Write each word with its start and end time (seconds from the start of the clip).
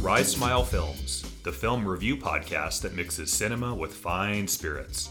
Rise 0.00 0.30
Smile 0.30 0.62
Films, 0.62 1.24
the 1.42 1.50
film 1.50 1.86
review 1.86 2.16
podcast 2.16 2.82
that 2.82 2.94
mixes 2.94 3.32
cinema 3.32 3.74
with 3.74 3.92
fine 3.92 4.46
spirits. 4.46 5.10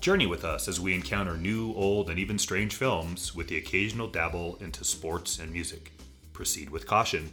Journey 0.00 0.26
with 0.26 0.44
us 0.44 0.68
as 0.68 0.78
we 0.78 0.94
encounter 0.94 1.36
new, 1.36 1.74
old, 1.74 2.10
and 2.10 2.18
even 2.18 2.38
strange 2.38 2.76
films 2.76 3.34
with 3.34 3.48
the 3.48 3.56
occasional 3.56 4.06
dabble 4.06 4.56
into 4.60 4.84
sports 4.84 5.40
and 5.40 5.52
music. 5.52 5.92
Proceed 6.32 6.70
with 6.70 6.86
caution, 6.86 7.32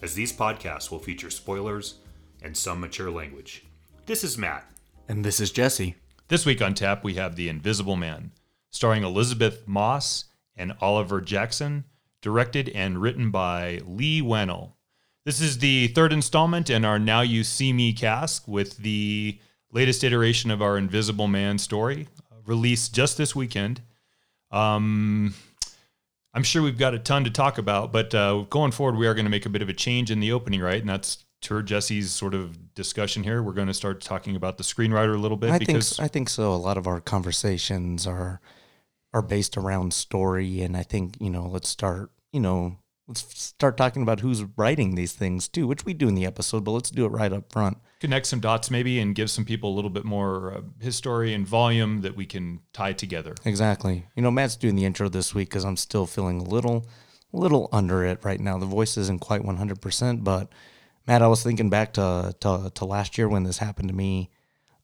as 0.00 0.14
these 0.14 0.32
podcasts 0.32 0.90
will 0.90 0.98
feature 0.98 1.30
spoilers 1.30 1.96
and 2.42 2.56
some 2.56 2.80
mature 2.80 3.10
language. 3.10 3.66
This 4.06 4.24
is 4.24 4.38
Matt. 4.38 4.70
And 5.06 5.22
this 5.22 5.40
is 5.40 5.52
Jesse. 5.52 5.96
This 6.28 6.46
week 6.46 6.62
on 6.62 6.72
tap, 6.72 7.04
we 7.04 7.14
have 7.14 7.36
The 7.36 7.50
Invisible 7.50 7.96
Man, 7.96 8.32
starring 8.70 9.04
Elisabeth 9.04 9.68
Moss 9.68 10.24
and 10.56 10.72
Oliver 10.80 11.20
Jackson, 11.20 11.84
directed 12.22 12.70
and 12.70 13.02
written 13.02 13.30
by 13.30 13.82
Leigh 13.86 14.22
Whannell. 14.22 14.77
This 15.28 15.42
is 15.42 15.58
the 15.58 15.88
third 15.88 16.14
installment 16.14 16.70
in 16.70 16.86
our 16.86 16.98
Now 16.98 17.20
You 17.20 17.44
See 17.44 17.74
Me 17.74 17.92
cast 17.92 18.48
with 18.48 18.78
the 18.78 19.38
latest 19.70 20.02
iteration 20.02 20.50
of 20.50 20.62
our 20.62 20.78
Invisible 20.78 21.28
Man 21.28 21.58
story, 21.58 22.08
uh, 22.32 22.36
released 22.46 22.94
just 22.94 23.18
this 23.18 23.36
weekend. 23.36 23.82
Um, 24.50 25.34
I'm 26.32 26.42
sure 26.42 26.62
we've 26.62 26.78
got 26.78 26.94
a 26.94 26.98
ton 26.98 27.24
to 27.24 27.30
talk 27.30 27.58
about, 27.58 27.92
but 27.92 28.14
uh, 28.14 28.46
going 28.48 28.70
forward, 28.70 28.96
we 28.96 29.06
are 29.06 29.12
going 29.12 29.26
to 29.26 29.30
make 29.30 29.44
a 29.44 29.50
bit 29.50 29.60
of 29.60 29.68
a 29.68 29.74
change 29.74 30.10
in 30.10 30.18
the 30.20 30.32
opening, 30.32 30.62
right? 30.62 30.80
And 30.80 30.88
that's 30.88 31.26
to 31.42 31.62
Jesse's 31.62 32.10
sort 32.10 32.32
of 32.32 32.74
discussion 32.74 33.22
here. 33.22 33.42
We're 33.42 33.52
going 33.52 33.68
to 33.68 33.74
start 33.74 34.00
talking 34.00 34.34
about 34.34 34.56
the 34.56 34.64
screenwriter 34.64 35.14
a 35.14 35.18
little 35.18 35.36
bit 35.36 35.50
I 35.50 35.58
because 35.58 35.96
think 35.98 36.04
I 36.06 36.08
think 36.08 36.30
so. 36.30 36.54
A 36.54 36.56
lot 36.56 36.78
of 36.78 36.86
our 36.86 37.02
conversations 37.02 38.06
are 38.06 38.40
are 39.12 39.20
based 39.20 39.58
around 39.58 39.92
story, 39.92 40.62
and 40.62 40.74
I 40.74 40.84
think 40.84 41.18
you 41.20 41.28
know, 41.28 41.46
let's 41.46 41.68
start. 41.68 42.12
You 42.32 42.40
know, 42.40 42.78
let's 43.08 43.24
start 43.42 43.78
talking 43.78 44.02
about 44.02 44.20
who's 44.20 44.44
writing 44.56 44.94
these 44.94 45.14
things 45.14 45.48
too, 45.48 45.66
which 45.66 45.84
we 45.84 45.94
do 45.94 46.08
in 46.08 46.14
the 46.14 46.26
episode, 46.26 46.62
but 46.62 46.72
let's 46.72 46.90
do 46.90 47.06
it 47.06 47.08
right 47.08 47.32
up 47.32 47.50
front. 47.50 47.78
connect 48.00 48.26
some 48.26 48.38
dots 48.38 48.70
maybe 48.70 49.00
and 49.00 49.14
give 49.14 49.30
some 49.30 49.44
people 49.46 49.72
a 49.72 49.74
little 49.74 49.90
bit 49.90 50.04
more 50.04 50.52
uh, 50.52 50.60
history 50.80 51.32
and 51.32 51.48
volume 51.48 52.02
that 52.02 52.14
we 52.14 52.26
can 52.26 52.60
tie 52.72 52.92
together. 52.92 53.34
Exactly. 53.44 54.06
You 54.14 54.22
know, 54.22 54.30
Matt's 54.30 54.56
doing 54.56 54.76
the 54.76 54.84
intro 54.84 55.08
this 55.08 55.34
week 55.34 55.48
because 55.48 55.64
I'm 55.64 55.78
still 55.78 56.06
feeling 56.06 56.40
a 56.40 56.44
little, 56.44 56.86
little 57.32 57.70
under 57.72 58.04
it 58.04 58.22
right 58.22 58.38
now. 58.38 58.58
The 58.58 58.66
voice 58.66 58.96
isn't 58.98 59.20
quite 59.20 59.42
100, 59.42 59.80
percent 59.80 60.22
but 60.22 60.52
Matt, 61.06 61.22
I 61.22 61.28
was 61.28 61.42
thinking 61.42 61.70
back 61.70 61.94
to 61.94 62.34
to, 62.40 62.70
to 62.74 62.84
last 62.84 63.16
year 63.16 63.28
when 63.28 63.44
this 63.44 63.56
happened 63.58 63.88
to 63.88 63.94
me, 63.94 64.28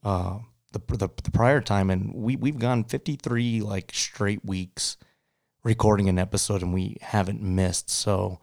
uh, 0.02 0.38
the, 0.72 0.80
the 0.96 1.10
the 1.22 1.30
prior 1.30 1.60
time, 1.60 1.90
and 1.90 2.14
we 2.14 2.36
we've 2.36 2.58
gone 2.58 2.84
53 2.84 3.60
like 3.60 3.90
straight 3.92 4.42
weeks 4.44 4.96
recording 5.64 6.08
an 6.08 6.18
episode, 6.18 6.62
and 6.62 6.72
we 6.72 6.98
haven't 7.00 7.42
missed. 7.42 7.90
So 7.90 8.38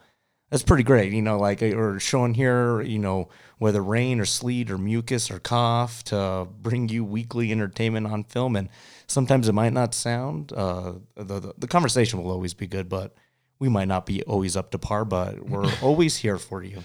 that's 0.50 0.64
pretty 0.64 0.84
great. 0.84 1.14
You 1.14 1.22
know, 1.22 1.40
like 1.40 1.62
or 1.62 2.00
showing 2.00 2.34
here, 2.34 2.82
you 2.82 3.00
know, 3.00 3.30
whether 3.60 3.82
rain 3.82 4.20
or 4.20 4.26
sleet 4.26 4.70
or 4.70 4.78
mucus 4.78 5.32
or 5.32 5.40
cough 5.40 6.04
to 6.06 6.48
bring 6.60 6.90
you 6.90 7.06
weekly 7.06 7.52
entertainment 7.52 8.08
on 8.08 8.26
film. 8.26 8.56
And 8.58 8.68
sometimes 9.08 9.48
it 9.48 9.54
might 9.54 9.72
not 9.72 9.94
sound 9.94 10.52
uh, 10.52 10.94
the, 11.16 11.40
the 11.40 11.54
the 11.58 11.68
conversation 11.68 12.22
will 12.22 12.32
always 12.32 12.54
be 12.54 12.68
good, 12.68 12.90
but 12.90 13.16
we 13.60 13.70
might 13.70 13.88
not 13.88 14.06
be 14.06 14.24
always 14.24 14.58
up 14.58 14.72
to 14.72 14.78
par. 14.78 15.06
But 15.06 15.48
we're 15.48 15.72
always 15.82 16.18
here 16.18 16.38
for 16.38 16.64
you. 16.64 16.84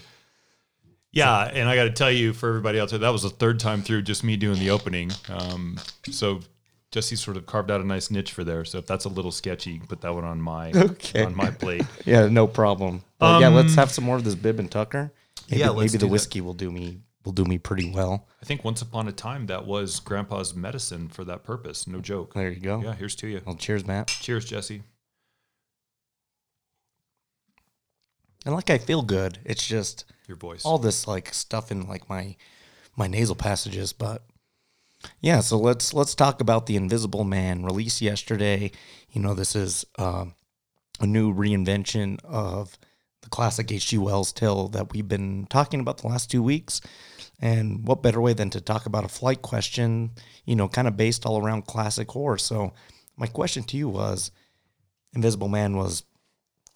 Yeah, 1.11 1.45
and 1.45 1.67
I 1.67 1.75
got 1.75 1.85
to 1.85 1.91
tell 1.91 2.11
you, 2.11 2.31
for 2.31 2.47
everybody 2.47 2.79
out 2.79 2.89
there, 2.89 2.99
that 2.99 3.09
was 3.09 3.23
the 3.23 3.29
third 3.29 3.59
time 3.59 3.81
through 3.81 4.03
just 4.03 4.23
me 4.23 4.37
doing 4.37 4.59
the 4.59 4.69
opening. 4.69 5.09
Um, 5.29 5.79
so 6.11 6.41
Jesse 6.97 7.15
sort 7.15 7.37
of 7.37 7.45
carved 7.45 7.69
out 7.69 7.79
a 7.79 7.83
nice 7.85 8.09
niche 8.09 8.31
for 8.31 8.43
there. 8.43 8.65
So 8.65 8.79
if 8.79 8.87
that's 8.87 9.05
a 9.05 9.09
little 9.09 9.31
sketchy, 9.31 9.77
put 9.87 10.01
that 10.01 10.15
one 10.15 10.23
on 10.23 10.41
my 10.41 10.71
Okay. 10.71 11.23
on 11.23 11.35
my 11.35 11.51
plate. 11.51 11.83
Yeah, 12.05 12.27
no 12.27 12.47
problem. 12.47 13.03
But 13.19 13.39
yeah, 13.39 13.49
let's 13.49 13.75
have 13.75 13.91
some 13.91 14.03
more 14.03 14.15
of 14.15 14.23
this 14.23 14.33
bib 14.33 14.57
and 14.59 14.71
tucker. 14.71 15.11
Maybe, 15.47 15.61
Um, 15.61 15.67
Yeah, 15.67 15.69
let's 15.75 15.91
maybe 15.93 15.99
the 15.99 16.05
that. 16.07 16.11
whiskey 16.11 16.41
will 16.41 16.55
do 16.55 16.71
me 16.71 17.01
will 17.23 17.33
do 17.33 17.43
me 17.45 17.59
pretty 17.59 17.91
well. 17.91 18.25
I 18.41 18.45
think 18.45 18.63
once 18.63 18.81
upon 18.81 19.07
a 19.07 19.11
time 19.11 19.45
that 19.45 19.67
was 19.67 19.99
Grandpa's 19.99 20.55
medicine 20.55 21.07
for 21.09 21.23
that 21.25 21.43
purpose. 21.43 21.85
No 21.85 21.99
joke. 21.99 22.33
There 22.33 22.49
you 22.49 22.59
go. 22.61 22.81
Yeah, 22.81 22.95
here's 22.95 23.15
to 23.17 23.27
you. 23.27 23.41
Well, 23.45 23.55
cheers, 23.55 23.85
Matt. 23.85 24.07
Cheers, 24.07 24.45
Jesse. 24.45 24.81
And 28.45 28.55
like 28.55 28.69
I 28.71 28.77
feel 28.79 29.01
good. 29.03 29.37
It's 29.45 29.67
just 29.67 30.05
Your 30.27 30.37
voice. 30.37 30.65
all 30.65 30.79
this 30.79 31.07
like 31.07 31.31
stuff 31.33 31.69
in 31.71 31.87
like 31.87 32.09
my 32.09 32.35
my 32.95 33.05
nasal 33.07 33.35
passages 33.35 33.93
but 33.93 34.23
yeah 35.21 35.39
so 35.39 35.57
let's 35.57 35.93
let's 35.93 36.15
talk 36.15 36.41
about 36.41 36.65
the 36.65 36.75
invisible 36.75 37.23
man 37.23 37.63
released 37.63 38.01
yesterday. 38.01 38.71
You 39.11 39.21
know 39.21 39.33
this 39.33 39.55
is 39.55 39.85
um, 39.97 40.35
a 40.99 41.07
new 41.07 41.33
reinvention 41.33 42.19
of 42.23 42.77
the 43.21 43.29
classic 43.29 43.67
hg 43.67 43.97
wells 43.97 44.31
tale 44.31 44.67
that 44.69 44.93
we've 44.93 45.07
been 45.07 45.47
talking 45.49 45.79
about 45.79 45.99
the 45.99 46.07
last 46.07 46.31
two 46.31 46.43
weeks. 46.43 46.81
And 47.39 47.87
what 47.87 48.01
better 48.01 48.19
way 48.19 48.33
than 48.33 48.49
to 48.49 48.61
talk 48.61 48.87
about 48.87 49.05
a 49.05 49.09
flight 49.09 49.41
question 49.41 50.11
you 50.45 50.55
know 50.55 50.67
kind 50.67 50.87
of 50.87 50.97
based 50.97 51.25
all 51.25 51.41
around 51.41 51.67
classic 51.67 52.09
horror. 52.09 52.37
So 52.37 52.73
my 53.15 53.27
question 53.27 53.63
to 53.63 53.77
you 53.77 53.89
was 53.89 54.31
invisible 55.13 55.47
man 55.47 55.75
was 55.75 56.03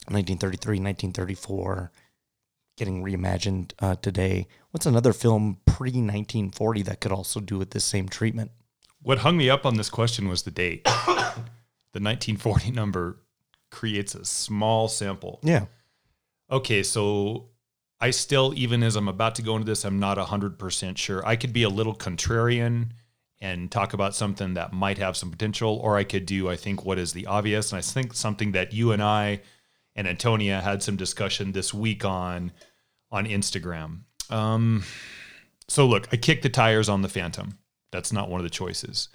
1933 0.08 0.80
1934 0.80 1.91
getting 2.81 3.03
reimagined 3.03 3.74
uh, 3.78 3.94
today. 4.02 4.47
What's 4.72 4.88
another 4.88 5.14
film 5.14 5.59
pre 5.68 5.92
1940 5.92 6.81
that 6.81 7.00
could 7.00 7.12
also 7.12 7.40
do 7.40 7.59
with 7.59 7.69
this 7.69 7.84
same 7.84 8.09
treatment? 8.09 8.50
What 9.03 9.19
hung 9.19 9.38
me 9.38 9.52
up 9.52 9.68
on 9.68 9.78
this 9.78 9.88
question 9.88 10.28
was 10.28 10.42
the 10.42 10.50
date. 10.50 10.84
the 10.86 12.02
1940 12.02 12.72
number 12.72 13.20
creates 13.70 14.16
a 14.16 14.25
small 14.25 14.88
sample. 14.88 15.40
Yeah. 15.44 15.66
Okay, 16.50 16.81
so 16.81 17.50
I 18.00 18.09
still, 18.09 18.52
even 18.56 18.81
as 18.81 18.96
I'm 18.96 19.08
about 19.08 19.36
to 19.36 19.44
go 19.44 19.58
into 19.58 19.68
this, 19.68 19.86
I'm 19.86 20.00
not 20.00 20.18
100% 20.18 20.97
sure. 20.97 21.24
I 21.24 21.36
could 21.36 21.53
be 21.53 21.62
a 21.62 21.70
little 21.70 21.94
contrarian 21.94 22.94
and 23.40 23.70
talk 23.70 23.94
about 23.94 24.16
something 24.16 24.56
that 24.56 24.74
might 24.74 24.97
have 24.97 25.16
some 25.16 25.30
potential, 25.30 25.80
or 25.84 25.97
I 25.97 26.03
could 26.03 26.25
do, 26.25 26.50
I 26.50 26.56
think, 26.56 26.84
what 26.84 26.97
is 26.97 27.14
the 27.14 27.28
obvious. 27.28 27.72
And 27.72 27.78
I 27.78 27.81
think 27.81 28.16
something 28.16 28.53
that 28.53 28.74
you 28.74 28.91
and 28.91 29.03
I 29.03 29.41
and 29.96 30.08
Antonia 30.08 30.62
had 30.62 30.81
some 30.81 30.96
discussion 30.96 31.52
this 31.52 31.75
week 31.75 32.03
on 32.03 32.52
on 33.11 33.25
Instagram. 33.25 34.01
Um, 34.29 34.83
so 35.67 35.85
look, 35.88 36.07
I 36.11 36.17
kicked 36.17 36.44
the 36.44 36.49
tires 36.49 36.89
on 36.89 37.01
the 37.01 37.09
Phantom. 37.09 37.57
That's 37.91 38.13
not 38.13 38.29
one 38.29 38.39
of 38.39 38.44
the 38.44 38.49
choices. 38.49 39.09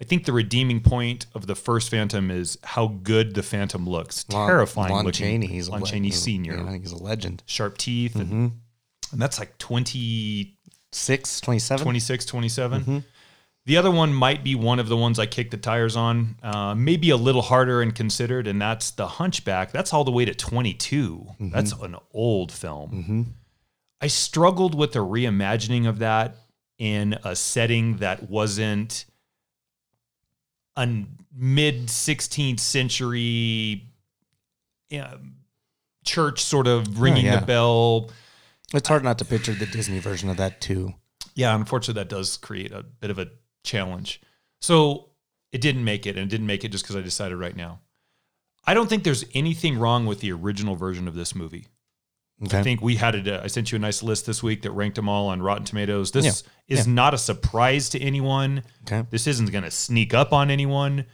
I 0.00 0.04
think 0.04 0.24
the 0.24 0.32
redeeming 0.32 0.80
point 0.80 1.26
of 1.34 1.46
the 1.46 1.54
first 1.54 1.90
Phantom 1.90 2.30
is 2.30 2.58
how 2.64 2.88
good 3.02 3.34
the 3.34 3.42
Phantom 3.42 3.88
looks. 3.88 4.24
Lon- 4.30 4.48
Terrifying 4.48 4.92
Lon 4.92 5.04
looking. 5.04 5.26
Chaney. 5.26 5.46
He's 5.46 5.68
a 5.68 5.72
Lon 5.72 5.82
le- 5.82 5.86
Chaney 5.86 6.08
a- 6.08 6.12
Senior. 6.12 6.56
yeah, 6.56 6.64
I 6.64 6.70
think 6.70 6.82
he's 6.84 6.92
a 6.92 6.96
legend. 7.02 7.42
Sharp 7.46 7.78
teeth. 7.78 8.16
And, 8.16 8.26
Mm-hmm. 8.26 8.46
and 9.12 9.22
that's 9.22 9.38
like 9.38 9.56
20, 9.58 10.56
Six, 10.94 11.40
27? 11.40 11.84
26, 11.84 12.26
27. 12.26 12.80
Mm-hmm. 12.82 12.98
The 13.64 13.76
other 13.76 13.90
one 13.90 14.12
might 14.12 14.42
be 14.42 14.56
one 14.56 14.80
of 14.80 14.88
the 14.88 14.96
ones 14.96 15.20
I 15.20 15.26
kicked 15.26 15.52
the 15.52 15.56
tires 15.56 15.94
on, 15.94 16.36
uh, 16.42 16.74
maybe 16.74 17.10
a 17.10 17.16
little 17.16 17.42
harder 17.42 17.80
and 17.80 17.94
considered, 17.94 18.48
and 18.48 18.60
that's 18.60 18.90
The 18.90 19.06
Hunchback. 19.06 19.70
That's 19.70 19.92
all 19.92 20.02
the 20.02 20.10
way 20.10 20.24
to 20.24 20.34
22. 20.34 21.14
Mm-hmm. 21.14 21.50
That's 21.50 21.72
an 21.72 21.96
old 22.12 22.50
film. 22.50 23.34
I 24.00 24.08
struggled 24.08 24.74
with 24.74 24.92
the 24.92 24.98
reimagining 24.98 25.88
of 25.88 26.00
that 26.00 26.36
in 26.76 27.16
a 27.22 27.36
setting 27.36 27.98
that 27.98 28.28
wasn't 28.28 29.04
a 30.76 31.04
mid 31.32 31.86
16th 31.86 32.58
century 32.58 33.84
um, 34.92 35.36
church 36.04 36.40
sort 36.40 36.66
of 36.66 37.00
ringing 37.00 37.26
yeah. 37.26 37.38
the 37.38 37.46
bell. 37.46 38.10
It's 38.74 38.88
hard 38.88 39.04
not 39.04 39.18
to 39.18 39.24
picture 39.24 39.52
the 39.52 39.66
Disney 39.66 40.00
version 40.00 40.28
of 40.28 40.36
that 40.38 40.60
too. 40.60 40.94
Yeah, 41.34 41.54
unfortunately, 41.54 42.02
that 42.02 42.08
does 42.08 42.36
create 42.36 42.72
a 42.72 42.82
bit 42.82 43.10
of 43.10 43.18
a 43.18 43.30
challenge. 43.62 44.20
So 44.60 45.10
it 45.50 45.60
didn't 45.60 45.84
make 45.84 46.06
it, 46.06 46.16
and 46.16 46.26
it 46.26 46.30
didn't 46.30 46.46
make 46.46 46.64
it 46.64 46.70
just 46.72 46.84
because 46.84 46.96
I 46.96 47.00
decided 47.00 47.36
right 47.36 47.56
now. 47.56 47.80
I 48.64 48.74
don't 48.74 48.88
think 48.88 49.04
there's 49.04 49.24
anything 49.34 49.78
wrong 49.78 50.06
with 50.06 50.20
the 50.20 50.32
original 50.32 50.76
version 50.76 51.08
of 51.08 51.14
this 51.14 51.34
movie. 51.34 51.66
Okay. 52.44 52.58
I 52.58 52.62
think 52.62 52.80
we 52.80 52.96
had 52.96 53.14
it. 53.14 53.28
I 53.28 53.46
sent 53.46 53.70
you 53.70 53.76
a 53.76 53.78
nice 53.80 54.02
list 54.02 54.26
this 54.26 54.42
week 54.42 54.62
that 54.62 54.72
ranked 54.72 54.96
them 54.96 55.08
all 55.08 55.28
on 55.28 55.42
Rotten 55.42 55.64
Tomatoes. 55.64 56.10
This 56.10 56.44
Yeah, 56.66 56.78
is 56.78 56.86
not 56.86 57.14
a 57.14 57.18
surprise 57.18 57.88
to 57.90 58.00
anyone. 58.00 58.64
Okay. 58.82 59.06
This 59.10 59.26
isn't 59.26 59.52
going 59.52 59.64
to 59.64 59.70
sneak 59.70 60.12
up 60.12 60.32
on 60.32 60.50
anyone. 60.50 61.06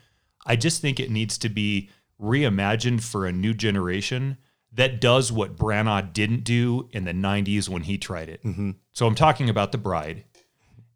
I 0.46 0.56
just 0.56 0.80
think 0.80 0.98
it 0.98 1.10
needs 1.10 1.36
to 1.38 1.48
be 1.48 1.90
reimagined 2.20 3.02
for 3.02 3.26
a 3.26 3.32
new 3.32 3.52
generation 3.52 4.38
that 4.72 5.00
does 5.00 5.30
what 5.32 5.56
Branagh 5.56 6.12
didn't 6.12 6.44
do 6.44 6.88
in 6.92 7.04
the 7.04 7.12
90s 7.12 7.68
when 7.68 7.82
he 7.82 7.98
tried 7.98 8.28
it. 8.28 8.42
Mm-hmm. 8.44 8.72
So 8.92 9.06
I'm 9.06 9.14
talking 9.14 9.48
about 9.50 9.72
The 9.72 9.78
Bride. 9.78 10.24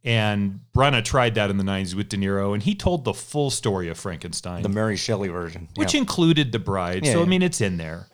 And 0.05 0.61
Branagh 0.75 1.05
tried 1.05 1.37
that 1.37 1.49
in 1.51 1.59
the 1.59 1.65
90s 1.65 1.95
with 1.95 2.09
De 2.09 2.17
Niro, 2.17 2.55
and 2.55 2.63
he 2.63 2.75
told 2.75 3.05
the 3.05 3.15
full 3.15 3.51
story 3.51 3.89
of 3.89 3.97
Frankenstein 3.99 4.63
the 4.63 4.69
Mary 4.69 4.97
Shelley 4.97 5.29
version. 5.29 5.69
which 5.77 5.95
yeah. 5.95 6.01
included 6.01 6.51
the 6.51 6.59
bride. 6.59 7.07
Yeah, 7.07 7.13
so 7.13 7.23
I 7.23 7.25
mean, 7.25 7.43
it's 7.43 7.61
in 7.61 7.77
there. 7.77 8.09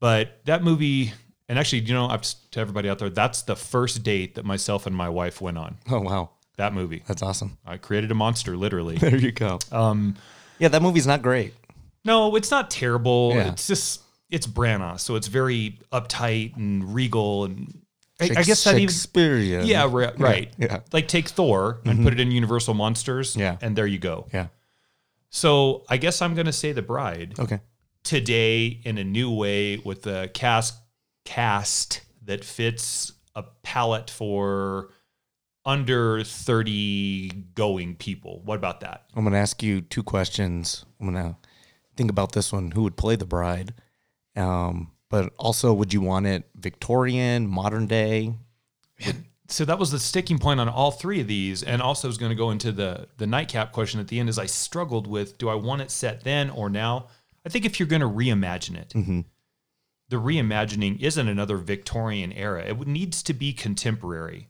But 0.00 0.40
that 0.46 0.64
movie, 0.64 1.12
and 1.48 1.58
actually, 1.58 1.80
you 1.80 1.94
know, 1.94 2.08
to 2.08 2.60
everybody 2.60 2.88
out 2.88 2.98
there, 2.98 3.10
that's 3.10 3.42
the 3.42 3.54
first 3.54 4.02
date 4.02 4.34
that 4.34 4.44
myself 4.44 4.86
and 4.86 4.94
my 4.94 5.08
wife 5.08 5.40
went 5.40 5.58
on. 5.58 5.76
oh 5.90 6.00
wow, 6.00 6.30
That 6.56 6.72
movie, 6.72 7.02
that's 7.06 7.22
awesome. 7.22 7.58
I 7.64 7.76
created 7.76 8.10
a 8.10 8.14
monster, 8.14 8.56
literally. 8.56 8.96
There 9.00 9.16
you 9.16 9.32
go. 9.32 9.60
Um, 9.70 10.16
Yeah, 10.58 10.68
that 10.68 10.82
movie's 10.82 11.06
not 11.06 11.22
great. 11.22 11.54
no, 12.04 12.34
it's 12.34 12.50
not 12.50 12.68
terrible. 12.70 13.32
Yeah. 13.34 13.52
It's 13.52 13.68
just 13.68 14.02
it's 14.30 14.46
Branagh, 14.46 14.98
so 15.00 15.14
it's 15.14 15.28
very 15.28 15.78
uptight 15.92 16.56
and 16.56 16.94
regal, 16.94 17.44
and 17.44 17.77
I, 18.20 18.24
I 18.24 18.42
guess 18.42 18.64
that 18.64 18.74
even 18.76 18.88
Shakespearean. 18.88 19.66
yeah 19.66 19.86
right, 19.90 20.18
right. 20.18 20.52
yeah. 20.58 20.80
like 20.92 21.06
take 21.08 21.28
Thor 21.28 21.80
and 21.84 22.02
put 22.02 22.12
it 22.12 22.20
in 22.20 22.30
Universal 22.32 22.74
Monsters 22.74 23.36
Yeah. 23.36 23.56
and 23.60 23.76
there 23.76 23.86
you 23.86 23.98
go. 23.98 24.26
Yeah. 24.34 24.48
So 25.30 25.84
I 25.88 25.96
guess 25.98 26.20
I'm 26.22 26.34
gonna 26.34 26.52
say 26.52 26.72
the 26.72 26.82
bride 26.82 27.38
Okay. 27.38 27.60
today 28.02 28.80
in 28.84 28.98
a 28.98 29.04
new 29.04 29.30
way 29.32 29.76
with 29.78 30.06
a 30.06 30.28
cast 30.28 30.74
cast 31.24 32.00
that 32.24 32.44
fits 32.44 33.12
a 33.34 33.44
palette 33.62 34.10
for 34.10 34.90
under 35.64 36.24
30 36.24 37.28
going 37.54 37.94
people. 37.94 38.40
What 38.44 38.56
about 38.56 38.80
that? 38.80 39.04
I'm 39.14 39.22
going 39.24 39.32
to 39.34 39.38
ask 39.38 39.62
you 39.62 39.82
two 39.82 40.02
questions. 40.02 40.86
I'm 40.98 41.12
going 41.12 41.22
to 41.22 41.36
think 41.96 42.10
about 42.10 42.32
this 42.32 42.50
one. 42.52 42.70
Who 42.70 42.82
would 42.84 42.96
play 42.96 43.16
the 43.16 43.26
bride? 43.26 43.74
Um, 44.34 44.92
but 45.10 45.32
also, 45.38 45.72
would 45.72 45.92
you 45.92 46.00
want 46.00 46.26
it 46.26 46.44
Victorian, 46.54 47.46
modern 47.46 47.86
day? 47.86 48.34
So 49.48 49.64
that 49.64 49.78
was 49.78 49.90
the 49.90 49.98
sticking 49.98 50.38
point 50.38 50.60
on 50.60 50.68
all 50.68 50.90
three 50.90 51.20
of 51.20 51.26
these, 51.26 51.62
and 51.62 51.80
also 51.80 52.08
is 52.08 52.18
going 52.18 52.30
to 52.30 52.36
go 52.36 52.50
into 52.50 52.70
the 52.70 53.08
the 53.16 53.26
nightcap 53.26 53.72
question 53.72 53.98
at 54.00 54.08
the 54.08 54.20
end. 54.20 54.28
Is 54.28 54.38
I 54.38 54.46
struggled 54.46 55.06
with 55.06 55.38
do 55.38 55.48
I 55.48 55.54
want 55.54 55.80
it 55.80 55.90
set 55.90 56.22
then 56.24 56.50
or 56.50 56.68
now? 56.68 57.06
I 57.46 57.48
think 57.48 57.64
if 57.64 57.80
you're 57.80 57.88
going 57.88 58.02
to 58.02 58.08
reimagine 58.08 58.76
it, 58.76 58.90
mm-hmm. 58.90 59.20
the 60.10 60.16
reimagining 60.16 61.00
isn't 61.00 61.28
another 61.28 61.56
Victorian 61.56 62.32
era. 62.32 62.62
It 62.66 62.86
needs 62.86 63.22
to 63.22 63.32
be 63.32 63.54
contemporary, 63.54 64.48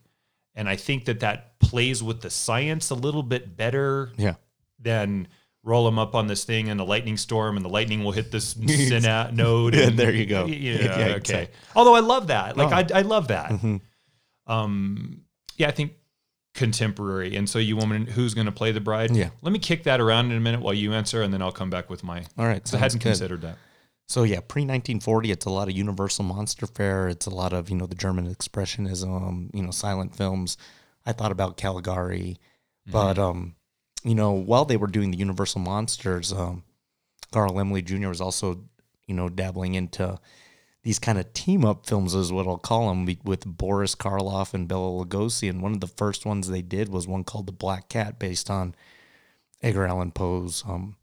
and 0.53 0.67
I 0.67 0.75
think 0.75 1.05
that 1.05 1.21
that 1.21 1.59
plays 1.59 2.03
with 2.03 2.19
the 2.19 2.29
science 2.29 2.89
a 2.89 2.95
little 2.95 3.23
bit 3.23 3.55
better 3.55 4.11
Yeah. 4.17 4.35
than 4.77 5.29
roll 5.63 5.85
them 5.85 5.99
up 5.99 6.15
on 6.15 6.27
this 6.27 6.45
thing 6.45 6.67
in 6.67 6.79
a 6.79 6.83
lightning 6.83 7.17
storm, 7.17 7.55
and 7.57 7.65
the 7.65 7.69
lightning 7.69 8.03
will 8.03 8.11
hit 8.13 8.31
this 8.31 8.51
synapse 8.67 9.35
node. 9.35 9.75
Yeah, 9.75 9.87
and- 9.87 9.99
there 9.99 10.13
you 10.13 10.25
go. 10.25 10.45
Yeah, 10.45 10.55
Yeah, 10.81 10.91
okay. 10.91 11.15
exactly. 11.15 11.55
Although 11.75 11.95
I 11.95 11.99
love 11.99 12.27
that, 12.27 12.55
like 12.57 12.71
Oh. 12.71 12.95
I, 12.95 12.99
I 12.99 13.01
love 13.03 13.27
that. 13.29 13.51
Mhm. 13.51 13.81
Um, 14.47 15.21
yeah, 15.57 15.67
I 15.67 15.71
think 15.71 15.93
contemporary. 16.55 17.35
And 17.35 17.47
so 17.49 17.59
you 17.59 17.75
woman 17.77 18.05
who's 18.07 18.33
going 18.33 18.45
to 18.47 18.51
play 18.51 18.71
the 18.71 18.81
bride? 18.81 19.15
Yeah. 19.15 19.29
Let 19.41 19.51
me 19.53 19.59
kick 19.59 19.83
that 19.83 20.01
around 20.01 20.31
in 20.31 20.37
a 20.37 20.39
minute 20.39 20.61
while 20.61 20.73
you 20.73 20.93
answer, 20.93 21.21
and 21.21 21.33
then 21.33 21.41
I'll 21.41 21.51
come 21.51 21.69
back 21.69 21.89
with 21.89 22.03
my. 22.03 22.23
All 22.37 22.45
right. 22.45 22.63
'cause 22.63 22.73
I 22.73 22.77
hadn't 22.77 22.99
good. 22.99 23.09
considered 23.09 23.41
that. 23.41 23.57
So 24.07 24.23
yeah, 24.23 24.39
pre 24.39 24.63
1940, 24.63 25.29
it's 25.31 25.45
a 25.45 25.51
lot 25.51 25.69
of 25.69 25.75
Universal 25.77 26.25
Monster 26.25 26.65
Fair. 26.65 27.07
It's 27.09 27.27
a 27.27 27.29
lot 27.29 27.53
of 27.53 27.69
you 27.69 27.75
know 27.75 27.85
the 27.85 27.93
German 27.95 28.33
expressionism, 28.33 29.49
you 29.53 29.61
know, 29.61 29.69
silent 29.71 30.15
films. 30.15 30.57
I 31.05 31.11
thought 31.13 31.31
about 31.31 31.57
Caligari, 31.57 32.37
but 32.87 33.19
um, 33.19 33.55
you 34.03 34.15
know, 34.15 34.31
while 34.31 34.65
they 34.65 34.77
were 34.77 34.87
doing 34.87 35.11
the 35.11 35.17
Universal 35.17 35.61
Monsters, 35.61 36.31
um, 36.31 36.63
Carl 37.31 37.53
Laemmle 37.53 37.83
Jr. 37.83 38.09
was 38.09 38.21
also 38.21 38.63
you 39.07 39.15
know 39.15 39.29
dabbling 39.29 39.75
into 39.75 40.19
these 40.83 40.99
kind 40.99 41.17
of 41.17 41.33
team 41.33 41.65
up 41.65 41.85
films, 41.85 42.15
is 42.15 42.31
what 42.31 42.47
I'll 42.47 42.57
call 42.57 42.87
them, 42.89 43.05
with 43.23 43.45
Boris 43.45 43.95
Karloff 43.95 44.53
and 44.53 44.67
Bela 44.67 45.05
Lugosi. 45.05 45.49
And 45.49 45.61
one 45.61 45.73
of 45.73 45.81
the 45.81 45.87
first 45.87 46.25
ones 46.25 46.47
they 46.47 46.61
did 46.61 46.89
was 46.89 47.07
one 47.07 47.25
called 47.25 47.47
The 47.47 47.51
Black 47.51 47.89
Cat, 47.89 48.17
based 48.17 48.49
on 48.49 48.75
Edgar 49.61 49.85
Allan 49.85 50.11
Poe's 50.11 50.63
um, 50.67 50.95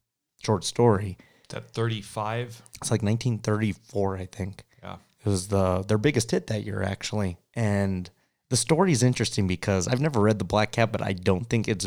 short 0.43 0.65
story. 0.65 1.19
Is 1.43 1.55
that 1.55 1.71
35? 1.73 2.63
It's 2.81 2.91
like 2.91 3.03
1934, 3.03 4.17
I 4.17 4.27
think. 4.27 4.65
Yeah. 4.83 4.97
It 5.25 5.29
was 5.29 5.49
the 5.49 5.83
their 5.83 5.99
biggest 5.99 6.31
hit 6.31 6.47
that 6.47 6.65
year, 6.65 6.83
actually. 6.83 7.37
And 7.55 8.09
the 8.49 8.57
story 8.57 8.93
is 8.93 9.03
interesting 9.03 9.47
because 9.47 9.89
I've 9.89 10.01
never 10.01 10.21
read 10.21 10.39
The 10.39 10.45
Black 10.45 10.73
Cat, 10.73 10.91
but 10.91 11.03
I 11.03 11.13
don't 11.13 11.49
think 11.49 11.69
it's 11.69 11.87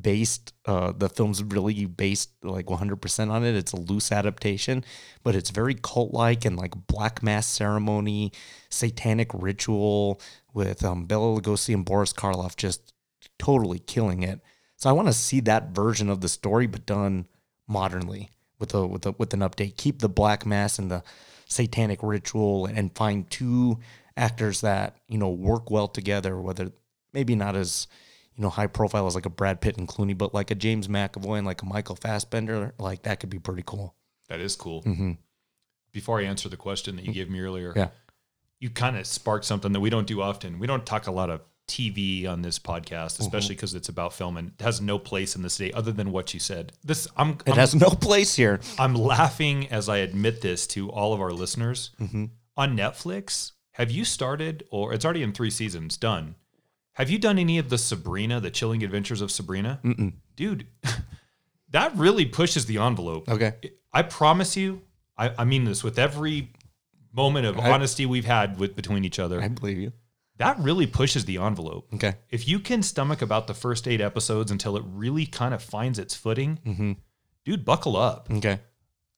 based. 0.00 0.52
Uh, 0.64 0.92
the 0.96 1.08
film's 1.08 1.42
really 1.42 1.86
based 1.86 2.30
like 2.42 2.66
100% 2.66 3.30
on 3.30 3.44
it. 3.44 3.54
It's 3.54 3.72
a 3.72 3.80
loose 3.80 4.12
adaptation, 4.12 4.84
but 5.22 5.34
it's 5.34 5.50
very 5.50 5.74
cult 5.74 6.12
like 6.12 6.44
and 6.44 6.56
like 6.56 6.86
black 6.86 7.22
mass 7.22 7.46
ceremony, 7.46 8.32
satanic 8.70 9.30
ritual 9.32 10.20
with 10.52 10.84
um, 10.84 11.06
Bela 11.06 11.40
Lugosi 11.40 11.74
and 11.74 11.84
Boris 11.84 12.12
Karloff 12.12 12.56
just 12.56 12.92
totally 13.38 13.78
killing 13.78 14.22
it. 14.22 14.40
So 14.76 14.90
I 14.90 14.92
want 14.92 15.08
to 15.08 15.14
see 15.14 15.40
that 15.40 15.70
version 15.70 16.10
of 16.10 16.20
the 16.20 16.28
story, 16.28 16.66
but 16.66 16.86
done 16.86 17.26
modernly 17.66 18.30
with 18.58 18.74
a 18.74 18.86
with 18.86 19.06
a 19.06 19.12
with 19.12 19.32
an 19.34 19.40
update. 19.40 19.76
Keep 19.76 20.00
the 20.00 20.08
black 20.08 20.44
mass 20.44 20.78
and 20.78 20.90
the 20.90 21.02
satanic 21.46 22.02
ritual, 22.02 22.66
and 22.66 22.94
find 22.94 23.30
two 23.30 23.78
actors 24.16 24.60
that 24.60 24.96
you 25.08 25.18
know 25.18 25.30
work 25.30 25.70
well 25.70 25.88
together. 25.88 26.38
Whether 26.40 26.72
maybe 27.12 27.34
not 27.34 27.56
as 27.56 27.86
you 28.36 28.42
know 28.42 28.50
high 28.50 28.66
profile 28.66 29.06
as 29.06 29.14
like 29.14 29.26
a 29.26 29.30
Brad 29.30 29.60
Pitt 29.60 29.76
and 29.78 29.88
Clooney, 29.88 30.16
but 30.16 30.34
like 30.34 30.50
a 30.50 30.54
James 30.54 30.88
McAvoy 30.88 31.38
and 31.38 31.46
like 31.46 31.62
a 31.62 31.66
Michael 31.66 31.96
Fassbender, 31.96 32.74
like 32.78 33.02
that 33.02 33.20
could 33.20 33.30
be 33.30 33.38
pretty 33.38 33.62
cool. 33.66 33.94
That 34.28 34.40
is 34.40 34.56
cool. 34.56 34.82
hmm 34.82 35.12
Before 35.92 36.20
I 36.20 36.24
answer 36.24 36.48
the 36.48 36.56
question 36.56 36.96
that 36.96 37.04
you 37.04 37.12
gave 37.12 37.30
me 37.30 37.40
earlier, 37.40 37.72
Yeah. 37.74 37.88
you 38.60 38.70
kind 38.70 38.96
of 38.96 39.06
sparked 39.06 39.44
something 39.44 39.72
that 39.72 39.80
we 39.80 39.90
don't 39.90 40.06
do 40.06 40.20
often. 40.20 40.58
We 40.58 40.66
don't 40.66 40.84
talk 40.84 41.06
a 41.06 41.12
lot 41.12 41.30
of 41.30 41.40
TV 41.68 42.28
on 42.28 42.42
this 42.42 42.58
podcast, 42.58 43.18
especially 43.18 43.54
Mm-hmm. 43.54 43.58
because 43.58 43.74
it's 43.74 43.88
about 43.88 44.12
film 44.12 44.36
and 44.36 44.52
it 44.58 44.62
has 44.62 44.80
no 44.80 44.98
place 44.98 45.34
in 45.34 45.42
this 45.42 45.56
day 45.58 45.72
other 45.72 45.90
than 45.92 46.12
what 46.12 46.32
you 46.34 46.38
said. 46.40 46.72
This 46.84 47.08
I'm 47.16 47.30
It 47.46 47.50
I'm, 47.52 47.56
has 47.56 47.74
no 47.74 47.88
place 47.90 48.34
here. 48.36 48.60
I'm 48.78 48.94
laughing 48.94 49.66
as 49.68 49.88
I 49.88 49.98
admit 49.98 50.42
this 50.42 50.66
to 50.68 50.90
all 50.90 51.12
of 51.12 51.20
our 51.20 51.32
listeners. 51.32 51.90
Mm-hmm. 52.00 52.26
On 52.56 52.76
Netflix, 52.76 53.52
have 53.72 53.90
you 53.90 54.04
started 54.04 54.64
or 54.70 54.92
it's 54.92 55.04
already 55.04 55.22
in 55.22 55.32
3 55.32 55.50
seasons 55.50 55.96
done? 55.96 56.36
Have 56.96 57.10
you 57.10 57.18
done 57.18 57.38
any 57.38 57.58
of 57.58 57.68
the 57.70 57.78
Sabrina, 57.78 58.40
the 58.40 58.50
chilling 58.50 58.82
adventures 58.82 59.20
of 59.20 59.30
Sabrina? 59.30 59.80
Mm-mm. 59.84 60.12
Dude, 60.34 60.66
that 61.70 61.94
really 61.96 62.26
pushes 62.26 62.66
the 62.66 62.78
envelope. 62.78 63.28
Okay. 63.28 63.54
I 63.92 64.02
promise 64.02 64.56
you, 64.56 64.82
I, 65.16 65.32
I 65.38 65.44
mean 65.44 65.64
this 65.64 65.82
with 65.84 65.98
every 65.98 66.52
moment 67.12 67.46
of 67.46 67.58
I- 67.58 67.70
honesty 67.70 68.06
we've 68.06 68.24
had 68.24 68.58
with 68.58 68.74
between 68.76 69.04
each 69.04 69.18
other. 69.18 69.40
I 69.42 69.48
believe 69.48 69.78
you. 69.78 69.92
that 70.38 70.58
really 70.58 70.86
pushes 70.86 71.24
the 71.24 71.38
envelope. 71.38 71.88
Okay. 71.94 72.14
If 72.30 72.46
you 72.48 72.58
can 72.60 72.82
stomach 72.82 73.22
about 73.22 73.46
the 73.46 73.54
first 73.54 73.86
eight 73.88 74.00
episodes 74.00 74.50
until 74.50 74.76
it 74.76 74.84
really 74.86 75.26
kind 75.26 75.54
of 75.54 75.62
finds 75.62 75.98
its 75.98 76.14
footing, 76.14 76.58
Mm-hmm. 76.66 76.92
dude, 77.44 77.64
buckle 77.64 77.96
up. 77.96 78.28
Okay. 78.30 78.58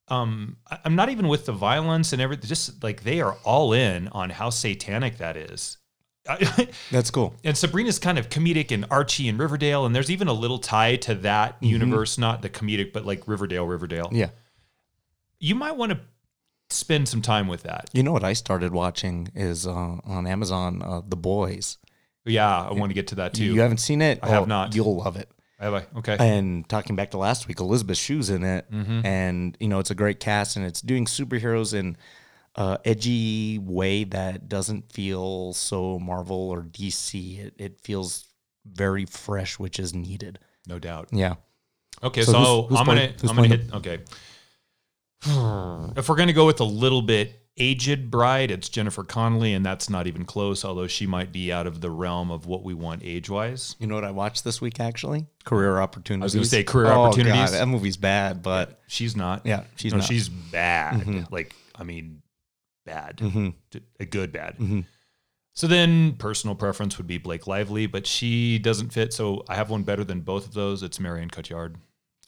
Um, 0.09 0.57
I- 0.69 0.79
I'm 0.85 0.95
not 0.95 1.09
even 1.09 1.27
with 1.27 1.45
the 1.45 1.51
violence 1.53 2.13
and 2.13 2.21
everything. 2.21 2.47
Just 2.47 2.83
like 2.83 3.03
they 3.03 3.21
are 3.21 3.37
all 3.43 3.73
in 3.73 4.07
on 4.09 4.29
how 4.31 4.49
satanic 4.49 5.17
that 5.19 5.37
is. 5.37 5.77
That's 6.91 7.11
cool. 7.11 7.33
and 7.43 7.57
Sabrina's 7.57 7.99
kind 7.99 8.17
of 8.19 8.29
comedic 8.29 8.71
and 8.71 8.85
Archie 8.91 9.27
and 9.29 9.37
Riverdale, 9.39 9.85
and 9.85 9.95
there's 9.95 10.11
even 10.11 10.27
a 10.27 10.33
little 10.33 10.59
tie 10.59 10.95
to 10.97 11.15
that 11.15 11.55
universe, 11.61 12.17
not 12.17 12.41
the 12.41 12.49
comedic, 12.49 12.93
but 12.93 13.05
like 13.05 13.27
Riverdale, 13.27 13.65
Riverdale. 13.65 14.09
Yeah. 14.11 14.29
You 15.39 15.55
might 15.55 15.75
want 15.77 15.91
to 15.93 15.99
spend 16.69 17.07
some 17.09 17.21
time 17.21 17.47
with 17.47 17.63
that. 17.63 17.89
You 17.93 18.03
know 18.03 18.11
what 18.11 18.23
I 18.23 18.33
started 18.33 18.71
watching 18.73 19.29
is 19.35 19.65
uh, 19.65 19.71
on 19.71 20.27
Amazon, 20.27 20.81
uh, 20.83 21.01
The 21.07 21.15
Boys. 21.15 21.77
Yeah, 22.25 22.67
I 22.67 22.73
want 22.73 22.89
to 22.91 22.93
get 22.93 23.07
to 23.07 23.15
that 23.15 23.33
too. 23.33 23.45
You 23.45 23.61
haven't 23.61 23.77
seen 23.79 24.01
it? 24.01 24.19
I 24.21 24.27
have 24.29 24.47
not. 24.47 24.75
You'll 24.75 24.95
love 24.97 25.15
it. 25.15 25.29
Have 25.59 25.73
I? 25.73 25.85
Okay. 25.97 26.15
And 26.19 26.67
talking 26.69 26.95
back 26.95 27.11
to 27.11 27.17
last 27.17 27.47
week, 27.47 27.59
Elizabeth 27.59 27.97
Shue's 27.97 28.29
in 28.29 28.43
it, 28.43 28.69
Mm-hmm. 28.71 29.05
and 29.05 29.57
you 29.59 29.67
know 29.67 29.79
it's 29.79 29.89
a 29.91 29.95
great 29.95 30.19
cast, 30.19 30.55
and 30.55 30.65
it's 30.65 30.81
doing 30.81 31.05
superheroes 31.05 31.73
in 31.73 31.97
a 32.59 32.77
edgy 32.85 33.57
way 33.57 34.03
that 34.03 34.47
doesn't 34.49 34.91
feel 34.91 35.53
so 35.53 35.97
Marvel 35.97 36.49
or 36.49 36.61
DC. 36.61 37.39
It, 37.39 37.53
it 37.57 37.79
feels 37.81 38.25
very 38.65 39.05
fresh, 39.05 39.57
which 39.57 39.79
is 39.79 39.93
needed. 39.95 40.37
no 40.67 40.77
doubt. 40.77 41.09
Yeah. 41.11 41.35
Okay, 42.03 42.21
So 42.23 42.31
so, 42.33 42.61
who's- 42.63 42.69
who's 42.69 42.79
I'm 42.79 42.85
gonna 42.85 43.13
I'm 43.29 43.35
gonna 43.35 43.47
hit. 43.47 43.73
Okay. 43.73 43.97
if 45.97 46.07
we're 46.09 46.15
gonna 46.15 46.33
go 46.33 46.45
with 46.45 46.59
a 46.59 46.63
little 46.65 47.01
bit 47.01 47.35
aged 47.57 48.09
bride, 48.09 48.51
it's 48.51 48.69
Jennifer 48.69 49.03
Connelly, 49.03 49.53
and 49.53 49.65
that's 49.65 49.89
not 49.89 50.07
even 50.07 50.23
close. 50.23 50.63
Although 50.63 50.87
she 50.87 51.05
might 51.07 51.31
be 51.33 51.51
out 51.51 51.67
of 51.67 51.81
the 51.81 51.89
realm 51.89 52.31
of 52.31 52.45
what 52.45 52.63
we 52.63 52.73
want 52.73 53.01
age 53.03 53.29
wise. 53.29 53.75
You 53.79 53.87
know 53.87 53.95
what 53.95 54.05
I 54.05 54.11
watched 54.11 54.43
this 54.45 54.61
week 54.61 54.79
actually? 54.79 55.25
Career 55.43 55.79
Opportunities. 55.79 56.23
I 56.23 56.25
was 56.25 56.33
gonna 56.35 56.45
say 56.45 56.63
Career 56.63 56.87
Oh, 56.91 57.03
Opportunities. 57.03 57.51
God, 57.51 57.59
that 57.59 57.67
movie's 57.67 57.97
bad, 57.97 58.41
but 58.41 58.79
She's 58.87 59.15
not. 59.15 59.45
yeah, 59.45 59.63
she's 59.75 59.91
no, 59.91 59.97
not. 59.99 60.07
she's 60.07 60.29
bad. 60.29 61.01
Mhm. 61.01 61.29
Like 61.31 61.53
I 61.75 61.83
mean, 61.83 62.21
bad. 62.89 63.17
Mhm. 63.17 63.53
A 63.99 64.05
good 64.05 64.31
bad. 64.31 64.57
Mhm. 64.57 64.85
So 65.53 65.67
then, 65.67 66.13
personal 66.15 66.55
preference 66.55 66.97
would 66.97 67.07
be 67.07 67.17
Blake 67.17 67.45
Lively, 67.47 67.85
but 67.85 68.07
she 68.07 68.59
doesn't 68.59 68.91
fit. 68.93 69.13
So 69.13 69.43
I 69.49 69.55
have 69.55 69.69
one 69.69 69.83
better 69.83 70.03
than 70.03 70.21
both 70.21 70.45
of 70.47 70.53
those. 70.53 70.83
It's 70.83 70.99
Marion 70.99 71.29
Cotillard. 71.29 71.75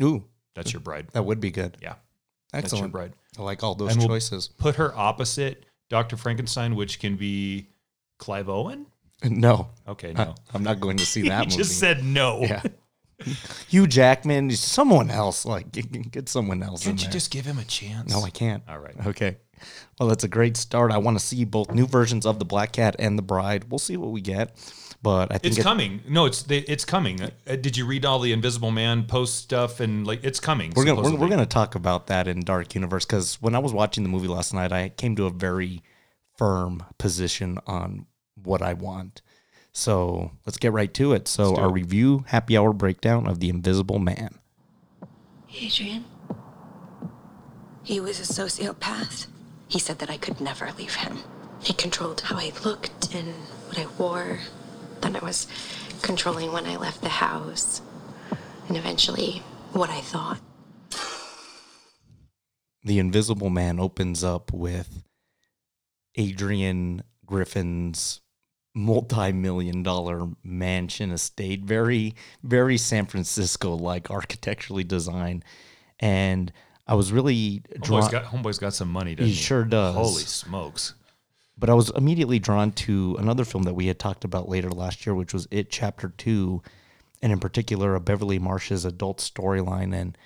Ooh, 0.02 0.26
That's 0.56 0.74
your 0.74 0.82
bride. 0.82 1.08
that 1.14 1.24
would 1.24 1.40
be 1.40 1.50
good. 1.52 1.78
Yeah, 1.82 1.96
that's 2.52 2.72
your 2.72 2.78
Excellent. 2.80 2.92
bride. 2.92 3.14
I 3.38 3.42
like 3.44 3.64
all 3.64 3.76
those 3.76 3.92
And 3.92 4.00
we'll- 4.00 4.08
choices. 4.10 4.50
put 4.50 4.76
her 4.76 4.94
opposite 4.98 5.66
Dr. 5.90 6.18
Frankenstein, 6.18 6.76
which 6.76 7.00
can 7.00 7.16
be 7.16 7.68
Clive 8.18 8.50
Owen. 8.50 8.86
No, 9.24 9.70
Okay, 9.88 10.14
no. 10.14 10.36
I'm 10.54 10.64
not 10.64 10.80
going 10.80 10.98
to 10.98 11.06
see 11.06 11.22
that 11.30 11.42
he 11.42 11.46
movie. 11.48 11.58
just 11.58 11.80
said 11.80 12.04
no. 12.04 12.42
yeah. 12.42 12.64
Hugh 13.68 13.88
Jackman, 13.88 14.52
someone 14.52 15.10
else. 15.10 15.46
Like 15.46 15.72
get, 15.72 15.92
get 16.12 16.30
someone 16.30 16.62
else 16.64 16.84
Can't 16.84 17.00
you 17.00 17.06
there. 17.06 17.14
just 17.14 17.32
give 17.32 17.46
him 17.46 17.58
a 17.60 17.64
chance? 17.66 18.12
no, 18.12 18.22
I 18.24 18.30
can't. 18.30 18.64
All 18.70 18.80
right. 18.80 18.96
Okay. 19.08 19.38
Well, 20.00 20.10
that's 20.10 20.24
a 20.24 20.28
great 20.28 20.58
start. 20.58 20.92
I 20.92 20.98
want 20.98 21.20
to 21.20 21.24
see 21.24 21.46
both 21.46 21.72
new 21.72 21.86
versions 21.86 22.26
of 22.26 22.40
the 22.40 22.46
Black 22.46 22.72
Cat 22.72 22.96
and 22.98 23.16
the 23.18 23.22
Bride. 23.22 23.66
We'll 23.70 23.78
see 23.78 23.96
what 23.96 24.10
we 24.10 24.20
get, 24.20 24.58
but 25.04 25.32
I 25.32 25.38
think 25.38 25.52
It's 25.52 25.60
it- 25.60 25.64
coming. 25.64 26.02
No, 26.10 26.26
it's 26.26 26.44
it's 26.50 26.84
coming. 26.84 27.22
Uh, 27.22 27.30
did 27.58 27.78
you 27.78 27.86
read 27.86 28.04
all 28.04 28.18
the 28.20 28.32
Invisible 28.34 28.72
Man 28.72 29.04
post 29.06 29.36
stuff 29.36 29.80
and 29.80 30.08
like 30.08 30.24
it's 30.24 30.40
coming? 30.40 30.74
we're 30.76 30.86
gonna 30.86 31.02
we're, 31.02 31.16
we're 31.16 31.30
gonna 31.30 31.46
talk 31.46 31.76
about 31.76 32.08
that 32.08 32.28
in 32.28 32.40
Dark 32.40 32.74
Universe 32.74 33.06
because 33.06 33.36
when 33.40 33.54
I 33.54 33.60
was 33.60 33.72
watching 33.72 34.02
the 34.04 34.10
movie 34.10 34.28
last 34.28 34.52
night, 34.52 34.72
I 34.72 34.90
came 34.90 35.16
to 35.18 35.26
a 35.26 35.30
very 35.32 35.84
firm 36.38 36.84
position 36.98 37.60
on 37.68 38.08
what 38.44 38.64
I 38.64 38.74
want. 38.74 39.22
So 39.74 40.32
let's 40.46 40.58
get 40.58 40.74
right 40.74 40.94
to 40.96 41.14
it. 41.14 41.28
So, 41.28 41.56
our 41.56 41.70
it. 41.70 41.74
review 41.74 42.26
happy 42.28 42.58
hour 42.58 42.74
breakdown 42.74 43.28
of 43.28 43.40
The 43.40 43.50
Invisible 43.50 44.00
Man. 44.00 44.40
Adrian. 45.60 46.06
He 47.84 48.00
was 48.00 48.20
a 48.20 48.34
sociopath. 48.34 49.28
He 49.68 49.80
said 49.80 50.00
that 50.00 50.10
I 50.10 50.18
could 50.18 50.42
never 50.42 50.72
leave 50.78 50.96
him. 50.96 51.20
He 51.62 51.74
controlled 51.74 52.22
how 52.22 52.38
I 52.38 52.52
looked 52.64 53.14
and 53.14 53.34
what 53.68 53.80
I 53.80 53.88
wore. 53.98 54.40
Then 55.02 55.16
I 55.16 55.20
was 55.20 55.48
controlling 56.02 56.52
when 56.52 56.66
I 56.66 56.78
left 56.78 57.02
the 57.02 57.10
house. 57.10 57.82
And 58.68 58.78
eventually, 58.78 59.42
what 59.74 59.90
I 59.90 60.02
thought. 60.02 60.40
The 62.84 63.00
Invisible 63.00 63.50
Man 63.50 63.80
opens 63.80 64.24
up 64.24 64.52
with 64.52 65.04
Adrian 66.16 67.04
Griffin's 67.26 68.22
multi-million 68.74 69.84
dollar 69.84 70.28
mansion 70.44 71.12
estate 71.12 71.64
very 71.66 72.16
very 72.44 72.78
San 72.78 73.06
Francisco 73.06 73.76
like 73.76 74.10
architecturally 74.10 74.84
designed 74.84 75.44
and 76.00 76.52
I 76.88 76.96
was 76.96 77.12
really 77.12 77.64
drawn 77.82 78.02
Homeboy's 78.04 78.12
got, 78.12 78.24
Homeboy's 78.26 78.58
got 78.58 78.74
some 78.74 78.90
money, 78.90 79.16
doesn't 79.16 79.28
He 79.28 79.34
he? 79.34 79.42
sure 79.42 79.64
does. 79.64 79.96
Holy 79.96 80.24
smokes. 80.24 80.94
but 81.58 81.70
I 81.70 81.74
was 81.74 81.90
immediately 81.92 82.40
drawn 82.40 82.72
to 82.74 83.16
another 83.20 83.46
film 83.46 83.64
that 83.64 83.76
we 83.76 83.88
had 83.88 84.00
talked 84.00 84.24
about 84.26 84.50
later 84.50 84.70
last 84.70 85.06
year, 85.06 85.14
which 85.14 85.34
was 85.34 85.48
It 85.52 85.70
Chapter 85.70 86.10
Two, 86.18 86.62
and 87.22 87.32
in 87.32 87.40
particular, 87.40 87.94
a 87.96 88.00
Beverly 88.02 88.40
Marsh's 88.40 88.84
adult 88.84 89.20
storyline. 89.20 89.94
And 89.94 90.18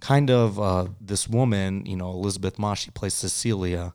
kind 0.00 0.30
of 0.30 0.60
uh, 0.60 0.88
this 1.00 1.26
woman, 1.28 1.86
you 1.86 1.96
know, 1.96 2.10
Elisabeth 2.10 2.58
Moss, 2.58 2.80
she 2.80 2.90
plays 2.90 3.14
Cecilia, 3.14 3.94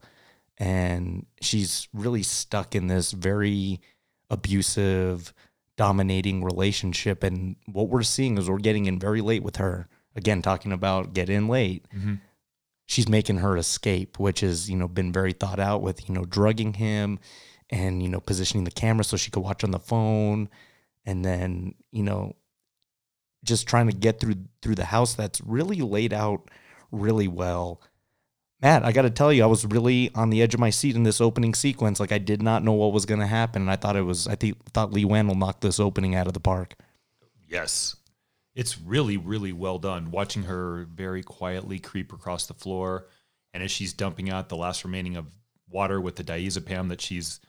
and 0.58 1.26
she's 1.42 1.88
really 1.94 2.24
stuck 2.24 2.76
in 2.76 2.88
this 2.88 3.12
very 3.12 3.82
abusive, 4.30 5.34
dominating 5.78 6.44
relationship. 6.44 7.24
And 7.24 7.56
what 7.66 7.90
we're 7.90 8.04
seeing 8.04 8.38
is 8.38 8.50
we're 8.50 8.58
getting 8.58 8.86
in 8.86 9.00
very 9.00 9.22
late 9.22 9.44
with 9.44 9.58
her. 9.58 9.88
Again, 10.16 10.42
talking 10.42 10.72
about 10.72 11.14
get 11.14 11.30
in 11.30 11.50
late 11.50 11.86
mm-hmm. 11.94 12.16
she's 12.86 13.10
making 13.10 13.38
her 13.38 13.58
escape, 13.58 14.18
which 14.18 14.40
has 14.40 14.70
you 14.70 14.78
know 14.78 14.88
been 14.88 15.12
very 15.12 15.34
thought 15.34 15.60
out 15.60 15.82
with 15.82 16.08
you 16.08 16.16
know 16.16 16.24
drugging 16.24 16.76
him 16.76 17.20
and 17.70 18.02
you 18.02 18.08
know 18.08 18.22
positioning 18.22 18.64
the 18.64 18.72
camera 18.72 19.04
so 19.04 19.18
she 19.18 19.30
could 19.30 19.44
watch 19.44 19.64
on 19.66 19.72
the 19.72 19.80
phone, 19.80 20.50
and 21.06 21.26
then 21.26 21.76
you 21.92 22.02
know 22.02 22.34
just 23.44 23.68
trying 23.68 23.88
to 23.88 23.94
get 23.94 24.20
through 24.22 24.36
through 24.62 24.76
the 24.76 24.86
house 24.86 25.14
that's 25.14 25.42
really 25.42 25.82
laid 25.82 26.14
out 26.14 26.50
really 26.92 27.28
well. 27.28 27.82
Matt, 28.66 28.84
I 28.84 28.94
got 28.94 29.04
to 29.04 29.12
tell 29.12 29.32
you, 29.32 29.44
I 29.44 29.46
was 29.46 29.64
really 29.64 30.10
on 30.16 30.32
the 30.32 30.42
edge 30.42 30.56
of 30.56 30.60
my 30.60 30.72
seat 30.72 30.96
in 30.96 31.04
this 31.04 31.22
opening 31.22 31.54
sequence. 31.54 32.00
Like 32.00 32.12
I 32.12 32.18
did 32.18 32.42
not 32.42 32.64
know 32.64 32.72
what 32.72 32.94
was 32.94 33.06
going 33.06 33.20
to 33.20 33.28
happen, 33.28 33.62
and 33.62 33.70
I 33.70 33.76
thought 33.76 33.96
it 33.96 34.02
was. 34.02 34.28
I 34.28 34.34
think 34.34 34.58
thought 34.72 34.92
Leigh 34.92 35.06
Whannell 35.06 35.38
knock 35.38 35.60
this 35.60 35.80
opening 35.80 36.16
out 36.16 36.26
of 36.26 36.34
the 36.34 36.40
park. 36.40 36.74
Yes. 37.48 37.96
It's 38.56 38.82
really, 38.82 39.18
really 39.18 39.54
well 39.54 39.78
done. 39.78 40.10
Watching 40.10 40.44
her 40.44 40.88
very 40.92 41.22
quietly 41.22 41.78
creep 41.78 42.12
across 42.12 42.48
the 42.48 42.56
floor, 42.56 43.06
and 43.54 43.62
as 43.62 43.70
she's 43.70 43.94
dumping 43.94 44.32
out 44.32 44.50
the 44.50 44.58
last 44.58 44.84
remaining 44.84 45.16
of 45.16 45.28
water 45.70 46.02
with 46.02 46.16
the 46.16 46.24
diazepam 46.24 46.90
that 46.90 47.02
she's 47.02 47.40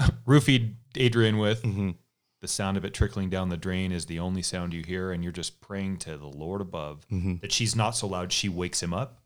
roofied 0.26 0.74
Adrian 0.96 1.38
with, 1.38 1.62
mm-hmm. 1.62 1.90
the 2.42 2.48
sound 2.48 2.76
of 2.76 2.84
it 2.84 2.92
trickling 2.92 3.30
down 3.30 3.50
the 3.50 3.56
drain 3.56 3.92
is 3.92 4.06
the 4.06 4.18
only 4.18 4.42
sound 4.42 4.74
you 4.74 4.82
hear, 4.82 5.12
and 5.12 5.22
you're 5.22 5.32
just 5.32 5.60
praying 5.60 5.98
to 5.98 6.16
the 6.16 6.26
Lord 6.26 6.60
above 6.60 7.06
mm-hmm. 7.08 7.36
that 7.36 7.52
she's 7.52 7.76
not 7.76 7.92
so 7.92 8.08
loud 8.08 8.32
she 8.32 8.48
wakes 8.48 8.82
him 8.82 8.92
up. 8.92 9.19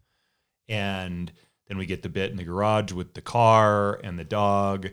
And 0.69 1.33
then 1.69 1.79
we 1.79 1.87
get 1.87 2.03
the 2.03 2.09
bit 2.09 2.31
in 2.31 2.37
the 2.37 2.45
garage 2.45 2.93
with 2.93 3.15
the 3.15 3.21
car 3.23 4.01
and 4.05 4.19
the 4.19 4.25
dog, 4.25 4.89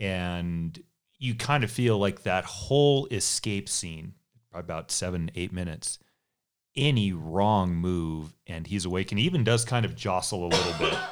and 0.00 0.78
you 1.18 1.34
kind 1.34 1.64
of 1.64 1.70
feel 1.70 1.98
like 1.98 2.22
that 2.22 2.44
whole 2.44 3.06
escape 3.10 3.68
scene, 3.68 4.14
about 4.52 4.90
seven, 4.90 5.30
eight 5.34 5.52
minutes, 5.52 5.98
any 6.76 7.12
wrong 7.12 7.74
move, 7.74 8.34
and 8.46 8.66
he's 8.66 8.84
awake, 8.84 9.10
and 9.12 9.18
he 9.18 9.24
even 9.26 9.44
does 9.44 9.64
kind 9.64 9.84
of 9.86 9.94
jostle 9.96 10.44
a 10.46 10.48
little 10.48 10.74
bit. 10.78 10.98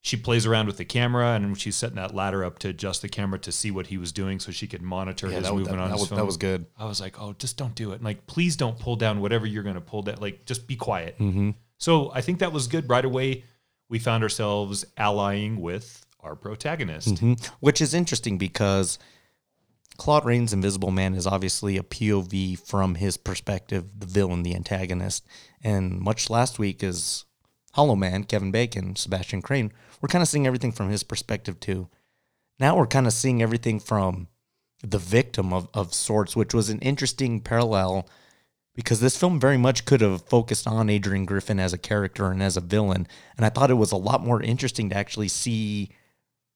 She 0.00 0.16
plays 0.16 0.46
around 0.46 0.68
with 0.68 0.76
the 0.76 0.84
camera, 0.84 1.32
and 1.32 1.58
she's 1.58 1.74
setting 1.76 1.96
that 1.96 2.14
ladder 2.14 2.44
up 2.44 2.60
to 2.60 2.68
adjust 2.68 3.02
the 3.02 3.08
camera 3.08 3.38
to 3.40 3.50
see 3.50 3.72
what 3.72 3.88
he 3.88 3.98
was 3.98 4.12
doing, 4.12 4.38
so 4.38 4.52
she 4.52 4.68
could 4.68 4.80
monitor 4.80 5.26
his 5.26 5.42
that, 5.42 5.52
movement 5.52 5.76
that- 5.76 5.82
on 5.82 5.88
that 5.90 5.94
his 5.94 6.00
was, 6.02 6.08
phone. 6.08 6.18
that 6.18 6.24
was 6.24 6.36
good. 6.36 6.66
I 6.78 6.84
was 6.84 7.00
like, 7.00 7.20
oh, 7.20 7.34
just 7.36 7.56
don't 7.56 7.74
do 7.74 7.90
it. 7.90 7.96
And 7.96 8.04
like, 8.04 8.26
please 8.28 8.56
don't 8.56 8.78
pull 8.78 8.94
down 8.94 9.20
whatever 9.20 9.44
you're 9.44 9.64
going 9.64 9.74
to 9.74 9.80
pull 9.80 10.02
down. 10.02 10.18
Like, 10.20 10.44
just 10.46 10.68
be 10.68 10.76
quiet. 10.76 11.18
Mm-hmm. 11.18 11.50
So 11.78 12.10
I 12.12 12.20
think 12.20 12.40
that 12.40 12.52
was 12.52 12.66
good. 12.66 12.88
Right 12.88 13.04
away, 13.04 13.44
we 13.88 13.98
found 13.98 14.22
ourselves 14.22 14.84
allying 14.96 15.60
with 15.60 16.04
our 16.20 16.34
protagonist. 16.34 17.14
Mhm. 17.14 17.44
Which 17.60 17.80
is 17.80 17.94
interesting 17.94 18.36
because 18.38 18.98
Claude 19.96 20.24
Rains' 20.24 20.52
Invisible 20.52 20.90
Man 20.90 21.14
is 21.14 21.26
obviously 21.26 21.76
a 21.76 21.82
POV 21.82 22.56
from 22.56 22.96
his 22.96 23.16
perspective, 23.16 23.86
the 23.98 24.06
villain, 24.06 24.42
the 24.42 24.54
antagonist. 24.54 25.26
And 25.62 25.98
much 26.00 26.28
last 26.30 26.58
week 26.58 26.82
is 26.82 27.24
Hollow 27.72 27.96
Man, 27.96 28.24
Kevin 28.24 28.50
Bacon, 28.50 28.96
Sebastian 28.96 29.42
Crane. 29.42 29.72
We're 30.00 30.08
kind 30.08 30.22
of 30.22 30.28
seeing 30.28 30.46
everything 30.46 30.72
from 30.72 30.90
his 30.90 31.02
perspective 31.02 31.58
too. 31.60 31.88
Now 32.60 32.76
we're 32.76 32.86
kind 32.86 33.06
of 33.06 33.12
seeing 33.12 33.40
everything 33.42 33.78
from 33.80 34.28
the 34.82 34.98
victim 34.98 35.52
of, 35.52 35.68
of 35.74 35.94
sorts, 35.94 36.36
which 36.36 36.54
was 36.54 36.70
an 36.70 36.78
interesting 36.80 37.40
parallel 37.40 38.08
because 38.78 39.00
this 39.00 39.16
film 39.16 39.40
very 39.40 39.58
much 39.58 39.84
could 39.84 40.00
have 40.00 40.22
focused 40.22 40.64
on 40.64 40.88
Adrian 40.88 41.24
Griffin 41.24 41.58
as 41.58 41.72
a 41.72 41.78
character 41.78 42.30
and 42.30 42.40
as 42.40 42.56
a 42.56 42.60
villain. 42.60 43.08
And 43.36 43.44
I 43.44 43.48
thought 43.48 43.72
it 43.72 43.74
was 43.74 43.90
a 43.90 43.96
lot 43.96 44.24
more 44.24 44.40
interesting 44.40 44.88
to 44.90 44.96
actually 44.96 45.26
see 45.26 45.90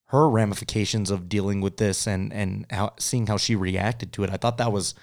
her 0.05 0.31
ramifications 0.31 1.11
of 1.11 1.29
dealing 1.29 1.61
with 1.61 1.79
this 1.79 2.07
and 2.07 2.33
and 2.33 2.65
how, 2.71 2.93
seeing 2.97 3.27
how 3.27 3.39
she 3.39 3.57
reacted 3.57 4.13
to 4.13 4.23
it. 4.23 4.31
I 4.31 4.37
thought 4.37 4.59
that 4.59 4.71
was, 4.71 4.95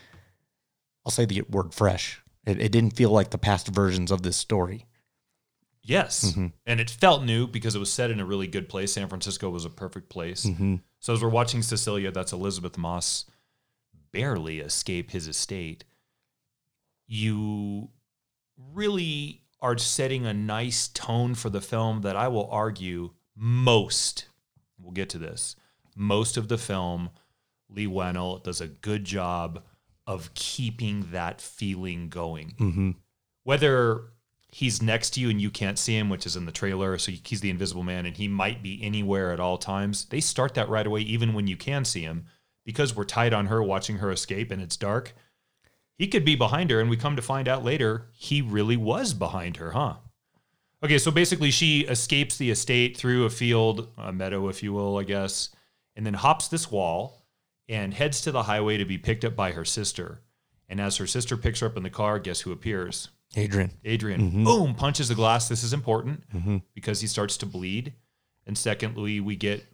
I'll 1.06 1.12
say 1.12 1.26
the 1.26 1.42
word 1.50 1.74
fresh. 1.74 2.22
It, 2.46 2.62
it 2.62 2.72
didn't 2.72 2.96
feel 2.96 3.10
like 3.10 3.32
the 3.32 3.38
past 3.38 3.68
versions 3.68 4.12
of 4.12 4.22
this 4.22 4.38
story. 4.38 4.86
Yes. 5.84 6.32
Mm-hmm. 6.32 6.48
And 6.66 6.80
it 6.80 6.90
felt 6.90 7.26
new 7.26 7.48
because 7.48 7.76
it 7.76 7.80
was 7.80 7.92
set 7.92 8.12
in 8.12 8.22
a 8.22 8.26
really 8.26 8.48
good 8.48 8.70
place. 8.70 8.94
San 8.94 9.10
Francisco 9.10 9.50
was 9.50 9.66
a 9.66 9.70
perfect 9.70 10.08
place. 10.08 10.46
Mm-hmm. 10.46 10.76
So 11.02 11.12
as 11.12 11.22
we're 11.22 11.28
watching 11.28 11.64
Cecilia, 11.64 12.14
that's 12.14 12.32
Elisabeth 12.32 12.78
Moss, 12.78 13.26
barely 14.14 14.60
escape 14.62 15.12
his 15.12 15.28
estate, 15.28 15.84
you 17.10 17.89
really 18.74 19.42
are 19.62 19.78
setting 19.78 20.25
a 20.25 20.34
nice 20.34 20.88
tone 20.88 21.36
for 21.36 21.50
the 21.50 21.60
film 21.60 22.01
that 22.01 22.16
I 22.16 22.30
will 22.30 22.48
argue 22.50 23.12
most, 23.36 24.28
we'll 24.80 24.94
get 24.94 25.10
to 25.10 25.18
this, 25.18 25.56
most 25.96 26.38
of 26.38 26.48
the 26.48 26.58
film, 26.58 27.10
Leigh 27.68 27.88
Whannell 27.88 28.44
does 28.44 28.62
a 28.62 28.68
good 28.68 29.04
job 29.04 29.63
of 30.08 30.34
keeping 30.34 31.08
that 31.12 31.42
feeling 31.42 32.10
going. 32.10 32.56
Mm-hmm. 32.60 32.92
Whether 33.44 34.04
he's 34.48 34.82
next 34.82 35.12
to 35.12 35.20
you 35.20 35.30
and 35.30 35.42
you 35.42 35.50
can't 35.50 35.80
see 35.80 35.98
him, 35.98 36.10
which 36.10 36.25
is 36.25 36.36
in 36.36 36.46
the 36.46 36.51
trailer, 36.51 36.98
so 36.98 37.12
he's 37.12 37.42
the 37.42 37.50
invisible 37.50 37.84
man 37.84 38.06
and 38.06 38.16
he 38.16 38.28
might 38.28 38.63
be 38.63 38.80
anywhere 38.84 39.32
at 39.32 39.39
all 39.39 39.58
times, 39.58 40.06
they 40.06 40.20
start 40.20 40.54
that 40.54 40.70
right 40.70 40.88
away, 40.88 41.01
even 41.01 41.34
when 41.34 41.48
you 41.48 41.58
can 41.58 41.86
see 41.86 42.01
him, 42.01 42.25
because 42.66 42.96
we're 42.96 43.04
tight 43.04 43.34
on 43.34 43.48
her 43.48 43.62
watching 43.63 43.98
her 43.98 44.12
escape 44.12 44.51
and 44.51 44.62
it's 44.62 44.78
dark. 44.78 45.13
He 46.00 46.08
could 46.08 46.24
be 46.24 46.36
behind 46.36 46.72
her, 46.72 46.79
and 46.79 46.89
we 46.89 46.96
come 46.96 47.18
to 47.18 47.22
find 47.22 47.50
out 47.50 47.65
later 47.65 48.08
he 48.13 48.41
really 48.41 48.77
was 48.77 49.13
behind 49.13 49.58
her, 49.58 49.72
huh? 49.72 49.96
Okay, 50.82 50.98
so 50.98 51.12
basically, 51.12 51.51
she 51.51 51.82
escapes 51.82 52.38
the 52.38 52.50
estate 52.50 52.96
through 52.96 53.25
a 53.25 53.29
field, 53.29 53.89
a 53.98 54.13
meadow, 54.13 54.48
if 54.48 54.63
you 54.63 54.72
will, 54.72 54.98
I 54.98 55.03
guess, 55.03 55.50
and 55.98 56.06
then 56.06 56.13
hops 56.13 56.48
this 56.48 56.72
wall 56.72 57.25
and 57.68 57.94
heads 57.94 58.22
to 58.22 58.32
the 58.32 58.44
highway 58.44 58.77
to 58.77 58.86
be 58.86 58.98
picked 58.98 59.25
up 59.25 59.36
by 59.36 59.51
her 59.51 59.65
sister. 59.65 60.22
And 60.70 60.79
as 60.79 60.96
her 60.98 61.06
sister 61.06 61.36
picks 61.36 61.60
her 61.60 61.68
up 61.68 61.75
in 61.75 61.84
the 61.84 61.89
car, 61.89 62.18
guess 62.18 62.39
who 62.39 62.53
appears? 62.53 63.10
Adrian. 63.36 63.72
Adrian. 63.84 64.22
Mm-hmm. 64.22 64.44
Boom, 64.46 64.75
punches 64.75 65.10
the 65.10 65.15
glass. 65.15 65.50
This 65.50 65.65
is 65.65 65.74
important 65.74 66.24
mm-hmm. 66.34 66.58
because 66.74 67.01
he 67.01 67.08
starts 67.08 67.36
to 67.38 67.46
bleed. 67.46 67.94
And 68.48 68.58
secondly, 68.58 69.20
we 69.20 69.36
get 69.36 69.65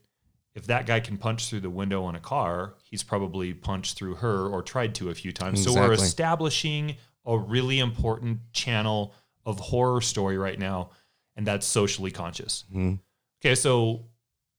if 0.56 0.68
that 0.68 0.86
guy 0.86 1.02
can 1.02 1.18
punch 1.18 1.50
through 1.50 1.60
the 1.60 1.70
window 1.70 2.04
on 2.06 2.16
a 2.16 2.20
car, 2.20 2.76
he's 2.84 3.04
probably 3.04 3.54
punched 3.54 3.98
through 3.98 4.16
her 4.16 4.48
or 4.48 4.62
tried 4.64 4.96
to 4.96 5.10
a 5.10 5.16
few 5.16 5.34
times. 5.34 5.64
So 5.64 5.74
we're 5.74 5.94
establishing 5.94 6.96
a 7.26 7.38
really 7.38 7.80
important 7.80 8.40
channel 8.54 9.14
of 9.46 9.60
horror 9.60 10.02
story 10.02 10.38
right 10.38 10.58
now, 10.58 10.92
and 11.36 11.46
that's 11.46 11.68
socially 11.68 12.12
conscious. 12.12 12.64
Mm-hmm. 12.70 12.96
Okay, 13.42 13.56
so 13.56 14.06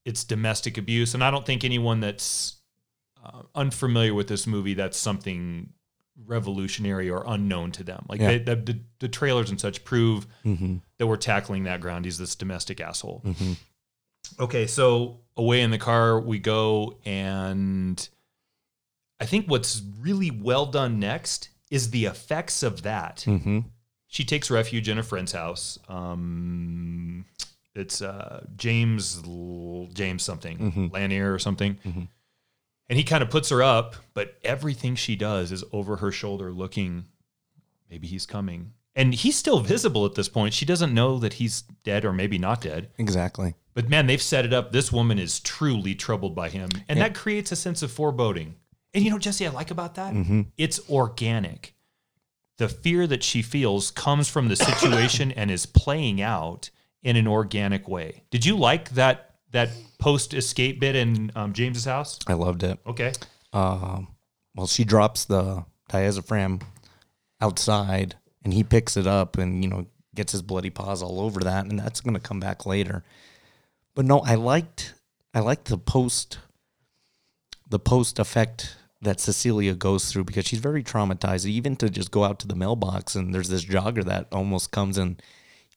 it's 0.05 0.23
domestic 0.23 0.77
abuse, 0.77 1.15
and 1.15 1.23
I 1.23 1.31
don't 1.31 1.45
think 1.45 1.63
anyone 1.63 1.99
that's 1.99 2.57
uh, 3.23 3.41
unfamiliar 3.55 4.13
with 4.13 4.27
this 4.27 4.45
movie 4.45 4.75
that's 4.75 4.97
something 4.97 5.73
revolutionary 6.25 7.09
or 7.09 7.23
unknown 7.27 7.71
to 7.71 7.83
them. 7.83 8.05
Like 8.07 8.19
Yeah. 8.19 8.27
they, 8.27 8.37
the, 8.39 8.55
the 8.55 8.79
the 8.99 9.07
trailers 9.07 9.49
and 9.49 9.59
such 9.59 9.83
prove 9.83 10.27
mm-hmm. 10.45 10.77
that 10.97 11.07
we're 11.07 11.17
tackling 11.17 11.63
that 11.63 11.81
ground. 11.81 12.05
He's 12.05 12.17
this 12.17 12.35
domestic 12.35 12.79
asshole. 12.81 13.23
Mm-hmm. 13.25 13.53
Okay, 14.39 14.67
so 14.67 15.19
away 15.35 15.61
in 15.61 15.71
the 15.71 15.77
car 15.77 16.19
we 16.19 16.39
go, 16.39 16.97
and 17.05 18.07
I 19.19 19.25
think 19.25 19.47
what's 19.47 19.81
really 19.99 20.31
well 20.31 20.65
done 20.65 20.99
next 20.99 21.49
is 21.71 21.89
the 21.91 22.05
effects 22.05 22.63
of 22.63 22.83
that. 22.83 23.23
Mm-hmm. 23.27 23.59
She 24.07 24.23
takes 24.23 24.49
refuge 24.49 24.87
in 24.89 24.97
a 24.97 25.03
friend's 25.03 25.31
house. 25.33 25.77
Um, 25.89 27.25
it's 27.75 28.01
uh, 28.01 28.45
James 28.55 29.21
L- 29.25 29.89
James 29.93 30.23
something 30.23 30.89
Lanier 30.93 31.33
or 31.33 31.39
something, 31.39 31.77
And 32.89 32.97
he 32.97 33.03
kind 33.03 33.21
of 33.21 33.29
puts 33.29 33.49
her 33.49 33.61
up, 33.61 33.97
but 34.13 34.37
everything 34.43 34.95
she 34.95 35.15
does 35.17 35.51
is 35.51 35.63
over 35.73 35.97
her 35.97 36.11
shoulder 36.11 36.51
looking, 36.51 37.05
maybe 37.89 38.07
he's 38.07 38.25
coming. 38.25 38.73
And 38.97 39.13
he's 39.13 39.35
still 39.35 39.59
visible 39.59 40.05
at 40.05 40.15
this 40.15 40.27
point. 40.27 40.55
She 40.55 40.65
doesn't 40.65 40.93
know 40.93 41.19
that 41.19 41.33
he's 41.33 41.61
dead 41.83 42.03
or 42.03 42.11
maybe 42.11 42.39
not 42.39 42.61
dead. 42.61 42.89
Exactly. 42.97 43.53
But 43.75 43.89
man, 43.89 44.07
they've 44.07 44.21
set 44.21 44.43
it 44.43 44.51
up. 44.51 44.71
This 44.71 44.91
woman 44.91 45.19
is 45.19 45.39
truly 45.39 45.93
troubled 45.93 46.35
by 46.35 46.49
him. 46.49 46.69
And 46.89 46.99
that 46.99 47.13
creates 47.13 47.51
a 47.51 47.55
sense 47.55 47.83
of 47.83 47.91
foreboding. 47.91 48.55
And 48.95 49.05
you 49.05 49.11
know, 49.11 49.19
Jesse, 49.19 49.45
I 49.45 49.51
like 49.51 49.69
about 49.69 49.93
that? 49.95 50.13
It's 50.57 50.79
organic. 50.89 51.75
The 52.57 52.67
fear 52.67 53.05
that 53.05 53.21
she 53.21 53.43
feels 53.43 53.91
comes 53.91 54.27
from 54.27 54.47
the 54.47 54.55
situation 54.71 55.31
and 55.31 55.51
is 55.51 55.67
playing 55.67 56.19
out 56.19 56.71
in 57.03 57.15
an 57.15 57.27
organic 57.27 57.87
way. 57.87 58.23
Did 58.31 58.45
you 58.45 58.57
like 58.57 58.89
that 58.91 59.35
that 59.51 59.69
post 59.99 60.33
escape 60.33 60.79
bit 60.79 60.95
in 60.95 61.31
um, 61.35 61.53
James's 61.53 61.85
house? 61.85 62.17
I 62.27 62.33
loved 62.33 62.63
it. 62.63 62.79
Okay. 62.87 63.13
Um, 63.53 64.07
well, 64.55 64.65
she 64.65 64.83
drops 64.83 65.25
the 65.25 65.65
diazepam 65.91 66.63
outside, 67.39 68.15
and 68.47 68.53
he 68.53 68.63
picks 68.63 68.95
it 68.95 69.05
up, 69.05 69.37
and 69.37 69.61
you 69.61 69.69
know 69.69 69.87
gets 70.15 70.31
his 70.31 70.41
bloody 70.41 70.69
paws 70.69 71.03
all 71.03 71.19
over 71.19 71.41
that, 71.41 71.65
and 71.65 71.77
that's 71.77 71.99
going 71.99 72.13
to 72.13 72.19
come 72.19 72.39
back 72.39 72.65
later. 72.65 73.03
But 73.93 74.05
no, 74.05 74.19
I 74.21 74.35
liked 74.35 74.93
I 75.33 75.41
liked 75.41 75.65
the 75.65 75.77
post 75.77 76.39
the 77.69 77.77
post 77.77 78.19
effect 78.19 78.77
that 79.01 79.19
Cecilia 79.19 79.75
goes 79.75 80.09
through 80.09 80.23
because 80.23 80.45
she's 80.47 80.59
very 80.59 80.81
traumatized. 80.81 81.45
Even 81.45 81.75
to 81.75 81.89
just 81.89 82.09
go 82.09 82.23
out 82.23 82.39
to 82.39 82.47
the 82.47 82.55
mailbox 82.55 83.15
and 83.15 83.35
there's 83.35 83.49
this 83.49 83.65
jogger 83.65 84.05
that 84.05 84.27
almost 84.31 84.71
comes 84.71 84.97
and 84.97 85.21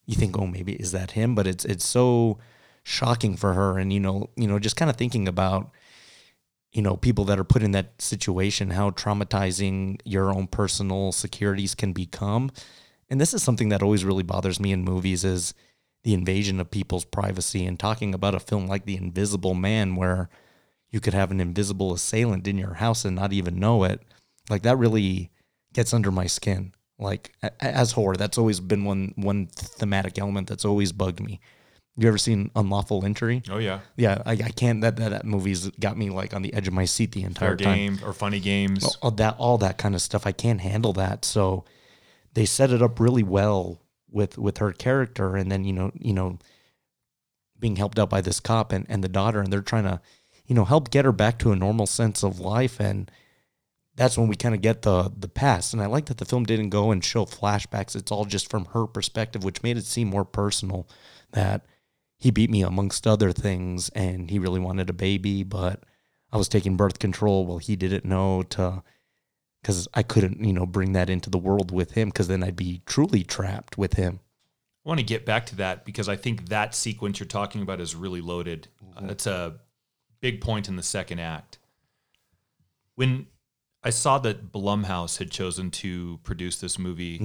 you 0.06 0.14
think, 0.14 0.38
oh, 0.38 0.46
maybe 0.46 0.74
is 0.74 0.92
that 0.92 1.10
him? 1.10 1.34
But 1.34 1.48
it's 1.48 1.64
it's 1.64 1.84
so 1.84 2.38
shocking 2.84 3.36
for 3.36 3.54
her, 3.54 3.78
and 3.78 3.92
you 3.92 3.98
know, 3.98 4.30
you 4.36 4.46
know, 4.46 4.60
just 4.60 4.76
kind 4.76 4.92
of 4.92 4.96
thinking 4.96 5.26
about 5.26 5.72
you 6.72 6.82
know 6.82 6.96
people 6.96 7.24
that 7.26 7.38
are 7.38 7.44
put 7.44 7.62
in 7.62 7.72
that 7.72 8.00
situation, 8.00 8.70
how 8.70 8.90
traumatizing 8.90 10.00
your 10.04 10.30
own 10.30 10.46
personal 10.46 11.12
securities 11.12 11.74
can 11.74 11.92
become. 11.92 12.50
And 13.08 13.20
this 13.20 13.34
is 13.34 13.42
something 13.42 13.70
that 13.70 13.82
always 13.82 14.04
really 14.04 14.22
bothers 14.22 14.60
me 14.60 14.72
in 14.72 14.84
movies 14.84 15.24
is 15.24 15.52
the 16.04 16.14
invasion 16.14 16.60
of 16.60 16.70
people's 16.70 17.04
privacy 17.04 17.66
and 17.66 17.78
talking 17.78 18.14
about 18.14 18.34
a 18.34 18.40
film 18.40 18.66
like 18.66 18.84
The 18.84 18.96
Invisible 18.96 19.54
Man 19.54 19.96
where 19.96 20.30
you 20.90 21.00
could 21.00 21.14
have 21.14 21.30
an 21.30 21.40
invisible 21.40 21.92
assailant 21.92 22.46
in 22.46 22.56
your 22.56 22.74
house 22.74 23.04
and 23.04 23.16
not 23.16 23.32
even 23.32 23.58
know 23.58 23.84
it. 23.84 24.00
Like 24.48 24.62
that 24.62 24.78
really 24.78 25.30
gets 25.72 25.92
under 25.92 26.10
my 26.10 26.26
skin. 26.26 26.72
Like 26.98 27.32
as 27.60 27.92
horror, 27.92 28.16
that's 28.16 28.38
always 28.38 28.60
been 28.60 28.84
one 28.84 29.14
one 29.16 29.46
thematic 29.46 30.18
element 30.18 30.48
that's 30.48 30.64
always 30.64 30.92
bugged 30.92 31.20
me. 31.20 31.40
You 31.96 32.08
ever 32.08 32.18
seen 32.18 32.50
Unlawful 32.56 33.04
Entry? 33.04 33.42
Oh 33.50 33.58
yeah. 33.58 33.80
Yeah, 33.96 34.22
I, 34.24 34.32
I 34.32 34.50
can't. 34.50 34.80
That, 34.80 34.96
that 34.96 35.10
that 35.10 35.24
movie's 35.26 35.68
got 35.70 35.98
me 35.98 36.08
like 36.08 36.32
on 36.32 36.42
the 36.42 36.54
edge 36.54 36.68
of 36.68 36.72
my 36.74 36.84
seat 36.84 37.12
the 37.12 37.24
entire 37.24 37.56
Fair 37.56 37.56
time. 37.56 37.76
game 37.76 37.98
or 38.04 38.12
funny 38.12 38.40
games. 38.40 38.96
All 39.02 39.10
that 39.12 39.36
all 39.38 39.58
that 39.58 39.76
kind 39.76 39.94
of 39.94 40.00
stuff. 40.00 40.26
I 40.26 40.32
can't 40.32 40.60
handle 40.60 40.92
that. 40.94 41.24
So 41.24 41.64
they 42.32 42.46
set 42.46 42.70
it 42.70 42.80
up 42.80 43.00
really 43.00 43.22
well 43.22 43.82
with 44.10 44.38
with 44.38 44.58
her 44.58 44.72
character, 44.72 45.36
and 45.36 45.50
then 45.50 45.64
you 45.64 45.72
know 45.72 45.90
you 45.94 46.14
know 46.14 46.38
being 47.58 47.76
helped 47.76 47.98
out 47.98 48.08
by 48.08 48.20
this 48.20 48.40
cop 48.40 48.72
and 48.72 48.86
and 48.88 49.04
the 49.04 49.08
daughter, 49.08 49.40
and 49.40 49.52
they're 49.52 49.60
trying 49.60 49.84
to 49.84 50.00
you 50.46 50.54
know 50.54 50.64
help 50.64 50.90
get 50.90 51.04
her 51.04 51.12
back 51.12 51.38
to 51.40 51.52
a 51.52 51.56
normal 51.56 51.86
sense 51.86 52.22
of 52.22 52.40
life 52.40 52.80
and. 52.80 53.10
That's 53.96 54.16
when 54.16 54.28
we 54.28 54.36
kind 54.36 54.54
of 54.54 54.62
get 54.62 54.80
the 54.80 55.12
the 55.14 55.28
past, 55.28 55.74
and 55.74 55.82
I 55.82 55.86
like 55.86 56.06
that 56.06 56.16
the 56.16 56.24
film 56.24 56.44
didn't 56.44 56.70
go 56.70 56.90
and 56.90 57.04
show 57.04 57.26
flashbacks. 57.26 57.94
It's 57.94 58.10
all 58.10 58.24
just 58.24 58.48
from 58.48 58.66
her 58.66 58.86
perspective, 58.86 59.44
which 59.44 59.62
made 59.62 59.76
it 59.76 59.84
seem 59.84 60.08
more 60.08 60.24
personal. 60.24 60.88
That 61.32 61.66
he 62.20 62.30
beat 62.30 62.50
me 62.50 62.62
amongst 62.62 63.06
other 63.06 63.32
things 63.32 63.88
and 63.90 64.30
he 64.30 64.38
really 64.38 64.60
wanted 64.60 64.88
a 64.88 64.94
baby 64.94 65.42
but 65.42 65.82
i 66.32 66.36
was 66.36 66.48
taking 66.48 66.76
birth 66.76 66.98
control 66.98 67.44
well 67.44 67.58
he 67.58 67.74
didn't 67.74 68.04
know 68.04 68.42
to 68.42 68.82
because 69.60 69.88
i 69.94 70.02
couldn't 70.02 70.44
you 70.44 70.52
know 70.52 70.66
bring 70.66 70.92
that 70.92 71.10
into 71.10 71.28
the 71.30 71.38
world 71.38 71.72
with 71.72 71.92
him 71.92 72.08
because 72.08 72.28
then 72.28 72.44
i'd 72.44 72.56
be 72.56 72.82
truly 72.86 73.24
trapped 73.24 73.76
with 73.76 73.94
him 73.94 74.20
I 74.84 74.88
want 74.88 74.98
to 74.98 75.04
get 75.04 75.26
back 75.26 75.44
to 75.46 75.56
that 75.56 75.84
because 75.84 76.08
I 76.08 76.16
think 76.16 76.48
that 76.48 76.74
sequence 76.74 77.20
you're 77.20 77.26
talking 77.26 77.60
about 77.60 77.80
is 77.80 77.94
really 77.94 78.22
loaded. 78.22 78.68
Uh, 78.96 79.08
it's 79.08 79.26
a 79.26 79.56
big 80.20 80.40
point 80.40 80.68
in 80.68 80.76
the 80.76 80.82
second 80.82 81.18
act. 81.18 81.58
When 82.94 83.26
I 83.82 83.90
saw 83.90 84.18
that 84.20 84.52
Blumhouse 84.52 85.18
had 85.18 85.30
chosen 85.30 85.70
to 85.72 86.18
produce 86.22 86.58
this 86.60 86.78
movie, 86.78 87.18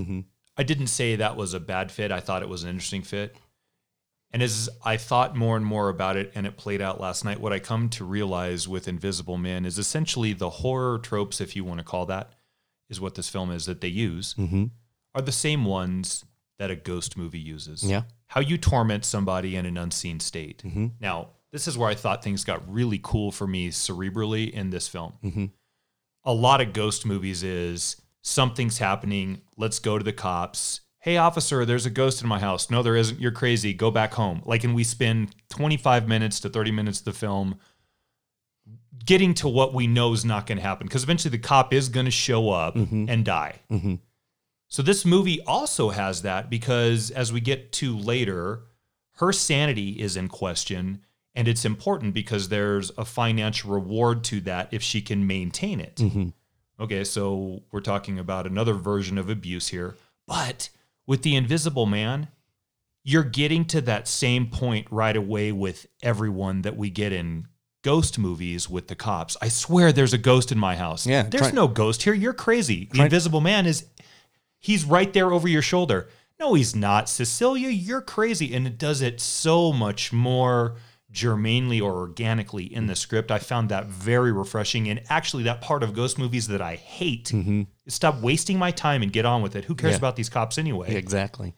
I 0.58 0.64
didn't 0.64 0.88
say 0.88 1.16
that 1.16 1.38
was 1.38 1.54
a 1.54 1.60
bad 1.60 1.92
fit. 1.92 2.12
I 2.12 2.20
thought 2.20 2.42
it 2.42 2.50
was 2.50 2.64
an 2.64 2.70
interesting 2.70 3.04
fit. 3.04 3.36
And 4.36 4.44
as 4.44 4.70
I 4.84 4.98
thought 4.98 5.34
more 5.38 5.56
and 5.56 5.66
more 5.66 5.88
about 5.88 6.18
it 6.18 6.34
and 6.36 6.46
it 6.46 6.58
played 6.58 6.82
out 6.82 7.00
last 7.00 7.24
night, 7.24 7.40
what 7.40 7.54
I 7.54 7.60
come 7.60 7.88
to 7.92 8.04
realize 8.04 8.68
with 8.68 8.86
Invisible 8.86 9.38
Man 9.38 9.66
is 9.66 9.80
essentially 9.80 10.34
the 10.34 10.50
horror 10.50 11.00
tropes, 11.00 11.40
if 11.40 11.56
you 11.56 11.64
want 11.64 11.78
to 11.78 11.86
call 11.86 12.06
that, 12.08 12.34
is 12.90 13.00
what 13.00 13.16
this 13.16 13.30
film 13.30 13.50
is 13.50 13.66
that 13.66 13.80
they 13.80 13.88
use, 13.88 14.34
mm-hmm. 14.34 14.66
are 15.14 15.22
the 15.22 15.32
same 15.32 15.64
ones 15.64 16.26
that 16.60 16.70
a 16.70 16.76
ghost 16.76 17.16
movie 17.16 17.40
uses. 17.40 17.82
Yeah. 17.82 18.02
How 18.28 18.42
you 18.42 18.58
torment 18.58 19.06
somebody 19.06 19.56
in 19.56 19.66
an 19.66 19.78
unseen 19.78 20.20
state. 20.20 20.64
Mm-hmm. 20.66 20.88
Now, 21.00 21.30
this 21.54 21.66
is 21.66 21.78
where 21.78 21.90
I 21.90 21.96
thought 21.96 22.22
things 22.22 22.44
got 22.44 22.62
really 22.70 23.00
cool 23.02 23.32
for 23.32 23.48
me 23.48 23.70
cerebrally 23.70 24.52
in 24.52 24.70
this 24.70 24.90
film. 24.90 25.14
Mhm. 25.24 25.52
A 26.26 26.34
lot 26.34 26.60
of 26.60 26.74
ghost 26.74 27.06
movies 27.06 27.42
is 27.42 28.02
something's 28.22 28.80
happening. 28.80 29.44
Let's 29.56 29.80
go 29.80 29.98
to 29.98 30.04
the 30.04 30.12
cops. 30.12 30.82
Hey, 31.06 31.18
officer, 31.18 31.66
there's 31.66 31.86
a 31.86 31.92
ghost 31.92 32.24
in 32.24 32.28
my 32.28 32.40
house. 32.40 32.72
No, 32.72 32.82
there 32.82 32.96
isn't. 32.96 33.22
You're 33.22 33.30
crazy. 33.30 33.76
Go 33.76 33.92
back 33.92 34.16
home. 34.16 34.42
Like, 34.44 34.64
and 34.64 34.74
we 34.74 34.84
spend 34.84 35.36
25 35.50 36.08
minutes 36.08 36.40
to 36.40 36.50
30 36.50 36.72
minutes 36.72 36.98
of 36.98 37.06
the 37.06 37.14
film 37.14 37.60
getting 39.06 39.36
to 39.36 39.48
what 39.48 39.72
we 39.72 39.86
know 39.86 40.14
is 40.14 40.26
not 40.26 40.48
going 40.48 40.58
to 40.58 40.64
happen 40.64 40.88
because 40.88 41.04
eventually 41.04 41.30
the 41.30 41.38
cop 41.38 41.72
is 41.72 41.90
going 41.90 42.08
to 42.08 42.12
show 42.12 42.50
up 42.50 42.76
and 42.76 43.24
die. 43.24 43.60
Mhm. 43.70 44.00
So 44.68 44.82
this 44.82 45.06
movie 45.06 45.40
also 45.42 45.92
has 45.92 46.24
that 46.24 46.50
because 46.50 47.12
as 47.12 47.32
we 47.32 47.40
get 47.40 47.72
to 47.74 47.96
later, 47.96 48.64
her 49.18 49.32
sanity 49.32 49.92
is 50.02 50.18
in 50.18 50.28
question 50.28 51.02
and 51.36 51.48
it's 51.48 51.66
important 51.66 52.16
because 52.16 52.50
there's 52.50 52.90
a 52.98 53.06
financial 53.06 53.70
reward 53.70 54.24
to 54.24 54.42
that 54.42 54.70
if 54.72 54.82
she 54.82 55.04
can 55.04 55.28
maintain 55.28 55.80
it. 55.80 55.98
Mhm. 55.98 56.34
Okay, 56.80 57.04
so 57.04 57.62
we're 57.72 57.82
talking 57.82 58.18
about 58.18 58.48
another 58.48 58.74
version 58.74 59.20
of 59.20 59.30
abuse 59.30 59.68
here. 59.68 59.96
But 60.26 60.70
with 61.08 61.22
the 61.24 61.36
invisible 61.36 61.86
man, 61.86 62.28
you're 63.04 63.24
getting 63.24 63.66
to 63.66 63.82
that 63.82 64.08
same 64.08 64.48
point 64.48 64.88
right 64.90 65.16
away 65.16 65.52
with 65.52 65.86
everyone 66.02 66.64
that 66.64 66.76
we 66.76 66.90
get 66.90 67.12
in 67.14 67.48
ghost 67.84 68.18
movies 68.18 68.68
with 68.68 68.88
the 68.88 68.96
cops. 68.96 69.38
I 69.42 69.48
swear 69.48 69.92
there's 69.92 70.14
a 70.14 70.18
ghost 70.18 70.52
in 70.52 70.58
my 70.58 70.76
house. 70.76 71.06
Yeah, 71.06 71.22
There's 71.24 71.44
try- 71.44 71.52
no 71.52 71.68
ghost 71.68 72.02
here. 72.02 72.16
You're 72.16 72.34
crazy. 72.34 72.86
The 72.86 72.96
Try- 72.98 73.06
invisible 73.06 73.42
man 73.42 73.68
is 73.68 73.86
he's 74.60 74.84
right 74.86 75.14
there 75.14 75.32
over 75.32 75.48
your 75.48 75.62
shoulder. 75.62 76.10
No, 76.40 76.56
he's 76.56 76.76
not. 76.76 77.08
Cecilia, 77.08 77.70
you're 77.70 78.02
crazy. 78.02 78.54
And 78.56 78.66
it 78.66 78.78
does 78.80 79.02
it 79.04 79.22
so 79.22 79.72
much 79.72 80.12
more 80.12 80.78
germanely 81.16 81.80
or 81.82 81.94
organically 81.94 82.66
in 82.66 82.86
the 82.88 82.96
script. 82.96 83.32
I 83.32 83.40
found 83.40 83.70
that 83.70 83.88
very 83.88 84.32
refreshing. 84.32 84.88
And 84.90 85.02
actually, 85.10 85.44
that 85.44 85.62
part 85.62 85.82
of 85.82 85.94
ghost 85.94 86.20
movies 86.20 86.48
that 86.50 86.62
I 86.62 86.76
hate 86.76 87.32
stop 87.88 88.22
wasting 88.22 88.60
my 88.60 88.72
time 88.72 89.02
and 89.02 89.12
get 89.12 89.26
on 89.26 89.42
with 89.42 89.56
it. 89.56 89.66
Who 89.66 89.76
cares 89.76 89.94
Yeah. 89.94 89.98
about 90.00 90.16
these 90.18 90.30
cops 90.30 90.58
anyway? 90.58 90.94
exactly 90.96 91.56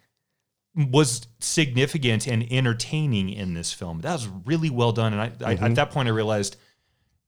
Was 0.76 1.28
significant 1.40 2.28
and 2.28 2.46
entertaining 2.52 3.30
in 3.30 3.56
this 3.56 3.74
film. 3.74 4.02
That 4.02 4.14
was 4.14 4.28
really 4.46 4.70
well 4.70 4.92
done. 4.92 5.12
And 5.14 5.22
I, 5.22 5.26
I 5.26 5.56
Mm-hmm. 5.56 5.64
at 5.66 5.76
that 5.76 5.92
point, 5.92 6.08
I 6.08 6.12
realized 6.12 6.56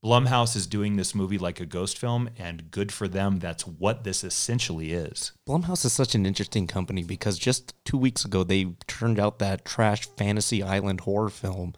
Blumhouse 0.05 0.55
is 0.55 0.65
doing 0.65 0.95
this 0.95 1.13
movie 1.13 1.37
like 1.37 1.59
a 1.59 1.65
ghost 1.65 1.97
film, 1.97 2.29
and 2.37 2.71
good 2.71 2.89
for 2.89 3.09
them. 3.09 3.39
That's 3.39 3.67
what 3.67 4.05
this 4.05 4.23
essentially 4.23 4.93
is. 4.93 5.33
blumhouse 5.45 5.83
is 5.83 5.91
such 5.91 6.15
an 6.15 6.25
interesting 6.25 6.67
company 6.67 7.03
because 7.03 7.37
just 7.37 7.73
two 7.83 7.97
weeks 7.97 8.23
ago 8.23 8.43
they 8.45 8.63
turned 8.87 9.19
out 9.19 9.39
that 9.39 9.65
trash 9.65 10.07
fantasy 10.15 10.63
island 10.63 11.01
horror 11.01 11.29
film 11.29 11.73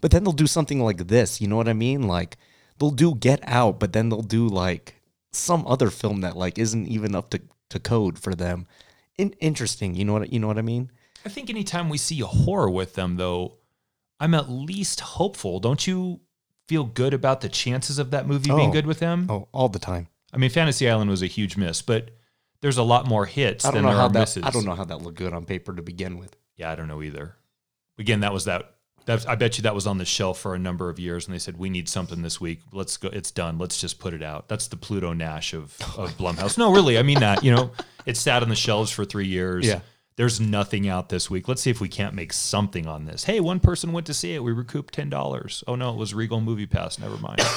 but 0.00 0.10
then 0.10 0.24
they'll 0.24 0.32
do 0.32 0.46
something 0.46 0.80
like 0.80 1.08
this 1.08 1.40
you 1.40 1.46
know 1.48 1.56
what 1.56 1.68
i 1.68 1.72
mean 1.72 2.02
like 2.06 2.36
they'll 2.78 2.90
do 2.90 3.14
get 3.14 3.40
out 3.48 3.78
but 3.80 3.92
then 3.92 4.08
they'll 4.08 4.22
do 4.22 4.46
like 4.48 4.94
some 5.32 5.66
other 5.66 5.90
film 5.90 6.20
that 6.22 6.36
like 6.36 6.58
isn't 6.58 6.86
even 6.88 7.14
up 7.14 7.30
to, 7.30 7.40
to 7.70 7.78
code 7.78 8.18
for 8.18 8.34
them 8.34 8.66
In- 9.18 9.34
interesting 9.40 9.94
you 9.94 10.04
know 10.04 10.12
what 10.14 10.32
you 10.32 10.38
know 10.38 10.46
what 10.48 10.58
i 10.58 10.62
mean 10.62 10.90
I 11.24 11.28
think 11.28 11.50
anytime 11.50 11.88
we 11.88 11.98
see 11.98 12.20
a 12.20 12.26
horror 12.26 12.70
with 12.70 12.94
them, 12.94 13.16
though, 13.16 13.54
I'm 14.20 14.32
at 14.32 14.48
least 14.48 15.00
hopeful. 15.00 15.58
Don't 15.58 15.84
you 15.84 16.20
feel 16.68 16.84
good 16.84 17.12
about 17.12 17.40
the 17.40 17.48
chances 17.48 17.98
of 17.98 18.12
that 18.12 18.28
movie 18.28 18.48
being 18.48 18.70
Oh. 18.70 18.72
good 18.72 18.86
with 18.86 19.00
them? 19.00 19.26
oh 19.28 19.48
all 19.50 19.68
the 19.68 19.80
time 19.80 20.06
I 20.32 20.36
mean, 20.36 20.50
Fantasy 20.50 20.88
Island 20.88 21.10
was 21.10 21.22
a 21.22 21.26
huge 21.26 21.56
miss, 21.56 21.82
but 21.82 22.12
there's 22.60 22.78
a 22.78 22.84
lot 22.84 23.08
more 23.08 23.26
hits 23.26 23.64
than 23.64 23.82
there 23.82 23.96
are 23.96 24.08
that 24.08 24.16
misses. 24.20 24.44
i 24.44 24.50
don't 24.50 24.64
know 24.64 24.76
how 24.76 24.84
that 24.84 25.02
looked 25.02 25.18
good 25.18 25.32
on 25.32 25.44
paper 25.46 25.74
to 25.74 25.82
begin 25.82 26.16
with 26.16 26.36
Yeah, 26.56 26.70
I 26.70 26.76
don't 26.76 26.86
know 26.86 27.02
either. 27.02 27.34
Again, 27.98 28.20
that 28.20 28.32
was 28.32 28.44
that. 28.44 28.75
That 29.06 29.28
I 29.28 29.36
bet 29.36 29.56
you 29.56 29.62
that 29.62 29.74
was 29.74 29.86
on 29.86 29.98
the 29.98 30.04
shelf 30.04 30.38
for 30.40 30.54
a 30.54 30.58
number 30.58 30.90
of 30.90 30.98
years, 30.98 31.26
and 31.26 31.34
they 31.34 31.38
said 31.38 31.56
we 31.56 31.70
need 31.70 31.88
something 31.88 32.22
this 32.22 32.40
week. 32.40 32.60
Let's 32.72 32.96
go. 32.96 33.08
It's 33.08 33.30
done. 33.30 33.56
Let's 33.58 33.80
just 33.80 33.98
put 33.98 34.12
it 34.12 34.22
out. 34.22 34.48
That's 34.48 34.66
the 34.66 34.76
Pluto 34.76 35.12
Nash 35.12 35.54
of 35.54 35.76
of 35.96 36.16
Blumhouse. 36.18 36.58
No, 36.58 36.72
really, 36.72 36.98
I 36.98 37.02
mean 37.02 37.20
that. 37.20 37.42
You 37.44 37.54
know, 37.54 37.70
it 38.04 38.16
sat 38.16 38.42
on 38.42 38.48
the 38.48 38.56
shelves 38.56 38.90
for 38.90 39.04
three 39.04 39.26
years. 39.26 39.66
Yeah. 39.66 39.80
There's 40.16 40.40
nothing 40.40 40.88
out 40.88 41.10
this 41.10 41.28
week. 41.28 41.46
Let's 41.46 41.60
see 41.60 41.68
if 41.68 41.78
we 41.80 41.88
can't 41.88 42.14
make 42.14 42.32
something 42.32 42.86
on 42.86 43.04
this. 43.04 43.24
Hey, 43.24 43.38
one 43.38 43.60
person 43.60 43.92
went 43.92 44.06
to 44.06 44.14
see 44.14 44.34
it. 44.34 44.42
We 44.42 44.50
recouped 44.52 44.94
ten 44.94 45.10
dollars. 45.10 45.62
Oh 45.68 45.76
no, 45.76 45.90
it 45.90 45.96
was 45.96 46.14
Regal 46.14 46.40
Movie 46.40 46.66
Pass. 46.66 46.98
Never 46.98 47.16
mind. 47.18 47.40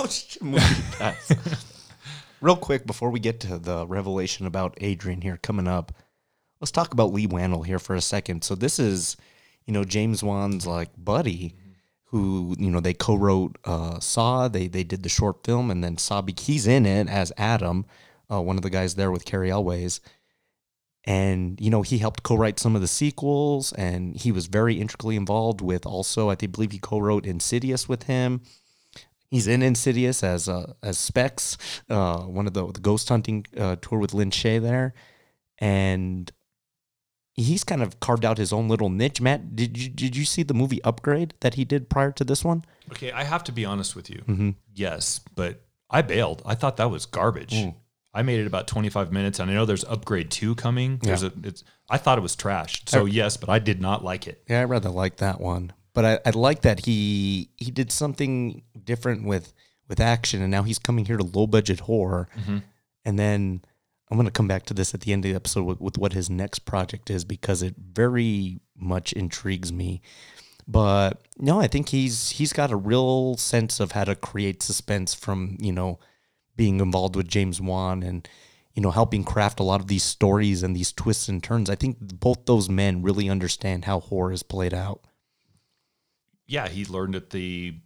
Oh, 0.00 0.08
movie 0.40 0.82
pass. 0.96 1.32
Real 2.40 2.56
quick 2.56 2.86
before 2.86 3.10
we 3.10 3.18
get 3.18 3.40
to 3.40 3.58
the 3.58 3.84
revelation 3.86 4.46
about 4.46 4.78
Adrian 4.80 5.20
here 5.22 5.36
coming 5.36 5.66
up, 5.66 5.92
let's 6.60 6.70
talk 6.70 6.92
about 6.92 7.12
Leigh 7.12 7.26
Whannell 7.26 7.66
here 7.66 7.80
for 7.80 7.96
a 7.96 8.00
second. 8.00 8.44
So 8.44 8.54
this 8.54 8.78
is, 8.78 9.16
you 9.68 9.74
know, 9.74 9.84
James 9.84 10.22
Wan's 10.22 10.66
like 10.66 10.88
buddy, 10.96 11.54
who 12.04 12.56
you 12.58 12.70
know 12.70 12.80
they 12.80 12.94
co-wrote 12.94 13.58
uh, 13.66 14.00
Saw. 14.00 14.48
They 14.48 14.66
they 14.66 14.82
did 14.82 15.02
the 15.02 15.10
short 15.10 15.44
film, 15.44 15.70
and 15.70 15.84
then 15.84 15.98
Saw. 15.98 16.22
He's 16.40 16.66
in 16.66 16.86
it 16.86 17.06
as 17.06 17.34
Adam, 17.36 17.84
uh, 18.32 18.40
one 18.40 18.56
of 18.56 18.62
the 18.62 18.70
guys 18.70 18.94
there 18.94 19.12
with 19.12 19.26
Cary 19.26 19.50
Elwes. 19.50 20.00
And 21.04 21.60
you 21.60 21.68
know 21.68 21.82
he 21.82 21.98
helped 21.98 22.22
co-write 22.22 22.58
some 22.58 22.74
of 22.74 22.80
the 22.80 22.88
sequels, 22.88 23.74
and 23.74 24.16
he 24.16 24.32
was 24.32 24.46
very 24.46 24.80
intricately 24.80 25.16
involved 25.16 25.60
with. 25.60 25.84
Also, 25.84 26.30
I 26.30 26.34
think 26.34 26.52
believe 26.52 26.72
he 26.72 26.78
co-wrote 26.78 27.26
Insidious 27.26 27.86
with 27.90 28.04
him. 28.04 28.40
He's 29.30 29.46
in 29.46 29.62
Insidious 29.62 30.24
as 30.24 30.48
uh, 30.48 30.72
as 30.82 30.96
Specs, 30.96 31.58
uh, 31.90 32.22
one 32.22 32.46
of 32.46 32.54
the, 32.54 32.72
the 32.72 32.80
ghost 32.80 33.10
hunting 33.10 33.44
uh, 33.54 33.76
tour 33.76 33.98
with 33.98 34.32
Shay 34.32 34.58
there, 34.58 34.94
and 35.58 36.32
he's 37.38 37.64
kind 37.64 37.82
of 37.82 38.00
carved 38.00 38.24
out 38.24 38.38
his 38.38 38.52
own 38.52 38.68
little 38.68 38.90
niche. 38.90 39.20
Matt, 39.20 39.54
did 39.56 39.78
you 39.78 39.88
did 39.88 40.16
you 40.16 40.24
see 40.24 40.42
the 40.42 40.54
movie 40.54 40.82
Upgrade 40.82 41.34
that 41.40 41.54
he 41.54 41.64
did 41.64 41.88
prior 41.88 42.12
to 42.12 42.24
this 42.24 42.44
one? 42.44 42.64
okay, 42.92 43.12
I 43.12 43.24
have 43.24 43.44
to 43.44 43.52
be 43.52 43.64
honest 43.64 43.94
with 43.94 44.10
you. 44.10 44.22
Mm-hmm. 44.26 44.50
Yes, 44.74 45.20
but 45.34 45.62
I 45.90 46.02
bailed. 46.02 46.42
I 46.44 46.54
thought 46.54 46.76
that 46.78 46.90
was 46.90 47.06
garbage. 47.06 47.54
Mm. 47.54 47.74
I 48.14 48.22
made 48.22 48.40
it 48.40 48.46
about 48.46 48.66
25 48.66 49.12
minutes, 49.12 49.38
and 49.38 49.50
I 49.50 49.54
know 49.54 49.64
there's 49.64 49.84
Upgrade 49.84 50.30
Two 50.30 50.54
coming. 50.54 50.98
There's 51.02 51.22
a. 51.22 51.32
It's. 51.44 51.62
I 51.88 51.98
thought 51.98 52.18
it 52.18 52.22
was 52.22 52.34
trash. 52.34 52.82
So 52.86 53.04
yes, 53.04 53.36
but 53.36 53.48
I 53.48 53.58
did 53.58 53.80
not 53.80 54.02
like 54.02 54.26
it. 54.26 54.42
Yeah, 54.48 54.60
I 54.60 54.64
rather 54.64 54.90
like 54.90 55.16
that 55.16 55.40
one, 55.40 55.72
but 55.94 56.04
I, 56.04 56.18
I 56.26 56.30
like 56.30 56.62
that 56.62 56.86
he 56.86 57.50
he 57.56 57.70
did 57.70 57.92
something 57.92 58.62
different 58.84 59.24
with 59.24 59.52
with 59.88 60.00
action, 60.00 60.42
and 60.42 60.50
now 60.50 60.62
he's 60.62 60.78
coming 60.78 61.04
here 61.04 61.16
to 61.16 61.24
low 61.24 61.46
budget 61.46 61.80
horror, 61.80 62.28
and 63.04 63.18
then 63.18 63.62
I'm 64.10 64.16
gonna 64.16 64.30
come 64.30 64.48
back 64.48 64.64
to 64.66 64.74
this 64.74 64.94
at 64.94 65.02
the 65.02 65.12
end 65.12 65.24
of 65.24 65.30
the 65.30 65.36
episode 65.36 65.64
with, 65.64 65.80
with 65.80 65.98
what 65.98 66.12
his 66.12 66.30
next 66.30 66.60
project 66.60 67.10
is 67.10 67.24
because 67.24 67.62
it 67.62 67.74
very 67.76 68.60
much 68.76 69.12
intrigues 69.12 69.72
me. 69.72 70.00
But 70.66 71.22
no, 71.38 71.60
I 71.60 71.66
think 71.66 71.88
he's 71.88 72.30
he's 72.30 72.52
got 72.52 72.70
a 72.70 72.76
real 72.76 73.36
sense 73.36 73.80
of 73.80 73.92
how 73.92 74.04
to 74.04 74.14
create 74.14 74.62
suspense 74.62 75.14
from 75.14 75.56
you 75.60 75.72
know 75.72 75.98
being 76.56 76.80
involved 76.80 77.16
with 77.16 77.28
James 77.28 77.60
Wan 77.60 78.02
and 78.02 78.28
you 78.74 78.82
know 78.82 78.90
helping 78.90 79.24
craft 79.24 79.60
a 79.60 79.64
lot 79.64 79.80
of 79.80 79.88
these 79.88 80.04
stories 80.04 80.62
and 80.62 80.76
these 80.76 80.92
twists 80.92 81.28
and 81.28 81.42
turns. 81.42 81.70
I 81.70 81.74
think 81.74 81.98
both 82.00 82.46
those 82.46 82.68
men 82.68 83.02
really 83.02 83.30
understand 83.30 83.86
how 83.86 84.00
horror 84.00 84.32
is 84.32 84.42
played 84.42 84.74
out. 84.74 85.04
Yeah, 86.46 86.68
he 86.68 86.84
learned 86.84 87.16
at 87.16 87.30
the 87.30 87.76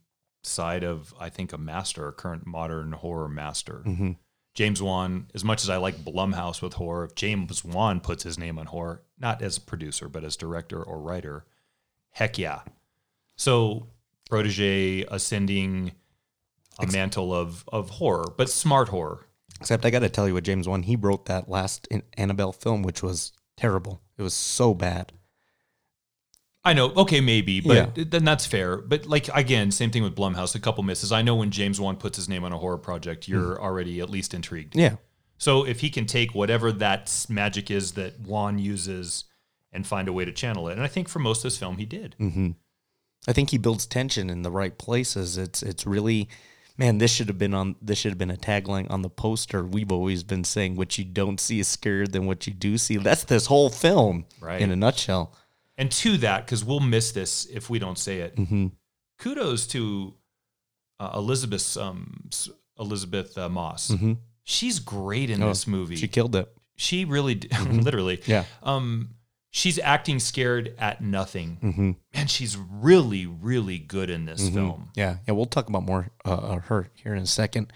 side 0.42 0.82
of 0.82 1.14
I 1.20 1.28
think 1.28 1.52
a 1.52 1.58
master, 1.58 2.08
a 2.08 2.12
current 2.12 2.46
modern 2.46 2.92
horror 2.92 3.28
master. 3.28 3.82
Mm-hmm. 3.86 4.12
James 4.54 4.82
Wan, 4.82 5.28
as 5.34 5.44
much 5.44 5.62
as 5.62 5.70
I 5.70 5.76
like 5.76 6.04
Blumhouse 6.04 6.60
with 6.60 6.74
horror, 6.74 7.04
if 7.04 7.14
James 7.14 7.64
Wan 7.64 8.00
puts 8.00 8.22
his 8.22 8.38
name 8.38 8.58
on 8.58 8.66
horror, 8.66 9.02
not 9.18 9.40
as 9.40 9.56
a 9.56 9.62
producer, 9.62 10.08
but 10.08 10.24
as 10.24 10.36
director 10.36 10.82
or 10.82 11.00
writer, 11.00 11.46
heck 12.10 12.38
yeah. 12.38 12.60
So 13.36 13.88
protege 14.28 15.04
ascending 15.04 15.92
a 16.78 16.86
mantle 16.86 17.34
of 17.34 17.64
of 17.72 17.90
horror, 17.90 18.32
but 18.36 18.50
smart 18.50 18.88
horror. 18.88 19.26
Except 19.60 19.84
I 19.84 19.90
got 19.90 20.00
to 20.00 20.08
tell 20.08 20.26
you 20.26 20.34
what 20.34 20.44
James 20.44 20.68
Wan 20.68 20.82
he 20.82 20.96
wrote 20.96 21.26
that 21.26 21.48
last 21.48 21.88
Annabelle 22.16 22.52
film, 22.52 22.82
which 22.82 23.02
was 23.02 23.32
terrible. 23.56 24.02
It 24.18 24.22
was 24.22 24.34
so 24.34 24.74
bad. 24.74 25.12
I 26.64 26.74
know, 26.74 26.92
okay, 26.92 27.20
maybe, 27.20 27.60
but 27.60 27.96
Yeah. 27.96 28.04
then 28.04 28.24
that's 28.24 28.46
fair. 28.46 28.76
But 28.76 29.06
like 29.06 29.28
again, 29.34 29.70
same 29.72 29.90
thing 29.90 30.02
with 30.04 30.14
Blumhouse, 30.14 30.54
a 30.54 30.60
couple 30.60 30.84
misses. 30.84 31.10
I 31.10 31.22
know 31.22 31.34
when 31.34 31.50
James 31.50 31.80
Wan 31.80 31.96
puts 31.96 32.16
his 32.16 32.28
name 32.28 32.44
on 32.44 32.52
a 32.52 32.58
horror 32.58 32.78
project, 32.78 33.26
you're 33.26 33.54
mm-hmm. 33.54 33.64
already 33.64 34.00
at 34.00 34.08
least 34.08 34.32
intrigued. 34.32 34.76
Yeah, 34.76 34.96
So 35.38 35.66
if 35.66 35.80
he 35.80 35.90
can 35.90 36.06
take 36.06 36.34
whatever 36.34 36.70
that 36.72 37.26
magic 37.28 37.70
is 37.70 37.92
that 37.92 38.20
Wan 38.20 38.58
uses 38.60 39.24
and 39.72 39.86
find 39.86 40.06
a 40.06 40.12
way 40.12 40.24
to 40.24 40.32
channel 40.32 40.68
it, 40.68 40.72
and 40.74 40.82
I 40.82 40.86
think 40.86 41.08
for 41.08 41.18
most 41.18 41.38
of 41.38 41.44
this 41.44 41.58
film 41.58 41.78
he 41.78 41.84
did. 41.84 42.14
Mm-hmm. 42.20 42.50
I 43.26 43.32
think 43.32 43.50
he 43.50 43.58
builds 43.58 43.86
tension 43.86 44.30
in 44.30 44.42
the 44.42 44.50
right 44.50 44.76
places. 44.76 45.38
It's 45.38 45.62
it's 45.62 45.86
really, 45.86 46.28
man. 46.76 46.98
This 46.98 47.12
should 47.12 47.28
have 47.28 47.38
been 47.38 47.54
on. 47.54 47.76
This 47.80 47.98
should 47.98 48.10
have 48.10 48.18
been 48.18 48.30
a 48.32 48.36
tagline 48.36 48.90
on 48.90 49.02
the 49.02 49.10
poster. 49.10 49.64
We've 49.64 49.92
always 49.92 50.24
been 50.24 50.42
saying, 50.44 50.74
"What 50.74 50.98
you 50.98 51.04
don't 51.04 51.38
see 51.38 51.60
is 51.60 51.68
scarier 51.68 52.10
than 52.10 52.26
what 52.26 52.46
you 52.48 52.52
do 52.52 52.78
see." 52.78 52.96
That's 52.96 53.22
this 53.24 53.46
whole 53.46 53.70
film, 53.70 54.26
Right. 54.40 54.60
in 54.60 54.70
a 54.72 54.76
nutshell. 54.76 55.36
And 55.78 55.90
to 55.92 56.16
that, 56.18 56.44
because 56.46 56.64
we'll 56.64 56.80
miss 56.80 57.12
this 57.12 57.46
if 57.46 57.70
we 57.70 57.78
don't 57.78 57.98
say 57.98 58.20
it. 58.20 58.36
Mm-hmm. 58.36 58.66
Kudos 59.18 59.66
to 59.68 60.14
uh, 61.00 61.12
Elizabeth 61.14 61.76
um, 61.76 62.28
Elizabeth 62.78 63.36
uh, 63.38 63.48
Moss. 63.48 63.90
Mhm. 63.90 64.18
She's 64.44 64.78
great 64.80 65.30
in 65.30 65.42
Oh, 65.42 65.48
this 65.48 65.66
movie. 65.66 65.96
She 65.96 66.08
killed 66.08 66.34
it. 66.36 66.52
she 66.76 67.04
really, 67.04 67.36
d- 67.36 67.48
literally, 67.70 68.20
Yeah. 68.26 68.44
um, 68.62 69.10
she's 69.50 69.78
acting 69.78 70.18
scared 70.18 70.74
at 70.78 71.00
nothing. 71.00 71.58
Mm-hmm. 71.62 71.90
Man, 72.14 72.26
she's 72.26 72.56
really, 72.56 73.26
really 73.26 73.78
good 73.78 74.10
in 74.10 74.24
this 74.24 74.48
film. 74.48 74.90
Yeah, 74.96 75.18
yeah. 75.26 75.34
We'll 75.34 75.46
talk 75.46 75.68
about 75.68 75.84
more 75.84 76.10
uh, 76.24 76.56
her 76.58 76.90
here 76.94 77.14
in 77.14 77.22
a 77.22 77.26
second. 77.26 77.72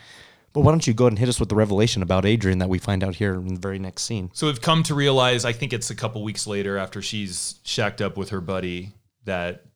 But 0.57 0.63
why 0.63 0.73
don't 0.73 0.87
you 0.87 0.95
go 0.95 1.05
ahead 1.05 1.13
and 1.13 1.19
hit 1.19 1.29
us 1.29 1.39
with 1.39 1.51
the 1.51 1.55
revelation 1.55 2.01
about 2.01 2.25
Adrian 2.25 2.61
that 2.61 2.71
we 2.71 2.79
find 2.79 3.05
out 3.05 3.15
here 3.15 3.35
in 3.35 3.53
the 3.53 3.61
very 3.61 3.79
next 3.79 4.05
scene? 4.05 4.31
So 4.33 4.47
we've 4.47 4.63
come 4.63 4.83
to 4.85 4.95
realize, 4.95 5.45
I 5.45 5.53
think 5.53 5.75
it's 5.75 5.91
a 5.91 5.95
couple 5.95 6.25
weeks 6.25 6.47
later 6.47 6.79
after 6.79 7.03
she's 7.03 7.57
shacked 7.63 8.01
up 8.01 8.17
with 8.17 8.31
her 8.31 8.41
buddy, 8.41 8.95
that 9.25 9.67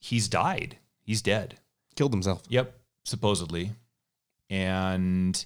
he's 0.00 0.28
died. 0.28 0.76
He's 1.00 1.22
dead. 1.22 1.56
Killed 1.96 2.12
himself. 2.12 2.42
Yep, 2.50 2.74
supposedly. 3.06 3.72
And 4.50 5.42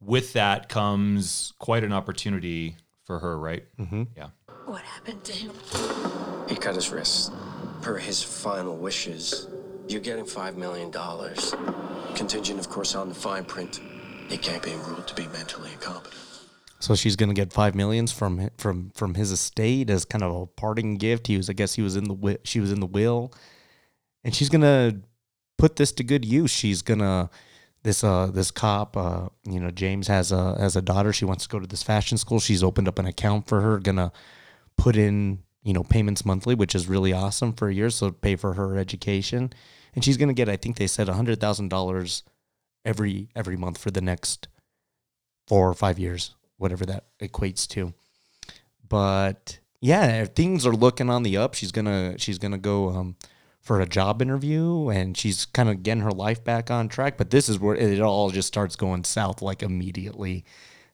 with 0.00 0.32
that 0.32 0.70
comes 0.70 1.52
quite 1.58 1.84
an 1.84 1.92
opportunity 1.92 2.76
for 3.04 3.18
her, 3.18 3.38
right? 3.38 3.64
Mm-hmm. 3.78 4.04
Yeah. 4.16 4.28
What 4.64 4.80
happened 4.80 5.22
to 5.24 5.32
him? 5.34 5.52
He 6.48 6.56
cut 6.56 6.76
his 6.76 6.88
wrist. 6.88 7.30
Per 7.82 7.98
his 7.98 8.22
final 8.22 8.74
wishes, 8.74 9.48
you're 9.86 10.00
getting 10.00 10.24
$5 10.24 10.56
million. 10.56 10.90
Contingent, 12.14 12.58
of 12.58 12.70
course, 12.70 12.94
on 12.94 13.10
the 13.10 13.14
fine 13.14 13.44
print. 13.44 13.82
He 14.28 14.38
can't 14.38 14.62
be 14.62 14.74
ruled 14.74 15.06
to 15.08 15.14
be 15.14 15.26
mentally 15.28 15.72
incompetent. 15.72 16.14
So 16.80 16.94
she's 16.94 17.16
gonna 17.16 17.34
get 17.34 17.52
five 17.52 17.74
millions 17.74 18.12
from 18.12 18.50
from 18.58 18.90
from 18.94 19.14
his 19.14 19.30
estate 19.30 19.88
as 19.88 20.04
kind 20.04 20.22
of 20.22 20.34
a 20.34 20.46
parting 20.46 20.96
gift. 20.96 21.26
He 21.28 21.36
was, 21.36 21.48
I 21.48 21.54
guess, 21.54 21.74
he 21.74 21.82
was 21.82 21.96
in 21.96 22.04
the 22.04 22.38
she 22.44 22.60
was 22.60 22.72
in 22.72 22.80
the 22.80 22.86
will, 22.86 23.32
and 24.22 24.34
she's 24.34 24.50
gonna 24.50 25.00
put 25.56 25.76
this 25.76 25.92
to 25.92 26.04
good 26.04 26.24
use. 26.24 26.50
She's 26.50 26.82
gonna 26.82 27.30
this 27.84 28.04
uh 28.04 28.26
this 28.26 28.50
cop 28.50 28.96
uh 28.96 29.28
you 29.44 29.60
know 29.60 29.70
James 29.70 30.08
has 30.08 30.30
a 30.30 30.58
has 30.58 30.76
a 30.76 30.82
daughter. 30.82 31.12
She 31.12 31.24
wants 31.24 31.44
to 31.44 31.48
go 31.48 31.58
to 31.58 31.66
this 31.66 31.82
fashion 31.82 32.18
school. 32.18 32.38
She's 32.38 32.62
opened 32.62 32.88
up 32.88 32.98
an 32.98 33.06
account 33.06 33.46
for 33.46 33.62
her. 33.62 33.78
Gonna 33.78 34.12
put 34.76 34.94
in 34.96 35.38
you 35.62 35.72
know 35.72 35.84
payments 35.84 36.26
monthly, 36.26 36.54
which 36.54 36.74
is 36.74 36.86
really 36.86 37.14
awesome 37.14 37.54
for 37.54 37.68
a 37.68 37.74
year. 37.74 37.88
So 37.88 38.10
pay 38.10 38.36
for 38.36 38.54
her 38.54 38.76
education, 38.76 39.54
and 39.94 40.04
she's 40.04 40.18
gonna 40.18 40.34
get 40.34 40.50
I 40.50 40.56
think 40.56 40.76
they 40.76 40.86
said 40.86 41.08
a 41.08 41.14
hundred 41.14 41.40
thousand 41.40 41.68
dollars 41.70 42.24
every 42.84 43.28
every 43.34 43.56
month 43.56 43.78
for 43.78 43.90
the 43.90 44.00
next 44.00 44.48
four 45.46 45.68
or 45.68 45.74
five 45.74 45.98
years, 45.98 46.34
whatever 46.56 46.86
that 46.86 47.04
equates 47.20 47.66
to. 47.68 47.94
But 48.88 49.58
yeah, 49.84 50.22
if 50.22 50.30
things 50.30 50.66
are 50.66 50.72
looking 50.72 51.10
on 51.10 51.24
the 51.24 51.36
up. 51.36 51.52
She's 51.52 51.70
gonna 51.70 52.14
she's 52.18 52.38
gonna 52.38 52.56
go 52.56 52.88
um, 52.88 53.16
for 53.60 53.82
a 53.82 53.86
job 53.86 54.22
interview, 54.22 54.88
and 54.88 55.14
she's 55.14 55.44
kind 55.44 55.68
of 55.68 55.82
getting 55.82 56.02
her 56.02 56.10
life 56.10 56.42
back 56.42 56.70
on 56.70 56.88
track. 56.88 57.18
But 57.18 57.28
this 57.28 57.50
is 57.50 57.58
where 57.58 57.74
it 57.74 58.00
all 58.00 58.30
just 58.30 58.48
starts 58.48 58.76
going 58.76 59.04
south 59.04 59.42
like 59.42 59.62
immediately. 59.62 60.44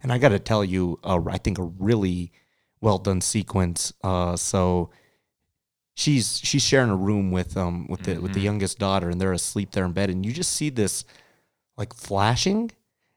And 0.02 0.12
I 0.12 0.18
got 0.18 0.30
to 0.30 0.38
tell 0.38 0.64
you, 0.64 0.98
uh, 1.04 1.20
I 1.28 1.38
think 1.38 1.58
a 1.58 1.62
really 1.62 2.32
well 2.80 2.98
done 2.98 3.20
sequence. 3.20 3.92
Uh, 4.02 4.34
so 4.34 4.90
she's 5.94 6.40
she's 6.42 6.62
sharing 6.62 6.90
a 6.90 6.96
room 6.96 7.30
with 7.30 7.56
um 7.56 7.86
with 7.88 8.02
the 8.02 8.18
with 8.18 8.32
the 8.32 8.40
youngest 8.40 8.80
daughter, 8.80 9.08
and 9.08 9.20
they're 9.20 9.32
asleep 9.32 9.70
there 9.70 9.84
in 9.84 9.92
bed, 9.92 10.10
and 10.10 10.26
you 10.26 10.32
just 10.32 10.52
see 10.52 10.68
this 10.68 11.04
like 11.80 11.94
flashing 11.94 12.70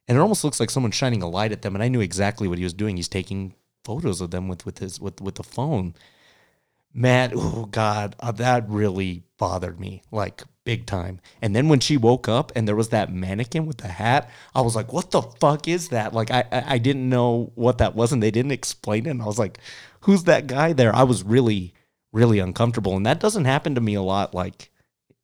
and 0.08 0.18
it 0.18 0.22
almost 0.22 0.44
looks 0.44 0.60
like 0.60 0.70
someone 0.72 0.92
shining 0.92 1.22
a 1.22 1.30
light 1.30 1.52
at 1.52 1.62
them 1.62 1.76
and 1.76 1.84
i 1.84 1.88
knew 1.90 2.02
exactly 2.02 2.48
what 2.48 2.58
he 2.58 2.64
was 2.64 2.74
doing 2.74 2.96
he's 2.96 3.10
taking 3.10 3.54
photos 3.84 4.22
of 4.22 4.32
them 4.32 4.48
with 4.48 4.66
with 4.66 4.80
his 4.80 5.00
with 5.00 5.22
with 5.22 5.36
the 5.36 5.44
phone 5.44 5.94
man 6.94 7.32
oh 7.36 7.66
god 7.66 8.16
uh, 8.22 8.32
that 8.32 8.68
really 8.70 9.24
bothered 9.38 9.80
me 9.80 10.02
like 10.12 10.44
big 10.64 10.86
time 10.86 11.20
and 11.42 11.54
then 11.54 11.68
when 11.68 11.82
she 11.82 11.98
woke 11.98 12.30
up 12.30 12.52
and 12.56 12.66
there 12.66 12.76
was 12.76 12.88
that 12.90 13.12
mannequin 13.12 13.66
with 13.66 13.78
the 13.78 13.88
hat 13.90 14.30
i 14.56 14.62
was 14.62 14.78
like 14.78 14.94
what 14.94 15.12
the 15.12 15.22
fuck 15.22 15.68
is 15.68 15.90
that 15.90 16.14
like 16.14 16.32
i 16.32 16.46
i, 16.54 16.64
I 16.76 16.78
didn't 16.78 17.10
know 17.10 17.52
what 17.56 17.80
that 17.80 17.96
was 17.96 18.14
and 18.14 18.24
they 18.24 18.32
didn't 18.32 18.54
explain 18.54 19.06
it 19.06 19.10
and 19.10 19.22
i 19.22 19.26
was 19.26 19.38
like 19.40 19.58
who's 20.02 20.24
that 20.24 20.48
guy 20.48 20.72
there 20.72 20.96
i 20.96 21.04
was 21.04 21.22
really 21.22 21.74
really 22.14 22.40
uncomfortable 22.40 22.96
and 22.96 23.06
that 23.06 23.20
doesn't 23.20 23.44
happen 23.44 23.76
to 23.76 23.82
me 23.82 23.96
a 23.96 24.02
lot 24.02 24.34
like 24.34 24.72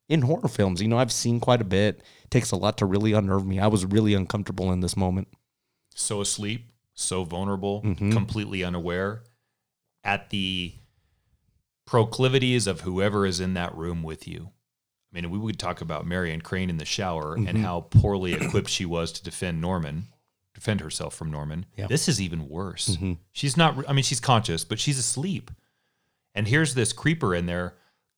in 0.10 0.24
horror 0.24 0.48
films. 0.48 0.82
You 0.82 0.88
know, 0.88 0.98
I've 0.98 1.12
seen 1.12 1.40
quite 1.40 1.62
a 1.62 1.66
bit. 1.66 2.02
Takes 2.30 2.52
a 2.52 2.56
lot 2.56 2.78
to 2.78 2.86
really 2.86 3.12
unnerve 3.14 3.46
me. 3.46 3.60
I 3.60 3.68
was 3.68 3.86
really 3.86 4.14
uncomfortable 4.14 4.72
in 4.72 4.82
this 4.82 4.96
moment. 4.96 5.28
So 5.96 6.22
asleep, 6.22 6.72
so 6.94 7.24
vulnerable, 7.24 7.82
Mm-hmm. 7.82 8.12
completely 8.12 8.64
unaware. 8.64 9.24
at 10.04 10.30
the 10.30 10.74
proclivities 11.86 12.68
of 12.68 12.82
whoever 12.82 13.26
is 13.26 13.40
in 13.40 13.54
that 13.56 13.76
room 13.76 14.04
with 14.04 14.28
you. 14.28 14.50
I 15.12 15.20
mean, 15.22 15.30
we 15.32 15.38
would 15.40 15.58
talk 15.60 15.82
about 15.82 16.06
Marion 16.06 16.42
Crane 16.42 16.70
in 16.70 16.78
the 16.78 16.86
shower 16.86 17.34
and 17.36 17.58
how 17.58 17.82
poorly 17.90 18.34
equipped 18.34 18.70
she 18.70 18.86
was 18.86 19.12
to 19.14 19.24
defend 19.24 19.60
Norman, 19.60 20.08
defend 20.54 20.82
herself 20.82 21.16
from 21.16 21.32
Norman. 21.32 21.66
Yeah. 21.76 21.88
This 21.88 22.08
is 22.08 22.22
even 22.22 22.48
worse. 22.48 22.96
She's 23.32 23.58
not, 23.58 23.90
I 23.90 23.94
mean, 23.94 24.04
she's 24.04 24.20
conscious, 24.20 24.64
but 24.64 24.80
she's 24.80 25.00
asleep. 25.00 25.50
And 26.36 26.48
here's 26.48 26.76
this 26.76 26.94
creeper 26.94 27.34
in 27.34 27.48
there. 27.48 27.74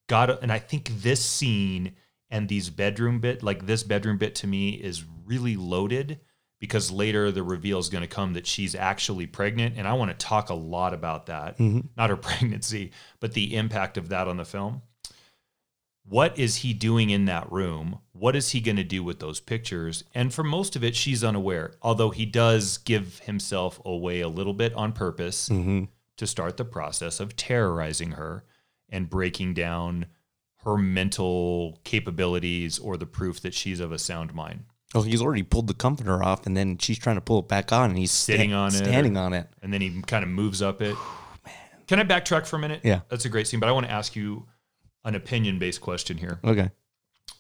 Got, 0.08 0.44
and 0.44 0.52
I 0.52 0.60
think 0.60 0.92
this 1.02 1.24
scene 1.24 1.94
and 2.32 2.48
these 2.48 2.70
bedroom 2.70 3.20
bit, 3.20 3.44
like 3.44 3.66
this 3.66 3.84
bedroom 3.84 4.18
bit 4.18 4.36
to 4.36 4.48
me, 4.48 4.72
is 4.72 5.04
really 5.26 5.56
loaded 5.56 6.20
because 6.60 6.92
later 6.92 7.32
the 7.32 7.44
reveal 7.44 7.80
is 7.80 7.90
going 7.90 8.04
to 8.04 8.08
come 8.08 8.34
that 8.34 8.48
she's 8.48 8.76
actually 8.76 9.28
pregnant. 9.28 9.76
And 9.78 9.88
I 9.88 9.94
want 9.94 10.12
to 10.12 10.26
talk 10.26 10.50
a 10.50 10.56
lot 10.56 10.94
about 10.94 11.26
that. 11.28 11.58
Mm-hmm. 11.58 11.88
Not 11.98 12.10
her 12.10 12.18
pregnancy, 12.18 12.92
but 13.20 13.34
the 13.34 13.56
impact 13.56 13.98
of 13.98 14.10
that 14.10 14.28
on 14.28 14.38
the 14.38 14.46
film 14.46 14.82
what 16.04 16.38
is 16.38 16.58
he 16.58 16.74
doing 16.74 17.10
in 17.10 17.26
that 17.26 17.52
room? 17.52 18.00
What 18.12 18.36
is 18.36 18.52
he 18.52 18.62
going 18.62 18.78
to 18.78 18.84
do 18.84 19.04
with 19.04 19.20
those 19.20 19.40
pictures? 19.40 20.04
And 20.14 20.34
for 20.34 20.44
most 20.44 20.76
of 20.76 20.84
it, 20.84 20.96
she's 20.96 21.24
unaware, 21.24 21.74
although 21.82 22.10
he 22.10 22.26
does 22.26 22.80
give 22.80 23.20
himself 23.20 23.80
away 23.86 24.22
a 24.22 24.28
little 24.28 24.54
bit 24.54 24.74
on 24.74 24.94
purpose 24.94 25.50
mm-hmm. 25.50 25.86
to 26.18 26.28
start 26.28 26.58
the 26.58 26.66
process 26.66 27.20
of 27.20 27.36
terrorizing 27.36 28.12
her 28.12 28.44
and 28.90 29.10
breaking 29.10 29.54
down 29.54 30.08
her 30.64 30.78
mental 30.78 31.80
capabilities 31.84 32.78
or 32.80 32.98
the 32.98 33.06
proof 33.06 33.40
that 33.42 33.54
she's 33.54 33.80
of 33.80 33.92
a 33.92 33.98
sound 34.00 34.34
mind. 34.34 34.66
Oh, 34.94 35.02
he's 35.04 35.22
already 35.22 35.44
pulled 35.44 35.68
the 35.68 35.74
comforter 35.74 36.22
off, 36.24 36.46
and 36.46 36.56
then 36.58 36.78
she's 36.78 37.00
trying 37.00 37.16
to 37.16 37.22
pull 37.22 37.40
it 37.40 37.48
back 37.48 37.72
on, 37.72 37.90
and 37.90 37.98
he's 37.98 38.12
sta- 38.12 38.34
Sitting 38.34 38.54
on 38.54 38.68
it 38.70 38.78
standing 38.78 39.18
or- 39.18 39.22
on 39.22 39.34
it. 39.34 39.48
And 39.62 39.74
then 39.74 39.80
he 39.82 40.02
kind 40.02 40.24
of 40.24 40.30
moves 40.30 40.62
up 40.62 40.82
it. 40.82 40.96
Can 41.88 42.00
I 42.00 42.04
backtrack 42.04 42.46
for 42.46 42.58
a 42.58 42.60
minute? 42.60 42.82
Yeah. 42.84 43.02
That's 43.10 43.26
a 43.26 43.30
great 43.30 43.48
scene, 43.48 43.60
but 43.60 43.70
I 43.70 43.72
want 43.72 43.86
to 43.86 43.92
ask 43.92 44.16
you 44.16 44.48
an 45.06 45.16
opinion 45.16 45.60
based 45.60 45.82
question 45.82 46.18
here. 46.18 46.40
Okay. 46.44 46.70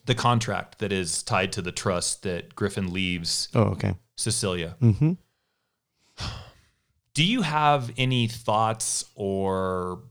The 0.05 0.15
contract 0.15 0.79
that 0.79 0.91
is 0.91 1.21
tied 1.23 1.51
to 1.53 1.61
the 1.61 1.71
trust 1.71 2.23
that 2.23 2.55
Griffin 2.55 2.91
leaves 2.91 3.49
Oh, 3.53 3.63
okay. 3.63 3.95
Cecilia. 4.15 4.75
Mm-hmm. 4.81 5.13
Do 7.13 7.23
you 7.25 7.41
have 7.41 7.91
any 7.97 8.27
thoughts 8.27 9.05
or 9.15 10.03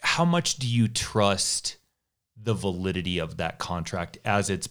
how 0.00 0.24
much 0.24 0.56
do 0.56 0.68
you 0.68 0.86
trust 0.88 1.76
the 2.40 2.54
validity 2.54 3.18
of 3.18 3.36
that 3.38 3.58
contract 3.58 4.18
as 4.24 4.50
it's 4.50 4.68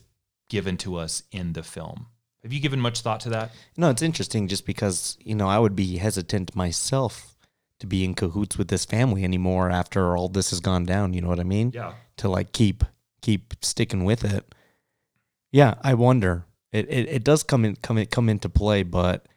given 0.50 0.78
to 0.78 0.98
us 0.98 1.24
in 1.32 1.54
the 1.54 1.64
film? 1.64 2.08
Have 2.44 2.54
you 2.54 2.60
given 2.60 2.80
much 2.80 3.02
thought 3.02 3.22
to 3.22 3.30
that? 3.30 3.52
No, 3.76 3.90
it's 3.90 4.04
interesting 4.04 4.48
just 4.48 4.66
because, 4.66 5.18
you 5.20 5.34
know, 5.34 5.48
I 5.48 5.58
would 5.58 5.76
be 5.76 5.98
hesitant 5.98 6.56
myself 6.56 7.36
to 7.80 7.88
be 7.88 8.04
in 8.04 8.14
cahoots 8.14 8.58
with 8.58 8.68
this 8.68 8.86
family 8.86 9.24
anymore 9.24 9.70
after 9.70 10.16
all 10.16 10.30
this 10.30 10.52
has 10.52 10.60
gone 10.60 10.86
down, 10.86 11.14
you 11.14 11.22
know 11.22 11.28
what 11.28 11.40
I 11.40 11.44
mean? 11.44 11.72
Yeah. 11.74 11.94
To 12.18 12.30
like 12.30 12.52
keep 12.52 12.84
keep 13.22 13.56
sticking 13.62 14.06
with 14.06 14.24
it. 14.24 14.54
Yeah, 15.52 15.76
I 15.82 15.96
wonder. 15.96 16.46
It 16.72 16.90
it, 16.90 17.10
it 17.10 17.24
does 17.24 17.44
come 17.44 17.66
in 17.66 17.76
come 17.78 17.98
in, 17.98 18.06
come 18.08 18.30
into 18.30 18.48
play, 18.48 18.84
but 18.84 19.28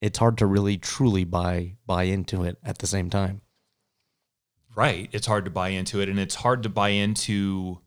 it's 0.00 0.18
hard 0.18 0.38
to 0.38 0.46
really 0.46 0.76
truly 0.76 1.24
buy 1.24 1.76
buy 1.86 2.04
into 2.04 2.42
it 2.42 2.58
at 2.64 2.78
the 2.78 2.86
same 2.86 3.10
time. 3.10 3.42
Right. 4.76 5.08
It's 5.10 5.26
hard 5.26 5.46
to 5.46 5.50
buy 5.50 5.70
into 5.70 6.00
it. 6.00 6.08
And 6.08 6.20
it's 6.20 6.34
hard 6.36 6.62
to 6.64 6.68
buy 6.68 6.90
into 6.90 7.80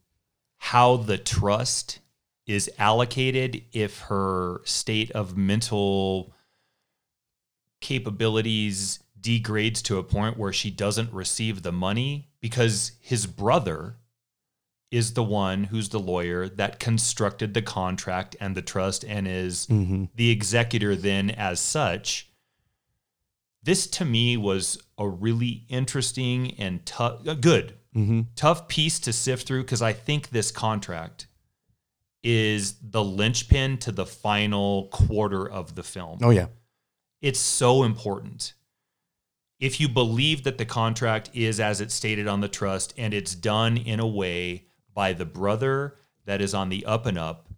how 0.58 0.96
the 0.96 1.16
trust 1.16 2.00
is 2.46 2.68
allocated 2.78 3.62
if 3.72 4.00
her 4.00 4.60
state 4.64 5.10
of 5.12 5.36
mental 5.36 6.34
capabilities 7.80 8.98
degrades 9.20 9.82
to 9.82 9.98
a 9.98 10.02
point 10.02 10.36
where 10.36 10.52
she 10.52 10.70
doesn't 10.70 11.12
receive 11.12 11.62
the 11.62 11.72
money 11.72 12.28
because 12.40 12.92
his 13.00 13.26
brother 13.26 13.96
is 14.90 15.14
the 15.14 15.22
one 15.22 15.64
who's 15.64 15.90
the 15.90 16.00
lawyer 16.00 16.48
that 16.48 16.80
constructed 16.80 17.54
the 17.54 17.62
contract 17.62 18.34
and 18.40 18.56
the 18.56 18.62
trust 18.62 19.04
and 19.04 19.28
is 19.28 19.66
mm-hmm. 19.66 20.04
the 20.16 20.30
executor 20.30 20.96
then 20.96 21.30
as 21.30 21.60
such 21.60 22.29
this 23.62 23.86
to 23.86 24.04
me 24.04 24.36
was 24.36 24.78
a 24.98 25.08
really 25.08 25.64
interesting 25.68 26.54
and 26.58 26.84
tough 26.86 27.26
uh, 27.26 27.34
good 27.34 27.74
mm-hmm. 27.94 28.22
tough 28.36 28.68
piece 28.68 28.98
to 29.00 29.12
sift 29.12 29.46
through 29.46 29.62
because 29.62 29.82
i 29.82 29.92
think 29.92 30.30
this 30.30 30.50
contract 30.50 31.26
is 32.22 32.74
the 32.82 33.02
linchpin 33.02 33.78
to 33.78 33.92
the 33.92 34.06
final 34.06 34.88
quarter 34.88 35.48
of 35.48 35.74
the 35.74 35.82
film 35.82 36.18
Oh 36.22 36.30
yeah. 36.30 36.46
it's 37.22 37.40
so 37.40 37.82
important. 37.82 38.54
If 39.58 39.78
you 39.78 39.88
believe 39.88 40.44
that 40.44 40.56
the 40.56 40.64
contract 40.64 41.30
is 41.34 41.60
as 41.60 41.80
it's 41.80 41.94
stated 41.94 42.26
on 42.26 42.40
the 42.40 42.48
trust 42.48 42.94
and 42.96 43.12
it's 43.12 43.34
done 43.34 43.76
in 43.76 44.00
a 44.00 44.06
way 44.06 44.66
by 44.94 45.12
the 45.12 45.26
brother 45.26 45.96
that 46.24 46.40
is 46.40 46.54
on 46.54 46.70
the 46.70 46.84
up 46.86 47.04
and 47.06 47.18
up 47.18 47.48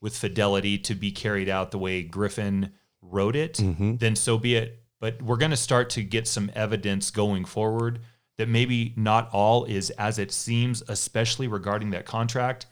with 0.00 0.16
fidelity 0.16 0.76
to 0.78 0.94
be 0.94 1.12
carried 1.12 1.48
out 1.48 1.70
the 1.70 1.78
way 1.78 2.02
Griffin 2.02 2.72
wrote 3.00 3.36
it, 3.36 3.54
mm-hmm. 3.54 3.96
then 3.96 4.16
so 4.16 4.38
be 4.38 4.56
it. 4.56 4.79
But 5.00 5.22
we're 5.22 5.36
going 5.36 5.50
to 5.50 5.56
start 5.56 5.90
to 5.90 6.02
get 6.02 6.28
some 6.28 6.50
evidence 6.54 7.10
going 7.10 7.44
forward 7.44 8.00
that 8.38 8.48
maybe 8.48 8.94
not 8.96 9.28
all 9.32 9.64
is 9.64 9.90
as 9.90 10.18
it 10.18 10.32
seems, 10.32 10.82
especially 10.88 11.48
regarding 11.48 11.90
that 11.90 12.06
contract. 12.06 12.66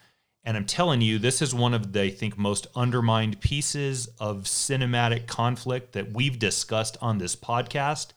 And 0.45 0.57
I'm 0.57 0.65
telling 0.65 1.01
you, 1.01 1.19
this 1.19 1.43
is 1.43 1.55
one 1.55 1.75
of 1.75 1.93
the, 1.93 2.03
I 2.03 2.11
think, 2.11 2.39
most 2.39 2.67
undermined 2.75 3.41
pieces 3.41 4.09
of 4.19 4.45
cinematic 4.45 5.27
conflict 5.27 5.93
that 5.93 6.13
we've 6.13 6.39
discussed 6.39 6.97
on 7.03 7.19
this 7.19 7.37
podcast. 7.37 8.09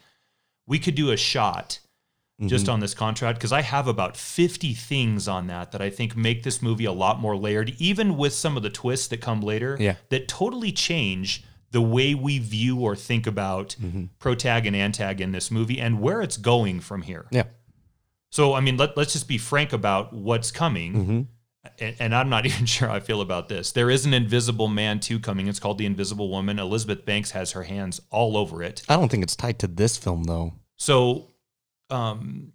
We 0.68 0.80
could 0.80 0.96
do 0.96 1.12
a 1.12 1.18
shot 1.18 1.80
just 2.48 2.66
mm-hmm. 2.66 2.74
on 2.74 2.80
this 2.80 2.94
contract 2.94 3.38
because 3.38 3.52
I 3.52 3.62
have 3.62 3.88
about 3.88 4.18
50 4.18 4.74
things 4.74 5.28
on 5.28 5.48
that 5.48 5.72
that 5.74 5.82
I 5.82 5.90
think 5.90 6.16
make 6.16 6.44
this 6.44 6.62
movie 6.62 6.86
a 6.86 6.92
lot 6.92 7.20
more 7.20 7.38
layered, 7.38 7.76
even 7.78 8.18
with 8.18 8.34
some 8.34 8.58
of 8.58 8.64
the 8.64 8.70
twists 8.70 9.08
that 9.10 9.22
come 9.22 9.42
later 9.42 9.78
Yeah. 9.80 9.96
that 10.10 10.28
totally 10.28 10.72
change 10.72 11.44
the 11.72 11.82
way 11.82 12.14
we 12.14 12.38
view 12.40 12.80
or 12.80 12.96
think 12.96 13.26
about 13.26 13.76
protag 14.20 14.66
and 14.66 14.76
antag 14.76 15.20
in 15.20 15.32
this 15.32 15.50
movie 15.50 15.80
and 15.80 16.02
where 16.02 16.22
it's 16.22 16.38
going 16.38 16.80
from 16.80 17.02
here. 17.02 17.26
Yeah. 17.32 17.44
So, 18.30 18.54
I 18.54 18.62
mean, 18.62 18.78
let, 18.78 18.96
let's 18.96 19.14
just 19.14 19.28
be 19.28 19.38
frank 19.38 19.74
about 19.74 20.14
what's 20.14 20.52
coming. 20.52 21.28
And, 21.80 21.96
and 22.00 22.16
I'm 22.16 22.30
not 22.30 22.46
even 22.48 22.66
sure 22.66 22.88
how 22.88 22.96
I 22.96 23.00
feel 23.00 23.22
about 23.22 23.50
this. 23.50 23.72
There 23.72 23.90
is 23.90 24.06
an 24.06 24.14
Invisible 24.14 24.68
Man 24.68 25.00
2 25.00 25.20
coming. 25.20 25.48
It's 25.48 25.60
called 25.60 25.78
The 25.78 25.86
Invisible 25.86 26.30
Woman. 26.30 26.60
Elizabeth 26.60 27.06
Banks 27.06 27.32
has 27.32 27.52
her 27.52 27.64
hands 27.64 28.02
all 28.10 28.38
over 28.38 28.64
it. 28.64 28.84
I 28.90 28.96
don't 28.96 29.10
think 29.10 29.24
it's 29.24 29.36
tied 29.36 29.60
to 29.60 29.68
this 29.68 29.98
film 29.98 30.24
though. 30.24 30.54
So, 30.78 31.28
um, 31.90 32.54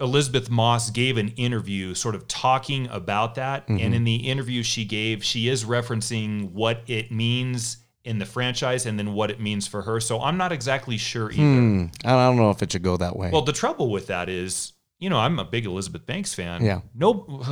Elisabeth 0.00 0.48
Moss 0.48 0.90
gave 0.90 1.16
an 1.16 1.28
interview 1.30 1.94
sort 1.94 2.14
of 2.14 2.28
talking 2.28 2.86
about 2.88 3.34
that. 3.34 3.68
And 3.68 3.80
mm-hmm. 3.80 3.94
in 3.94 4.04
the 4.04 4.16
interview 4.16 4.62
she 4.62 4.84
gave, 4.84 5.24
she 5.24 5.48
is 5.48 5.64
referencing 5.64 6.52
what 6.52 6.82
it 6.86 7.10
means 7.10 7.78
in 8.04 8.18
the 8.18 8.26
franchise 8.26 8.86
and 8.86 8.98
then 8.98 9.12
what 9.12 9.30
it 9.30 9.40
means 9.40 9.66
for 9.66 9.82
her. 9.82 10.00
So 10.00 10.20
I'm 10.20 10.36
not 10.36 10.52
exactly 10.52 10.96
sure 10.98 11.30
either. 11.30 11.42
Hmm. 11.42 11.86
I 12.04 12.12
don't 12.12 12.36
know 12.36 12.50
if 12.50 12.62
it 12.62 12.72
should 12.72 12.82
go 12.82 12.96
that 12.96 13.16
way. 13.16 13.30
Well, 13.32 13.42
the 13.42 13.52
trouble 13.52 13.90
with 13.90 14.06
that 14.06 14.28
is, 14.28 14.72
you 15.00 15.10
know, 15.10 15.18
I'm 15.18 15.38
a 15.38 15.44
big 15.44 15.66
Elizabeth 15.66 16.06
Banks 16.06 16.32
fan. 16.32 16.64
Yeah. 16.64 16.80
No, 16.94 17.42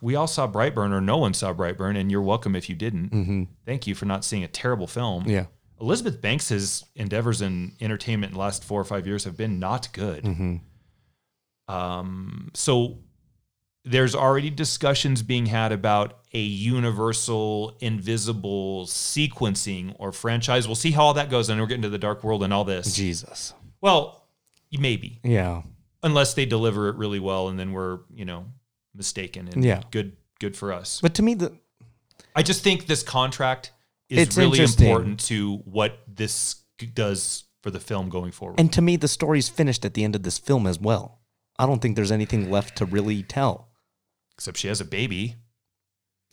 we 0.00 0.14
all 0.14 0.26
saw 0.26 0.46
Brightburn, 0.50 0.92
or 0.92 1.00
no 1.00 1.16
one 1.16 1.34
saw 1.34 1.52
Brightburn, 1.52 1.98
and 1.98 2.10
you're 2.10 2.22
welcome 2.22 2.54
if 2.54 2.68
you 2.68 2.76
didn't. 2.76 3.10
Mm-hmm. 3.10 3.42
Thank 3.64 3.86
you 3.86 3.94
for 3.94 4.04
not 4.04 4.24
seeing 4.24 4.44
a 4.44 4.48
terrible 4.48 4.86
film. 4.86 5.24
yeah. 5.26 5.46
Elizabeth 5.78 6.22
Banks's 6.22 6.84
endeavors 6.94 7.42
in 7.42 7.72
entertainment 7.82 8.30
in 8.30 8.34
the 8.34 8.40
last 8.40 8.64
four 8.64 8.80
or 8.80 8.84
five 8.84 9.06
years 9.06 9.24
have 9.24 9.36
been 9.36 9.58
not 9.58 9.92
good. 9.92 10.24
Mm-hmm. 10.24 10.56
Um, 11.68 12.50
so 12.54 12.98
there's 13.84 14.14
already 14.14 14.50
discussions 14.50 15.22
being 15.22 15.46
had 15.46 15.72
about 15.72 16.18
a 16.32 16.40
universal 16.40 17.76
invisible 17.80 18.86
sequencing 18.86 19.94
or 19.98 20.12
franchise. 20.12 20.66
We'll 20.68 20.74
see 20.74 20.90
how 20.90 21.04
all 21.04 21.14
that 21.14 21.30
goes. 21.30 21.48
And 21.48 21.60
we're 21.60 21.66
getting 21.66 21.82
to 21.82 21.88
the 21.88 21.98
dark 21.98 22.24
world 22.24 22.42
and 22.42 22.52
all 22.52 22.64
this. 22.64 22.94
Jesus. 22.94 23.52
Well, 23.80 24.28
maybe 24.78 25.20
Yeah. 25.24 25.62
unless 26.02 26.34
they 26.34 26.44
deliver 26.46 26.88
it 26.88 26.96
really 26.96 27.20
well, 27.20 27.48
and 27.48 27.58
then 27.58 27.72
we're 27.72 28.00
you 28.14 28.24
know 28.24 28.46
mistaken 28.94 29.48
and 29.48 29.64
Yeah. 29.64 29.82
good 29.90 30.16
good 30.40 30.56
for 30.56 30.72
us. 30.72 31.00
But 31.00 31.14
to 31.14 31.22
me 31.22 31.34
the 31.34 31.56
I 32.34 32.42
just 32.42 32.62
think 32.62 32.86
this 32.86 33.02
contract 33.02 33.72
is 34.10 34.18
It's 34.18 34.36
really 34.36 34.60
important 34.60 35.20
to 35.26 35.56
what 35.64 35.98
this 36.06 36.56
does 36.94 37.44
for 37.62 37.70
the 37.70 37.80
film 37.80 38.08
going 38.10 38.32
forward. 38.32 38.60
and 38.60 38.72
to 38.72 38.82
me 38.82 38.96
the 38.96 39.08
story's 39.08 39.48
finished 39.48 39.84
at 39.84 39.94
the 39.94 40.04
end 40.04 40.14
of 40.14 40.22
this 40.24 40.38
film 40.38 40.66
as 40.66 40.78
well. 40.78 41.20
I 41.58 41.66
don't 41.66 41.80
think 41.80 41.96
there's 41.96 42.12
anything 42.12 42.50
left 42.50 42.76
to 42.78 42.84
really 42.86 43.22
tell. 43.22 43.68
Except 44.36 44.56
she 44.58 44.68
has 44.68 44.80
a 44.80 44.84
baby. 44.84 45.36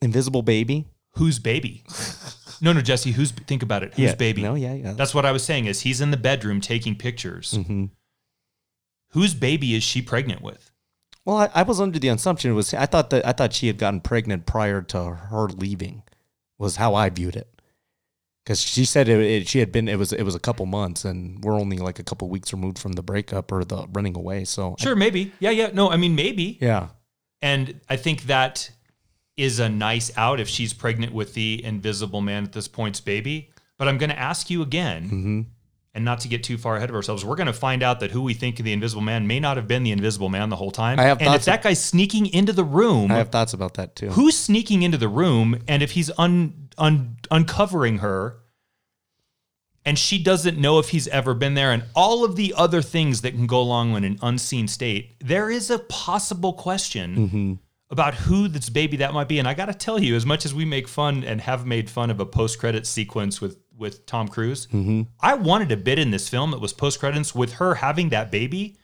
Invisible 0.02 0.42
baby? 0.42 0.88
Whose 1.16 1.40
baby? 1.40 1.84
no, 2.62 2.74
no, 2.74 2.82
Jesse. 2.82 3.12
Who's 3.12 3.32
think 3.32 3.64
about 3.64 3.84
it? 3.84 3.94
Whose 3.94 4.10
Yeah. 4.12 4.16
baby? 4.16 4.42
No, 4.42 4.56
yeah, 4.56 4.74
yeah. 4.74 4.94
That's 4.94 5.14
what 5.14 5.26
I 5.26 5.32
was 5.32 5.44
saying. 5.44 5.66
Is 5.66 5.82
he's 5.82 6.02
in 6.02 6.12
the 6.12 6.18
bedroom 6.18 6.60
taking 6.60 6.96
pictures. 6.96 7.54
Mhm. 7.54 7.92
Whose 9.12 9.34
baby 9.34 9.76
is 9.76 9.84
she 9.84 10.02
pregnant 10.02 10.42
with? 10.42 10.72
Well, 11.24 11.38
I, 11.38 11.50
I 11.54 11.64
was 11.64 11.80
under 11.80 12.00
the 12.00 12.10
assumption 12.10 12.52
it 12.52 12.56
was 12.56 12.74
I 12.74 12.86
thought 12.86 13.10
that 13.12 13.26
I 13.26 13.32
thought 13.32 13.54
she 13.54 13.68
had 13.68 13.78
gotten 13.78 14.02
pregnant 14.02 14.46
prior 14.46 14.82
to 14.82 15.04
her 15.16 15.48
leaving. 15.48 16.04
Was 16.58 16.76
how 16.78 16.96
I 16.96 17.10
viewed 17.10 17.36
it. 17.36 17.53
Because 18.43 18.62
she 18.62 18.86
said 18.86 19.08
it, 19.10 19.19
it, 19.21 19.47
she 19.47 19.60
had 19.60 19.71
been 19.71 19.88
it 19.88 19.97
was 19.97 20.12
it 20.13 20.23
was 20.23 20.36
a 20.36 20.39
couple 20.39 20.65
months 20.65 21.06
and 21.06 21.43
we're 21.43 21.60
only 21.60 21.77
like 21.77 21.99
a 21.99 22.03
couple 22.03 22.27
weeks 22.29 22.51
removed 22.53 22.77
from 22.79 22.93
the 22.93 23.03
breakup 23.03 23.51
or 23.51 23.63
the 23.63 23.88
running 23.93 24.15
away 24.15 24.43
so 24.45 24.75
Sure, 24.79 24.95
maybe. 24.95 25.32
Yeah, 25.39 25.51
yeah. 25.51 25.69
No, 25.73 25.89
I 25.89 25.97
mean 25.97 26.15
maybe. 26.15 26.58
yeah 26.62 26.88
And 27.41 27.79
I 27.89 27.95
think 27.97 28.23
that 28.23 28.69
is 29.38 29.60
a 29.60 29.67
nice 29.69 30.12
out 30.17 30.39
if 30.39 30.47
she's 30.47 30.73
pregnant 30.73 31.13
with 31.13 31.34
the 31.34 31.63
invisible 31.63 32.21
man 32.21 32.43
at 32.43 32.51
this 32.53 32.67
point's 32.67 32.99
baby. 33.01 33.49
But 33.79 33.88
I'm 33.88 33.97
going 33.97 34.12
to 34.12 34.19
ask 34.19 34.49
you 34.49 34.62
again, 34.62 35.03
Mm-hmm. 35.06 35.41
and 35.95 36.06
not 36.06 36.19
to 36.21 36.27
get 36.27 36.43
too 36.43 36.58
far 36.60 36.75
ahead 36.77 36.89
of 36.89 36.95
ourselves, 36.95 37.25
we're 37.25 37.36
going 37.36 37.47
to 37.47 37.53
find 37.53 37.82
out 37.82 37.99
that 38.01 38.12
who 38.12 38.21
we 38.21 38.34
think 38.36 38.58
the 38.58 38.71
invisible 38.71 39.01
man 39.01 39.25
may 39.25 39.39
not 39.39 39.58
have 39.58 39.67
been 39.67 39.82
the 39.84 39.91
invisible 39.91 40.29
man 40.29 40.49
the 40.49 40.56
whole 40.56 40.69
time. 40.71 40.99
I 40.99 41.03
have 41.03 41.19
and 41.21 41.34
if 41.34 41.45
that 41.45 41.63
guy's 41.63 41.84
sneaking 41.84 42.27
into 42.27 42.53
the 42.53 42.63
room, 42.63 43.12
I 43.12 43.15
have 43.17 43.29
thoughts 43.29 43.53
about 43.53 43.73
that 43.75 43.95
too 43.95 44.10
who's 44.10 44.38
sneaking 44.38 44.84
into 44.84 44.97
the 44.99 45.08
room 45.08 45.60
and 45.67 45.82
if 45.82 45.91
he's 45.91 46.12
un, 46.19 46.62
un, 46.78 47.18
uncovering 47.32 48.00
her 48.00 48.38
and 49.86 50.00
she 50.00 50.22
doesn't 50.22 50.58
know 50.58 50.80
if 50.80 50.90
he's 50.90 51.08
ever 51.10 51.34
been 51.34 51.56
there 51.56 51.72
and 51.72 51.84
all 51.94 52.24
of 52.24 52.36
the 52.38 52.54
other 52.56 52.82
things 52.82 53.22
that 53.22 53.32
can 53.32 53.48
go 53.48 53.60
along 53.60 53.96
in 53.98 54.04
an 54.04 54.18
unseen 54.22 54.68
state 54.68 55.16
there 55.20 55.50
is 55.50 55.70
a 55.70 55.80
possible 55.80 56.54
question 56.54 57.16
Mm-hmm. 57.16 57.54
about 57.90 58.16
who 58.16 58.48
this 58.48 58.70
baby 58.70 58.98
that 58.98 59.14
might 59.14 59.28
be 59.28 59.40
and 59.40 59.48
i 59.48 59.54
gotta 59.54 59.74
tell 59.74 60.02
you 60.02 60.16
as 60.16 60.26
much 60.26 60.46
as 60.46 60.54
we 60.54 60.66
make 60.66 60.88
fun 60.88 61.24
and 61.24 61.42
have 61.42 61.66
made 61.66 61.90
fun 61.90 62.10
of 62.10 62.20
a 62.20 62.26
post-credit 62.26 62.88
sequence 62.88 63.42
with 63.42 63.58
with 63.78 64.06
tom 64.06 64.28
cruise 64.28 64.68
Mm-hmm. 64.68 65.02
i 65.20 65.34
wanted 65.34 65.72
a 65.72 65.78
bit 65.78 66.00
in 66.00 66.12
this 66.12 66.30
film 66.30 66.52
that 66.52 66.62
was 66.62 66.74
post-credits 66.74 67.36
with 67.36 67.54
her 67.54 67.76
having 67.76 68.10
that 68.10 68.32
baby 68.32 68.78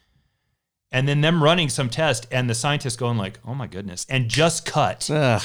and 0.91 1.07
then 1.07 1.21
them 1.21 1.43
running 1.43 1.69
some 1.69 1.87
test 1.89 2.25
and 2.31 2.49
the 2.49 2.55
scientist 2.55 2.99
going 2.99 3.17
like 3.17 3.39
oh 3.47 3.53
my 3.55 3.67
goodness 3.67 4.05
and 4.09 4.27
just 4.27 4.65
cut 4.65 5.09
Ugh, 5.09 5.41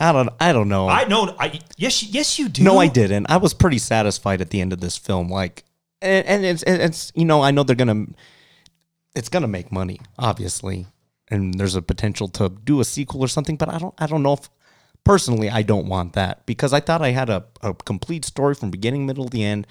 I 0.00 0.12
don't 0.12 0.30
I 0.40 0.52
don't 0.52 0.68
know 0.68 0.88
I 0.88 1.04
know. 1.04 1.34
I 1.38 1.60
yes, 1.76 2.02
yes, 2.02 2.38
you 2.38 2.48
do. 2.48 2.62
No, 2.62 2.78
I 2.78 2.88
didn't. 2.88 3.26
I 3.30 3.36
was 3.36 3.54
pretty 3.54 3.78
satisfied 3.78 4.40
at 4.40 4.50
the 4.50 4.60
end 4.60 4.72
of 4.72 4.80
this 4.80 4.96
film. 4.96 5.28
Like, 5.28 5.64
and, 6.02 6.26
and 6.26 6.44
it's 6.44 6.62
it's 6.66 7.12
you 7.14 7.24
know 7.24 7.42
I 7.42 7.50
know 7.50 7.62
they're 7.62 7.76
gonna, 7.76 8.06
it's 9.14 9.28
gonna 9.28 9.48
make 9.48 9.70
money, 9.70 10.00
obviously, 10.18 10.86
and 11.28 11.54
there's 11.54 11.74
a 11.74 11.82
potential 11.82 12.28
to 12.28 12.48
do 12.48 12.80
a 12.80 12.84
sequel 12.84 13.22
or 13.22 13.28
something. 13.28 13.56
But 13.56 13.68
I 13.68 13.78
don't 13.78 13.94
I 13.98 14.06
don't 14.06 14.22
know 14.22 14.34
if 14.34 14.50
personally 15.04 15.50
I 15.50 15.62
don't 15.62 15.86
want 15.86 16.14
that 16.14 16.46
because 16.46 16.72
I 16.72 16.80
thought 16.80 17.02
I 17.02 17.10
had 17.10 17.30
a, 17.30 17.44
a 17.62 17.74
complete 17.74 18.24
story 18.24 18.54
from 18.54 18.70
beginning, 18.70 19.06
middle, 19.06 19.24
to 19.24 19.30
the 19.30 19.44
end, 19.44 19.66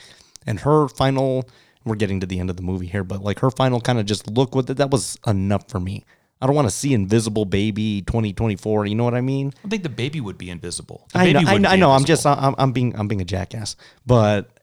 and 0.46 0.60
her 0.62 0.88
final. 0.88 1.50
We're 1.86 1.96
getting 1.96 2.22
to 2.22 2.26
the 2.26 2.40
end 2.40 2.50
of 2.50 2.56
the 2.56 2.64
movie 2.64 2.88
here, 2.88 3.04
but 3.04 3.22
like 3.22 3.40
her 3.40 3.52
final 3.52 3.82
kind 3.82 4.00
of 4.00 4.06
just 4.06 4.30
look 4.32 4.56
with 4.56 4.70
it. 4.70 4.76
That 4.76 4.90
was 4.90 5.20
enough 5.28 5.68
for 5.68 5.82
me. 5.82 6.06
I 6.44 6.46
don't 6.46 6.58
want 6.58 6.68
to 6.68 6.76
see 6.76 6.94
Invisible 6.94 7.46
Baby 7.46 8.02
2024. 8.02 8.86
You 8.88 8.96
know 8.96 9.06
what 9.06 9.14
I 9.14 9.22
mean? 9.22 9.54
I 9.64 9.70
think 9.70 9.82
the 9.84 9.88
baby 9.88 10.20
would 10.20 10.38
be 10.38 10.50
invisible. 10.50 11.08
The 11.14 11.20
I 11.20 11.32
know, 11.32 11.40
I 11.40 11.58
know, 11.58 11.70
I 11.70 11.76
know 11.78 11.92
I'm 11.92 12.04
just, 12.04 12.26
I'm, 12.26 12.54
I'm 12.58 12.74
being, 12.74 12.94
I'm 13.00 13.08
being 13.08 13.22
a 13.22 13.26
jackass. 13.26 13.78
But 14.06 14.60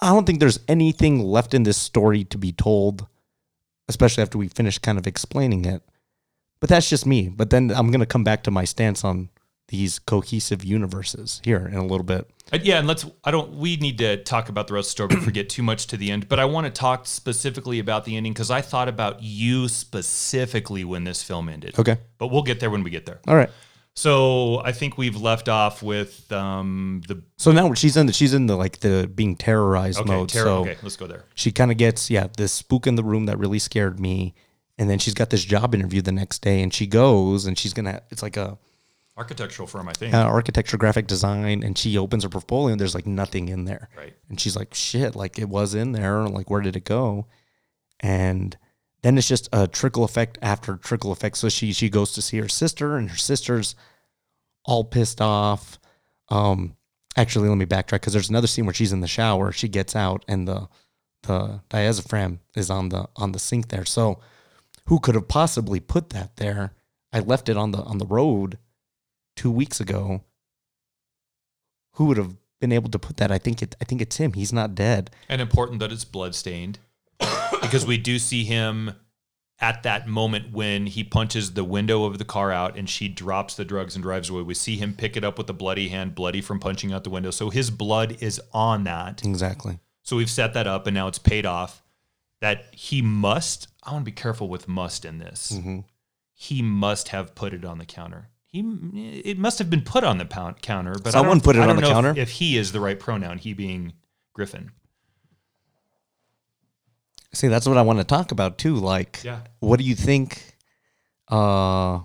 I 0.00 0.10
don't 0.10 0.24
think 0.24 0.38
there's 0.38 0.60
anything 0.68 1.18
left 1.18 1.52
in 1.52 1.64
this 1.64 1.76
story 1.76 2.22
to 2.26 2.38
be 2.38 2.52
told, 2.52 3.08
especially 3.88 4.22
after 4.22 4.38
we 4.38 4.46
finish 4.46 4.78
kind 4.78 4.98
of 4.98 5.06
explaining 5.08 5.64
it. 5.64 5.82
But 6.60 6.68
that's 6.68 6.88
just 6.88 7.06
me. 7.06 7.28
But 7.28 7.50
then 7.50 7.72
I'm 7.74 7.90
gonna 7.90 8.06
come 8.06 8.22
back 8.22 8.44
to 8.44 8.52
my 8.52 8.64
stance 8.64 9.02
on 9.02 9.30
these 9.70 9.98
cohesive 9.98 10.64
universes 10.64 11.40
here 11.44 11.66
in 11.66 11.76
a 11.76 11.86
little 11.86 12.04
bit. 12.04 12.28
Uh, 12.52 12.58
yeah, 12.62 12.78
and 12.78 12.86
let's. 12.86 13.06
I 13.24 13.30
don't. 13.30 13.54
We 13.54 13.76
need 13.76 13.98
to 13.98 14.22
talk 14.22 14.48
about 14.48 14.66
the 14.66 14.74
rest 14.74 14.86
of 14.86 14.88
the 14.88 14.90
story 14.90 15.08
before 15.08 15.26
we 15.26 15.32
get 15.32 15.48
too 15.48 15.62
much 15.62 15.86
to 15.88 15.96
the 15.96 16.10
end. 16.10 16.28
But 16.28 16.38
I 16.38 16.44
want 16.44 16.66
to 16.66 16.70
talk 16.70 17.06
specifically 17.06 17.78
about 17.78 18.04
the 18.04 18.16
ending 18.16 18.32
because 18.32 18.50
I 18.50 18.60
thought 18.60 18.88
about 18.88 19.22
you 19.22 19.68
specifically 19.68 20.84
when 20.84 21.04
this 21.04 21.22
film 21.22 21.48
ended. 21.48 21.78
Okay. 21.78 21.98
But 22.18 22.28
we'll 22.28 22.42
get 22.42 22.60
there 22.60 22.70
when 22.70 22.82
we 22.82 22.90
get 22.90 23.06
there. 23.06 23.20
All 23.26 23.36
right. 23.36 23.50
So 23.94 24.62
I 24.64 24.72
think 24.72 24.98
we've 24.98 25.16
left 25.16 25.48
off 25.48 25.82
with 25.82 26.30
um, 26.32 27.02
the 27.06 27.22
So 27.36 27.52
now 27.52 27.72
she's 27.74 27.96
in 27.96 28.06
the, 28.06 28.12
she's 28.12 28.34
in 28.34 28.46
the 28.46 28.56
like 28.56 28.80
the 28.80 29.10
being 29.12 29.36
terrorized 29.36 30.00
okay. 30.00 30.10
mode. 30.10 30.28
Terror, 30.28 30.44
so 30.44 30.56
okay, 30.60 30.76
let's 30.82 30.96
go 30.96 31.06
there. 31.06 31.24
she 31.34 31.52
kind 31.52 31.70
of 31.70 31.76
gets 31.76 32.10
yeah 32.10 32.28
this 32.36 32.52
spook 32.52 32.86
in 32.86 32.94
the 32.94 33.04
room 33.04 33.26
that 33.26 33.38
really 33.38 33.58
scared 33.58 34.00
me 34.00 34.34
and 34.78 34.88
then 34.88 34.98
she's 34.98 35.14
got 35.14 35.30
this 35.30 35.44
job 35.44 35.74
interview 35.74 36.00
the 36.00 36.12
next 36.12 36.40
day 36.40 36.62
and 36.62 36.72
she 36.72 36.86
goes 36.86 37.46
and 37.46 37.58
she's 37.58 37.74
gonna 37.74 38.00
it's 38.10 38.22
like 38.22 38.36
a 38.36 38.56
Architectural 39.16 39.66
firm, 39.68 39.88
I 39.88 39.92
think. 39.92 40.14
uh, 40.14 40.18
architecture 40.22 40.78
graphic 40.78 41.06
design 41.06 41.62
and 41.62 41.76
she 41.76 41.98
opens 41.98 42.22
her 42.22 42.30
portfolio 42.30 42.72
and 42.72 42.80
there's 42.80 42.94
like 42.94 43.06
nothing 43.06 43.48
in 43.48 43.64
there. 43.64 43.88
Right. 43.96 44.14
and 44.28 44.40
she's 44.40 44.56
like 44.56 44.72
shit 44.72 45.14
like 45.14 45.38
it 45.38 45.48
was 45.48 45.74
in 45.74 45.92
there 45.92 46.26
like 46.28 46.48
where 46.48 46.62
did 46.62 46.76
it 46.76 46.84
go? 46.84 47.26
And 48.00 48.56
then 49.02 49.18
it's 49.18 49.28
just 49.28 49.48
a 49.52 49.66
trickle 49.66 50.04
effect 50.04 50.38
after 50.40 50.76
trickle 50.76 51.12
effect. 51.12 51.36
So 51.36 51.48
she 51.48 51.72
she 51.72 51.90
goes 51.90 52.12
to 52.12 52.22
see 52.22 52.38
her 52.38 52.48
sister 52.48 52.96
and 52.96 53.10
her 53.10 53.16
sister's 53.16 53.74
all 54.64 54.84
pissed 54.84 55.20
off. 55.20 55.78
Um 56.28 56.76
actually 57.16 57.48
let 57.48 57.58
me 57.58 57.66
backtrack 57.66 58.00
because 58.00 58.12
there's 58.14 58.30
another 58.30 58.46
scene 58.46 58.64
where 58.64 58.74
she's 58.74 58.92
in 58.92 59.00
the 59.00 59.08
shower 59.08 59.52
she 59.52 59.68
gets 59.68 59.94
out 59.96 60.24
and 60.28 60.46
the 60.48 60.68
the 61.24 61.60
diazepam 61.68 62.38
is 62.56 62.70
on 62.70 62.88
the 62.88 63.06
on 63.16 63.32
the 63.32 63.38
sink 63.38 63.68
there. 63.68 63.84
So 63.84 64.20
who 64.86 64.98
could 64.98 65.14
have 65.14 65.28
possibly 65.28 65.80
put 65.80 66.10
that 66.10 66.36
there? 66.36 66.72
I 67.12 67.20
left 67.20 67.48
it 67.50 67.56
on 67.58 67.72
the 67.72 67.82
on 67.82 67.98
the 67.98 68.06
road 68.06 68.56
two 69.40 69.50
weeks 69.50 69.80
ago 69.80 70.22
who 71.94 72.04
would 72.06 72.16
have 72.16 72.34
been 72.60 72.72
able 72.72 72.90
to 72.90 72.98
put 72.98 73.16
that 73.16 73.30
i 73.32 73.38
think 73.38 73.62
it 73.62 73.74
i 73.80 73.84
think 73.84 74.00
it's 74.02 74.16
him 74.16 74.32
he's 74.34 74.52
not 74.52 74.74
dead 74.74 75.10
And 75.28 75.40
important 75.40 75.80
that 75.80 75.90
it's 75.90 76.04
bloodstained 76.04 76.78
because 77.62 77.86
we 77.86 77.96
do 77.96 78.18
see 78.18 78.44
him 78.44 78.94
at 79.60 79.82
that 79.82 80.08
moment 80.08 80.52
when 80.52 80.86
he 80.86 81.04
punches 81.04 81.52
the 81.52 81.64
window 81.64 82.04
of 82.04 82.18
the 82.18 82.24
car 82.24 82.50
out 82.50 82.76
and 82.76 82.88
she 82.88 83.08
drops 83.08 83.54
the 83.54 83.64
drugs 83.64 83.94
and 83.94 84.02
drives 84.02 84.30
away. 84.30 84.42
We 84.42 84.54
see 84.54 84.76
him 84.76 84.94
pick 84.94 85.16
it 85.16 85.24
up 85.24 85.36
with 85.36 85.50
a 85.50 85.52
bloody 85.52 85.88
hand, 85.88 86.14
bloody 86.14 86.40
from 86.40 86.58
punching 86.60 86.92
out 86.92 87.04
the 87.04 87.10
window. 87.10 87.30
So 87.30 87.50
his 87.50 87.70
blood 87.70 88.16
is 88.20 88.40
on 88.52 88.84
that. 88.84 89.24
exactly 89.24 89.78
So 90.02 90.16
we've 90.16 90.30
set 90.30 90.54
that 90.54 90.66
up 90.66 90.86
and 90.86 90.94
now 90.94 91.08
it's 91.08 91.18
paid 91.18 91.44
off 91.44 91.82
that 92.40 92.72
he 92.72 93.02
must, 93.02 93.68
I 93.82 93.92
want 93.92 94.04
to 94.06 94.10
be 94.10 94.14
careful 94.14 94.48
with 94.48 94.66
must 94.66 95.04
in 95.04 95.18
this. 95.18 95.52
Mm-hmm. 95.52 95.80
He 96.32 96.62
must 96.62 97.08
have 97.08 97.34
put 97.34 97.52
it 97.52 97.66
on 97.66 97.76
the 97.76 97.84
counter. 97.84 98.29
He, 98.52 98.60
it 99.24 99.38
must 99.38 99.58
have 99.60 99.70
been 99.70 99.82
put 99.82 100.02
on 100.02 100.18
the 100.18 100.24
pound 100.24 100.60
counter, 100.60 100.92
but 100.94 101.08
I 101.08 101.10
Someone 101.18 101.38
don't- 101.38 101.44
put 101.44 101.56
it 101.56 101.62
on 101.62 101.76
the 101.76 101.82
know 101.82 101.88
if- 101.88 101.92
counter? 101.92 102.14
If, 102.16 102.30
he 102.30 102.56
is 102.56 102.72
the 102.72 102.80
right 102.80 102.98
pronoun, 102.98 103.38
he 103.38 103.52
being 103.54 103.92
Griffin. 104.34 104.72
See, 107.32 107.46
that's 107.48 107.66
what 107.66 107.76
I 107.78 107.82
want 107.82 107.98
to 108.00 108.04
talk 108.04 108.32
about 108.32 108.58
too. 108.58 108.74
Like, 108.76 109.20
Yeah. 109.22 109.40
what 109.60 109.78
do 109.78 109.84
you 109.84 109.94
think? 109.94 110.56
Uh, 111.28 112.00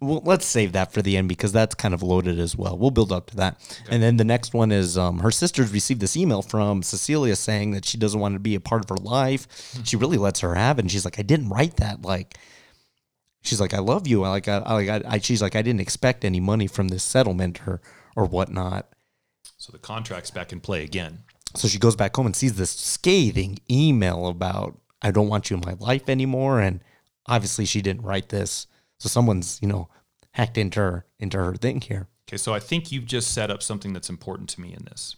well, 0.00 0.20
let's 0.24 0.44
save 0.44 0.72
that 0.72 0.92
for 0.92 1.00
the 1.00 1.16
end 1.16 1.28
because 1.28 1.52
that's 1.52 1.74
kind 1.74 1.94
of 1.94 2.02
loaded 2.02 2.38
as 2.38 2.54
well. 2.54 2.76
We'll 2.78 2.90
build 2.90 3.10
up 3.10 3.30
to 3.30 3.36
that. 3.36 3.58
And 3.88 4.02
then 4.02 4.18
the 4.18 4.24
next 4.24 4.52
one 4.52 4.70
is 4.70 4.98
um, 4.98 5.20
her 5.20 5.30
sisters 5.30 5.72
received 5.72 6.00
this 6.02 6.16
email 6.18 6.42
from 6.42 6.82
Cecilia 6.82 7.34
saying 7.34 7.70
that 7.72 7.86
she 7.86 7.96
doesn't 7.96 8.20
want 8.20 8.34
to 8.34 8.38
be 8.38 8.54
a 8.54 8.60
part 8.60 8.82
of 8.84 8.90
her 8.90 9.02
life. 9.02 9.48
She 9.84 9.96
really 9.96 10.18
lets 10.18 10.40
her 10.40 10.54
have 10.54 10.78
it. 10.78 10.82
And 10.82 10.90
she's 10.90 11.04
like, 11.06 11.18
I 11.18 11.22
didn't 11.22 11.48
write 11.48 11.76
that. 11.78 12.02
Like, 12.02 12.36
she's 13.42 13.60
like, 13.60 13.74
I 13.74 13.78
love 13.78 14.06
you. 14.06 14.24
I 14.24 14.30
like, 14.30 14.48
I, 14.48 14.58
I, 14.58 14.72
like, 14.74 14.88
I, 14.88 15.02
I, 15.06 15.18
she's 15.18 15.42
like, 15.42 15.56
I 15.56 15.62
didn't 15.62 15.80
expect 15.80 16.24
any 16.24 16.40
money 16.40 16.66
from 16.66 16.88
this 16.88 17.02
settlement 17.02 17.66
or, 17.66 17.80
or 18.16 18.24
whatnot. 18.24 18.88
So 19.56 19.72
the 19.72 19.78
contract's 19.78 20.30
back 20.30 20.52
in 20.52 20.60
play 20.60 20.84
again. 20.84 21.20
So 21.54 21.66
she 21.68 21.78
goes 21.78 21.96
back 21.96 22.14
home 22.14 22.26
and 22.26 22.36
sees 22.36 22.54
this 22.54 22.70
scathing 22.70 23.58
email 23.70 24.26
about 24.26 24.78
I 25.00 25.10
don't 25.10 25.28
want 25.28 25.50
you 25.50 25.56
in 25.56 25.62
my 25.64 25.74
life 25.78 26.08
anymore. 26.08 26.60
And 26.60 26.80
obviously 27.26 27.64
she 27.64 27.82
didn't 27.82 28.02
write 28.02 28.28
this. 28.28 28.66
So 28.98 29.08
someone's, 29.08 29.58
you 29.62 29.68
know, 29.68 29.88
hacked 30.32 30.58
into 30.58 30.80
her 30.80 31.06
into 31.18 31.38
her 31.38 31.54
thing 31.54 31.80
here. 31.80 32.08
Okay, 32.28 32.36
so 32.36 32.52
I 32.52 32.60
think 32.60 32.92
you've 32.92 33.06
just 33.06 33.32
set 33.32 33.50
up 33.50 33.62
something 33.62 33.92
that's 33.92 34.10
important 34.10 34.48
to 34.50 34.60
me 34.60 34.74
in 34.74 34.84
this. 34.84 35.16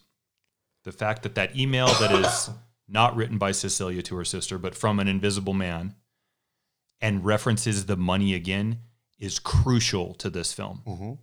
The 0.85 0.93
fact 0.93 1.23
that 1.25 1.35
that 1.35 1.57
email 1.57 1.87
that 1.87 2.13
is 2.13 2.51
not 2.89 3.17
written 3.17 3.37
by 3.37 3.53
Cecilia 3.53 4.03
to 4.03 4.17
her 4.17 4.25
sister, 4.25 4.59
but 4.59 4.75
from 4.75 5.01
an 5.01 5.09
invisible 5.09 5.55
man, 5.55 5.95
and 7.01 7.25
references 7.25 7.87
the 7.87 7.97
money 7.97 8.35
again, 8.35 8.79
is 9.19 9.39
crucial 9.39 10.15
to 10.15 10.31
this 10.31 10.53
film. 10.53 11.19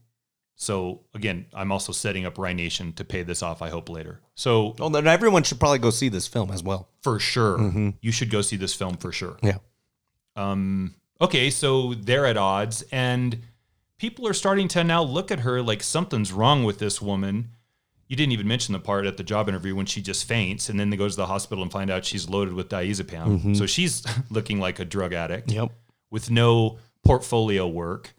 So 0.55 1.01
again, 1.13 1.45
I'm 1.53 1.71
also 1.71 1.91
setting 1.91 2.25
up 2.25 2.37
Rye 2.37 2.53
Nation 2.53 2.93
to 2.93 3.03
pay 3.03 3.21
this 3.23 3.43
off. 3.43 3.61
I 3.61 3.69
hope 3.69 3.89
later. 3.89 4.21
So 4.33 4.75
Well, 4.79 4.89
then 4.89 5.05
everyone 5.05 5.43
should 5.43 5.59
probably 5.59 5.79
go 5.79 5.91
see 5.91 6.09
this 6.09 6.27
film 6.27 6.51
as 6.51 6.63
well. 6.63 6.89
for 7.01 7.19
sure, 7.19 7.93
you 8.01 8.11
should 8.11 8.31
go 8.31 8.41
see 8.41 8.55
this 8.55 8.73
film 8.73 8.97
for 8.97 9.11
sure. 9.11 9.37
Yeah. 9.43 9.57
Um, 10.35 10.95
okay, 11.21 11.49
so 11.49 11.93
they're 11.95 12.25
at 12.25 12.37
odds, 12.37 12.83
and 12.91 13.41
people 13.97 14.27
are 14.27 14.33
starting 14.33 14.67
to 14.69 14.83
now 14.83 15.01
look 15.03 15.31
at 15.31 15.39
her 15.39 15.61
like 15.61 15.81
something's 15.83 16.31
wrong 16.31 16.63
with 16.63 16.79
this 16.79 17.01
woman. 17.01 17.49
You 18.07 18.15
didn't 18.15 18.31
even 18.33 18.47
mention 18.47 18.73
the 18.73 18.79
part 18.79 19.05
at 19.05 19.17
the 19.17 19.23
job 19.23 19.49
interview 19.49 19.75
when 19.75 19.85
she 19.85 20.01
just 20.01 20.25
faints, 20.27 20.69
and 20.69 20.79
then 20.79 20.89
they 20.89 20.97
go 20.97 21.09
to 21.09 21.15
the 21.15 21.25
hospital 21.27 21.61
and 21.61 21.71
find 21.71 21.89
out 21.89 22.05
she's 22.05 22.29
loaded 22.29 22.53
with 22.53 22.69
diazepam. 22.69 23.27
Mm-hmm. 23.27 23.53
So 23.55 23.65
she's 23.65 24.03
looking 24.29 24.59
like 24.59 24.79
a 24.79 24.85
drug 24.85 25.13
addict 25.13 25.51
Yep. 25.51 25.71
with 26.09 26.31
no 26.31 26.77
portfolio 27.03 27.67
work, 27.67 28.13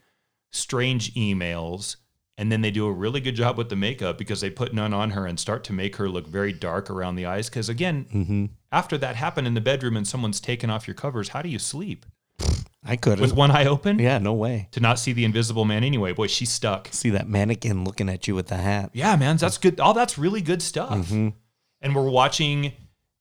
strange 0.51 1.13
emails, 1.15 1.95
and 2.37 2.51
then 2.51 2.61
they 2.61 2.71
do 2.71 2.85
a 2.85 2.91
really 2.91 3.19
good 3.19 3.35
job 3.35 3.57
with 3.57 3.69
the 3.69 3.75
makeup 3.75 4.17
because 4.17 4.41
they 4.41 4.49
put 4.49 4.73
none 4.73 4.93
on 4.93 5.09
her 5.11 5.25
and 5.25 5.39
start 5.39 5.63
to 5.65 5.73
make 5.73 5.97
her 5.97 6.07
look 6.07 6.25
very 6.27 6.53
dark 6.53 6.89
around 6.89 7.15
the 7.15 7.25
eyes. 7.25 7.49
Because 7.49 7.67
again, 7.67 8.05
mm-hmm. 8.13 8.45
after 8.71 8.97
that 8.97 9.15
happened 9.15 9.45
in 9.47 9.55
the 9.55 9.61
bedroom 9.61 9.97
and 9.97 10.07
someone's 10.07 10.39
taken 10.39 10.69
off 10.69 10.87
your 10.87 10.95
covers, 10.95 11.29
how 11.29 11.41
do 11.41 11.49
you 11.49 11.59
sleep? 11.59 12.05
I 12.83 12.95
couldn't. 12.95 13.21
with 13.21 13.33
one 13.33 13.51
eye 13.51 13.65
open 13.65 13.99
yeah, 13.99 14.17
no 14.19 14.33
way. 14.33 14.69
to 14.71 14.79
not 14.79 14.99
see 14.99 15.11
the 15.13 15.25
invisible 15.25 15.65
man 15.65 15.83
anyway. 15.83 16.13
Boy, 16.13 16.27
she's 16.27 16.49
stuck. 16.49 16.87
See 16.91 17.09
that 17.09 17.27
mannequin 17.27 17.83
looking 17.83 18.07
at 18.09 18.27
you 18.27 18.35
with 18.35 18.47
the 18.47 18.55
hat. 18.57 18.91
Yeah, 18.93 19.15
man, 19.17 19.35
that's 19.37 19.57
good. 19.57 19.79
All 19.79 19.93
that's 19.93 20.17
really 20.17 20.41
good 20.41 20.61
stuff. 20.61 21.11
And 21.11 21.33
we're 21.95 22.09
watching 22.09 22.71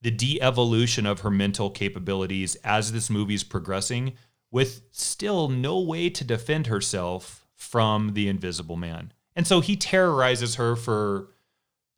the 0.00 0.10
de-evolution 0.12 1.06
of 1.06 1.20
her 1.20 1.30
mental 1.30 1.70
capabilities 1.70 2.54
as 2.64 2.92
this 2.92 3.10
movie's 3.10 3.42
progressing, 3.42 4.12
with 4.50 4.82
still 4.92 5.48
no 5.48 5.80
way 5.80 6.08
to 6.08 6.22
defend 6.24 6.68
herself 6.68 7.44
from 7.54 8.14
the 8.14 8.28
Invisible 8.28 8.76
Man. 8.76 9.12
And 9.34 9.46
so 9.46 9.60
he 9.60 9.74
terrorizes 9.76 10.54
her 10.54 10.76
for 10.76 11.28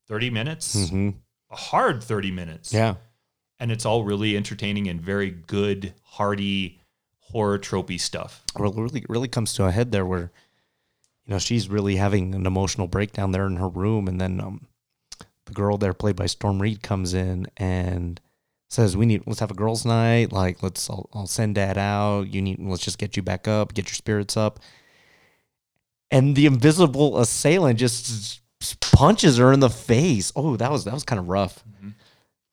thirty 0.09 0.31
minutes, 0.31 0.75
Mm-hmm. 0.77 1.11
a 1.51 1.57
hard 1.57 2.03
thirty 2.03 2.31
minutes. 2.31 2.73
Yeah. 2.73 2.95
and 3.59 3.71
it's 3.71 3.85
all 3.85 4.03
really 4.05 4.35
entertaining 4.37 4.89
and 4.89 5.01
very 5.01 5.31
good, 5.31 5.93
hearty 6.03 6.80
horror 7.33 7.59
tropey 7.59 8.01
stuff. 8.01 8.45
Well, 8.57 8.71
it 8.71 8.81
really, 8.81 9.05
really 9.09 9.29
comes 9.29 9.53
to 9.55 9.65
a 9.65 9.71
head 9.71 9.93
there 9.93 10.07
where, 10.07 10.33
you 11.25 11.33
know, 11.33 11.39
she's 11.39 11.69
really 11.69 11.97
having 11.97 12.35
an 12.35 12.47
emotional 12.47 12.87
breakdown 12.87 13.33
there 13.33 13.47
in 13.47 13.57
her 13.57 13.69
room. 13.69 14.09
And 14.09 14.21
then 14.21 14.41
um, 14.41 14.67
the 15.47 15.53
girl 15.53 15.79
there, 15.79 15.95
played 15.95 16.17
by 16.17 16.27
Storm 16.27 16.61
Reid, 16.61 16.83
comes 16.83 17.15
in 17.15 17.47
and 17.57 18.21
says, 18.69 18.97
"We 18.97 19.07
need, 19.07 19.23
let's 19.27 19.41
have 19.41 19.51
a 19.51 19.55
girls' 19.55 19.85
night. 19.85 20.33
Like, 20.33 20.63
let's, 20.63 20.89
I'll, 20.89 21.09
I'll 21.13 21.27
send 21.27 21.57
dad 21.57 21.79
out. 21.79 22.33
You 22.33 22.43
need, 22.43 22.59
let's 22.61 22.85
just 22.85 22.99
get 22.99 23.17
you 23.17 23.23
back 23.23 23.49
up, 23.49 23.75
get 23.75 23.87
your 23.87 23.95
spirits 23.95 24.37
up." 24.37 24.61
And 26.11 26.35
the 26.35 26.47
invisible 26.47 27.19
assailant 27.19 27.79
just 27.79 28.41
punches 28.81 29.39
her 29.39 29.53
in 29.53 29.61
the 29.61 29.71
face. 29.71 30.33
Oh, 30.35 30.57
that 30.57 30.71
was 30.71 30.85
that 30.85 30.95
was 30.95 31.05
kind 31.05 31.21
of 31.21 31.29
rough. 31.29 31.65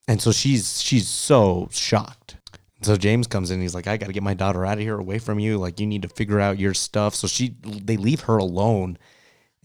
And 0.08 0.22
so 0.22 0.32
she's 0.32 0.82
she's 0.82 1.08
so 1.08 1.68
shocked. 1.72 2.37
So 2.82 2.96
James 2.96 3.28
comes 3.28 3.50
in. 3.50 3.62
He's 3.62 3.74
like, 3.74 3.88
I 3.88 3.98
got 3.98 4.08
to 4.08 4.14
get 4.14 4.24
my 4.24 4.34
daughter 4.34 4.66
out 4.66 4.78
of 4.78 4.84
here, 4.84 5.00
away 5.00 5.20
from 5.20 5.40
you. 5.40 5.58
Like, 5.58 5.80
you 5.80 5.88
need 5.88 6.04
to 6.04 6.10
figure 6.10 6.40
out 6.40 6.60
your 6.60 6.74
stuff. 6.74 7.16
So 7.16 7.28
she, 7.28 7.56
they 7.64 7.98
leave 7.98 8.22
her 8.22 8.38
alone, 8.38 8.98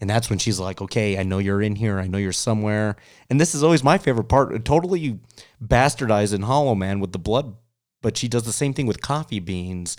and 0.01 0.09
that's 0.09 0.29
when 0.29 0.39
she's 0.39 0.59
like, 0.59 0.81
Okay, 0.81 1.17
I 1.19 1.23
know 1.23 1.37
you're 1.37 1.61
in 1.61 1.75
here. 1.75 1.99
I 1.99 2.07
know 2.07 2.17
you're 2.17 2.31
somewhere. 2.31 2.95
And 3.29 3.39
this 3.39 3.53
is 3.53 3.63
always 3.63 3.83
my 3.83 3.97
favorite 3.97 4.29
part. 4.29 4.65
Totally 4.65 5.19
bastardized 5.63 6.33
in 6.33 6.41
Hollow 6.41 6.75
Man 6.75 6.99
with 6.99 7.11
the 7.11 7.19
blood, 7.19 7.55
but 8.01 8.17
she 8.17 8.27
does 8.27 8.43
the 8.43 8.53
same 8.53 8.73
thing 8.73 8.87
with 8.87 9.01
coffee 9.01 9.39
beans. 9.39 9.95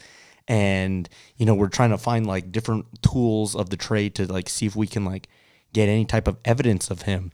And 0.46 1.08
you 1.36 1.46
know, 1.46 1.54
we're 1.54 1.68
trying 1.68 1.90
to 1.90 1.98
find 1.98 2.26
like 2.26 2.52
different 2.52 2.86
tools 3.02 3.54
of 3.54 3.70
the 3.70 3.76
trade 3.76 4.14
to 4.16 4.30
like 4.30 4.48
see 4.48 4.66
if 4.66 4.76
we 4.76 4.86
can 4.86 5.04
like 5.04 5.28
get 5.72 5.88
any 5.88 6.04
type 6.04 6.28
of 6.28 6.38
evidence 6.44 6.90
of 6.90 7.02
him. 7.02 7.32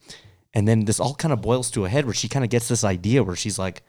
And 0.53 0.69
then 0.69 0.85
this 0.85 1.01
all 1.01 1.15
kind 1.15 1.33
of 1.33 1.43
boils 1.43 1.71
to 1.73 1.85
a 1.85 1.89
head 1.89 2.05
where 2.05 2.15
she 2.15 2.29
kind 2.29 2.45
of 2.45 2.51
gets 2.51 2.69
this 2.69 2.85
idea 2.85 3.23
where 3.23 3.37
she's 3.37 3.59
like, 3.59 3.83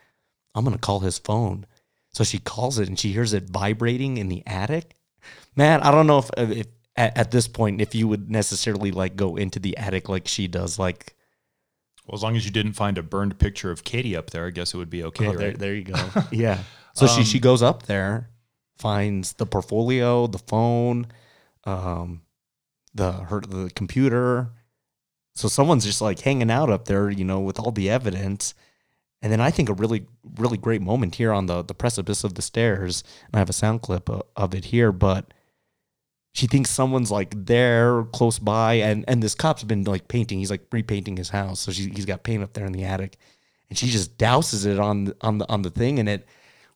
I'm 0.56 0.64
gonna 0.64 0.78
call 0.78 1.02
his 1.02 1.18
phone. 1.18 1.66
So 2.14 2.24
she 2.24 2.40
calls 2.40 2.78
it 2.78 2.88
and 2.88 3.00
she 3.00 3.12
hears 3.12 3.34
it 3.34 3.50
vibrating 3.50 4.18
in 4.18 4.28
the 4.28 4.44
attic. 4.46 4.96
Man, 5.56 5.82
I 5.82 5.92
don't 5.92 6.08
know 6.08 6.20
if, 6.20 6.30
if 6.38 6.68
at, 6.96 7.18
at 7.18 7.32
this 7.32 7.48
point 7.48 7.82
if 7.82 7.96
you 7.96 8.08
would 8.08 8.30
necessarily 8.30 8.92
like 8.92 9.16
go 9.16 9.36
into 9.36 9.60
the 9.60 9.78
attic 9.78 10.10
like 10.10 10.28
she 10.28 10.48
does. 10.48 10.78
Like, 10.78 11.16
Well, 12.06 12.16
as 12.16 12.24
long 12.24 12.36
as 12.36 12.46
you 12.46 12.52
didn't 12.52 12.74
find 12.74 12.98
a 12.98 13.04
burned 13.04 13.40
picture 13.40 13.72
of 13.72 13.84
Katie 13.84 14.16
up 14.16 14.32
there, 14.32 14.46
I 14.46 14.50
guess 14.50 14.74
it 14.74 14.78
would 14.78 14.90
be 14.90 15.04
okay, 15.06 15.28
oh, 15.28 15.34
there, 15.34 15.50
right? 15.50 15.60
there 15.60 15.76
you 15.76 15.84
go. 15.84 15.96
yeah. 16.32 16.64
So 16.94 17.08
she 17.08 17.24
she 17.24 17.40
goes 17.40 17.64
up 17.64 17.84
there, 17.84 18.30
finds 18.78 19.34
the 19.34 19.46
portfolio, 19.46 20.28
the 20.28 20.40
phone, 20.40 21.08
um, 21.64 22.22
the 22.94 23.12
her 23.12 23.40
the 23.40 23.72
computer. 23.76 24.52
So 25.36 25.48
someone's 25.48 25.86
just 25.86 26.02
like 26.02 26.20
hanging 26.20 26.52
out 26.52 26.70
up 26.70 26.86
there, 26.86 27.10
you 27.10 27.24
know, 27.24 27.40
with 27.40 27.60
all 27.60 27.72
the 27.72 27.90
evidence. 27.90 28.54
And 29.22 29.32
then 29.32 29.40
I 29.40 29.52
think 29.52 29.70
a 29.70 29.74
really, 29.74 30.08
really 30.38 30.58
great 30.58 30.82
moment 30.82 31.16
here 31.16 31.32
on 31.32 31.46
the 31.46 31.62
the 31.62 31.76
precipice 31.76 32.24
of 32.24 32.34
the 32.34 32.42
stairs, 32.42 33.04
and 33.28 33.36
I 33.36 33.40
have 33.40 33.50
a 33.50 33.54
sound 33.54 33.82
clip 33.82 34.10
of, 34.10 34.54
it 34.56 34.66
here, 34.66 34.92
but 34.92 35.34
she 36.34 36.48
thinks 36.48 36.72
someone's 36.72 37.12
like 37.12 37.46
there 37.46 38.04
close 38.06 38.40
by, 38.40 38.76
and 38.76 39.06
and 39.08 39.22
this 39.22 39.36
cop's 39.36 39.64
been 39.64 39.84
like 39.84 40.08
painting. 40.08 40.40
He's 40.40 40.50
like 40.50 40.66
repainting 40.72 41.18
his 41.18 41.30
house, 41.30 41.60
so 41.60 41.72
she, 41.72 41.90
he's 41.90 42.06
got 42.06 42.24
paint 42.24 42.42
up 42.42 42.54
there 42.54 42.66
in 42.66 42.72
the 42.72 42.84
attic, 42.84 43.18
and 43.70 43.78
she 43.78 43.88
just 43.88 44.18
douses 44.18 44.66
it 44.66 44.80
on 44.80 45.14
on 45.22 45.38
the 45.38 45.50
on 45.50 45.62
the 45.62 45.70
thing, 45.70 46.00
and 46.00 46.10
it 46.10 46.28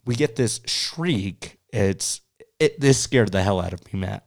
we 0.06 0.16
get 0.16 0.36
this 0.36 0.62
shriek. 0.66 1.58
It's 1.74 2.22
it 2.60 2.80
this 2.80 3.00
scared 3.00 3.32
the 3.32 3.42
hell 3.42 3.60
out 3.60 3.74
of 3.74 3.92
me, 3.92 4.00
Matt. 4.00 4.24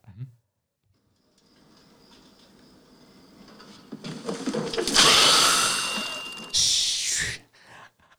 Mm-hmm. 4.05 4.38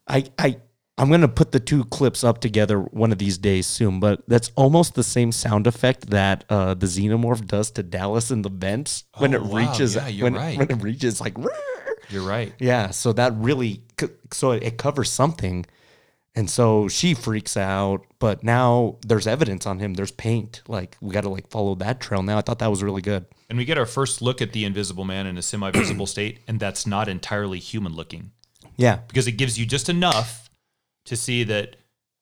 I 0.09 0.25
I 0.37 0.57
I'm 0.97 1.09
gonna 1.09 1.27
put 1.29 1.51
the 1.53 1.59
two 1.61 1.85
clips 1.85 2.23
up 2.25 2.41
together 2.41 2.79
one 2.79 3.11
of 3.13 3.17
these 3.19 3.37
days 3.37 3.67
soon, 3.67 3.99
but 4.01 4.21
that's 4.27 4.51
almost 4.55 4.95
the 4.95 5.03
same 5.03 5.31
sound 5.31 5.65
effect 5.67 6.09
that 6.09 6.43
uh, 6.49 6.73
the 6.73 6.87
xenomorph 6.87 7.45
does 7.47 7.71
to 7.71 7.83
Dallas 7.83 8.31
in 8.31 8.41
the 8.41 8.49
vents 8.49 9.05
when 9.17 9.33
Oh, 9.33 9.37
it 9.37 9.43
wow. 9.43 9.57
reaches 9.71 9.95
Yeah, 9.95 10.07
you're 10.09 10.23
when, 10.25 10.33
right. 10.33 10.57
when 10.57 10.69
it 10.69 10.81
reaches 10.83 11.21
like. 11.21 11.37
You're 12.09 12.23
right. 12.23 12.53
yeah. 12.59 12.89
So 12.89 13.13
that 13.13 13.33
really 13.37 13.83
so 14.33 14.51
it 14.51 14.77
covers 14.79 15.11
something, 15.11 15.65
and 16.35 16.49
so 16.49 16.87
she 16.87 17.13
freaks 17.13 17.55
out. 17.55 18.03
But 18.17 18.43
now 18.43 18.97
there's 19.05 19.27
evidence 19.27 19.65
on 19.67 19.77
him. 19.79 19.93
There's 19.93 20.11
paint. 20.11 20.63
Like 20.67 20.97
we 21.01 21.13
got 21.13 21.21
to 21.21 21.29
like 21.29 21.49
follow 21.49 21.75
that 21.75 22.01
trail 22.01 22.23
now. 22.23 22.39
I 22.39 22.41
thought 22.41 22.59
that 22.59 22.69
was 22.71 22.81
really 22.83 23.03
good. 23.03 23.25
And 23.47 23.57
we 23.57 23.63
get 23.65 23.77
our 23.77 23.85
first 23.85 24.21
look 24.21 24.41
at 24.41 24.51
the 24.53 24.65
Invisible 24.65 25.05
Man 25.05 25.27
in 25.27 25.37
a 25.37 25.41
semi-visible 25.41 26.07
state, 26.15 26.39
and 26.47 26.59
that's 26.59 26.85
not 26.87 27.07
entirely 27.07 27.59
human-looking 27.59 28.31
Yeah. 28.79 28.99
because 29.07 29.27
it 29.27 29.33
gives 29.33 29.59
you 29.59 29.65
just 29.65 29.89
enough 29.89 30.49
to 31.05 31.15
see 31.15 31.43
that 31.43 31.75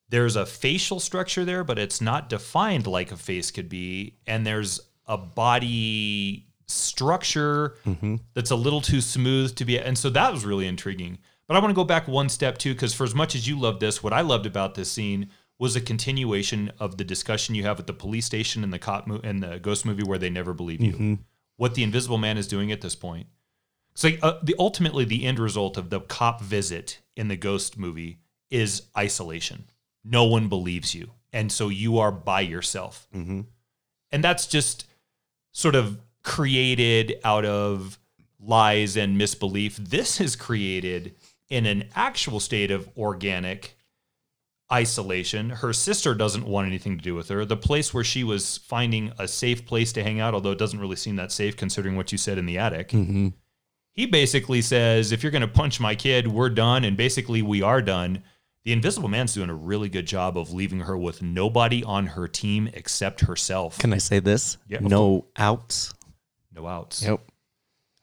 there's 0.10 0.36
a 0.36 0.46
facial 0.46 1.00
structure 1.00 1.46
there, 1.46 1.64
but 1.64 1.78
it's 1.78 2.02
not 2.02 2.30
defined 2.30 2.88
like 2.88 3.12
a 3.12 3.18
face 3.18 3.52
could 3.52 3.70
be, 3.70 4.18
and 4.26 4.46
there's 4.46 4.80
a 5.06 5.18
body 5.18 6.48
structure 6.68 7.76
mm-hmm. 7.86 8.16
that's 8.34 8.52
a 8.52 8.56
little 8.56 8.82
too 8.82 9.02
smooth 9.02 9.56
to 9.56 9.66
be. 9.66 9.80
And 9.80 9.98
so 9.98 10.10
that 10.10 10.32
was 10.32 10.46
really 10.46 10.68
intriguing. 10.68 11.20
But 11.48 11.56
I 11.56 11.60
want 11.60 11.72
to 11.72 11.76
go 11.76 11.84
back 11.84 12.08
one 12.08 12.30
step 12.30 12.58
too, 12.58 12.74
because 12.74 12.94
for 12.94 13.04
as 13.04 13.16
much 13.16 13.36
as 13.36 13.48
you 13.48 13.60
loved 13.60 13.80
this, 13.80 14.04
what 14.04 14.14
I 14.14 14.22
loved 14.22 14.46
about 14.46 14.76
this 14.76 14.92
scene 14.92 15.30
was 15.60 15.76
a 15.76 15.82
continuation 15.82 16.72
of 16.80 16.98
the 16.98 17.04
discussion 17.04 17.56
you 17.56 17.64
have 17.64 17.80
at 17.80 17.88
the 17.88 17.94
police 17.94 18.26
station 18.26 18.64
in 18.64 18.70
the 18.70 18.80
cop 18.80 19.08
mo- 19.08 19.22
in 19.24 19.40
the 19.40 19.60
ghost 19.60 19.86
movie 19.86 20.04
where 20.04 20.20
they 20.20 20.30
never 20.30 20.54
believe 20.54 20.82
you. 20.82 20.94
Mm-hmm. 20.94 21.14
What 21.56 21.74
the 21.74 21.84
Invisible 21.84 22.18
Man 22.18 22.38
is 22.38 22.48
doing 22.48 22.72
at 22.72 22.82
this 22.82 22.96
point. 22.96 23.28
So 23.98 24.12
uh, 24.22 24.38
the 24.44 24.54
ultimately 24.60 25.06
the 25.06 25.26
end 25.26 25.40
result 25.40 25.76
of 25.76 25.90
the 25.90 26.00
cop 26.00 26.40
visit 26.40 27.00
in 27.16 27.30
the 27.30 27.36
ghost 27.36 27.80
movie 27.80 28.20
is 28.52 28.84
isolation. 28.96 29.72
No 30.06 30.24
one 30.26 30.50
believes 30.50 30.94
you, 30.94 31.14
and 31.34 31.52
so 31.52 31.70
you 31.70 31.98
are 31.98 32.12
by 32.12 32.42
yourself. 32.42 33.08
Mm-hmm. 33.16 33.42
And 34.12 34.24
that's 34.24 34.46
just 34.46 34.86
sort 35.52 35.74
of 35.74 36.00
created 36.22 37.20
out 37.24 37.44
of 37.44 37.98
lies 38.40 38.98
and 38.98 39.18
misbelief. 39.18 39.78
This 39.78 40.22
is 40.22 40.36
created 40.36 41.16
in 41.50 41.66
an 41.66 41.86
actual 41.96 42.40
state 42.40 42.70
of 42.70 42.88
organic 42.96 43.76
isolation. 44.72 45.50
Her 45.50 45.74
sister 45.74 46.14
doesn't 46.14 46.46
want 46.46 46.68
anything 46.68 46.98
to 47.00 47.04
do 47.04 47.16
with 47.16 47.30
her. 47.30 47.46
The 47.46 47.58
place 47.58 47.96
where 47.96 48.04
she 48.04 48.24
was 48.24 48.60
finding 48.60 49.12
a 49.18 49.28
safe 49.28 49.66
place 49.66 49.92
to 49.94 50.04
hang 50.04 50.20
out, 50.20 50.36
although 50.36 50.52
it 50.52 50.60
doesn't 50.60 50.80
really 50.80 50.98
seem 50.98 51.16
that 51.16 51.32
safe 51.32 51.58
considering 51.58 51.96
what 51.96 52.12
you 52.12 52.20
said 52.20 52.38
in 52.38 52.46
the 52.46 52.60
attic. 52.60 52.90
Mm-hmm. 52.90 53.30
He 53.98 54.06
basically 54.06 54.62
says, 54.62 55.12
if 55.12 55.24
you're 55.24 55.32
going 55.32 55.42
to 55.42 55.48
punch 55.48 55.80
my 55.80 55.96
kid, 55.96 56.28
we're 56.28 56.52
done. 56.52 56.86
And 56.86 56.96
basically, 56.96 57.42
we 57.42 57.64
are 57.64 57.82
done. 57.82 58.24
The 58.64 58.72
Invisible 58.72 59.10
Man's 59.10 59.34
doing 59.34 59.50
a 59.50 59.56
really 59.56 59.90
good 59.90 60.06
job 60.06 60.38
of 60.38 60.54
leaving 60.54 60.82
her 60.82 60.96
with 60.96 61.24
nobody 61.24 61.84
on 61.84 62.06
her 62.06 62.28
team 62.28 62.70
except 62.74 63.22
herself. 63.22 63.80
Can 63.80 63.94
I 63.94 63.98
say 63.98 64.20
this? 64.20 64.58
Yeah, 64.68 64.80
no 64.82 65.26
outs. 65.36 65.94
No 66.54 66.68
outs. 66.68 67.02
Yep. 67.02 67.22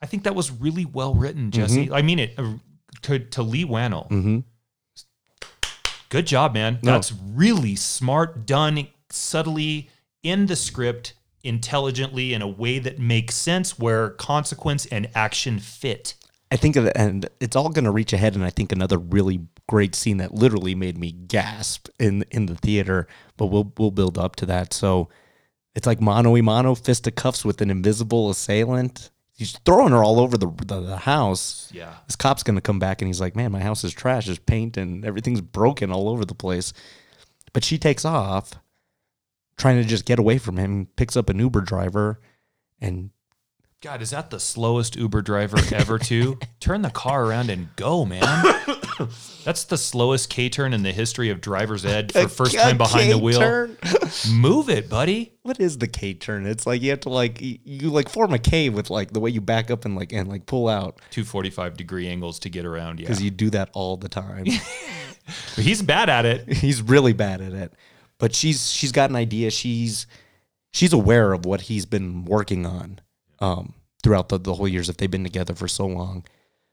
I 0.02 0.06
think 0.06 0.24
that 0.24 0.34
was 0.34 0.50
really 0.50 0.84
well 0.84 1.14
written, 1.14 1.50
Jesse. 1.50 1.92
I 1.92 2.02
mean 2.02 2.18
it 2.18 2.34
uh, 2.38 2.54
to, 3.02 3.18
to 3.20 3.42
Leigh 3.42 3.64
Whannell. 3.64 4.10
Mm-hmm. 4.10 4.38
Good 6.08 6.26
job, 6.26 6.54
man. 6.54 6.78
No. 6.82 6.92
That's 6.92 7.12
really 7.12 7.76
smart, 7.76 8.46
done 8.46 8.88
subtly 9.10 9.90
in 10.22 10.46
the 10.46 10.56
script, 10.56 11.14
intelligently, 11.44 12.34
in 12.34 12.42
a 12.42 12.48
way 12.48 12.78
that 12.78 12.98
makes 12.98 13.34
sense 13.34 13.78
where 13.78 14.10
consequence 14.10 14.86
and 14.86 15.08
action 15.14 15.58
fit. 15.58 16.14
I 16.50 16.56
think 16.56 16.76
of 16.76 16.86
it, 16.86 16.92
and 16.96 17.28
it's 17.40 17.56
all 17.56 17.68
going 17.68 17.84
to 17.84 17.90
reach 17.90 18.12
ahead. 18.12 18.34
And 18.34 18.44
I 18.44 18.50
think 18.50 18.70
another 18.70 18.98
really 18.98 19.40
great 19.68 19.94
scene 19.94 20.18
that 20.18 20.34
literally 20.34 20.74
made 20.74 20.98
me 20.98 21.12
gasp 21.12 21.88
in 21.98 22.24
in 22.30 22.46
the 22.46 22.54
theater. 22.54 23.06
But 23.36 23.46
we'll 23.46 23.72
we'll 23.76 23.90
build 23.90 24.18
up 24.18 24.36
to 24.36 24.46
that. 24.46 24.72
So 24.72 25.08
it's 25.74 25.86
like 25.86 26.00
mano 26.00 26.36
a 26.36 26.42
mano, 26.42 26.74
fist 26.74 27.06
of 27.06 27.14
cuffs 27.14 27.44
with 27.44 27.60
an 27.60 27.70
invisible 27.70 28.30
assailant. 28.30 29.10
He's 29.36 29.58
throwing 29.64 29.90
her 29.90 30.04
all 30.04 30.20
over 30.20 30.38
the 30.38 30.46
the, 30.46 30.80
the 30.80 30.96
house. 30.98 31.68
Yeah. 31.72 31.94
This 32.06 32.16
cop's 32.16 32.44
going 32.44 32.56
to 32.56 32.62
come 32.62 32.78
back 32.78 33.02
and 33.02 33.08
he's 33.08 33.20
like, 33.20 33.34
"Man, 33.34 33.50
my 33.50 33.60
house 33.60 33.82
is 33.82 33.92
trash. 33.92 34.26
There's 34.26 34.38
paint 34.38 34.76
and 34.76 35.04
everything's 35.04 35.40
broken 35.40 35.90
all 35.90 36.08
over 36.08 36.24
the 36.24 36.34
place." 36.34 36.72
But 37.52 37.64
she 37.64 37.78
takes 37.78 38.04
off, 38.04 38.52
trying 39.56 39.82
to 39.82 39.88
just 39.88 40.04
get 40.04 40.18
away 40.18 40.38
from 40.38 40.56
him. 40.56 40.88
Picks 40.96 41.16
up 41.16 41.28
an 41.30 41.38
Uber 41.38 41.62
driver, 41.62 42.20
and 42.80 43.10
God, 43.84 44.00
is 44.00 44.10
that 44.10 44.30
the 44.30 44.40
slowest 44.40 44.96
Uber 44.96 45.20
driver 45.20 45.58
ever, 45.74 45.98
to 45.98 46.38
Turn 46.60 46.80
the 46.80 46.88
car 46.90 47.26
around 47.26 47.50
and 47.50 47.68
go, 47.76 48.06
man. 48.06 48.22
That's 49.44 49.64
the 49.64 49.76
slowest 49.76 50.30
K 50.30 50.48
turn 50.48 50.72
in 50.72 50.82
the 50.82 50.92
history 50.92 51.28
of 51.28 51.42
driver's 51.42 51.84
ed 51.84 52.10
for 52.10 52.26
first 52.28 52.54
time 52.54 52.78
behind 52.78 53.12
the 53.12 53.18
wheel. 53.18 53.68
Move 54.32 54.70
it, 54.70 54.88
buddy. 54.88 55.34
What 55.42 55.60
is 55.60 55.76
the 55.76 55.86
K 55.86 56.14
turn? 56.14 56.46
It's 56.46 56.66
like 56.66 56.80
you 56.80 56.90
have 56.90 57.00
to 57.00 57.10
like 57.10 57.38
you, 57.42 57.90
like 57.90 58.08
form 58.08 58.32
a 58.32 58.38
K 58.38 58.70
with 58.70 58.88
like 58.88 59.12
the 59.12 59.20
way 59.20 59.28
you 59.28 59.42
back 59.42 59.70
up 59.70 59.84
and 59.84 59.96
like 59.96 60.14
and 60.14 60.28
like 60.28 60.46
pull 60.46 60.68
out 60.68 61.02
245 61.10 61.76
degree 61.76 62.08
angles 62.08 62.38
to 62.38 62.48
get 62.48 62.64
around. 62.64 63.00
Yeah. 63.00 63.08
because 63.08 63.22
you 63.22 63.30
do 63.30 63.50
that 63.50 63.68
all 63.74 63.98
the 63.98 64.08
time. 64.08 64.46
He's 65.56 65.82
bad 65.82 66.08
at 66.08 66.24
it. 66.24 66.50
he's 66.52 66.82
really 66.82 67.12
bad 67.12 67.40
at 67.40 67.52
it. 67.52 67.72
But 68.24 68.34
she's 68.34 68.72
she's 68.72 68.90
got 68.90 69.10
an 69.10 69.16
idea. 69.16 69.50
She's 69.50 70.06
she's 70.72 70.94
aware 70.94 71.34
of 71.34 71.44
what 71.44 71.60
he's 71.60 71.84
been 71.84 72.24
working 72.24 72.64
on 72.64 73.00
um, 73.40 73.74
throughout 74.02 74.30
the, 74.30 74.38
the 74.38 74.54
whole 74.54 74.66
years 74.66 74.86
that 74.86 74.96
they've 74.96 75.10
been 75.10 75.24
together 75.24 75.54
for 75.54 75.68
so 75.68 75.84
long. 75.84 76.24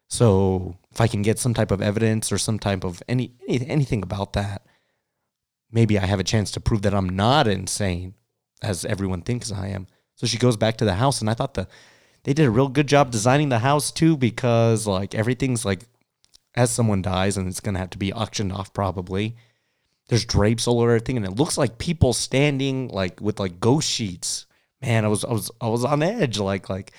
So 0.07 0.77
if 0.93 1.01
I 1.01 1.07
can 1.07 1.23
get 1.23 1.39
some 1.39 1.53
type 1.53 1.69
of 1.69 1.81
evidence 1.81 2.31
or 2.31 2.37
some 2.37 2.57
type 2.57 2.85
of 2.85 3.03
any, 3.09 3.33
any 3.49 3.67
anything 3.67 4.01
about 4.01 4.31
that, 4.31 4.65
maybe 5.69 5.99
I 5.99 6.05
have 6.05 6.21
a 6.21 6.23
chance 6.23 6.51
to 6.51 6.61
prove 6.61 6.83
that 6.83 6.93
I'm 6.93 7.09
not 7.09 7.49
insane 7.49 8.13
as 8.61 8.85
everyone 8.85 9.21
thinks 9.21 9.51
I 9.51 9.67
am. 9.67 9.87
So 10.15 10.27
she 10.27 10.37
goes 10.37 10.55
back 10.55 10.77
to 10.77 10.85
the 10.85 10.95
house, 10.95 11.19
and 11.19 11.29
I 11.29 11.33
thought 11.33 11.55
the 11.55 11.67
they 12.23 12.31
did 12.31 12.45
a 12.45 12.49
real 12.49 12.69
good 12.69 12.87
job 12.87 13.11
designing 13.11 13.49
the 13.49 13.59
house 13.59 13.91
too 13.91 14.15
because 14.15 14.87
like 14.87 15.13
everything's 15.13 15.65
like 15.65 15.81
as 16.55 16.71
someone 16.71 17.01
dies 17.01 17.35
and 17.35 17.49
it's 17.49 17.59
gonna 17.59 17.79
have 17.79 17.89
to 17.89 17.97
be 17.97 18.13
auctioned 18.13 18.53
off 18.53 18.73
probably. 18.73 19.35
There's 20.11 20.25
drapes 20.25 20.67
all 20.67 20.81
over 20.81 20.89
everything, 20.89 21.15
and 21.15 21.25
it 21.25 21.37
looks 21.37 21.57
like 21.57 21.77
people 21.77 22.11
standing 22.11 22.89
like 22.89 23.21
with 23.21 23.39
like 23.39 23.61
ghost 23.61 23.89
sheets. 23.89 24.45
Man, 24.81 25.05
I 25.05 25.07
was 25.07 25.23
I 25.23 25.31
was 25.31 25.49
I 25.61 25.69
was 25.69 25.85
on 25.85 26.03
edge. 26.03 26.37
Like 26.37 26.69
like 26.69 26.91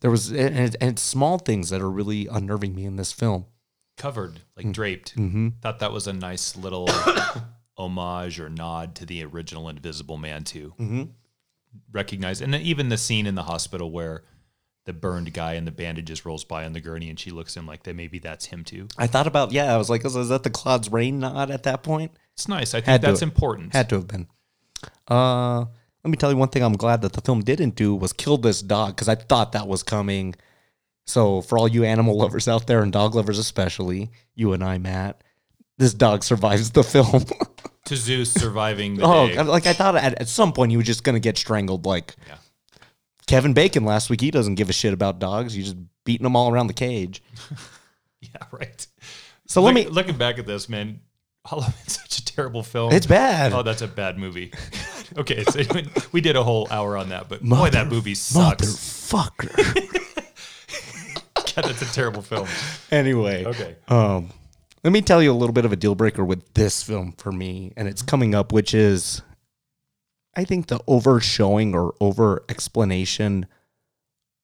there 0.00 0.10
was 0.10 0.30
and, 0.32 0.58
it, 0.58 0.74
and 0.80 0.90
it's 0.90 1.02
small 1.02 1.38
things 1.38 1.70
that 1.70 1.80
are 1.80 1.88
really 1.88 2.26
unnerving 2.26 2.74
me 2.74 2.84
in 2.84 2.96
this 2.96 3.12
film. 3.12 3.46
Covered, 3.96 4.40
like 4.56 4.72
draped. 4.72 5.16
Mm-hmm. 5.16 5.50
Thought 5.62 5.78
that 5.78 5.92
was 5.92 6.08
a 6.08 6.12
nice 6.12 6.56
little 6.56 6.88
homage 7.78 8.40
or 8.40 8.48
nod 8.48 8.96
to 8.96 9.06
the 9.06 9.24
original 9.24 9.68
Invisible 9.68 10.16
Man, 10.16 10.42
too. 10.42 10.74
Mm-hmm. 10.80 11.04
Recognize, 11.92 12.40
and 12.40 12.52
even 12.56 12.88
the 12.88 12.98
scene 12.98 13.28
in 13.28 13.36
the 13.36 13.44
hospital 13.44 13.92
where 13.92 14.24
the 14.86 14.92
burned 14.92 15.32
guy 15.32 15.54
in 15.54 15.66
the 15.66 15.70
bandages 15.70 16.26
rolls 16.26 16.42
by 16.42 16.64
on 16.64 16.72
the 16.72 16.80
gurney 16.80 17.10
and 17.10 17.18
she 17.18 17.30
looks 17.30 17.56
in 17.56 17.66
like 17.66 17.82
that 17.84 17.94
maybe 17.94 18.18
that's 18.18 18.46
him 18.46 18.64
too. 18.64 18.88
I 18.98 19.06
thought 19.06 19.28
about 19.28 19.52
yeah. 19.52 19.72
I 19.72 19.76
was 19.76 19.88
like, 19.88 20.04
is, 20.04 20.16
is 20.16 20.30
that 20.30 20.42
the 20.42 20.50
Claude 20.50 20.90
Rains 20.92 21.20
nod 21.20 21.50
at 21.50 21.62
that 21.62 21.82
point? 21.82 22.12
It's 22.36 22.48
nice. 22.48 22.74
I 22.74 22.78
think 22.78 22.86
Had 22.86 23.00
to- 23.02 23.06
that's 23.08 23.22
important. 23.22 23.72
Had 23.72 23.88
to 23.90 23.94
have 23.96 24.08
been. 24.08 24.28
Uh, 25.08 25.60
let 25.60 26.10
me 26.10 26.16
tell 26.16 26.30
you 26.30 26.36
one 26.36 26.48
thing. 26.48 26.62
I'm 26.62 26.76
glad 26.76 27.02
that 27.02 27.12
the 27.14 27.20
film 27.22 27.40
didn't 27.42 27.74
do 27.76 27.94
was 27.94 28.12
kill 28.12 28.36
this 28.36 28.60
dog 28.62 28.94
because 28.94 29.08
I 29.08 29.14
thought 29.14 29.52
that 29.52 29.66
was 29.66 29.82
coming. 29.82 30.34
So 31.06 31.40
for 31.40 31.58
all 31.58 31.66
you 31.68 31.84
animal 31.84 32.16
lovers 32.18 32.46
out 32.46 32.66
there 32.66 32.82
and 32.82 32.92
dog 32.92 33.14
lovers 33.14 33.38
especially, 33.38 34.10
you 34.34 34.52
and 34.52 34.62
I, 34.62 34.78
Matt, 34.78 35.22
this 35.78 35.94
dog 35.94 36.22
survives 36.24 36.70
the 36.72 36.84
film. 36.84 37.24
to 37.86 37.96
Zeus 37.96 38.32
surviving 38.32 38.96
the 38.96 39.04
oh, 39.04 39.28
day. 39.28 39.42
like 39.42 39.66
I 39.66 39.72
thought 39.72 39.96
at, 39.96 40.20
at 40.20 40.28
some 40.28 40.52
point 40.52 40.72
he 40.72 40.76
was 40.76 40.86
just 40.86 41.04
gonna 41.04 41.20
get 41.20 41.38
strangled. 41.38 41.86
Like 41.86 42.14
Yeah. 42.28 42.36
Kevin 43.26 43.54
Bacon 43.54 43.84
last 43.84 44.10
week, 44.10 44.20
he 44.20 44.30
doesn't 44.30 44.56
give 44.56 44.68
a 44.68 44.72
shit 44.72 44.92
about 44.92 45.18
dogs. 45.18 45.54
He's 45.54 45.66
just 45.72 45.76
beating 46.04 46.24
them 46.24 46.36
all 46.36 46.52
around 46.52 46.66
the 46.66 46.74
cage. 46.74 47.22
Yeah, 48.22 48.42
right. 48.50 48.86
So 49.46 49.60
let 49.62 49.74
me. 49.74 49.86
looking 49.86 50.16
back 50.16 50.38
at 50.38 50.46
this, 50.46 50.68
man. 50.68 51.00
Halloween's 51.46 51.74
such 51.86 52.18
a 52.18 52.24
terrible 52.24 52.62
film. 52.62 52.92
It's 52.92 53.06
bad. 53.06 53.52
Oh, 53.52 53.62
that's 53.62 53.82
a 53.82 53.88
bad 53.88 54.18
movie. 54.18 54.52
okay, 55.18 55.44
so 55.44 55.60
we 56.12 56.20
did 56.20 56.36
a 56.36 56.42
whole 56.42 56.66
hour 56.70 56.96
on 56.96 57.10
that, 57.10 57.28
but 57.28 57.42
boy, 57.42 57.70
that 57.70 57.88
movie 57.88 58.14
sucks. 58.14 58.66
Motherfucker. 58.66 60.02
God, 61.54 61.64
that's 61.64 61.82
a 61.82 61.92
terrible 61.94 62.22
film. 62.22 62.48
anyway. 62.90 63.44
Okay. 63.44 63.76
Um, 63.88 64.30
let 64.84 64.92
me 64.92 65.00
tell 65.00 65.22
you 65.22 65.32
a 65.32 65.34
little 65.34 65.52
bit 65.54 65.64
of 65.64 65.72
a 65.72 65.76
deal 65.76 65.94
breaker 65.94 66.24
with 66.24 66.54
this 66.54 66.82
film 66.82 67.12
for 67.16 67.32
me, 67.32 67.72
and 67.76 67.88
it's 67.88 68.02
coming 68.02 68.34
up, 68.34 68.52
which 68.52 68.74
is, 68.74 69.22
I 70.34 70.44
think, 70.44 70.66
the 70.66 70.80
over 70.86 71.20
showing 71.20 71.74
or 71.74 71.94
over 72.00 72.44
explanation 72.48 73.46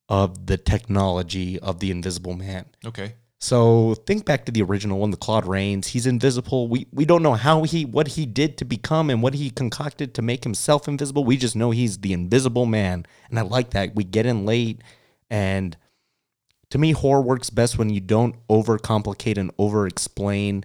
of 0.09 0.47
the 0.47 0.57
technology 0.57 1.59
of 1.59 1.81
the 1.81 1.91
Invisible 1.91 2.35
Man. 2.35 2.67
Okay. 2.85 3.15
So 3.43 3.97
think 4.07 4.25
back 4.25 4.45
to 4.45 4.53
the 4.53 4.63
original 4.63 5.01
one, 5.01 5.11
the 5.11 5.17
Claude 5.17 5.47
Rains. 5.47 5.89
He's 5.89 6.07
invisible. 6.07 6.69
We 6.69 6.87
we 6.93 7.05
don't 7.05 7.25
know 7.25 7.35
how 7.35 7.65
he 7.65 7.85
what 7.85 8.07
he 8.07 8.25
did 8.25 8.57
to 8.59 8.65
become 8.65 9.11
and 9.11 9.21
what 9.21 9.35
he 9.35 9.51
concocted 9.51 10.15
to 10.15 10.23
make 10.23 10.45
himself 10.45 10.87
invisible. 10.87 11.25
We 11.25 11.37
just 11.37 11.57
know 11.57 11.73
he's 11.73 11.99
the 11.99 12.13
invisible 12.13 12.67
man. 12.67 13.05
And 13.29 13.41
I 13.41 13.43
like 13.43 13.71
that. 13.71 13.97
We 13.97 14.05
get 14.05 14.27
in 14.27 14.47
late 14.47 14.81
and 15.29 15.77
to 16.71 16.79
me 16.79 16.93
horror 16.93 17.21
works 17.21 17.51
best 17.51 17.77
when 17.77 17.91
you 17.91 18.01
don't 18.01 18.37
overcomplicate 18.47 19.39
and 19.39 19.51
over 19.59 19.89
explain 19.89 20.65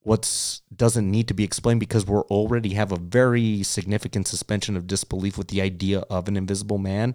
what's 0.00 0.62
doesn't 0.74 1.10
need 1.10 1.28
to 1.28 1.34
be 1.34 1.44
explained 1.44 1.80
because 1.80 2.06
we're 2.06 2.24
already 2.28 2.70
have 2.70 2.90
a 2.90 2.96
very 2.98 3.62
significant 3.62 4.26
suspension 4.26 4.78
of 4.78 4.86
disbelief 4.86 5.36
with 5.36 5.48
the 5.48 5.60
idea 5.60 5.98
of 6.08 6.26
an 6.26 6.38
invisible 6.38 6.78
man. 6.78 7.14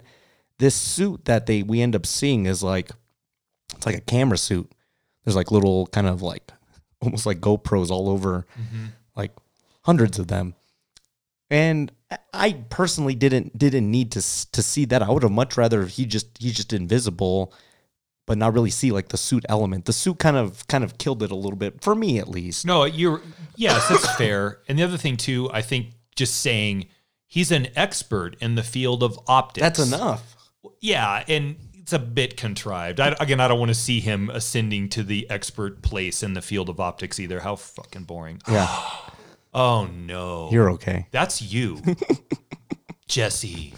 This 0.58 0.76
suit 0.76 1.24
that 1.24 1.46
they 1.46 1.64
we 1.64 1.80
end 1.80 1.96
up 1.96 2.06
seeing 2.06 2.46
is 2.46 2.62
like 2.62 2.92
it's 3.76 3.86
like 3.86 3.96
a 3.96 4.00
camera 4.00 4.38
suit. 4.38 4.70
There's 5.24 5.36
like 5.36 5.50
little 5.50 5.86
kind 5.88 6.06
of 6.06 6.22
like 6.22 6.50
almost 7.00 7.26
like 7.26 7.40
GoPros 7.40 7.90
all 7.90 8.08
over, 8.08 8.46
mm-hmm. 8.58 8.86
like 9.16 9.32
hundreds 9.82 10.18
of 10.18 10.28
them. 10.28 10.54
And 11.50 11.92
I- 12.10 12.18
I 12.32 12.52
personally 12.70 13.14
didn't 13.14 13.56
didn't 13.56 13.90
need 13.90 14.12
to 14.12 14.20
to 14.52 14.62
see 14.62 14.84
that. 14.86 15.02
I 15.02 15.10
would 15.10 15.22
have 15.22 15.32
much 15.32 15.56
rather 15.56 15.86
he 15.86 16.06
just 16.06 16.26
he's 16.38 16.54
just 16.54 16.72
invisible, 16.72 17.52
but 18.26 18.38
not 18.38 18.54
really 18.54 18.70
see 18.70 18.90
like 18.90 19.08
the 19.08 19.16
suit 19.16 19.44
element. 19.48 19.84
The 19.84 19.92
suit 19.92 20.18
kind 20.18 20.36
of 20.36 20.66
kind 20.66 20.84
of 20.84 20.98
killed 20.98 21.22
it 21.22 21.30
a 21.30 21.36
little 21.36 21.56
bit 21.56 21.82
for 21.82 21.94
me 21.94 22.18
at 22.18 22.28
least. 22.28 22.66
No, 22.66 22.84
you're 22.84 23.22
yes, 23.56 23.88
that's 23.88 24.14
fair. 24.16 24.60
And 24.68 24.78
the 24.78 24.82
other 24.82 24.98
thing 24.98 25.16
too, 25.16 25.50
I 25.52 25.62
think 25.62 25.88
just 26.16 26.40
saying 26.40 26.86
he's 27.26 27.50
an 27.50 27.68
expert 27.76 28.36
in 28.40 28.54
the 28.54 28.62
field 28.62 29.02
of 29.02 29.18
optics. 29.26 29.62
That's 29.62 29.78
enough. 29.78 30.36
Yeah, 30.80 31.24
and 31.28 31.56
it's 31.82 31.92
a 31.92 31.98
bit 31.98 32.36
contrived. 32.36 33.00
I, 33.00 33.14
again, 33.20 33.40
I 33.40 33.48
don't 33.48 33.58
want 33.58 33.68
to 33.70 33.74
see 33.74 34.00
him 34.00 34.30
ascending 34.30 34.88
to 34.90 35.02
the 35.02 35.28
expert 35.28 35.82
place 35.82 36.22
in 36.22 36.32
the 36.34 36.40
field 36.42 36.68
of 36.68 36.78
optics 36.80 37.18
either. 37.20 37.40
How 37.40 37.56
fucking 37.56 38.04
boring. 38.04 38.40
Yeah, 38.48 38.68
Oh 39.54 39.86
no. 39.86 40.48
you're 40.50 40.70
okay. 40.72 41.06
That's 41.10 41.42
you, 41.42 41.80
Jesse. 43.08 43.74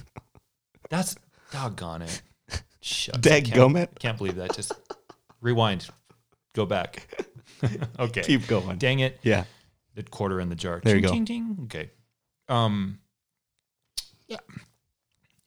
That's 0.91 1.17
doggone 1.51 2.03
it. 2.03 2.23
Shucks, 2.81 3.27
I 3.27 3.41
can't- 3.41 3.99
Can't 3.99 4.19
believe 4.19 4.37
that. 4.37 4.55
Just 4.55 4.73
rewind. 5.41 5.89
Go 6.55 6.67
back. 6.67 7.09
okay. 7.99 8.23
Keep 8.23 8.47
going. 8.47 8.77
Dang 8.79 9.01
it. 9.01 9.19
Yeah. 9.23 9.45
The 9.95 10.03
quarter 10.03 10.41
in 10.41 10.49
the 10.51 10.55
jar. 10.55 10.81
There 10.85 10.97
you 10.97 11.03
Ching, 11.03 11.11
go. 11.11 11.15
ching, 11.15 11.27
ching. 11.27 11.59
Okay. 11.65 11.91
Um. 12.49 12.99
Yeah. 14.29 14.37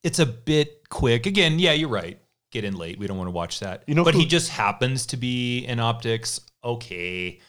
It's 0.03 0.19
a 0.19 0.25
bit 0.25 0.89
quick. 0.89 1.25
Again, 1.25 1.59
yeah, 1.59 1.73
you're 1.73 1.89
right. 1.89 2.19
Get 2.51 2.63
in 2.63 2.75
late. 2.77 2.97
We 2.97 3.07
don't 3.07 3.17
want 3.17 3.27
to 3.27 3.31
watch 3.31 3.59
that. 3.59 3.83
You 3.87 3.95
know 3.95 4.03
but 4.03 4.13
who- 4.13 4.21
he 4.21 4.25
just 4.25 4.49
happens 4.49 5.05
to 5.07 5.17
be 5.17 5.59
in 5.65 5.79
optics. 5.79 6.39
Okay. 6.63 7.39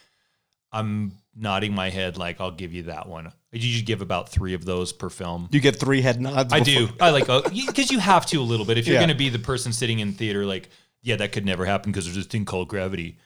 I'm 0.71 1.13
nodding 1.35 1.73
my 1.73 1.89
head 1.89 2.17
like 2.17 2.39
I'll 2.39 2.51
give 2.51 2.73
you 2.73 2.83
that 2.83 3.07
one. 3.07 3.31
You 3.51 3.61
should 3.73 3.85
give 3.85 4.01
about 4.01 4.29
three 4.29 4.53
of 4.53 4.65
those 4.65 4.93
per 4.93 5.09
film. 5.09 5.49
You 5.51 5.59
get 5.59 5.77
three 5.77 6.01
head 6.01 6.21
nods. 6.21 6.53
I 6.53 6.59
before- 6.59 6.87
do. 6.87 6.93
I 6.99 7.09
like 7.09 7.27
oh, 7.29 7.41
because 7.41 7.89
you 7.91 7.99
have 7.99 8.25
to 8.27 8.37
a 8.37 8.43
little 8.43 8.65
bit. 8.65 8.77
If 8.77 8.85
you're 8.85 8.95
Yeah. 8.95 8.99
going 8.99 9.09
to 9.09 9.15
be 9.15 9.29
the 9.29 9.39
person 9.39 9.73
sitting 9.73 9.99
in 9.99 10.13
theater, 10.13 10.45
like, 10.45 10.69
yeah, 11.01 11.15
that 11.15 11.31
could 11.31 11.45
never 11.45 11.65
happen 11.65 11.91
because 11.91 12.05
there's 12.05 12.17
this 12.17 12.25
thing 12.27 12.45
called 12.45 12.67
gravity. 12.67 13.17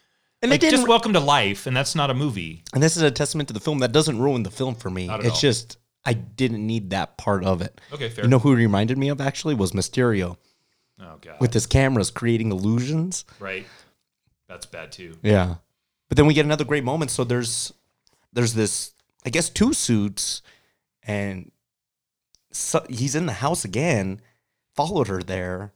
And 0.42 0.52
Like, 0.52 0.62
didn't. 0.62 0.74
just 0.76 0.88
welcome 0.88 1.14
to 1.14 1.20
life, 1.22 1.68
and 1.68 1.76
that's 1.76 1.96
not 1.96 2.10
a 2.10 2.14
movie. 2.14 2.64
and 2.74 2.84
this 2.84 2.96
is 2.98 3.04
a 3.04 3.10
testament 3.12 3.48
to 3.48 3.54
the 3.54 3.60
film 3.62 3.80
that 3.80 3.92
doesn't 3.94 4.20
ruin 4.20 4.44
the 4.44 4.52
film 4.52 4.76
for 4.76 4.90
me. 4.90 5.10
It's 5.10 5.30
all. 5.36 5.40
just 5.40 5.78
I 6.06 6.14
didn't 6.14 6.66
need 6.68 6.90
that 6.92 7.18
part 7.18 7.44
of 7.46 7.62
it. 7.62 7.80
Okay, 7.94 8.10
fair. 8.10 8.26
You 8.26 8.30
know 8.30 8.40
who 8.40 8.54
reminded 8.56 8.98
me 8.98 9.08
of 9.10 9.20
actually 9.22 9.56
was 9.56 9.72
Mysterio 9.72 10.38
oh 11.00 11.18
god, 11.22 11.40
with 11.40 11.54
his 11.54 11.66
cameras 11.66 12.12
creating 12.12 12.52
illusions. 12.52 13.26
right? 13.40 13.66
That's 14.48 14.66
bad 14.66 14.92
too. 14.92 15.18
Yeah. 15.24 15.56
But 16.10 16.18
then 16.18 16.28
we 16.28 16.34
get 16.34 16.46
another 16.46 16.66
great 16.66 16.84
moment. 16.84 17.12
So 17.12 17.24
there's 17.24 17.74
there's 18.32 18.54
this 18.54 18.94
I 19.26 19.30
guess 19.30 19.50
two 19.50 19.74
suits 19.74 20.42
and 21.04 21.52
so 22.52 22.86
he's 22.88 23.16
in 23.16 23.26
the 23.26 23.34
house 23.34 23.66
again, 23.66 24.22
followed 24.76 25.08
her 25.08 25.24
there, 25.24 25.74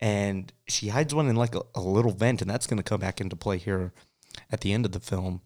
and 0.00 0.52
she 0.66 0.88
hides 0.88 1.14
one 1.14 1.28
in 1.28 1.36
like 1.36 1.54
a, 1.54 1.62
a 1.74 1.80
little 1.80 2.10
vent, 2.10 2.42
and 2.42 2.50
that's 2.50 2.66
gonna 2.66 2.82
come 2.82 3.00
back 3.00 3.20
into 3.20 3.36
play 3.36 3.58
here 3.58 3.92
at 4.50 4.60
the 4.62 4.72
end 4.72 4.84
of 4.84 4.92
the 4.92 5.00
film. 5.00 5.42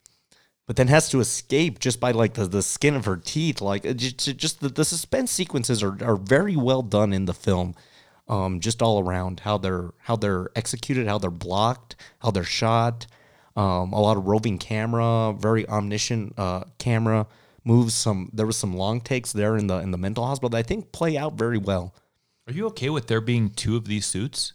But 0.67 0.77
then 0.77 0.89
has 0.89 1.11
to 1.11 1.21
escape 1.21 1.81
just 1.81 2.01
by 2.01 2.13
like 2.13 2.35
the, 2.35 2.47
the 2.47 2.63
skin 2.63 2.95
of 2.95 3.05
her 3.05 3.17
teeth. 3.17 3.61
Like 3.61 3.85
uh, 3.85 3.93
just, 3.93 4.37
just 4.39 4.61
the, 4.61 4.69
the 4.69 4.85
suspense 4.85 5.31
sequences 5.31 5.83
are, 5.83 6.03
are 6.03 6.17
very 6.17 6.57
well 6.57 6.83
done 6.83 7.13
in 7.13 7.27
the 7.27 7.35
film. 7.35 7.75
Um, 8.33 8.61
just 8.61 8.81
all 8.83 8.99
around 8.99 9.41
how 9.41 9.59
they're 9.59 9.91
how 9.99 10.17
they're 10.17 10.49
executed, 10.57 11.07
how 11.07 11.19
they're 11.19 11.31
blocked, 11.49 11.97
how 12.21 12.31
they're 12.31 12.45
shot. 12.45 13.07
Um, 13.57 13.93
a 13.93 14.01
lot 14.01 14.17
of 14.17 14.27
roving 14.27 14.57
camera, 14.59 15.35
very 15.39 15.69
omniscient 15.69 16.39
uh, 16.39 16.65
camera 16.79 17.27
moves. 17.65 17.95
Some 17.95 18.31
there 18.33 18.47
was 18.47 18.57
some 18.57 18.75
long 18.75 19.01
takes 19.03 19.33
there 19.33 19.57
in 19.57 19.67
the 19.67 19.77
in 19.79 19.91
the 19.91 19.99
mental 19.99 20.25
hospital 20.25 20.49
that 20.51 20.59
I 20.59 20.63
think 20.63 20.93
play 20.93 21.19
out 21.19 21.35
very 21.35 21.59
well. 21.59 21.95
Are 22.49 22.53
you 22.55 22.67
okay 22.69 22.89
with 22.91 23.07
there 23.07 23.21
being 23.21 23.51
two 23.51 23.77
of 23.77 23.85
these 23.85 24.07
suits? 24.07 24.55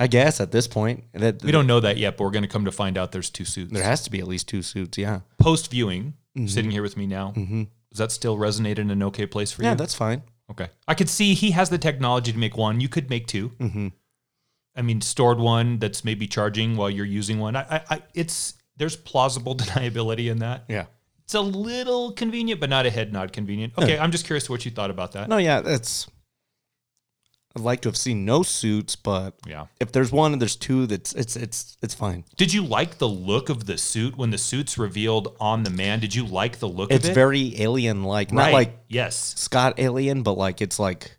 I 0.00 0.06
guess 0.06 0.40
at 0.40 0.50
this 0.52 0.66
point, 0.68 1.04
that 1.12 1.42
We 1.42 1.52
don't 1.52 1.66
know 1.66 1.80
that 1.80 1.96
yet, 1.98 2.16
but 2.16 2.24
we're 2.24 2.30
going 2.30 2.44
to 2.44 2.48
come 2.56 2.64
to 2.64 2.72
find 2.72 2.96
out 2.98 3.10
there's 3.12 3.30
two 3.30 3.44
suits. 3.44 3.72
there 3.72 3.82
has 3.82 4.02
to 4.02 4.10
be 4.10 4.18
at 4.20 4.28
least 4.28 4.46
two 4.48 4.62
suits. 4.62 4.96
Yeah, 4.98 5.20
Post 5.38 5.70
viewing, 5.70 6.14
Mm-hmm. 6.36 6.46
sitting 6.46 6.70
here 6.70 6.82
with 6.82 6.96
me 6.96 7.06
now, 7.06 7.32
does 7.32 7.98
that 7.98 8.12
still 8.12 8.36
resonate 8.36 8.78
in 8.78 8.90
an 8.90 9.02
okay 9.02 9.26
place 9.26 9.50
for 9.50 9.62
yeah, 9.62 9.70
you? 9.70 9.72
Yeah, 9.72 9.76
that's 9.76 9.94
fine. 9.94 10.22
Okay. 10.50 10.68
I 10.86 10.94
could 10.94 11.08
see 11.08 11.34
he 11.34 11.50
has 11.52 11.70
the 11.70 11.78
technology 11.78 12.32
to 12.32 12.38
make 12.38 12.56
one. 12.56 12.80
You 12.80 12.88
could 12.88 13.10
make 13.10 13.26
2 13.26 13.48
Mm-hmm. 13.50 13.88
I 14.76 14.82
mean, 14.82 15.00
stored 15.00 15.40
one 15.40 15.80
that's 15.80 16.04
maybe 16.04 16.28
charging 16.28 16.76
while 16.76 16.88
you're 16.88 17.04
using 17.04 17.40
one. 17.40 17.56
I, 17.56 17.62
I, 17.62 17.82
I, 17.90 18.02
it's 18.14 18.54
there's 18.76 18.94
plausible 18.94 19.56
deniability 19.56 20.30
in 20.30 20.38
that. 20.38 20.64
Yeah. 20.68 20.86
It's 21.24 21.34
a 21.34 21.40
little 21.40 22.12
convenient, 22.12 22.60
but 22.60 22.70
not 22.70 22.86
a 22.86 22.90
head 22.90 23.12
nod 23.12 23.32
convenient. 23.32 23.74
Okay, 23.76 23.98
I'm 23.98 24.10
just 24.10 24.24
curious 24.24 24.48
what 24.48 24.64
you 24.64 24.70
thought 24.70 24.88
about 24.90 25.12
that. 25.12 25.28
No, 25.28 25.36
yeah, 25.36 25.60
that's. 25.60 26.06
I'd 27.58 27.64
like 27.64 27.80
to 27.82 27.88
have 27.88 27.96
seen 27.96 28.24
no 28.24 28.42
suits, 28.42 28.94
but 28.96 29.34
Yeah. 29.46 29.66
if 29.80 29.90
there's 29.92 30.12
one 30.12 30.32
and 30.32 30.40
there's 30.40 30.56
two, 30.56 30.86
that's 30.86 31.12
it's 31.14 31.36
it's 31.36 31.76
it's 31.82 31.94
fine. 31.94 32.24
Did 32.36 32.52
you 32.54 32.62
like 32.64 32.98
the 32.98 33.08
look 33.08 33.48
of 33.48 33.66
the 33.66 33.76
suit 33.76 34.16
when 34.16 34.30
the 34.30 34.38
suit's 34.38 34.78
revealed 34.78 35.36
on 35.40 35.64
the 35.64 35.70
man? 35.70 36.00
Did 36.00 36.14
you 36.14 36.24
like 36.24 36.58
the 36.60 36.68
look 36.68 36.90
It's 36.92 37.04
of 37.06 37.10
it? 37.10 37.14
very 37.14 37.60
alien 37.60 38.04
like, 38.04 38.28
right. 38.28 38.34
not 38.46 38.52
like 38.52 38.78
yes. 38.88 39.34
Scott 39.36 39.74
Alien, 39.78 40.22
but 40.22 40.34
like 40.38 40.60
it's 40.62 40.78
like 40.78 41.16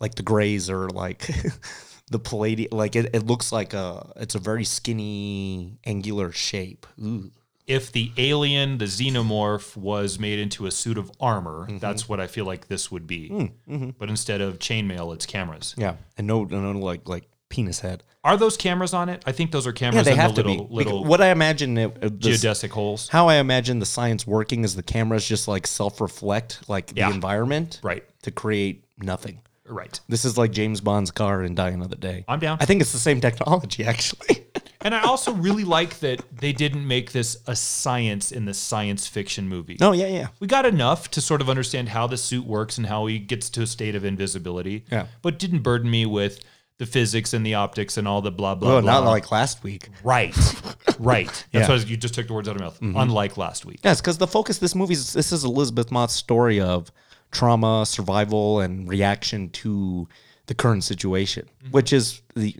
like 0.00 0.14
the 0.16 0.22
Greys 0.22 0.68
or 0.68 0.88
like 0.90 1.26
the 2.10 2.18
Palladium. 2.18 2.68
Like 2.72 2.96
it, 2.96 3.10
it 3.14 3.24
looks 3.26 3.52
like 3.52 3.72
a 3.74 4.12
it's 4.16 4.34
a 4.34 4.38
very 4.40 4.64
skinny, 4.64 5.78
angular 5.84 6.32
shape. 6.32 6.86
Ooh. 7.02 7.30
If 7.66 7.90
the 7.92 8.12
alien, 8.16 8.78
the 8.78 8.84
xenomorph, 8.84 9.76
was 9.76 10.18
made 10.18 10.38
into 10.38 10.66
a 10.66 10.70
suit 10.70 10.98
of 10.98 11.10
armor, 11.20 11.66
Mm-hmm. 11.66 11.78
that's 11.78 12.08
what 12.08 12.20
I 12.20 12.26
feel 12.26 12.44
like 12.44 12.68
this 12.68 12.90
would 12.90 13.06
be. 13.06 13.50
Mm, 13.68 13.94
But 13.98 14.08
instead 14.08 14.40
of 14.40 14.58
chainmail, 14.58 15.14
it's 15.14 15.26
cameras. 15.26 15.74
Yeah, 15.76 15.96
and 16.16 16.26
no, 16.26 16.44
no, 16.44 16.60
no, 16.72 16.78
like 16.78 17.08
like 17.08 17.24
penis 17.48 17.80
head. 17.80 18.02
Are 18.24 18.36
those 18.36 18.56
cameras 18.56 18.92
on 18.92 19.08
it? 19.08 19.22
I 19.24 19.30
think 19.32 19.52
those 19.52 19.68
are 19.68 19.72
cameras. 19.72 19.98
Yeah, 19.98 20.02
they 20.02 20.10
in 20.12 20.18
have 20.18 20.34
the 20.34 20.42
to 20.42 20.48
little, 20.48 20.64
be. 20.66 20.74
little 20.74 21.04
what 21.04 21.20
I 21.20 21.28
imagine 21.30 21.78
it, 21.78 21.96
uh, 22.02 22.08
this- 22.12 22.42
geodesic 22.44 22.70
holes. 22.70 23.08
how 23.08 23.28
I 23.28 23.36
imagine 23.36 23.78
the 23.78 23.86
science 23.86 24.26
working 24.26 24.64
is 24.64 24.74
the 24.74 24.82
cameras 24.82 25.26
just 25.26 25.46
like 25.48 25.66
self 25.66 26.00
reflect 26.00 26.68
like 26.68 26.92
Yeah. 26.96 27.08
the 27.08 27.14
environment, 27.14 27.80
Right. 27.82 28.04
to 28.22 28.30
create 28.32 28.84
nothing. 28.98 29.40
Right. 29.68 29.98
This 30.08 30.24
is 30.24 30.36
like 30.38 30.52
James 30.52 30.80
Bond's 30.80 31.10
car 31.10 31.42
in 31.42 31.54
Die 31.54 31.68
Another 31.70 31.96
Day. 31.96 32.24
I'm 32.28 32.38
down. 32.40 32.58
I 32.60 32.64
think 32.64 32.80
it's 32.80 32.92
the 32.92 32.98
same 32.98 33.20
technology, 33.20 33.84
actually. 33.84 34.44
And 34.82 34.94
I 34.94 35.00
also 35.02 35.32
really 35.32 35.64
like 35.64 35.98
that 35.98 36.20
they 36.38 36.52
didn't 36.52 36.86
make 36.86 37.10
this 37.10 37.38
a 37.48 37.56
science 37.56 38.30
in 38.30 38.44
the 38.44 38.54
science 38.54 39.08
fiction 39.08 39.48
movie. 39.48 39.76
Oh, 39.80 39.90
yeah, 39.90 40.06
yeah. 40.06 40.28
We 40.38 40.46
got 40.46 40.64
enough 40.64 41.10
to 41.12 41.20
sort 41.20 41.40
of 41.40 41.50
understand 41.50 41.88
how 41.88 42.06
the 42.06 42.16
suit 42.16 42.46
works 42.46 42.78
and 42.78 42.86
how 42.86 43.06
he 43.06 43.18
gets 43.18 43.50
to 43.50 43.62
a 43.62 43.66
state 43.66 43.96
of 43.96 44.04
invisibility. 44.04 44.84
Yeah. 44.92 45.06
But 45.22 45.40
didn't 45.40 45.60
burden 45.62 45.90
me 45.90 46.06
with 46.06 46.38
the 46.78 46.86
physics 46.86 47.34
and 47.34 47.44
the 47.44 47.54
optics 47.54 47.96
and 47.96 48.06
all 48.06 48.22
the 48.22 48.30
blah 48.30 48.54
blah 48.54 48.76
Oh, 48.76 48.80
blah. 48.82 49.00
not 49.00 49.04
like 49.06 49.32
last 49.32 49.64
week. 49.64 49.88
right. 50.04 50.36
Right. 51.00 51.26
That's 51.26 51.68
Yeah. 51.68 51.74
Mm-hmm. 51.76 51.88
you 51.90 51.96
just 51.96 52.14
took 52.14 52.28
the 52.28 52.34
words 52.34 52.48
out 52.48 52.54
of 52.54 52.60
my 52.60 52.66
mouth. 52.68 52.78
Unlike 53.08 53.36
last 53.38 53.66
week. 53.66 53.80
Yes, 53.82 54.00
because 54.00 54.18
the 54.18 54.26
focus 54.28 54.58
of 54.58 54.60
this 54.60 54.74
movie 54.76 54.94
is 54.94 55.12
this 55.14 55.32
is 55.32 55.42
Elisabeth 55.44 55.90
Moss's 55.90 56.16
story 56.16 56.60
of 56.60 56.92
trauma, 57.30 57.84
survival, 57.86 58.60
and 58.60 58.88
reaction 58.88 59.48
to 59.50 60.08
the 60.46 60.54
current 60.54 60.84
situation, 60.84 61.48
which 61.70 61.92
is 61.92 62.22
the 62.34 62.54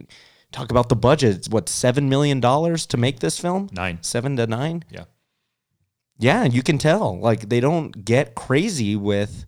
talk 0.53 0.71
about 0.71 0.89
the 0.89 0.97
budget. 0.97 1.37
It's 1.37 1.49
what 1.49 1.69
seven 1.69 2.09
million 2.09 2.41
dollars 2.41 2.87
to 2.87 2.97
make 2.97 3.21
this 3.21 3.39
film? 3.39 3.69
Nine. 3.73 3.99
seven 4.03 4.37
to 4.37 4.47
nine. 4.47 4.85
Yeah. 4.91 5.05
Yeah, 6.19 6.45
you 6.45 6.63
can 6.63 6.79
tell 6.79 7.19
like 7.21 7.49
they 7.49 7.61
don't 7.61 8.05
get 8.05 8.35
crazy 8.35 8.97
with 8.97 9.45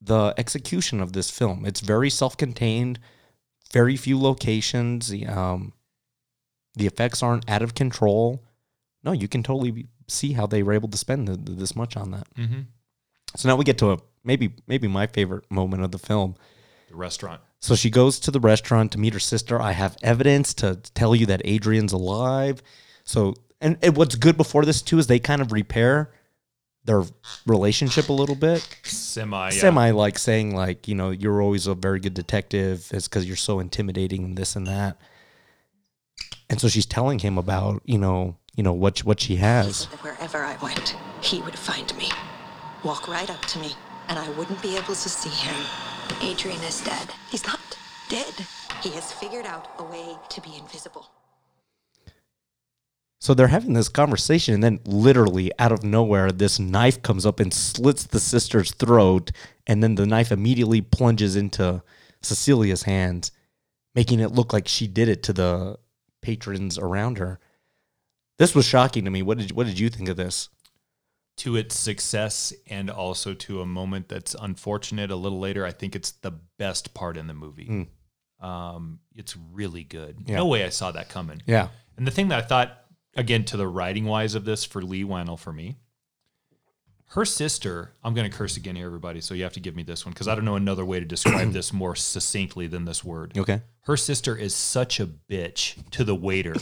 the 0.00 0.32
execution 0.38 1.00
of 1.00 1.12
this 1.12 1.30
film. 1.30 1.64
It's 1.66 1.80
very 1.80 2.08
self-contained, 2.10 2.98
very 3.72 3.96
few 3.96 4.18
locations. 4.18 5.08
the, 5.08 5.26
Um, 5.26 5.72
the 6.74 6.86
effects 6.86 7.22
aren't 7.22 7.48
out 7.50 7.62
of 7.62 7.74
control. 7.74 8.42
No, 9.04 9.12
you 9.12 9.28
can 9.28 9.42
totally 9.42 9.88
see 10.06 10.32
how 10.32 10.46
they 10.46 10.62
were 10.62 10.72
able 10.72 10.88
to 10.88 10.96
spend 10.98 11.26
th- 11.26 11.38
this 11.58 11.74
much 11.76 11.96
on 11.96 12.12
that. 12.12 12.26
Mm-hmm. 12.36 12.60
So 13.36 13.48
now 13.48 13.56
we 13.56 13.64
get 13.64 13.78
to 13.78 13.92
a 13.92 13.98
maybe 14.24 14.54
maybe 14.66 14.88
my 14.88 15.06
favorite 15.06 15.50
moment 15.50 15.84
of 15.84 15.92
the 15.92 15.98
film. 15.98 16.34
The 16.88 16.96
restaurant. 16.96 17.40
So 17.60 17.74
she 17.74 17.90
goes 17.90 18.20
to 18.20 18.30
the 18.30 18.40
restaurant 18.40 18.92
to 18.92 18.98
meet 18.98 19.12
her 19.12 19.20
sister. 19.20 19.60
I 19.60 19.72
have 19.72 19.96
evidence 20.02 20.54
to 20.54 20.76
tell 20.76 21.14
you 21.14 21.26
that 21.26 21.42
Adrian's 21.44 21.92
alive. 21.92 22.62
So, 23.04 23.34
and, 23.60 23.76
and 23.82 23.96
what's 23.96 24.14
good 24.14 24.36
before 24.36 24.64
this 24.64 24.80
too 24.80 24.98
is 24.98 25.06
they 25.06 25.18
kind 25.18 25.42
of 25.42 25.50
repair 25.52 26.12
their 26.84 27.02
relationship 27.46 28.08
a 28.08 28.12
little 28.12 28.36
bit. 28.36 28.66
Semi. 28.84 29.44
Yeah. 29.46 29.50
Semi 29.50 29.90
like 29.90 30.18
saying 30.18 30.54
like, 30.54 30.88
you 30.88 30.94
know, 30.94 31.10
you're 31.10 31.42
always 31.42 31.66
a 31.66 31.74
very 31.74 32.00
good 32.00 32.14
detective. 32.14 32.88
It's 32.92 33.08
because 33.08 33.26
you're 33.26 33.36
so 33.36 33.60
intimidating 33.60 34.24
and 34.24 34.36
this 34.36 34.56
and 34.56 34.66
that. 34.66 34.96
And 36.48 36.60
so 36.60 36.68
she's 36.68 36.86
telling 36.86 37.18
him 37.18 37.36
about, 37.36 37.82
you 37.84 37.98
know, 37.98 38.36
you 38.54 38.62
know 38.62 38.72
what 38.72 39.00
what 39.04 39.20
she 39.20 39.36
has. 39.36 39.84
wherever 40.02 40.38
I 40.38 40.56
went, 40.62 40.96
he 41.20 41.40
would 41.42 41.58
find 41.58 41.94
me, 41.96 42.10
walk 42.84 43.08
right 43.08 43.28
up 43.30 43.40
to 43.46 43.58
me, 43.58 43.72
and 44.08 44.18
I 44.18 44.28
wouldn't 44.30 44.62
be 44.62 44.76
able 44.76 44.94
to 44.94 45.08
see 45.08 45.28
him. 45.28 45.56
Adrian 46.22 46.62
is 46.62 46.80
dead. 46.82 47.08
He's 47.30 47.46
not 47.46 47.60
dead. 48.08 48.34
He 48.82 48.90
has 48.90 49.12
figured 49.12 49.46
out 49.46 49.68
a 49.78 49.84
way 49.84 50.16
to 50.28 50.40
be 50.40 50.56
invisible. 50.56 51.10
So 53.20 53.34
they're 53.34 53.48
having 53.48 53.72
this 53.72 53.88
conversation, 53.88 54.54
and 54.54 54.62
then 54.62 54.80
literally 54.84 55.50
out 55.58 55.72
of 55.72 55.82
nowhere, 55.82 56.30
this 56.30 56.60
knife 56.60 57.02
comes 57.02 57.26
up 57.26 57.40
and 57.40 57.52
slits 57.52 58.04
the 58.04 58.20
sister's 58.20 58.70
throat, 58.70 59.32
and 59.66 59.82
then 59.82 59.96
the 59.96 60.06
knife 60.06 60.30
immediately 60.30 60.80
plunges 60.80 61.34
into 61.34 61.82
Cecilia's 62.22 62.84
hands, 62.84 63.32
making 63.94 64.20
it 64.20 64.32
look 64.32 64.52
like 64.52 64.68
she 64.68 64.86
did 64.86 65.08
it 65.08 65.22
to 65.24 65.32
the 65.32 65.78
patrons 66.22 66.78
around 66.78 67.18
her. 67.18 67.40
This 68.38 68.54
was 68.54 68.64
shocking 68.64 69.04
to 69.04 69.10
me. 69.10 69.22
What 69.22 69.38
did 69.38 69.50
what 69.50 69.66
did 69.66 69.80
you 69.80 69.88
think 69.88 70.08
of 70.08 70.16
this? 70.16 70.48
To 71.38 71.56
its 71.56 71.76
success 71.76 72.52
and 72.66 72.90
also 72.90 73.32
to 73.34 73.60
a 73.60 73.66
moment 73.66 74.08
that's 74.08 74.34
unfortunate 74.40 75.10
a 75.10 75.16
little 75.16 75.38
later. 75.38 75.64
I 75.64 75.70
think 75.72 75.94
it's 75.94 76.10
the 76.10 76.32
best 76.58 76.94
part 76.94 77.16
in 77.16 77.26
the 77.28 77.34
movie. 77.34 77.88
Um, 78.40 79.00
it's 79.14 79.36
really 79.52 79.84
good. 79.84 80.16
Yeah. 80.26 80.36
No 80.36 80.46
way 80.46 80.64
I 80.64 80.68
saw 80.68 80.90
that 80.92 81.08
coming. 81.08 81.42
Yeah, 81.46 81.68
And 81.96 82.06
the 82.06 82.10
thing 82.10 82.28
that 82.28 82.44
I 82.44 82.46
thought, 82.46 82.84
again, 83.16 83.44
to 83.46 83.56
the 83.56 83.66
writing 83.66 84.04
wise 84.04 84.34
of 84.34 84.44
this 84.44 84.64
for 84.64 84.80
Leigh 84.82 85.04
Whannell 85.04 85.38
for 85.38 85.52
me, 85.52 85.76
her 87.12 87.24
sister, 87.24 87.92
I'm 88.04 88.14
going 88.14 88.30
to 88.30 88.36
curse 88.36 88.56
again 88.56 88.76
here, 88.76 88.86
everybody. 88.86 89.20
So 89.20 89.34
you 89.34 89.42
have 89.44 89.54
to 89.54 89.60
give 89.60 89.74
me 89.74 89.82
this 89.82 90.04
one 90.04 90.12
because 90.12 90.28
I 90.28 90.34
don't 90.34 90.44
know 90.44 90.56
another 90.56 90.84
way 90.84 91.00
to 91.00 91.06
describe 91.06 91.52
this 91.52 91.72
more 91.72 91.96
succinctly 91.96 92.66
than 92.66 92.84
this 92.84 93.02
word. 93.02 93.36
okay. 93.36 93.62
Her 93.82 93.96
sister 93.96 94.36
is 94.36 94.54
such 94.54 95.00
a 95.00 95.06
bitch 95.06 95.90
to 95.92 96.04
the 96.04 96.14
waiter. 96.14 96.54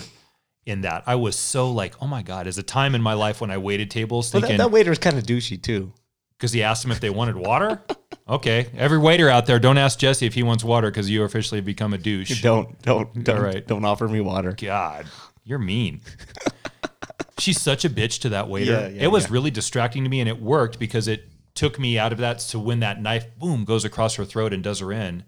In 0.67 0.81
that, 0.81 1.05
I 1.07 1.15
was 1.15 1.37
so 1.39 1.71
like, 1.71 1.95
oh 2.03 2.09
my 2.09 2.23
god! 2.23 2.49
is 2.49 2.59
a 2.59 2.63
time 2.63 2.95
in 2.97 3.01
my 3.01 3.13
life 3.15 3.41
when 3.41 3.53
I 3.53 3.59
waited 3.59 3.89
tables, 3.91 4.35
Well, 4.35 4.43
that, 4.43 4.59
that 4.59 4.71
waiter's 4.73 4.99
kind 4.99 5.17
of 5.17 5.23
douchey 5.23 5.63
too. 5.63 5.93
because 6.37 6.53
he 6.53 6.63
asked 6.65 6.83
them 6.83 6.91
if 6.91 6.99
they 6.99 7.09
wanted 7.11 7.37
water. 7.37 7.83
Okay, 8.29 8.67
every 8.77 8.99
waiter 8.99 9.29
out 9.29 9.47
there, 9.47 9.61
don't 9.61 9.79
ask 9.79 9.97
Jesse 10.01 10.27
if 10.27 10.35
he 10.35 10.43
wants 10.43 10.65
water 10.65 10.91
because 10.91 11.09
you 11.09 11.23
officially 11.23 11.61
become 11.61 11.95
a 11.95 11.99
douche. 11.99 12.43
Don't 12.43 12.83
don't 12.83 13.23
don't 13.23 13.41
right. 13.41 13.65
don't 13.65 13.85
offer 13.85 14.09
me 14.09 14.21
water. 14.21 14.53
God, 14.61 15.07
you're 15.45 15.61
mean. 15.61 16.01
She's 17.39 17.61
such 17.61 17.85
a 17.85 17.91
bitch 17.91 18.21
to 18.23 18.31
that 18.31 18.49
waiter. 18.49 18.73
Yeah, 18.73 18.89
yeah, 18.89 19.03
it 19.05 19.07
was 19.09 19.27
yeah. 19.27 19.33
really 19.35 19.51
distracting 19.51 20.03
to 20.05 20.11
me, 20.11 20.21
and 20.21 20.29
it 20.29 20.41
worked 20.41 20.79
because 20.81 21.07
it 21.07 21.29
took 21.55 21.79
me 21.79 21.99
out 21.99 22.11
of 22.13 22.19
that. 22.19 22.41
So 22.41 22.59
when 22.59 22.81
that 22.81 23.01
knife, 23.01 23.27
boom, 23.39 23.65
goes 23.65 23.85
across 23.85 24.15
her 24.17 24.25
throat 24.25 24.53
and 24.53 24.65
does 24.65 24.81
her 24.81 24.91
in, 24.93 25.23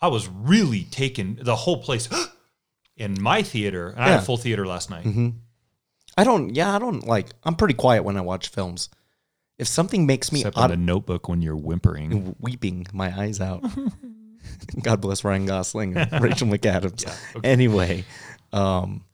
I 0.00 0.08
was 0.08 0.28
really 0.28 0.84
taken. 0.84 1.38
The 1.42 1.56
whole 1.56 1.82
place 1.82 2.08
in 3.00 3.20
my 3.20 3.42
theater, 3.42 3.88
and 3.88 3.98
I 4.00 4.08
had 4.08 4.14
Yeah. 4.16 4.18
a 4.18 4.22
full 4.22 4.36
theater 4.36 4.66
last 4.66 4.90
night. 4.90 5.06
I 6.16 6.24
don't. 6.24 6.54
Yeah, 6.54 6.74
I 6.74 6.78
don't 6.78 7.06
like. 7.06 7.28
I'm 7.44 7.54
pretty 7.56 7.74
quiet 7.74 8.04
when 8.04 8.16
I 8.16 8.20
watch 8.20 8.48
films. 8.48 8.88
If 9.58 9.68
something 9.68 10.06
makes 10.06 10.32
me 10.32 10.40
Except 10.40 10.56
on 10.56 10.70
the 10.70 10.76
Notebook 10.76 11.28
when 11.28 11.42
you're 11.42 11.56
whimpering. 11.56 12.34
weeping 12.40 12.86
my 12.92 13.12
eyes 13.18 13.40
out. 13.40 13.64
God 14.82 15.00
bless 15.00 15.22
Ryan 15.24 15.46
Gosling 15.46 15.96
and 15.96 16.22
Rachel 16.22 16.48
McAdams. 16.48 17.04
Anyway, 17.44 18.04
um, 18.52 19.04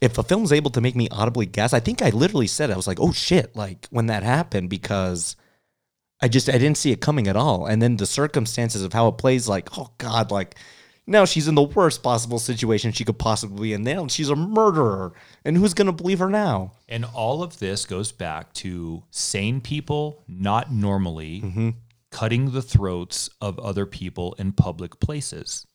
if 0.00 0.18
a 0.18 0.22
film's 0.22 0.52
able 0.52 0.70
to 0.72 0.80
make 0.80 0.96
me 0.96 1.08
audibly 1.10 1.46
gasp, 1.46 1.74
I 1.74 1.80
think 1.80 2.02
I 2.02 2.10
literally 2.10 2.46
said 2.48 2.70
I 2.70 2.76
was 2.76 2.86
like, 2.86 3.00
"Oh 3.00 3.12
shit!" 3.12 3.54
Like 3.56 3.86
when 3.90 4.06
that 4.06 4.22
happened 4.22 4.70
because 4.70 5.36
I 6.20 6.28
just 6.28 6.48
I 6.48 6.52
didn't 6.58 6.76
see 6.78 6.90
it 6.92 7.00
coming 7.00 7.28
at 7.28 7.36
all, 7.36 7.66
and 7.66 7.80
then 7.80 7.96
the 7.96 8.06
circumstances 8.06 8.82
of 8.82 8.92
how 8.92 9.08
it 9.08 9.18
plays, 9.18 9.48
like, 9.48 9.76
oh 9.78 9.90
god, 9.98 10.30
like 10.30 10.56
now 11.06 11.24
she's 11.24 11.48
in 11.48 11.54
the 11.54 11.62
worst 11.62 12.02
possible 12.02 12.38
situation 12.38 12.92
she 12.92 13.04
could 13.04 13.18
possibly 13.18 13.68
be 13.68 13.72
in. 13.72 13.82
Now 13.82 14.06
she's 14.06 14.28
a 14.28 14.36
murderer, 14.36 15.12
and 15.44 15.56
who's 15.56 15.74
gonna 15.74 15.92
believe 15.92 16.20
her 16.20 16.30
now? 16.30 16.72
And 16.88 17.04
all 17.04 17.42
of 17.42 17.58
this 17.58 17.84
goes 17.84 18.12
back 18.12 18.52
to 18.54 19.02
sane 19.10 19.60
people 19.60 20.22
not 20.28 20.72
normally 20.72 21.74
cutting 22.10 22.52
the 22.52 22.62
throats 22.62 23.30
of 23.40 23.58
other 23.58 23.86
people 23.86 24.34
in 24.38 24.52
public 24.52 25.00
places. 25.00 25.66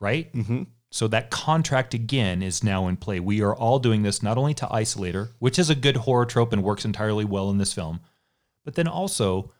Right? 0.00 0.32
Mm-hmm. 0.32 0.62
So 0.90 1.08
that 1.08 1.30
contract 1.30 1.92
again 1.92 2.40
is 2.42 2.62
now 2.62 2.86
in 2.86 2.96
play. 2.96 3.18
We 3.18 3.42
are 3.42 3.54
all 3.54 3.80
doing 3.80 4.02
this 4.02 4.22
not 4.22 4.38
only 4.38 4.54
to 4.54 4.72
isolate 4.72 5.14
her, 5.14 5.30
which 5.40 5.58
is 5.58 5.68
a 5.68 5.74
good 5.74 5.96
horror 5.96 6.24
trope 6.24 6.52
and 6.52 6.62
works 6.62 6.84
entirely 6.84 7.24
well 7.24 7.50
in 7.50 7.58
this 7.58 7.72
film, 7.72 8.00
but 8.64 8.76
then 8.76 8.86
also 8.86 9.52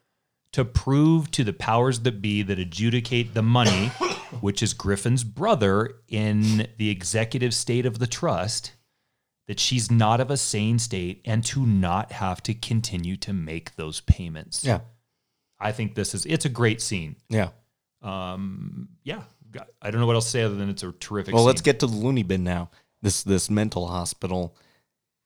to 0.52 0.64
prove 0.64 1.32
to 1.32 1.42
the 1.42 1.52
powers 1.52 2.00
that 2.00 2.22
be 2.22 2.42
that 2.42 2.60
adjudicate 2.60 3.34
the 3.34 3.42
money 3.42 3.90
which 4.40 4.62
is 4.62 4.74
Griffin's 4.74 5.24
brother, 5.24 5.96
in 6.08 6.68
the 6.78 6.90
executive 6.90 7.54
state 7.54 7.86
of 7.86 7.98
the 7.98 8.06
trust, 8.06 8.72
that 9.46 9.60
she's 9.60 9.90
not 9.90 10.20
of 10.20 10.30
a 10.30 10.36
sane 10.36 10.78
state 10.78 11.20
and 11.24 11.44
to 11.44 11.66
not 11.66 12.12
have 12.12 12.42
to 12.44 12.54
continue 12.54 13.16
to 13.16 13.32
make 13.32 13.76
those 13.76 14.00
payments. 14.00 14.64
Yeah. 14.64 14.80
I 15.60 15.72
think 15.72 15.94
this 15.94 16.14
is 16.14 16.26
it's 16.26 16.44
a 16.44 16.50
great 16.50 16.80
scene. 16.80 17.16
Yeah. 17.28 17.50
Um, 18.02 18.88
yeah, 19.02 19.22
I 19.80 19.90
don't 19.90 20.00
know 20.00 20.06
what 20.06 20.14
else 20.14 20.26
to 20.26 20.30
say 20.30 20.42
other 20.42 20.56
than 20.56 20.68
it's 20.68 20.82
a 20.82 20.92
terrific. 20.92 21.32
Well, 21.32 21.42
scene. 21.42 21.46
let's 21.46 21.60
get 21.62 21.80
to 21.80 21.86
the 21.86 21.94
loony 21.94 22.22
bin 22.22 22.44
now. 22.44 22.70
This 23.02 23.22
this 23.22 23.48
mental 23.50 23.86
hospital. 23.86 24.56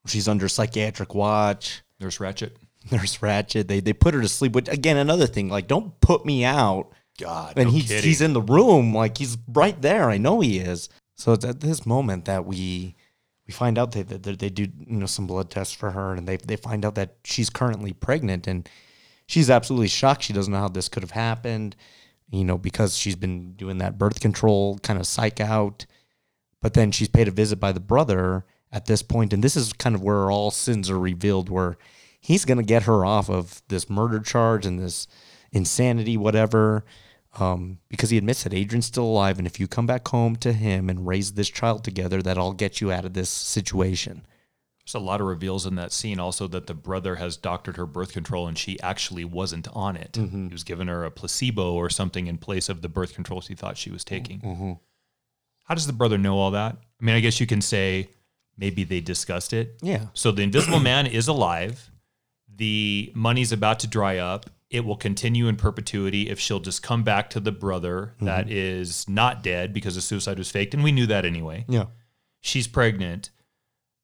She's 0.06 0.28
under 0.28 0.48
psychiatric 0.48 1.14
watch. 1.14 1.82
Nurse 2.00 2.18
Ratched. 2.18 2.52
Nurse 2.90 3.18
Ratched. 3.18 3.66
They 3.66 3.80
they 3.80 3.92
put 3.92 4.14
her 4.14 4.20
to 4.20 4.28
sleep. 4.28 4.52
Which 4.52 4.68
again, 4.68 4.96
another 4.96 5.26
thing. 5.26 5.48
Like, 5.48 5.66
don't 5.66 5.98
put 6.00 6.24
me 6.24 6.44
out. 6.44 6.92
God, 7.18 7.54
And 7.56 7.66
no 7.66 7.72
he's 7.72 7.88
kidding. 7.88 8.04
he's 8.04 8.20
in 8.20 8.32
the 8.32 8.40
room. 8.42 8.94
Like 8.94 9.18
he's 9.18 9.36
right 9.48 9.80
there. 9.82 10.08
I 10.10 10.18
know 10.18 10.40
he 10.40 10.58
is. 10.58 10.88
So 11.16 11.32
it's 11.32 11.44
at 11.44 11.60
this 11.60 11.84
moment 11.84 12.24
that 12.26 12.46
we 12.46 12.94
we 13.46 13.52
find 13.52 13.78
out 13.78 13.92
that, 13.92 14.08
that 14.08 14.22
that 14.22 14.38
they 14.38 14.50
do 14.50 14.62
you 14.62 14.96
know 14.96 15.06
some 15.06 15.26
blood 15.26 15.50
tests 15.50 15.74
for 15.74 15.90
her, 15.90 16.14
and 16.14 16.26
they 16.28 16.36
they 16.36 16.56
find 16.56 16.84
out 16.84 16.94
that 16.94 17.16
she's 17.24 17.50
currently 17.50 17.92
pregnant, 17.92 18.46
and 18.46 18.68
she's 19.26 19.50
absolutely 19.50 19.88
shocked. 19.88 20.22
She 20.22 20.32
doesn't 20.32 20.52
know 20.52 20.60
how 20.60 20.68
this 20.68 20.88
could 20.88 21.02
have 21.02 21.10
happened. 21.12 21.76
You 22.30 22.44
know, 22.44 22.58
because 22.58 22.96
she's 22.96 23.16
been 23.16 23.54
doing 23.54 23.78
that 23.78 23.96
birth 23.98 24.20
control 24.20 24.78
kind 24.82 24.98
of 24.98 25.06
psych 25.06 25.40
out. 25.40 25.86
But 26.60 26.74
then 26.74 26.90
she's 26.92 27.08
paid 27.08 27.26
a 27.28 27.30
visit 27.30 27.56
by 27.58 27.72
the 27.72 27.80
brother 27.80 28.44
at 28.70 28.84
this 28.86 29.02
point, 29.02 29.32
and 29.32 29.42
this 29.42 29.56
is 29.56 29.72
kind 29.72 29.94
of 29.94 30.02
where 30.02 30.30
all 30.30 30.50
sins 30.50 30.90
are 30.90 30.98
revealed, 30.98 31.48
where 31.48 31.78
he's 32.20 32.44
going 32.44 32.58
to 32.58 32.64
get 32.64 32.82
her 32.82 33.04
off 33.04 33.30
of 33.30 33.62
this 33.68 33.88
murder 33.88 34.20
charge 34.20 34.66
and 34.66 34.78
this 34.78 35.06
insanity, 35.52 36.16
whatever, 36.18 36.84
um, 37.40 37.78
because 37.88 38.10
he 38.10 38.18
admits 38.18 38.44
that 38.44 38.54
Adrian's 38.54 38.86
still 38.86 39.04
alive, 39.04 39.38
and 39.38 39.46
if 39.46 39.58
you 39.60 39.68
come 39.68 39.86
back 39.86 40.06
home 40.08 40.36
to 40.36 40.52
him 40.52 40.88
and 40.90 41.06
raise 41.06 41.32
this 41.32 41.48
child 41.48 41.84
together, 41.84 42.22
that 42.22 42.38
I'll 42.38 42.52
get 42.52 42.80
you 42.80 42.92
out 42.92 43.04
of 43.04 43.14
this 43.14 43.30
situation. 43.30 44.26
There's 44.84 44.94
a 44.94 45.04
lot 45.04 45.20
of 45.20 45.26
reveals 45.26 45.66
in 45.66 45.74
that 45.74 45.92
scene. 45.92 46.18
Also, 46.18 46.46
that 46.48 46.66
the 46.66 46.72
brother 46.72 47.16
has 47.16 47.36
doctored 47.36 47.76
her 47.76 47.84
birth 47.84 48.12
control 48.12 48.48
and 48.48 48.56
she 48.56 48.80
actually 48.80 49.24
wasn't 49.24 49.68
on 49.74 49.96
it. 49.96 50.12
Mm-hmm. 50.12 50.46
He 50.46 50.52
was 50.52 50.64
giving 50.64 50.88
her 50.88 51.04
a 51.04 51.10
placebo 51.10 51.74
or 51.74 51.90
something 51.90 52.26
in 52.26 52.38
place 52.38 52.70
of 52.70 52.80
the 52.80 52.88
birth 52.88 53.14
control 53.14 53.42
she 53.42 53.54
thought 53.54 53.76
she 53.76 53.90
was 53.90 54.02
taking. 54.02 54.40
Mm-hmm. 54.40 54.72
How 55.64 55.74
does 55.74 55.86
the 55.86 55.92
brother 55.92 56.16
know 56.16 56.38
all 56.38 56.52
that? 56.52 56.78
I 57.00 57.04
mean, 57.04 57.14
I 57.14 57.20
guess 57.20 57.38
you 57.38 57.46
can 57.46 57.60
say 57.60 58.08
maybe 58.56 58.84
they 58.84 59.02
discussed 59.02 59.52
it. 59.52 59.76
Yeah. 59.82 60.06
So 60.14 60.32
the 60.32 60.42
Invisible 60.42 60.80
Man 60.80 61.06
is 61.06 61.28
alive. 61.28 61.90
The 62.56 63.12
money's 63.14 63.52
about 63.52 63.80
to 63.80 63.86
dry 63.86 64.16
up. 64.16 64.48
It 64.70 64.84
will 64.84 64.96
continue 64.96 65.48
in 65.48 65.56
perpetuity 65.56 66.28
if 66.28 66.38
she'll 66.38 66.60
just 66.60 66.82
come 66.82 67.02
back 67.02 67.30
to 67.30 67.40
the 67.40 67.52
brother 67.52 68.14
that 68.20 68.50
is 68.50 69.08
not 69.08 69.42
dead 69.42 69.72
because 69.72 69.94
the 69.94 70.00
suicide 70.02 70.38
was 70.38 70.50
faked. 70.50 70.74
And 70.74 70.84
we 70.84 70.92
knew 70.92 71.06
that 71.06 71.24
anyway 71.24 71.64
Yeah. 71.68 71.86
she's 72.40 72.66
pregnant. 72.68 73.30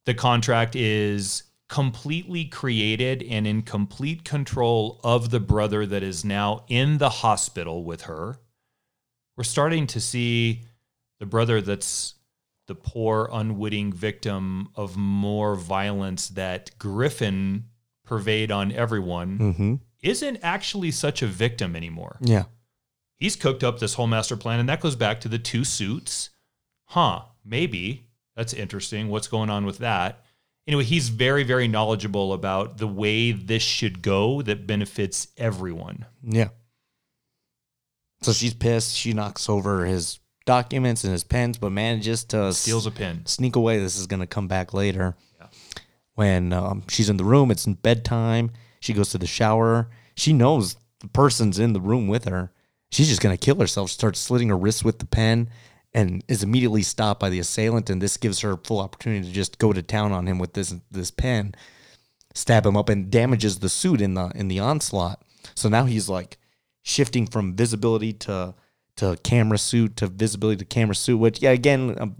The 0.06 0.14
contract 0.14 0.74
is 0.74 1.42
completely 1.68 2.44
created 2.44 3.22
and 3.22 3.46
in 3.46 3.62
complete 3.62 4.24
control 4.24 5.00
of 5.04 5.30
the 5.30 5.40
brother 5.40 5.84
that 5.86 6.02
is 6.02 6.24
now 6.24 6.64
in 6.68 6.98
the 6.98 7.08
hospital 7.10 7.84
with 7.84 8.02
her. 8.02 8.36
We're 9.36 9.44
starting 9.44 9.86
to 9.88 10.00
see 10.00 10.62
the 11.20 11.26
brother 11.26 11.60
that's 11.60 12.14
the 12.66 12.74
poor, 12.74 13.28
unwitting 13.32 13.92
victim 13.92 14.68
of 14.74 14.96
more 14.96 15.54
violence 15.56 16.28
that 16.28 16.70
Griffin 16.78 17.64
purveyed 18.04 18.50
on 18.50 18.72
everyone 18.72 19.38
Mm-hmm. 19.38 19.74
Isn't 20.04 20.38
actually 20.42 20.90
such 20.90 21.22
a 21.22 21.26
victim 21.26 21.74
anymore 21.74 22.18
Yeah. 22.20 22.44
he's 23.16 23.36
cooked 23.36 23.64
up 23.64 23.78
this 23.78 23.94
whole 23.94 24.06
master 24.06 24.36
plan 24.36 24.60
and 24.60 24.68
that 24.68 24.80
goes 24.80 24.96
back 24.96 25.20
to 25.22 25.28
the 25.28 25.38
two 25.38 25.64
suits 25.64 26.30
huh 26.86 27.22
maybe 27.44 28.08
that's 28.36 28.52
interesting 28.52 29.08
what's 29.08 29.28
going 29.28 29.50
on 29.50 29.64
with 29.66 29.78
that 29.78 30.24
anyway 30.66 30.84
he's 30.84 31.08
very 31.08 31.42
very 31.42 31.66
knowledgeable 31.68 32.32
about 32.32 32.78
the 32.78 32.86
way 32.88 33.32
this 33.32 33.62
should 33.62 34.02
go 34.02 34.42
that 34.42 34.66
benefits 34.66 35.28
everyone 35.36 36.04
Yeah. 36.22 36.48
So 38.22 38.32
she's 38.32 38.54
pissed. 38.54 38.96
She 38.96 39.12
knocks 39.12 39.50
over 39.50 39.84
his 39.84 40.18
documents 40.46 41.04
and 41.04 41.12
his 41.12 41.24
pens, 41.24 41.58
but 41.58 41.70
manages 41.72 42.24
to 42.24 42.54
steals 42.54 42.86
a 42.86 42.90
pin 42.90 43.26
sneak 43.26 43.54
away. 43.54 43.78
This 43.78 43.98
is 43.98 44.06
going 44.06 44.20
to 44.20 44.26
come 44.26 44.48
back 44.48 44.72
later. 44.72 45.14
Yeah. 45.38 45.46
When 46.14 46.52
um, 46.54 46.84
she's 46.88 47.10
in 47.10 47.18
the 47.18 47.24
room, 47.24 47.50
it's 47.50 47.66
in 47.66 47.74
bedtime. 47.74 48.50
She 48.84 48.92
goes 48.92 49.08
to 49.10 49.18
the 49.18 49.26
shower. 49.26 49.88
She 50.14 50.34
knows 50.34 50.76
the 51.00 51.08
person's 51.08 51.58
in 51.58 51.72
the 51.72 51.80
room 51.80 52.06
with 52.06 52.26
her. 52.26 52.52
She's 52.92 53.08
just 53.08 53.22
going 53.22 53.34
to 53.34 53.42
kill 53.42 53.58
herself. 53.58 53.88
Starts 53.88 54.20
slitting 54.20 54.50
her 54.50 54.58
wrists 54.58 54.84
with 54.84 54.98
the 54.98 55.06
pen 55.06 55.48
and 55.94 56.22
is 56.28 56.42
immediately 56.42 56.82
stopped 56.82 57.18
by 57.18 57.30
the 57.30 57.38
assailant. 57.38 57.88
And 57.88 58.02
this 58.02 58.18
gives 58.18 58.40
her 58.40 58.58
full 58.58 58.80
opportunity 58.80 59.26
to 59.26 59.32
just 59.32 59.58
go 59.58 59.72
to 59.72 59.80
town 59.80 60.12
on 60.12 60.26
him 60.26 60.38
with 60.38 60.52
this 60.52 60.74
this 60.90 61.10
pen, 61.10 61.54
stab 62.34 62.66
him 62.66 62.76
up, 62.76 62.90
and 62.90 63.10
damages 63.10 63.60
the 63.60 63.70
suit 63.70 64.02
in 64.02 64.12
the 64.12 64.30
in 64.34 64.48
the 64.48 64.60
onslaught. 64.60 65.22
So 65.54 65.70
now 65.70 65.86
he's 65.86 66.10
like 66.10 66.36
shifting 66.82 67.26
from 67.26 67.56
visibility 67.56 68.12
to 68.12 68.54
to 68.96 69.16
camera 69.24 69.56
suit 69.56 69.96
to 69.96 70.08
visibility 70.08 70.58
to 70.58 70.66
camera 70.66 70.94
suit. 70.94 71.16
Which 71.16 71.40
yeah, 71.40 71.52
again, 71.52 71.96
um, 71.98 72.16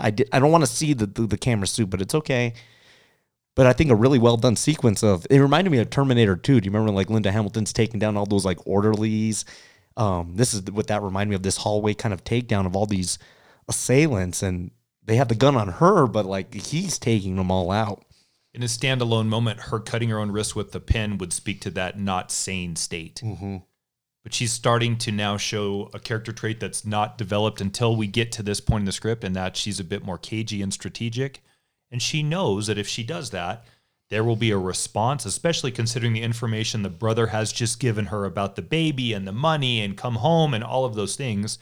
I 0.00 0.10
did, 0.10 0.28
I 0.32 0.40
don't 0.40 0.50
want 0.50 0.64
to 0.64 0.70
see 0.70 0.94
the 0.94 1.06
the 1.06 1.38
camera 1.38 1.68
suit, 1.68 1.90
but 1.90 2.02
it's 2.02 2.16
okay. 2.16 2.54
But 3.54 3.66
I 3.66 3.72
think 3.74 3.90
a 3.90 3.94
really 3.94 4.18
well 4.18 4.36
done 4.36 4.56
sequence 4.56 5.02
of 5.02 5.26
it 5.28 5.38
reminded 5.38 5.70
me 5.70 5.78
of 5.78 5.90
Terminator 5.90 6.36
2. 6.36 6.60
Do 6.60 6.64
you 6.64 6.70
remember 6.72 6.92
like 6.92 7.10
Linda 7.10 7.30
Hamilton's 7.30 7.72
taking 7.72 8.00
down 8.00 8.16
all 8.16 8.26
those 8.26 8.44
like 8.44 8.58
orderlies? 8.66 9.44
Um, 9.96 10.36
this 10.36 10.54
is 10.54 10.62
what 10.70 10.86
that 10.86 11.02
reminded 11.02 11.30
me 11.30 11.36
of 11.36 11.42
this 11.42 11.58
hallway 11.58 11.92
kind 11.92 12.14
of 12.14 12.24
takedown 12.24 12.64
of 12.64 12.74
all 12.74 12.86
these 12.86 13.18
assailants, 13.68 14.42
and 14.42 14.70
they 15.04 15.16
have 15.16 15.28
the 15.28 15.34
gun 15.34 15.56
on 15.56 15.68
her, 15.68 16.06
but 16.06 16.24
like 16.24 16.54
he's 16.54 16.98
taking 16.98 17.36
them 17.36 17.50
all 17.50 17.70
out. 17.70 18.04
in 18.54 18.62
a 18.62 18.66
standalone 18.66 19.26
moment 19.26 19.60
her 19.60 19.78
cutting 19.80 20.08
her 20.08 20.18
own 20.18 20.30
wrist 20.30 20.56
with 20.56 20.72
the 20.72 20.80
pen 20.80 21.18
would 21.18 21.32
speak 21.32 21.60
to 21.60 21.70
that 21.70 21.98
not 21.98 22.30
sane 22.30 22.76
state 22.76 23.20
but 24.22 24.34
she's 24.34 24.52
starting 24.52 24.96
to 24.98 25.10
now 25.10 25.36
show 25.38 25.90
a 25.94 25.98
character 25.98 26.32
trait 26.32 26.60
that's 26.60 26.84
not 26.84 27.16
developed 27.18 27.60
until 27.60 27.96
we 27.96 28.06
get 28.06 28.30
to 28.32 28.42
this 28.42 28.60
point 28.60 28.82
in 28.82 28.86
the 28.86 28.92
script 28.92 29.24
and 29.24 29.34
that 29.34 29.56
she's 29.56 29.80
a 29.80 29.84
bit 29.84 30.04
more 30.04 30.18
cagey 30.18 30.60
and 30.62 30.72
strategic 30.72 31.42
and 31.92 32.02
she 32.02 32.22
knows 32.22 32.66
that 32.66 32.78
if 32.78 32.88
she 32.88 33.04
does 33.04 33.30
that 33.30 33.64
there 34.10 34.24
will 34.24 34.36
be 34.36 34.50
a 34.50 34.58
response 34.58 35.24
especially 35.24 35.70
considering 35.70 36.12
the 36.12 36.22
information 36.22 36.82
the 36.82 36.90
brother 36.90 37.28
has 37.28 37.52
just 37.52 37.78
given 37.78 38.06
her 38.06 38.24
about 38.24 38.56
the 38.56 38.62
baby 38.62 39.12
and 39.12 39.26
the 39.26 39.32
money 39.32 39.80
and 39.80 39.96
come 39.96 40.16
home 40.16 40.52
and 40.52 40.64
all 40.64 40.84
of 40.84 40.94
those 40.94 41.16
things. 41.16 41.58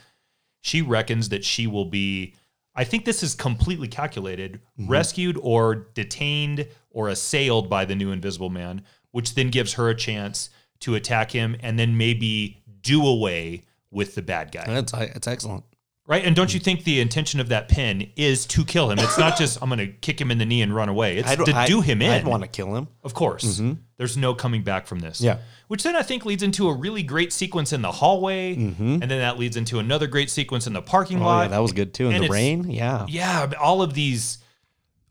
She 0.59 0.81
reckons 0.81 1.29
that 1.29 1.45
she 1.45 1.67
will 1.67 1.85
be 1.85 2.33
i 2.73 2.83
think 2.83 3.03
this 3.03 3.21
is 3.21 3.35
completely 3.35 3.87
calculated 3.87 4.61
mm-hmm. 4.79 4.89
rescued 4.89 5.37
or 5.41 5.75
detained 5.93 6.67
or 6.89 7.09
assailed 7.09 7.69
by 7.69 7.83
the 7.83 7.95
new 7.95 8.11
invisible 8.11 8.49
man 8.49 8.81
which 9.11 9.35
then 9.35 9.49
gives 9.49 9.73
her 9.73 9.89
a 9.89 9.95
chance 9.95 10.49
to 10.79 10.95
attack 10.95 11.31
him 11.31 11.55
and 11.61 11.77
then 11.79 11.97
maybe 11.97 12.63
do 12.81 13.05
away 13.05 13.63
with 13.91 14.15
the 14.15 14.21
bad 14.21 14.51
guy. 14.51 14.65
That's 14.65 14.93
it's 14.93 15.27
excellent. 15.27 15.63
Right 16.07 16.25
and 16.25 16.35
don't 16.35 16.53
you 16.53 16.59
hmm. 16.59 16.65
think 16.65 16.83
the 16.83 16.99
intention 16.99 17.39
of 17.39 17.49
that 17.49 17.67
pin 17.69 18.11
is 18.15 18.45
to 18.45 18.65
kill 18.65 18.89
him 18.89 18.99
it's 18.99 19.17
not 19.17 19.37
just 19.37 19.61
i'm 19.61 19.69
going 19.69 19.79
to 19.79 19.87
kick 19.87 20.19
him 20.19 20.31
in 20.31 20.37
the 20.37 20.45
knee 20.45 20.61
and 20.61 20.75
run 20.75 20.89
away 20.89 21.17
it's 21.17 21.35
to 21.35 21.53
I'd- 21.55 21.71
do 21.71 21.81
him 21.81 22.01
in 22.01 22.11
I'd 22.11 22.25
want 22.25 22.43
to 22.43 22.49
kill 22.49 22.75
him. 22.75 22.87
of 23.03 23.13
course. 23.13 23.59
Mm-hmm. 23.59 23.73
There's 23.97 24.17
no 24.17 24.33
coming 24.33 24.63
back 24.63 24.87
from 24.87 24.99
this. 24.99 25.21
Yeah. 25.21 25.37
Which 25.67 25.83
then 25.83 25.95
I 25.95 26.01
think 26.01 26.25
leads 26.25 26.41
into 26.41 26.67
a 26.69 26.73
really 26.73 27.03
great 27.03 27.31
sequence 27.31 27.71
in 27.71 27.83
the 27.83 27.91
hallway. 27.91 28.55
Mm-hmm. 28.55 28.93
And 28.93 29.03
then 29.03 29.19
that 29.19 29.37
leads 29.37 29.57
into 29.57 29.77
another 29.77 30.07
great 30.07 30.31
sequence 30.31 30.65
in 30.65 30.73
the 30.73 30.81
parking 30.81 31.21
Oh 31.21 31.25
lot. 31.25 31.41
yeah, 31.43 31.47
that 31.49 31.59
was 31.61 31.71
good 31.71 31.93
too. 31.93 32.07
In 32.09 32.15
And 32.15 32.23
the 32.23 32.29
rain, 32.29 32.69
yeah. 32.69 33.05
Yeah. 33.07 33.51
All 33.59 33.81
of 33.83 33.93
these 33.93 34.39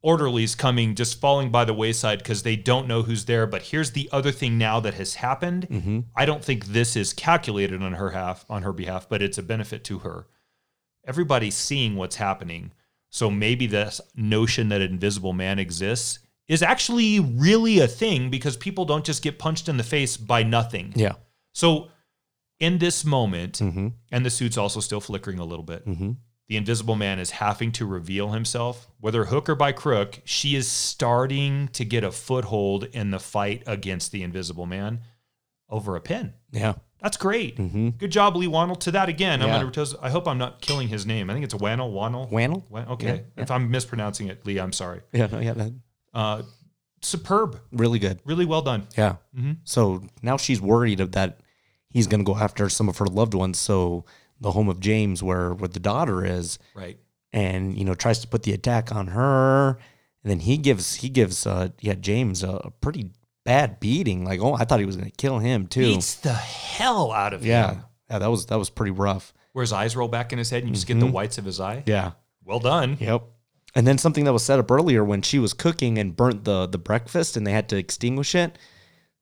orderlies 0.02 0.54
coming, 0.56 0.96
just 0.96 1.20
falling 1.20 1.50
by 1.50 1.64
the 1.64 1.74
wayside 1.74 2.18
because 2.18 2.42
they 2.42 2.56
don't 2.56 2.88
know 2.88 3.02
who's 3.02 3.26
there. 3.26 3.46
But 3.46 3.62
here's 3.62 3.92
the 3.92 4.08
other 4.10 4.32
thing 4.32 4.58
now 4.58 4.80
that 4.80 4.94
has 4.94 5.14
happened. 5.14 5.68
Mm-hmm. 5.70 6.00
I 6.16 6.24
don't 6.24 6.44
think 6.44 6.66
this 6.66 6.96
is 6.96 7.12
calculated 7.12 7.82
on 7.82 7.92
her 7.92 8.10
half, 8.10 8.44
on 8.50 8.62
her 8.62 8.72
behalf, 8.72 9.08
but 9.08 9.22
it's 9.22 9.38
a 9.38 9.42
benefit 9.42 9.84
to 9.84 10.00
her. 10.00 10.26
Everybody's 11.10 11.56
seeing 11.56 11.96
what's 11.96 12.16
happening. 12.16 12.70
So 13.10 13.30
maybe 13.30 13.66
this 13.66 14.00
notion 14.14 14.68
that 14.68 14.80
an 14.80 14.92
invisible 14.92 15.32
man 15.32 15.58
exists 15.58 16.20
is 16.46 16.62
actually 16.62 17.18
really 17.20 17.80
a 17.80 17.88
thing 17.88 18.30
because 18.30 18.56
people 18.56 18.84
don't 18.84 19.04
just 19.04 19.22
get 19.22 19.38
punched 19.38 19.68
in 19.68 19.76
the 19.76 19.82
face 19.82 20.16
by 20.16 20.44
nothing. 20.44 20.92
Yeah. 20.94 21.14
So 21.52 21.88
in 22.60 22.78
this 22.78 23.04
moment, 23.04 23.54
Mm-hmm. 23.58 23.88
and 24.12 24.24
the 24.24 24.30
suit's 24.30 24.56
also 24.56 24.78
still 24.80 25.00
flickering 25.00 25.38
a 25.40 25.44
little 25.44 25.64
bit, 25.64 25.84
the 26.48 26.56
invisible 26.56 26.96
man 26.96 27.18
is 27.18 27.30
having 27.30 27.72
to 27.72 27.86
reveal 27.86 28.28
himself. 28.30 28.88
Whether 29.00 29.24
hook 29.26 29.48
or 29.48 29.54
by 29.56 29.72
crook, 29.72 30.20
she 30.24 30.54
is 30.56 30.66
starting 30.68 31.68
to 31.68 31.84
get 31.84 32.04
a 32.04 32.10
foothold 32.12 32.84
in 32.92 33.10
the 33.10 33.20
fight 33.20 33.62
against 33.66 34.10
the 34.12 34.22
invisible 34.22 34.66
man 34.66 35.00
over 35.68 35.94
a 35.96 36.00
pin. 36.00 36.34
Yeah. 36.52 36.74
That's 37.02 37.16
great. 37.16 37.56
Good 37.98 38.10
job, 38.10 38.36
Leigh 38.36 38.46
Whannell. 38.48 38.78
To 38.80 38.90
that 38.92 39.08
again, 39.08 39.40
I'm 39.40 39.48
Mm-hmm. 39.48 39.48
Yeah. 39.54 39.58
under 39.60 39.70
toes. 39.72 39.94
I 40.02 40.10
hope 40.10 40.28
I'm 40.28 40.38
not 40.38 40.60
killing 40.60 40.88
his 40.88 41.06
name. 41.06 41.30
I 41.30 41.32
think 41.32 41.44
it's 41.44 41.54
Whannell. 41.54 41.92
Whannell. 41.92 42.30
Whannell? 42.30 42.88
Okay. 42.90 43.06
Yeah, 43.06 43.14
yeah. 43.36 43.42
If 43.44 43.50
I'm 43.50 43.70
mispronouncing 43.70 44.28
it, 44.28 44.44
Leigh, 44.46 44.58
I'm 44.60 44.72
sorry. 44.72 45.00
Yeah. 45.12 45.26
No, 45.26 45.38
yeah. 45.40 45.54
That, 45.54 45.72
Uh, 46.12 46.42
superb. 47.02 47.60
really 47.72 47.98
good. 47.98 48.20
Really 48.24 48.44
well 48.44 48.62
done. 48.62 48.86
Yeah. 48.96 49.16
Mm-hmm. 49.36 49.52
So 49.64 50.02
now 50.22 50.36
she's 50.36 50.60
worried 50.60 51.00
of 51.00 51.12
that 51.12 51.40
he's 51.88 52.06
going 52.06 52.20
to 52.24 52.24
go 52.32 52.38
after 52.38 52.68
some 52.68 52.88
of 52.88 52.98
her 52.98 53.06
loved 53.06 53.34
ones. 53.34 53.58
So 53.58 54.04
the 54.40 54.52
home 54.52 54.68
of 54.68 54.80
James 54.80 55.22
where 55.22 55.52
where 55.54 55.68
the 55.68 55.80
daughter 55.80 56.24
is 56.24 56.58
Right. 56.74 56.98
and 57.32 57.76
you 57.78 57.84
know 57.84 57.94
tries 57.94 58.18
to 58.20 58.28
put 58.28 58.42
the 58.44 58.52
attack 58.52 58.94
on 58.94 59.08
her 59.08 59.78
and 60.22 60.30
then 60.30 60.40
he 60.40 60.56
gives 60.56 60.96
he 60.96 61.08
gives 61.10 61.46
uh 61.46 61.68
yeah 61.80 61.92
James 61.94 62.42
a, 62.42 62.52
a 62.64 62.70
pretty 62.70 63.10
bad 63.44 63.80
beating 63.80 64.24
like 64.24 64.40
oh 64.40 64.54
I 64.54 64.64
thought 64.64 64.80
he 64.80 64.86
was 64.86 64.96
going 64.96 65.10
to 65.10 65.16
kill 65.16 65.38
him 65.38 65.66
too. 65.66 65.80
Beats 65.80 66.16
the 66.16 66.32
hell 66.32 67.12
out 67.12 67.34
of 67.34 67.44
yeah. 67.44 67.72
him. 67.72 67.84
Yeah, 68.10 68.18
that 68.18 68.30
was 68.30 68.46
that 68.46 68.58
was 68.58 68.70
pretty 68.70 68.92
rough. 68.92 69.32
Where 69.52 69.62
his 69.62 69.72
eyes 69.72 69.96
roll 69.96 70.08
back 70.08 70.32
in 70.32 70.38
his 70.38 70.50
head 70.50 70.62
and 70.62 70.68
you 70.68 70.74
just 70.74 70.86
get 70.86 71.00
the 71.00 71.06
mm-hmm. 71.06 71.14
whites 71.14 71.38
of 71.38 71.44
his 71.44 71.60
eye. 71.60 71.82
Yeah. 71.86 72.12
Well 72.44 72.60
done. 72.60 72.96
Yep. 73.00 73.24
And 73.74 73.86
then 73.86 73.98
something 73.98 74.24
that 74.24 74.32
was 74.32 74.44
set 74.44 74.58
up 74.58 74.70
earlier 74.70 75.04
when 75.04 75.22
she 75.22 75.38
was 75.38 75.52
cooking 75.52 75.98
and 75.98 76.16
burnt 76.16 76.44
the 76.44 76.66
the 76.66 76.78
breakfast 76.78 77.36
and 77.36 77.46
they 77.46 77.52
had 77.52 77.68
to 77.70 77.76
extinguish 77.76 78.34
it. 78.34 78.58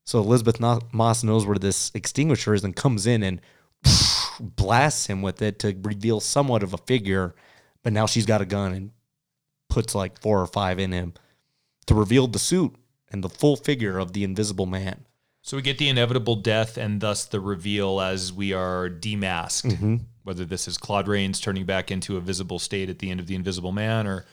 So 0.05 0.21
Elisabeth 0.21 0.59
Moss 0.59 1.23
knows 1.23 1.45
where 1.45 1.59
this 1.59 1.91
extinguisher 1.95 2.55
is 2.55 2.65
and 2.65 2.75
comes 2.75 3.07
in 3.07 3.23
and 3.23 3.41
blasts 4.41 5.07
him 5.07 5.21
with 5.21 5.43
it 5.43 5.59
to 5.59 5.77
reveal 5.83 6.21
somewhat 6.21 6.63
of 6.63 6.73
a 6.73 6.79
figure. 6.79 7.35
But 7.83 7.93
now 7.93 8.07
she's 8.07 8.27
got 8.27 8.41
a 8.41 8.47
gun 8.47 8.73
and 8.73 8.91
puts 9.69 9.95
like 9.95 10.21
four 10.21 10.41
or 10.41 10.47
five 10.47 10.79
in 10.79 10.93
him 10.93 11.13
to 11.87 11.95
reveal 11.95 12.27
the 12.27 12.39
suit 12.39 12.75
and 13.11 13.25
the 13.25 13.29
full 13.29 13.57
figure 13.57 13.99
of 13.99 14.13
the 14.13 14.25
Invisible 14.25 14.67
Man. 14.67 15.05
So 15.43 15.57
we 15.57 15.63
get 15.63 15.79
the 15.79 15.89
inevitable 15.89 16.37
death 16.37 16.77
and 16.77 17.01
thus 17.01 17.25
the 17.25 17.41
reveal 17.41 18.01
as 18.01 18.33
we 18.33 18.53
are 18.53 18.89
demasked. 18.91 19.73
Mm-hmm. 19.73 19.97
Whether 20.25 20.45
this 20.45 20.69
is 20.69 20.77
Claude 20.77 21.09
Rains 21.09 21.41
turning 21.41 21.65
back 21.65 21.91
into 21.91 22.19
a 22.19 22.21
visible 22.21 22.59
state 22.59 22.91
at 22.91 22.99
the 22.99 23.11
end 23.11 23.19
of 23.19 23.27
The 23.27 23.35
Invisible 23.35 23.73
Man 23.73 24.07
or 24.07 24.27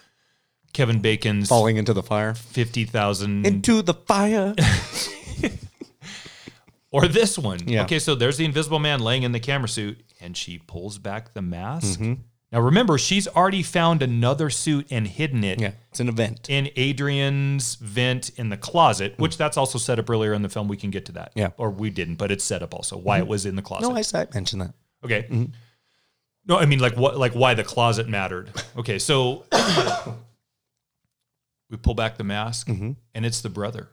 Kevin 0.74 1.00
Bacon's 1.00 1.48
Falling 1.48 1.78
into 1.78 1.94
the 1.94 2.04
fire. 2.04 2.34
50,000 2.34 3.46
Into 3.46 3.82
the 3.82 3.94
fire. 3.94 4.54
or 6.92 7.08
this 7.08 7.38
one. 7.38 7.60
Yeah. 7.66 7.84
Okay, 7.84 8.00
so 8.00 8.14
there's 8.14 8.36
the 8.36 8.44
Invisible 8.44 8.80
Man 8.80 9.00
laying 9.00 9.24
in 9.24 9.32
the 9.32 9.40
camera 9.40 9.70
suit 9.70 10.04
and 10.20 10.36
she 10.36 10.58
pulls 10.58 10.98
back 10.98 11.34
the 11.34 11.42
mask. 11.42 12.00
Mm-hmm. 12.00 12.22
Now 12.52 12.62
remember, 12.62 12.98
she's 12.98 13.28
already 13.28 13.64
found 13.64 14.02
another 14.02 14.50
suit 14.50 14.88
and 14.92 15.08
hidden 15.08 15.44
it 15.44 15.60
yeah, 15.60 15.72
it's 15.90 16.00
an 16.00 16.08
event. 16.08 16.48
in 16.50 16.70
Adrian's 16.78 17.76
vent 17.76 18.30
in 18.38 18.50
the 18.50 18.56
closet, 18.58 19.16
which 19.18 19.36
that's 19.38 19.58
also 19.58 19.78
set 19.78 20.00
up 20.00 20.10
earlier 20.10 20.34
in 20.34 20.42
the 20.42 20.48
film. 20.50 20.68
We 20.68 20.78
can 20.78 20.90
get 20.92 21.06
to 21.08 21.12
that. 21.14 21.30
Mm. 21.32 21.40
Yeah. 21.40 21.48
Mm-hmm. 21.48 21.62
Or 21.62 21.70
we 21.72 21.90
didn't, 21.90 22.16
but 22.16 22.32
it's 22.32 22.44
set 22.44 22.62
up 22.64 22.74
also 22.74 22.98
why 22.98 23.18
it 23.18 23.28
was 23.28 23.46
in 23.46 23.56
the 23.56 23.62
closet. 23.62 23.90
No, 23.90 23.96
I, 23.96 24.04
I 24.22 24.28
mentioned 24.34 24.62
that. 24.62 24.74
Okay. 25.04 25.24
Mm-hmm. 25.24 25.46
No, 26.48 26.58
I 26.58 26.66
mean 26.66 26.80
like 26.80 26.96
what 26.96 27.18
like 27.18 27.34
why 27.34 27.56
the 27.56 27.64
closet 27.64 28.08
mattered. 28.08 28.52
Okay, 28.78 29.00
so 29.00 29.46
we 31.70 31.78
pull 31.78 31.96
back 31.96 32.18
the 32.18 32.24
mask 32.24 32.68
Mm-hmm. 32.68 32.92
and 33.14 33.26
it's 33.26 33.42
the 33.42 33.50
brother. 33.50 33.90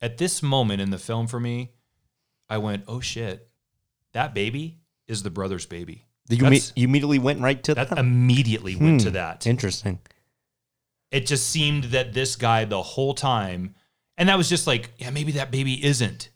At 0.00 0.18
this 0.18 0.42
moment 0.42 0.80
in 0.80 0.90
the 0.90 0.98
film 0.98 1.26
for 1.26 1.40
me, 1.40 1.70
I 2.48 2.58
went, 2.58 2.84
"Oh 2.88 3.00
shit. 3.00 3.48
That 4.12 4.34
baby 4.34 4.80
is 5.08 5.22
the 5.22 5.30
brother's 5.30 5.64
baby." 5.64 6.04
You, 6.28 6.44
me- 6.48 6.60
you 6.76 6.88
immediately 6.88 7.18
went 7.18 7.40
right 7.40 7.62
to 7.64 7.74
That 7.74 7.90
that. 7.90 7.98
immediately 7.98 8.76
went 8.76 9.00
to 9.02 9.08
Hmm. 9.08 9.14
that. 9.14 9.46
Interesting. 9.46 9.98
It 11.10 11.26
just 11.26 11.48
seemed 11.48 11.84
that 11.84 12.14
this 12.14 12.36
guy 12.36 12.64
the 12.64 12.80
whole 12.82 13.12
time, 13.14 13.74
and 14.16 14.28
that 14.28 14.38
was 14.38 14.48
just 14.48 14.66
like, 14.66 14.90
yeah, 14.98 15.10
maybe 15.10 15.32
that 15.32 15.50
baby 15.50 15.84
isn't. 15.84 16.30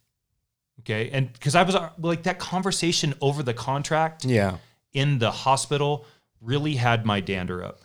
Okay. 0.81 1.09
And 1.11 1.33
because 1.33 1.55
I 1.55 1.63
was 1.63 1.75
uh, 1.75 1.91
like, 1.99 2.25
that 2.25 2.39
conversation 2.39 3.15
over 3.21 3.43
the 3.43 3.55
contract 3.55 4.25
Yeah. 4.25 4.59
in 4.93 5.19
the 5.19 5.31
hospital 5.31 6.05
really 6.41 6.75
had 6.77 7.07
my 7.07 7.21
dander 7.21 7.65
up. 7.65 7.81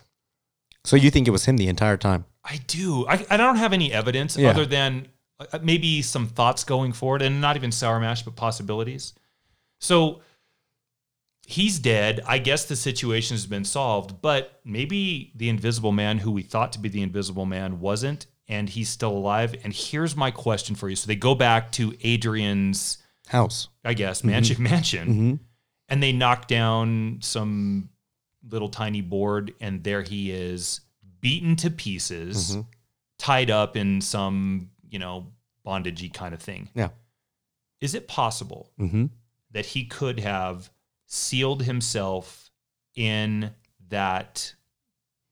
So 0.84 0.96
you 0.96 1.10
think 1.10 1.26
it 1.28 1.30
was 1.30 1.46
him 1.46 1.56
the 1.56 1.68
entire 1.68 1.96
time? 1.96 2.26
I 2.44 2.58
do. 2.66 3.06
I, 3.06 3.24
I 3.30 3.36
don't 3.36 3.56
have 3.56 3.72
any 3.72 3.92
evidence 3.92 4.36
Yeah. 4.36 4.50
other 4.50 4.66
than 4.66 5.08
uh, 5.40 5.58
maybe 5.62 6.02
some 6.02 6.26
thoughts 6.26 6.64
going 6.64 6.92
forward, 6.92 7.22
and 7.22 7.40
not 7.40 7.56
even 7.56 7.72
sour 7.72 7.98
mash, 8.00 8.22
but 8.22 8.36
possibilities. 8.36 9.14
So 9.80 10.20
he's 11.46 11.78
dead. 11.78 12.20
I 12.26 12.38
guess 12.38 12.64
the 12.64 12.76
situation 12.76 13.34
has 13.34 13.46
been 13.46 13.64
solved, 13.64 14.22
but 14.22 14.60
maybe 14.64 15.32
the 15.34 15.48
Invisible 15.48 15.92
Man, 15.92 16.18
who 16.18 16.30
we 16.30 16.42
thought 16.42 16.72
to 16.72 16.78
be 16.78 16.88
the 16.88 17.02
Invisible 17.02 17.46
Man, 17.46 17.80
wasn't, 17.80 18.26
and 18.48 18.68
he's 18.68 18.88
still 18.88 19.12
alive. 19.12 19.54
And 19.64 19.72
here's 19.72 20.16
my 20.16 20.30
question 20.30 20.74
for 20.76 20.88
you. 20.88 20.96
So 20.96 21.06
they 21.06 21.16
go 21.16 21.34
back 21.34 21.72
to 21.72 21.94
Adrian's, 22.02 22.98
House. 23.28 23.68
I 23.84 23.94
guess, 23.94 24.24
magic 24.24 24.58
mansion, 24.58 25.08
mm-hmm. 25.08 25.20
Mm-hmm. 25.22 25.44
and 25.88 26.02
they 26.02 26.12
knock 26.12 26.48
down 26.48 27.18
some 27.22 27.88
little 28.48 28.68
tiny 28.68 29.00
board, 29.00 29.54
and 29.60 29.82
there 29.84 30.02
he 30.02 30.30
is, 30.32 30.80
beaten 31.20 31.56
to 31.56 31.70
pieces, 31.70 32.50
mm-hmm. 32.50 32.60
tied 33.18 33.50
up 33.50 33.76
in 33.76 34.00
some, 34.00 34.70
you 34.90 34.98
know, 34.98 35.28
bondagey 35.64 36.12
kind 36.12 36.34
of 36.34 36.42
thing. 36.42 36.68
Yeah. 36.74 36.88
Is 37.80 37.94
it 37.94 38.08
possible 38.08 38.70
Mm-hmm. 38.78 39.06
that 39.52 39.66
he 39.66 39.84
could 39.84 40.20
have 40.20 40.70
sealed 41.12 41.62
himself 41.62 42.50
in 42.94 43.50
that 43.90 44.54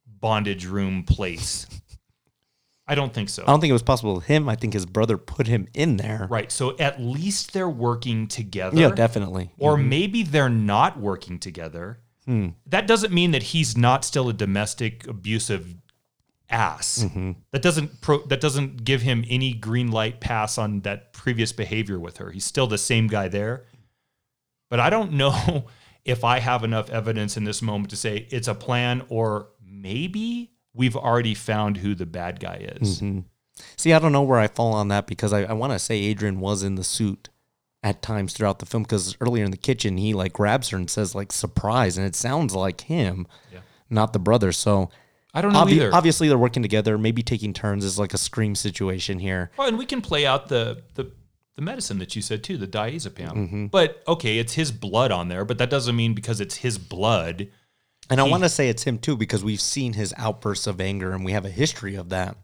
bondage 0.07 0.67
room 0.67 1.05
place? 1.05 1.67
I 2.87 2.95
don't 2.95 3.15
think 3.15 3.29
so. 3.29 3.45
I 3.45 3.47
don't 3.47 3.61
think 3.61 3.71
it 3.71 3.75
was 3.75 3.83
possible 3.83 4.17
with 4.17 4.25
him. 4.25 4.49
I 4.49 4.57
think 4.57 4.75
his 4.75 4.85
brother 4.85 5.17
put 5.17 5.47
him 5.47 5.69
in 5.75 5.97
there. 5.97 6.27
right. 6.29 6.51
So 6.51 6.77
at 6.79 7.01
least 7.01 7.53
they're 7.53 7.69
working 7.69 8.27
together. 8.27 8.77
Yeah, 8.77 8.91
definitely. 8.91 9.53
Or 9.59 9.77
maybe 9.77 10.23
they're 10.23 10.49
not 10.51 10.99
working 10.99 11.39
together. 11.39 12.01
Hmm. 12.27 12.49
That 12.67 12.87
doesn't 12.87 13.13
mean 13.13 13.31
that 13.31 13.45
he's 13.45 13.77
not 13.77 14.05
still 14.05 14.29
a 14.29 14.33
domestic 14.33 15.07
abusive 15.07 15.77
ass. 16.51 17.05
Mm-hmm. 17.05 17.33
That 17.53 17.63
doesn't 17.63 18.01
pro- 18.01 18.27
that 18.27 18.41
doesn't 18.41 18.85
give 18.85 19.03
him 19.03 19.25
any 19.29 19.55
green 19.55 19.91
light 19.91 20.21
pass 20.21 20.59
on 20.59 20.81
that 20.81 21.13
previous 21.13 21.53
behavior 21.53 21.99
with 21.99 22.19
her. 22.19 22.33
He's 22.33 22.45
still 22.45 22.67
the 22.67 22.77
same 22.77 23.07
guy 23.07 23.29
there. 23.29 23.65
But 24.71 24.81
I 24.81 24.89
don't 24.89 25.13
know 25.13 25.67
if 26.07 26.25
I 26.25 26.39
have 26.39 26.65
enough 26.65 26.89
evidence 26.89 27.37
in 27.37 27.45
this 27.45 27.61
moment 27.61 27.91
to 27.91 27.97
say 27.97 28.27
it's 28.31 28.49
a 28.49 28.55
plan 28.55 29.03
or 29.11 29.49
maybe 29.63 30.53
we've 30.73 30.97
already 30.97 31.35
found 31.35 31.77
who 31.79 31.95
the 31.95 32.07
bad 32.07 32.41
guy 32.41 32.67
is. 32.81 33.03
Mm-hmm. 33.03 33.21
See, 33.77 33.93
I 33.93 33.99
don't 33.99 34.13
know 34.13 34.23
where 34.23 34.39
I 34.39 34.47
fall 34.47 34.73
on 34.73 34.89
that 34.89 35.07
because 35.07 35.33
I, 35.33 35.43
I 35.43 35.53
want 35.53 35.73
to 35.75 35.79
say 35.79 35.97
Adrian 35.99 36.41
was 36.41 36.63
in 36.63 36.77
the 36.77 36.85
suit 36.85 37.29
at 37.83 38.01
times 38.03 38.33
throughout 38.33 38.59
the 38.59 38.67
film 38.67 38.83
because 38.85 39.17
earlier 39.21 39.45
in 39.45 39.51
the 39.51 39.57
kitchen 39.57 39.97
he 39.97 40.15
like 40.15 40.33
grabs 40.33 40.69
her 40.71 40.77
and 40.79 40.89
says 40.91 41.15
like 41.15 41.33
surprise 41.33 41.99
and 41.99 42.07
it 42.07 42.15
sounds 42.15 42.55
like 42.55 42.83
him, 42.83 43.27
Yeah. 43.53 43.61
not 43.91 44.13
the 44.13 44.19
brother. 44.19 44.53
So 44.53 44.91
I 45.35 45.41
don't 45.43 45.53
know 45.53 45.65
obvi- 45.65 45.73
either. 45.73 45.95
obviously 45.95 46.29
they're 46.29 46.39
working 46.39 46.63
together, 46.63 46.97
maybe 46.99 47.23
taking 47.23 47.53
turns 47.53 47.85
is 47.85 47.99
like 47.99 48.15
a 48.15 48.19
scream 48.19 48.55
situation 48.55 49.19
here. 49.19 49.51
Well, 49.57 49.69
and 49.69 49.79
we 49.79 49.87
can 49.87 50.01
play 50.03 50.27
out 50.27 50.49
the 50.49 50.83
the 50.95 51.11
the 51.61 51.65
medicine 51.65 51.99
that 51.99 52.17
you 52.17 52.23
said 52.23 52.43
too, 52.43 52.57
the 52.57 52.67
diazepam. 52.67 53.33
Mm-hmm. 53.35 53.67
But 53.67 54.03
okay, 54.09 54.39
it's 54.39 54.55
his 54.55 54.73
blood 54.73 55.13
on 55.13 55.29
there, 55.29 55.45
but 55.45 55.59
that 55.59 55.69
doesn't 55.69 55.95
mean 55.95 56.15
because 56.15 56.41
it's 56.41 56.57
his 56.57 56.79
blood. 56.79 57.49
And 58.09 58.19
I 58.19 58.25
want 58.25 58.43
to 58.43 58.49
say 58.49 58.69
it's 58.71 58.83
him 58.85 58.99
too 58.99 59.15
because 59.17 59.45
we've 59.45 59.61
seen 59.61 59.93
his 59.93 60.13
outbursts 60.17 60.67
of 60.67 60.81
anger 60.81 61.13
and 61.13 61.23
we 61.25 61.33
have 61.33 61.45
a 61.45 61.51
history 61.51 61.95
of 61.95 62.09
that. 62.09 62.37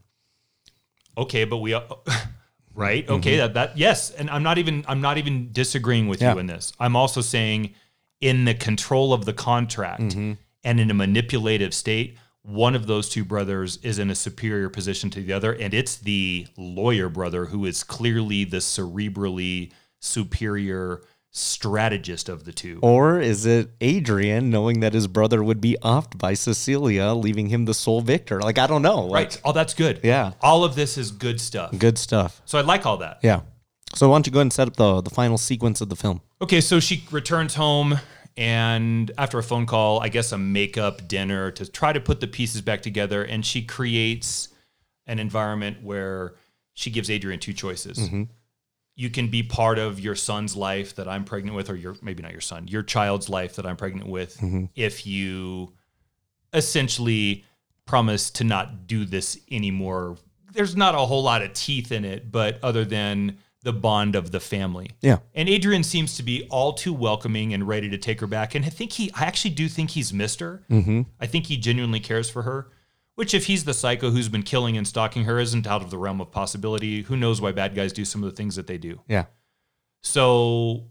Okay, 1.19 1.45
but 1.45 1.57
we 1.57 1.73
are 1.73 1.83
right? 2.75 3.09
Okay, 3.09 3.39
that 3.39 3.55
that 3.55 3.79
yes, 3.79 4.11
and 4.11 4.29
I'm 4.31 4.43
not 4.43 4.59
even 4.59 4.85
I'm 4.87 5.01
not 5.01 5.17
even 5.19 5.51
disagreeing 5.51 6.09
with 6.09 6.21
Yeah. 6.21 6.35
you 6.35 6.39
in 6.39 6.47
this. 6.47 6.73
I'm 6.79 6.95
also 6.95 7.23
saying 7.23 7.73
in 8.21 8.45
the 8.45 8.55
control 8.55 9.13
of 9.15 9.25
the 9.25 9.33
contract 9.33 10.03
Mm-hmm. 10.03 10.33
and 10.63 10.79
in 10.81 10.91
a 10.91 10.95
manipulative 10.95 11.73
state, 11.75 12.19
one 12.47 12.77
of 12.77 12.87
those 12.87 13.09
two 13.09 13.25
brothers 13.25 13.79
is 13.83 13.99
in 13.99 14.09
a 14.11 14.15
superior 14.15 14.69
position 14.69 15.11
to 15.11 15.21
the 15.21 15.33
other, 15.33 15.53
and 15.53 15.75
it's 15.75 15.97
the 15.97 16.47
lawyer 16.57 17.09
brother 17.09 17.47
who 17.47 17.65
is 17.65 17.83
clearly 17.83 18.45
the 18.45 18.59
cerebrally 18.59 19.73
superior 19.99 21.03
strategist 21.31 22.29
of 22.29 22.45
the 22.45 22.53
two. 22.53 22.79
Or 22.83 23.21
is 23.21 23.45
it 23.45 23.71
Adrian 23.81 24.49
knowing 24.49 24.81
that 24.81 24.95
his 24.95 25.07
brother 25.07 25.43
would 25.43 25.61
be 25.61 25.77
offed 25.83 26.17
by 26.17 26.35
Cecilia, 26.35 27.13
leaving 27.13 27.49
him 27.49 27.67
the 27.67 27.75
sole 27.75 28.01
victor? 28.01 28.41
Like, 28.41 28.59
I 28.59 28.67
don't 28.67 28.83
know. 28.83 29.01
Like, 29.01 29.13
Right. 29.13 29.41
Oh, 29.45 29.53
that's 29.53 29.75
good. 29.75 30.01
Yeah. 30.03 30.33
All 30.41 30.65
of 30.65 30.75
this 30.77 30.97
is 30.97 31.11
good 31.11 31.41
stuff. 31.41 31.77
Good 31.79 31.99
stuff. 31.99 32.41
So 32.47 32.59
I 32.59 32.63
like 32.63 32.87
all 32.87 32.97
that. 32.99 33.19
Yeah. 33.23 33.41
So 33.95 34.09
why 34.09 34.15
don't 34.17 34.27
you 34.27 34.33
go 34.33 34.39
ahead 34.39 34.47
and 34.47 34.53
set 34.53 34.69
up 34.69 34.77
the, 34.77 35.01
the 35.03 35.11
final 35.11 35.37
sequence 35.39 35.81
of 35.81 35.89
the 35.89 35.97
film? 35.97 36.21
Okay, 36.41 36.61
so 36.61 36.81
she 36.81 37.05
returns 37.11 37.55
home 37.55 37.99
and 38.37 39.11
after 39.17 39.39
a 39.39 39.43
phone 39.43 39.67
call, 39.67 40.01
I 40.01 40.09
guess 40.09 40.33
a 40.33 40.39
makeup 40.39 41.09
dinner 41.09 41.51
to 41.53 41.71
try 41.71 41.93
to 41.93 42.01
put 42.01 42.21
the 42.21 42.27
pieces 42.27 42.61
back 42.61 42.83
together. 42.83 43.23
And 43.23 43.45
she 43.45 43.63
creates 43.63 44.49
an 45.07 45.19
environment 45.19 45.83
where 45.83 46.35
she 46.75 46.91
gives 46.91 47.09
Adrian 47.11 47.41
two 47.41 47.55
choices. 47.55 47.99
Mm-hmm. 47.99 48.25
You 48.95 49.11
can 49.11 49.29
be 49.29 49.43
part 49.43 49.79
of 49.79 50.01
your 50.01 50.15
son's 50.15 50.57
life 50.57 50.97
that 50.97 51.09
I'm 51.09 51.25
pregnant 51.25 51.57
with, 51.57 51.71
or 51.71 51.77
your 51.77 51.97
maybe 52.03 52.23
not 52.23 52.33
your 52.33 52.41
son, 52.41 52.69
your 52.69 52.83
child's 52.83 53.29
life 53.29 53.57
that 53.57 53.67
I'm 53.67 53.77
pregnant 53.77 54.09
with, 54.09 54.37
mm-hmm. 54.39 54.65
if 54.75 55.07
you 55.07 55.73
essentially 56.53 57.45
promise 57.87 58.31
to 58.31 58.45
not 58.45 58.87
do 58.87 59.05
this 59.05 59.39
anymore. 59.51 60.17
There's 60.53 60.77
not 60.77 60.95
a 60.95 60.99
whole 60.99 61.23
lot 61.23 61.43
of 61.43 61.53
teeth 61.53 61.93
in 61.93 62.05
it, 62.05 62.33
but 62.33 62.59
other 62.63 62.85
than 62.85 63.39
the 63.67 63.73
bond 63.73 64.15
of 64.15 64.31
the 64.31 64.39
family. 64.39 64.93
Yeah. 65.03 65.19
And 65.35 65.49
Adrian 65.49 65.83
seems 65.83 66.17
to 66.17 66.23
be 66.23 66.47
all 66.51 66.73
too 66.73 66.93
welcoming 66.93 67.53
and 67.53 67.67
ready 67.67 67.91
to 67.91 67.99
take 67.99 68.21
her 68.21 68.29
back. 68.29 68.55
And 68.55 68.65
I 68.65 68.69
think 68.69 68.93
he, 68.93 69.11
I 69.13 69.25
actually 69.25 69.51
do 69.51 69.69
think 69.69 69.91
he's 69.91 70.13
missed 70.13 70.39
her. 70.39 70.63
Mm-hmm. 70.71 71.03
I 71.21 71.27
think 71.27 71.47
he 71.47 71.57
genuinely 71.57 71.99
cares 71.99 72.31
for 72.31 72.43
her. 72.43 72.69
Which, 73.17 73.35
if 73.35 73.47
he's 73.47 73.65
the 73.65 73.75
psycho 73.75 74.11
who's 74.11 74.29
been 74.29 74.45
killing 74.45 74.77
and 74.77 74.87
stalking 74.87 75.25
her, 75.25 75.41
isn't 75.41 75.67
out 75.67 75.83
of 75.83 75.91
the 75.91 75.99
realm 75.99 76.21
of 76.21 76.31
possibility. 76.31 77.03
Who 77.03 77.17
knows 77.17 77.41
why 77.41 77.51
bad 77.51 77.75
guys 77.75 77.93
do 77.93 78.05
some 78.05 78.23
of 78.23 78.31
the 78.31 78.37
things 78.37 78.55
that 78.55 78.69
they 78.69 78.79
do? 78.79 79.01
Yeah. 79.09 79.25
So 80.03 80.85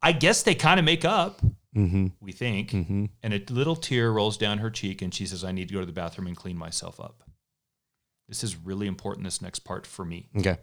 I 0.00 0.12
guess 0.12 0.44
they 0.44 0.54
kind 0.54 0.78
of 0.78 0.84
make 0.84 1.04
up. 1.04 1.40
we 2.20 2.30
think. 2.32 2.72
And 2.72 3.34
a 3.34 3.42
little 3.48 3.76
tear 3.76 4.12
rolls 4.12 4.36
down 4.36 4.58
her 4.58 4.70
cheek, 4.70 5.02
and 5.02 5.12
she 5.12 5.26
says, 5.26 5.42
I 5.42 5.50
need 5.50 5.68
to 5.68 5.74
go 5.74 5.80
to 5.80 5.86
the 5.86 5.92
bathroom 5.92 6.28
and 6.28 6.36
clean 6.36 6.56
myself 6.56 7.00
up. 7.00 7.24
This 8.28 8.44
is 8.44 8.56
really 8.56 8.86
important, 8.86 9.24
this 9.24 9.42
next 9.42 9.60
part 9.60 9.84
for 9.86 10.04
me. 10.04 10.28
Okay. 10.36 10.58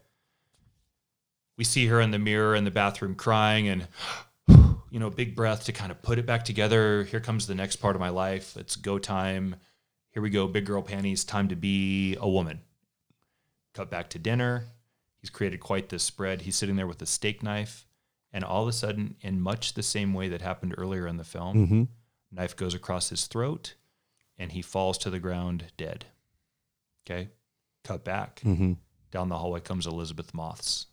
We 1.58 1.64
see 1.64 1.88
her 1.88 2.00
in 2.00 2.12
the 2.12 2.20
mirror 2.20 2.56
in 2.56 2.64
the 2.64 2.72
bathroom 2.72 3.16
crying 3.16 3.68
and, 3.68 3.88
you 4.92 5.00
know, 5.00 5.10
big 5.10 5.36
breath 5.36 5.66
to 5.66 5.74
kind 5.74 5.92
of 5.92 6.02
put 6.02 6.20
it 6.20 6.26
back 6.26 6.46
together. 6.46 7.04
Here 7.04 7.20
comes 7.20 7.48
the 7.48 7.56
next 7.56 7.78
part 7.78 7.96
of 7.96 8.00
my 8.00 8.10
life. 8.10 8.56
It's 8.58 8.76
go 8.76 9.00
time. 9.00 9.56
Here 10.12 10.22
we 10.22 10.30
go, 10.30 10.48
big 10.48 10.66
girl 10.66 10.82
panties, 10.82 11.24
time 11.24 11.48
to 11.50 11.56
be 11.56 12.16
a 12.20 12.28
woman. 12.30 12.62
Cut 13.74 13.90
back 13.90 14.10
to 14.12 14.20
dinner. 14.20 14.66
He's 15.20 15.30
created 15.30 15.60
quite 15.60 15.90
this 15.90 16.04
spread. 16.04 16.44
He's 16.44 16.56
sitting 16.56 16.76
there 16.76 16.88
with 16.88 17.02
a 17.02 17.06
steak 17.06 17.44
knife. 17.44 17.86
And 18.32 18.44
all 18.44 18.64
of 18.64 18.68
a 18.68 18.74
sudden, 18.74 19.16
in 19.22 19.42
much 19.42 19.74
the 19.74 19.84
same 19.84 20.14
way 20.14 20.28
that 20.30 20.42
happened 20.42 20.76
earlier 20.78 21.08
in 21.08 21.18
the 21.18 21.24
film, 21.24 21.56
mm-hmm. 21.56 21.84
knife 22.32 22.56
goes 22.56 22.74
across 22.74 23.10
his 23.10 23.26
throat 23.26 23.76
and 24.38 24.52
he 24.52 24.62
falls 24.62 24.98
to 25.00 25.10
the 25.10 25.20
ground 25.20 25.66
dead. 25.78 26.06
Okay. 27.06 27.30
Cut 27.84 28.04
back. 28.04 28.42
Mm-hmm. 28.44 28.74
Down 29.12 29.30
the 29.30 29.38
hallway 29.38 29.62
comes 29.62 29.88
Elisabeth 29.88 30.34
Moss. 30.34 30.88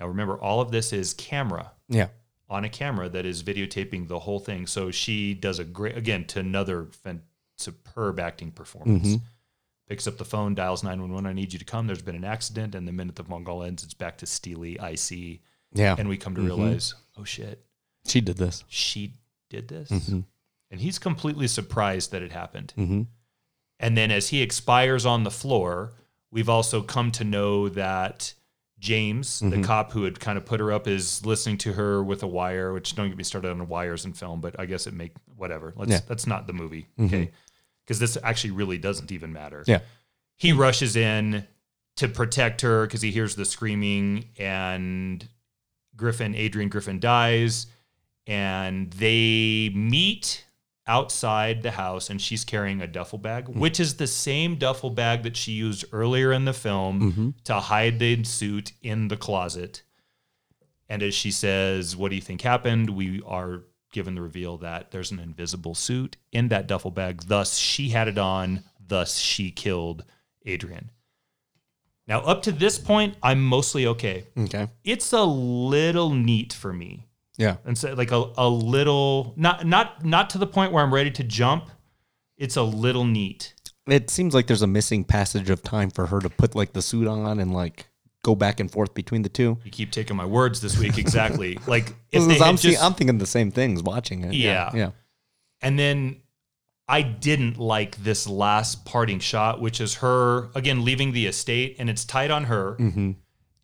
Now 0.00 0.06
remember, 0.08 0.36
all 0.38 0.60
of 0.60 0.70
this 0.70 0.92
is 0.92 1.14
camera 1.14 1.72
Yeah. 1.88 2.08
on 2.48 2.64
a 2.64 2.68
camera 2.68 3.08
that 3.08 3.24
is 3.26 3.42
videotaping 3.42 4.08
the 4.08 4.20
whole 4.20 4.38
thing. 4.38 4.66
So 4.66 4.90
she 4.90 5.34
does 5.34 5.58
a 5.58 5.64
great, 5.64 5.96
again, 5.96 6.24
to 6.26 6.40
another 6.40 6.88
superb 7.56 8.20
acting 8.20 8.52
performance. 8.52 9.08
Mm-hmm. 9.08 9.24
Picks 9.88 10.06
up 10.06 10.18
the 10.18 10.24
phone, 10.24 10.54
dials 10.54 10.82
911. 10.82 11.30
I 11.30 11.32
need 11.32 11.52
you 11.52 11.58
to 11.58 11.64
come. 11.64 11.86
There's 11.86 12.02
been 12.02 12.16
an 12.16 12.24
accident. 12.24 12.74
And 12.74 12.88
the 12.88 12.92
minute 12.92 13.16
the 13.16 13.24
phone 13.24 13.44
call 13.44 13.62
ends, 13.62 13.84
it's 13.84 13.94
back 13.94 14.18
to 14.18 14.26
Steely, 14.26 14.76
IC. 14.82 15.40
Yeah. 15.72 15.94
And 15.96 16.08
we 16.08 16.16
come 16.16 16.34
to 16.34 16.40
mm-hmm. 16.40 16.60
realize, 16.60 16.94
oh 17.16 17.24
shit, 17.24 17.64
she 18.04 18.20
did 18.20 18.36
this. 18.36 18.64
she 18.68 19.14
did 19.48 19.68
this. 19.68 19.90
Mm-hmm. 19.90 20.20
And 20.70 20.80
he's 20.80 20.98
completely 20.98 21.46
surprised 21.46 22.10
that 22.10 22.22
it 22.22 22.32
happened. 22.32 22.72
And 23.78 23.96
then 23.96 24.10
as 24.10 24.28
he 24.30 24.42
expires 24.42 25.06
on 25.06 25.22
the 25.22 25.30
floor, 25.30 25.92
we've 26.30 26.48
also 26.48 26.82
come 26.82 27.12
to 27.12 27.24
know 27.24 27.68
that 27.68 28.34
James, 28.78 29.40
the 29.40 29.46
mm-hmm. 29.46 29.62
cop 29.62 29.92
who 29.92 30.04
had 30.04 30.20
kind 30.20 30.36
of 30.36 30.44
put 30.44 30.60
her 30.60 30.70
up, 30.70 30.86
is 30.86 31.24
listening 31.24 31.56
to 31.58 31.72
her 31.72 32.02
with 32.02 32.22
a 32.22 32.26
wire, 32.26 32.72
which 32.72 32.94
don't 32.94 33.08
get 33.08 33.16
me 33.16 33.24
started 33.24 33.50
on 33.50 33.68
wires 33.68 34.04
in 34.04 34.12
film, 34.12 34.40
but 34.40 34.58
I 34.58 34.66
guess 34.66 34.86
it 34.86 34.94
make 34.94 35.12
whatever. 35.36 35.72
Let's 35.76 35.90
Yeah. 35.90 36.00
that's 36.06 36.26
not 36.26 36.46
the 36.46 36.52
movie. 36.52 36.88
Mm-hmm. 36.98 37.06
Okay. 37.06 37.30
Because 37.84 37.98
this 38.00 38.18
actually 38.22 38.50
really 38.50 38.78
doesn't 38.78 39.12
even 39.12 39.32
matter 39.32 39.62
Yeah. 39.66 39.80
he 40.34 40.52
rushes 40.52 40.96
in 40.96 41.46
to 41.96 42.08
protect 42.08 42.60
her 42.62 42.86
because 42.86 43.00
he 43.00 43.10
hears 43.10 43.36
the 43.36 43.44
screaming 43.44 44.26
and 44.38 45.26
griffin 45.96 46.34
adrian 46.34 46.68
griffin 46.68 46.98
dies 47.00 47.66
and 48.26 48.90
they 48.94 49.70
meet 49.74 50.44
outside 50.86 51.62
the 51.62 51.72
house 51.72 52.10
and 52.10 52.20
she's 52.20 52.44
carrying 52.44 52.80
a 52.80 52.86
duffel 52.86 53.18
bag 53.18 53.46
mm-hmm. 53.46 53.58
which 53.58 53.80
is 53.80 53.96
the 53.96 54.06
same 54.06 54.56
duffel 54.56 54.90
bag 54.90 55.22
that 55.22 55.36
she 55.36 55.52
used 55.52 55.84
earlier 55.92 56.32
in 56.32 56.44
the 56.44 56.52
film 56.52 57.00
mm-hmm. 57.00 57.30
to 57.44 57.54
hide 57.54 57.98
the 57.98 58.22
suit 58.24 58.72
in 58.82 59.08
the 59.08 59.16
closet. 59.16 59.82
And 60.88 61.02
as 61.02 61.14
she 61.14 61.30
says 61.30 61.96
what 61.96 62.10
do 62.10 62.14
you 62.14 62.22
think 62.22 62.42
happened? 62.42 62.90
We 62.90 63.22
are 63.26 63.62
given 63.92 64.14
the 64.14 64.22
reveal 64.22 64.58
that 64.58 64.90
there's 64.90 65.10
an 65.10 65.18
invisible 65.18 65.74
suit 65.74 66.16
in 66.30 66.48
that 66.48 66.66
duffel 66.66 66.90
bag. 66.90 67.22
Thus 67.26 67.56
she 67.56 67.88
had 67.88 68.08
it 68.08 68.18
on. 68.18 68.62
Thus 68.78 69.18
she 69.18 69.50
killed 69.50 70.04
Adrian. 70.44 70.90
Now, 72.06 72.20
up 72.20 72.42
to 72.42 72.52
this 72.52 72.78
point, 72.78 73.16
I'm 73.22 73.44
mostly 73.44 73.86
okay. 73.86 74.26
Okay. 74.38 74.68
It's 74.84 75.12
a 75.12 75.24
little 75.24 76.10
neat 76.10 76.52
for 76.52 76.72
me, 76.72 77.05
Yeah. 77.38 77.56
and 77.64 77.76
so 77.76 77.92
like 77.94 78.12
a, 78.12 78.30
a 78.36 78.48
little 78.48 79.34
not 79.36 79.66
not 79.66 80.04
not 80.04 80.30
to 80.30 80.38
the 80.38 80.46
point 80.46 80.72
where 80.72 80.82
I'm 80.82 80.92
ready 80.92 81.10
to 81.12 81.24
jump. 81.24 81.70
It's 82.36 82.56
a 82.56 82.62
little 82.62 83.04
neat. 83.04 83.54
It 83.86 84.10
seems 84.10 84.34
like 84.34 84.46
there's 84.46 84.62
a 84.62 84.66
missing 84.66 85.04
passage 85.04 85.48
of 85.48 85.62
time 85.62 85.90
for 85.90 86.06
her 86.06 86.20
to 86.20 86.28
put 86.28 86.54
like 86.54 86.72
the 86.72 86.82
suit 86.82 87.06
on 87.06 87.38
and 87.38 87.52
like 87.52 87.86
go 88.24 88.34
back 88.34 88.58
and 88.58 88.70
forth 88.70 88.92
between 88.94 89.22
the 89.22 89.28
two. 89.28 89.58
You 89.64 89.70
keep 89.70 89.92
taking 89.92 90.16
my 90.16 90.24
words 90.24 90.60
this 90.60 90.76
week 90.76 90.98
exactly. 90.98 91.58
like 91.66 91.94
if 92.10 92.26
they 92.26 92.34
I'm, 92.40 92.56
had 92.56 92.58
see- 92.58 92.76
I'm 92.76 92.94
thinking 92.94 93.18
the 93.18 93.26
same 93.26 93.50
things 93.50 93.82
watching 93.82 94.24
it. 94.24 94.34
Yeah. 94.34 94.70
Yeah. 94.74 94.90
And 95.62 95.78
then 95.78 96.22
I 96.88 97.02
didn't 97.02 97.58
like 97.58 97.96
this 97.96 98.28
last 98.28 98.84
parting 98.84 99.18
shot, 99.18 99.60
which 99.60 99.80
is 99.80 99.96
her 99.96 100.50
again 100.54 100.84
leaving 100.84 101.12
the 101.12 101.26
estate, 101.26 101.76
and 101.78 101.88
it's 101.90 102.04
tight 102.04 102.30
on 102.30 102.44
her. 102.44 102.76
Mm-hmm. 102.78 103.12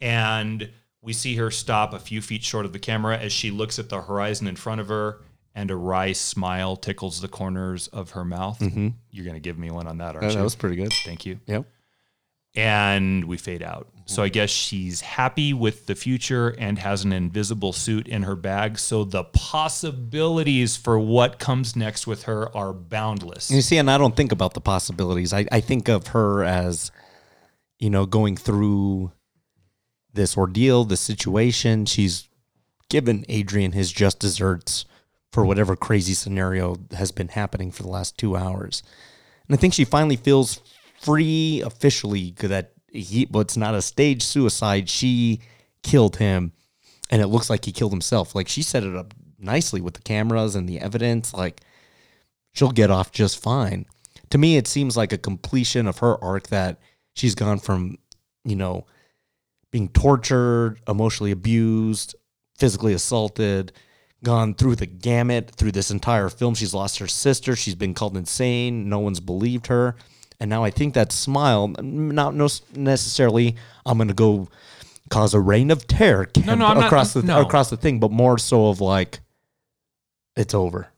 And 0.00 0.70
we 1.02 1.12
see 1.12 1.36
her 1.36 1.50
stop 1.50 1.92
a 1.92 1.98
few 1.98 2.22
feet 2.22 2.42
short 2.44 2.64
of 2.64 2.72
the 2.72 2.78
camera 2.78 3.18
as 3.18 3.32
she 3.32 3.50
looks 3.50 3.78
at 3.78 3.88
the 3.88 4.02
horizon 4.02 4.46
in 4.46 4.56
front 4.56 4.80
of 4.80 4.88
her, 4.88 5.18
and 5.54 5.70
a 5.70 5.76
wry 5.76 6.12
smile 6.12 6.76
tickles 6.76 7.20
the 7.20 7.28
corners 7.28 7.88
of 7.88 8.10
her 8.12 8.24
mouth. 8.24 8.58
Mm-hmm. 8.60 8.88
You're 9.10 9.24
going 9.24 9.34
to 9.34 9.40
give 9.40 9.58
me 9.58 9.70
one 9.70 9.86
on 9.86 9.98
that, 9.98 10.14
aren't 10.14 10.20
That, 10.22 10.30
you? 10.30 10.36
that 10.38 10.44
was 10.44 10.54
pretty 10.54 10.76
good. 10.76 10.92
Thank 11.04 11.26
you. 11.26 11.40
Yep. 11.46 11.66
And 12.54 13.24
we 13.24 13.36
fade 13.36 13.62
out. 13.62 13.88
So 14.04 14.22
I 14.22 14.28
guess 14.28 14.50
she's 14.50 15.00
happy 15.00 15.52
with 15.54 15.86
the 15.86 15.94
future 15.94 16.50
and 16.58 16.78
has 16.78 17.04
an 17.04 17.12
invisible 17.12 17.72
suit 17.72 18.08
in 18.08 18.24
her 18.24 18.36
bag. 18.36 18.78
So 18.78 19.04
the 19.04 19.24
possibilities 19.24 20.76
for 20.76 20.98
what 20.98 21.38
comes 21.38 21.76
next 21.76 22.06
with 22.06 22.24
her 22.24 22.54
are 22.56 22.72
boundless. 22.72 23.50
You 23.50 23.62
see, 23.62 23.78
and 23.78 23.90
I 23.90 23.96
don't 23.98 24.16
think 24.16 24.32
about 24.32 24.54
the 24.54 24.60
possibilities. 24.60 25.32
I, 25.32 25.46
I 25.50 25.60
think 25.60 25.88
of 25.88 26.08
her 26.08 26.44
as, 26.44 26.90
you 27.78 27.90
know, 27.90 28.04
going 28.06 28.36
through 28.36 29.12
this 30.12 30.36
ordeal, 30.36 30.84
this 30.84 31.00
situation. 31.00 31.86
She's 31.86 32.28
given 32.88 33.24
Adrian 33.28 33.72
his 33.72 33.90
just 33.90 34.18
desserts 34.18 34.84
for 35.32 35.44
whatever 35.44 35.74
crazy 35.76 36.12
scenario 36.12 36.76
has 36.92 37.10
been 37.10 37.28
happening 37.28 37.70
for 37.70 37.82
the 37.82 37.88
last 37.88 38.18
two 38.18 38.36
hours. 38.36 38.82
And 39.48 39.56
I 39.56 39.60
think 39.60 39.74
she 39.74 39.84
finally 39.84 40.16
feels 40.16 40.60
free 41.00 41.62
officially 41.64 42.34
that 42.40 42.72
he, 42.88 43.24
but 43.24 43.40
it's 43.40 43.56
not 43.56 43.74
a 43.74 43.82
staged 43.82 44.22
suicide. 44.22 44.90
She 44.90 45.40
killed 45.82 46.16
him, 46.16 46.52
and 47.10 47.22
it 47.22 47.28
looks 47.28 47.48
like 47.48 47.64
he 47.64 47.72
killed 47.72 47.92
himself. 47.92 48.34
Like 48.34 48.48
she 48.48 48.62
set 48.62 48.84
it 48.84 48.94
up 48.94 49.14
nicely 49.38 49.80
with 49.80 49.94
the 49.94 50.02
cameras 50.02 50.54
and 50.54 50.68
the 50.68 50.80
evidence. 50.80 51.32
Like 51.32 51.62
she'll 52.52 52.70
get 52.70 52.90
off 52.90 53.10
just 53.10 53.42
fine. 53.42 53.86
To 54.30 54.38
me, 54.38 54.56
it 54.56 54.66
seems 54.66 54.96
like 54.96 55.12
a 55.12 55.18
completion 55.18 55.86
of 55.86 55.98
her 55.98 56.22
arc 56.22 56.48
that 56.48 56.78
she's 57.14 57.34
gone 57.34 57.58
from, 57.58 57.98
you 58.44 58.56
know, 58.56 58.86
being 59.72 59.88
tortured, 59.88 60.76
emotionally 60.86 61.32
abused, 61.32 62.14
physically 62.56 62.92
assaulted, 62.92 63.72
gone 64.22 64.54
through 64.54 64.76
the 64.76 64.86
gamut 64.86 65.50
through 65.56 65.72
this 65.72 65.90
entire 65.90 66.28
film. 66.28 66.54
She's 66.54 66.72
lost 66.74 66.98
her 66.98 67.08
sister. 67.08 67.56
She's 67.56 67.74
been 67.74 67.94
called 67.94 68.16
insane. 68.16 68.88
No 68.88 69.00
one's 69.00 69.18
believed 69.18 69.66
her. 69.66 69.96
And 70.38 70.48
now 70.48 70.62
I 70.62 70.70
think 70.70 70.94
that 70.94 71.10
smile, 71.10 71.68
not 71.82 72.34
no- 72.34 72.48
necessarily, 72.74 73.56
I'm 73.84 73.98
going 73.98 74.08
to 74.08 74.14
go 74.14 74.48
cause 75.10 75.34
a 75.34 75.40
reign 75.40 75.70
of 75.70 75.86
terror 75.86 76.28
No, 76.44 76.54
no, 76.54 76.66
I'm 76.66 76.76
not- 76.78 76.86
across 76.86 77.12
the 77.12 77.22
no. 77.22 77.40
across 77.40 77.68
the 77.70 77.76
thing, 77.76 77.98
but 77.98 78.10
more 78.12 78.38
so 78.38 78.68
of 78.68 78.80
like, 78.80 79.20
it's 80.36 80.54
over, 80.54 80.88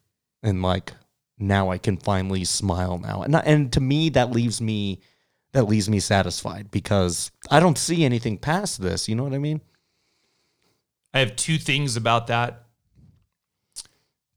and 0.42 0.62
like 0.62 0.92
now 1.38 1.70
I 1.70 1.78
can 1.78 1.96
finally 1.96 2.44
smile 2.44 2.98
now, 2.98 3.22
and 3.22 3.34
and 3.36 3.72
to 3.72 3.80
me 3.80 4.10
that 4.10 4.30
leaves 4.30 4.60
me 4.60 5.00
that 5.54 5.68
leaves 5.68 5.88
me 5.88 6.00
satisfied 6.00 6.70
because 6.72 7.30
I 7.48 7.60
don't 7.60 7.78
see 7.78 8.04
anything 8.04 8.38
past 8.38 8.82
this. 8.82 9.08
You 9.08 9.14
know 9.14 9.22
what 9.22 9.32
I 9.32 9.38
mean? 9.38 9.60
I 11.14 11.20
have 11.20 11.36
two 11.36 11.58
things 11.58 11.96
about 11.96 12.26
that. 12.26 12.64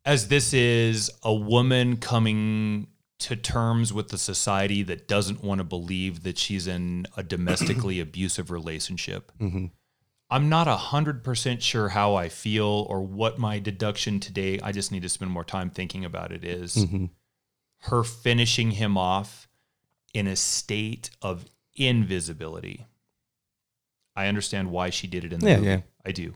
As 0.06 0.28
this 0.28 0.54
is 0.54 1.10
a 1.24 1.34
woman 1.34 1.98
coming 1.98 2.88
to 3.20 3.36
terms 3.36 3.92
with 3.92 4.10
the 4.10 4.18
society 4.18 4.84
that 4.84 5.08
doesn't 5.08 5.44
want 5.44 5.58
to 5.58 5.64
believe 5.64 6.22
that 6.22 6.38
she's 6.38 6.68
in 6.68 7.08
a 7.18 7.24
domestically 7.24 8.00
abusive 8.00 8.52
relationship. 8.52 9.32
Mm-hmm. 9.40 9.66
I'm 10.30 10.50
not 10.50 10.68
a 10.68 10.76
100% 10.76 11.62
sure 11.62 11.90
how 11.90 12.14
I 12.14 12.30
feel 12.30 12.86
or 12.90 13.02
what 13.02 13.40
my 13.40 13.58
deduction 13.58 14.20
today, 14.20 14.60
I 14.62 14.72
just 14.72 14.92
need 14.92 15.02
to 15.02 15.10
spend 15.10 15.32
more 15.32 15.44
time 15.44 15.72
thinking 15.72 16.06
about 16.06 16.32
it, 16.32 16.44
is 16.44 16.76
mm-hmm. 16.76 17.06
her 17.90 18.04
finishing 18.04 18.72
him 18.72 18.98
off 18.98 19.48
in 20.18 20.26
a 20.26 20.36
state 20.36 21.12
of 21.22 21.46
invisibility. 21.76 22.88
I 24.16 24.26
understand 24.26 24.72
why 24.72 24.90
she 24.90 25.06
did 25.06 25.24
it 25.24 25.32
in 25.32 25.40
the 25.40 25.48
Yeah, 25.48 25.56
movie. 25.58 25.68
yeah. 25.68 25.82
I 26.04 26.12
do. 26.12 26.34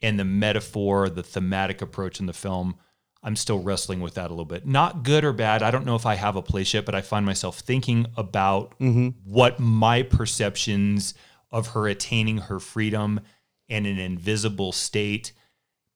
And 0.00 0.16
the 0.16 0.24
metaphor, 0.24 1.08
the 1.08 1.24
thematic 1.24 1.82
approach 1.82 2.20
in 2.20 2.26
the 2.26 2.32
film, 2.32 2.76
I'm 3.20 3.34
still 3.34 3.60
wrestling 3.60 4.00
with 4.00 4.14
that 4.14 4.28
a 4.28 4.34
little 4.34 4.44
bit. 4.44 4.64
Not 4.64 5.02
good 5.02 5.24
or 5.24 5.32
bad. 5.32 5.60
I 5.60 5.72
don't 5.72 5.84
know 5.84 5.96
if 5.96 6.06
I 6.06 6.14
have 6.14 6.36
a 6.36 6.42
place 6.42 6.72
yet, 6.72 6.84
but 6.84 6.94
I 6.94 7.00
find 7.00 7.26
myself 7.26 7.58
thinking 7.58 8.06
about 8.16 8.78
mm-hmm. 8.78 9.08
what 9.24 9.58
my 9.58 10.02
perceptions 10.02 11.14
of 11.50 11.68
her 11.68 11.88
attaining 11.88 12.38
her 12.38 12.60
freedom 12.60 13.20
in 13.68 13.86
an 13.86 13.98
invisible 13.98 14.70
state 14.70 15.32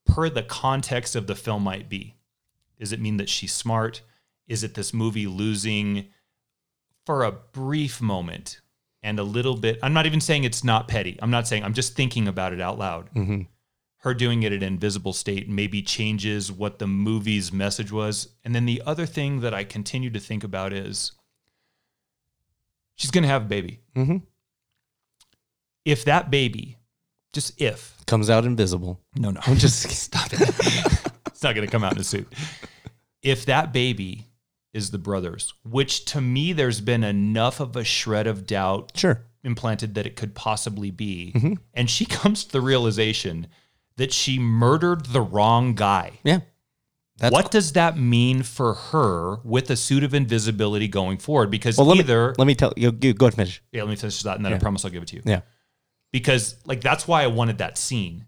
per 0.05 0.29
the 0.29 0.43
context 0.43 1.15
of 1.15 1.29
the 1.29 1.37
film 1.37 1.63
might 1.63 1.89
be. 1.89 2.17
Does 2.77 2.93
it 2.93 3.01
mean 3.01 3.19
that 3.19 3.29
she's 3.29 3.53
smart? 3.53 4.03
Is 4.49 4.65
it 4.65 4.75
this 4.75 4.93
movie 4.93 5.29
losing 5.29 6.09
for 7.09 7.25
a 7.25 7.33
brief 7.33 8.03
moment 8.03 8.61
and 9.03 9.19
a 9.19 9.23
little 9.23 9.57
bit? 9.57 9.79
I'm 9.83 9.95
not 9.95 10.05
even 10.05 10.21
saying 10.21 10.45
it's 10.45 10.63
not 10.63 10.89
petty. 10.89 11.19
I'm 11.23 11.31
not 11.31 11.49
saying, 11.49 11.65
I'm 11.65 11.73
just 11.73 11.95
thinking 11.97 12.29
about 12.29 12.53
it 12.53 12.61
out 12.61 12.79
loud. 12.79 13.09
her 14.03 14.13
doing 14.15 14.43
it 14.43 14.53
in 14.53 14.63
invisible 14.63 15.13
state 15.15 15.49
maybe 15.49 15.81
changes 15.83 16.53
what 16.53 16.79
the 16.79 16.87
movie's 16.87 17.51
message 17.51 17.91
was. 17.91 18.29
And 18.45 18.55
then 18.55 18.67
the 18.67 18.83
other 18.87 19.07
thing 19.07 19.41
that 19.41 19.53
I 19.55 19.65
continue 19.65 20.11
to 20.11 20.21
think 20.21 20.45
about 20.45 20.73
is 20.75 21.13
she's 22.95 23.11
going 23.11 23.23
to 23.23 23.29
have 23.29 23.43
a 23.43 23.47
baby. 23.47 23.81
Mhm. 23.97 24.23
If 25.87 26.05
that 26.05 26.31
baby, 26.31 26.77
just 27.33 27.59
if, 27.61 27.97
Comes 28.07 28.29
out 28.31 28.45
invisible. 28.45 29.01
no, 29.17 29.31
no, 29.31 29.41
I'm 29.47 29.57
just 29.57 29.81
stop 29.91 30.31
it. 30.33 30.41
it's 31.27 31.43
not 31.43 31.55
going 31.55 31.67
to 31.67 31.71
come 31.73 31.83
out 31.83 31.95
in 31.95 32.01
a 32.01 32.05
suit. 32.05 32.31
If 33.23 33.47
that 33.47 33.73
baby 33.73 34.28
is 34.79 34.91
the 34.93 34.99
brothers, 34.99 35.53
which 35.65 36.07
to 36.07 36.21
me, 36.23 36.55
there's 36.55 36.81
been 36.81 37.05
enough 37.05 37.61
of 37.61 37.77
a 37.77 37.85
shred 37.85 38.27
of 38.27 38.47
doubt 38.47 38.93
Sure. 38.95 39.23
implanted 39.45 39.95
that 39.97 40.07
it 40.07 40.17
could 40.17 40.35
possibly 40.35 40.91
be. 40.91 41.33
Mm-hmm. 41.37 41.53
And 41.75 41.91
she 41.91 42.07
comes 42.19 42.45
to 42.45 42.53
the 42.53 42.63
realization 42.63 43.49
that 43.97 44.13
she 44.13 44.39
murdered 44.39 45.07
the 45.07 45.21
wrong 45.21 45.75
guy. 45.75 46.21
Yeah. 46.25 46.41
That's 47.19 47.33
what 47.33 47.51
does 47.51 47.73
that 47.73 47.99
mean 47.99 48.45
for 48.45 48.75
her 48.75 49.39
with 49.43 49.69
a 49.71 49.77
suit 49.77 50.05
of 50.05 50.15
invisibility 50.15 50.87
going 50.87 51.19
forward? 51.19 51.51
Because 51.51 51.77
well, 51.77 51.87
let 51.89 51.99
either, 51.99 52.29
me 52.29 52.35
let 52.39 52.47
me 52.47 52.55
tell 52.55 52.73
you. 52.77 52.97
you 53.01 53.13
Go 53.13 53.27
ahead, 53.27 53.35
finish. 53.35 53.61
yeah, 53.73 53.83
let 53.83 53.91
me 53.91 53.97
finish 53.97 54.23
that 54.23 54.37
and 54.37 54.45
then 54.47 54.53
I 54.53 54.59
promise 54.59 54.85
I'll 54.85 54.93
give 54.93 55.03
it 55.03 55.09
to 55.09 55.17
you. 55.17 55.23
Yeah. 55.27 55.41
Because 56.13 56.57
like 56.65 56.81
that's 56.81 57.09
why 57.09 57.25
I 57.25 57.27
wanted 57.27 57.59
that 57.59 57.77
scene. 57.77 58.27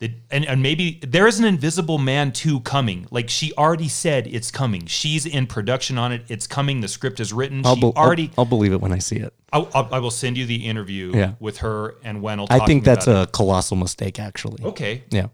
That, 0.00 0.12
and, 0.30 0.46
and 0.46 0.62
maybe 0.62 0.98
there 1.06 1.26
is 1.26 1.38
an 1.38 1.44
Invisible 1.44 1.98
Man 1.98 2.32
2 2.32 2.60
coming. 2.60 3.06
Like 3.10 3.28
she 3.28 3.52
already 3.54 3.88
said 3.88 4.26
it's 4.26 4.50
coming. 4.50 4.86
She's 4.86 5.26
in 5.26 5.46
production 5.46 5.98
on 5.98 6.10
it. 6.12 6.22
It's 6.28 6.46
coming. 6.46 6.80
The 6.80 6.88
script 6.88 7.20
is 7.20 7.32
written. 7.34 7.64
I'll, 7.66 7.74
she 7.74 7.80
be- 7.82 7.92
I'll- 7.96 8.28
I'll, 8.38 8.44
believe 8.46 8.72
it 8.72 8.80
when 8.80 8.92
I 8.92 8.98
see 8.98 9.16
it. 9.16 9.34
I'll, 9.52 9.68
I'll, 9.74 9.88
I 9.92 9.98
will 9.98 10.10
send 10.10 10.38
you 10.38 10.46
the 10.46 10.66
interview 10.66 11.12
Yeah. 11.14 11.34
with 11.38 11.58
her 11.58 11.96
and 12.02 12.22
Whannell. 12.22 12.46
I 12.50 12.64
think 12.64 12.84
that's 12.84 13.06
a 13.06 13.28
colossal 13.32 13.76
mistake, 13.76 14.18
actually. 14.18 14.64
okay. 14.64 15.04
Yeah. 15.10 15.26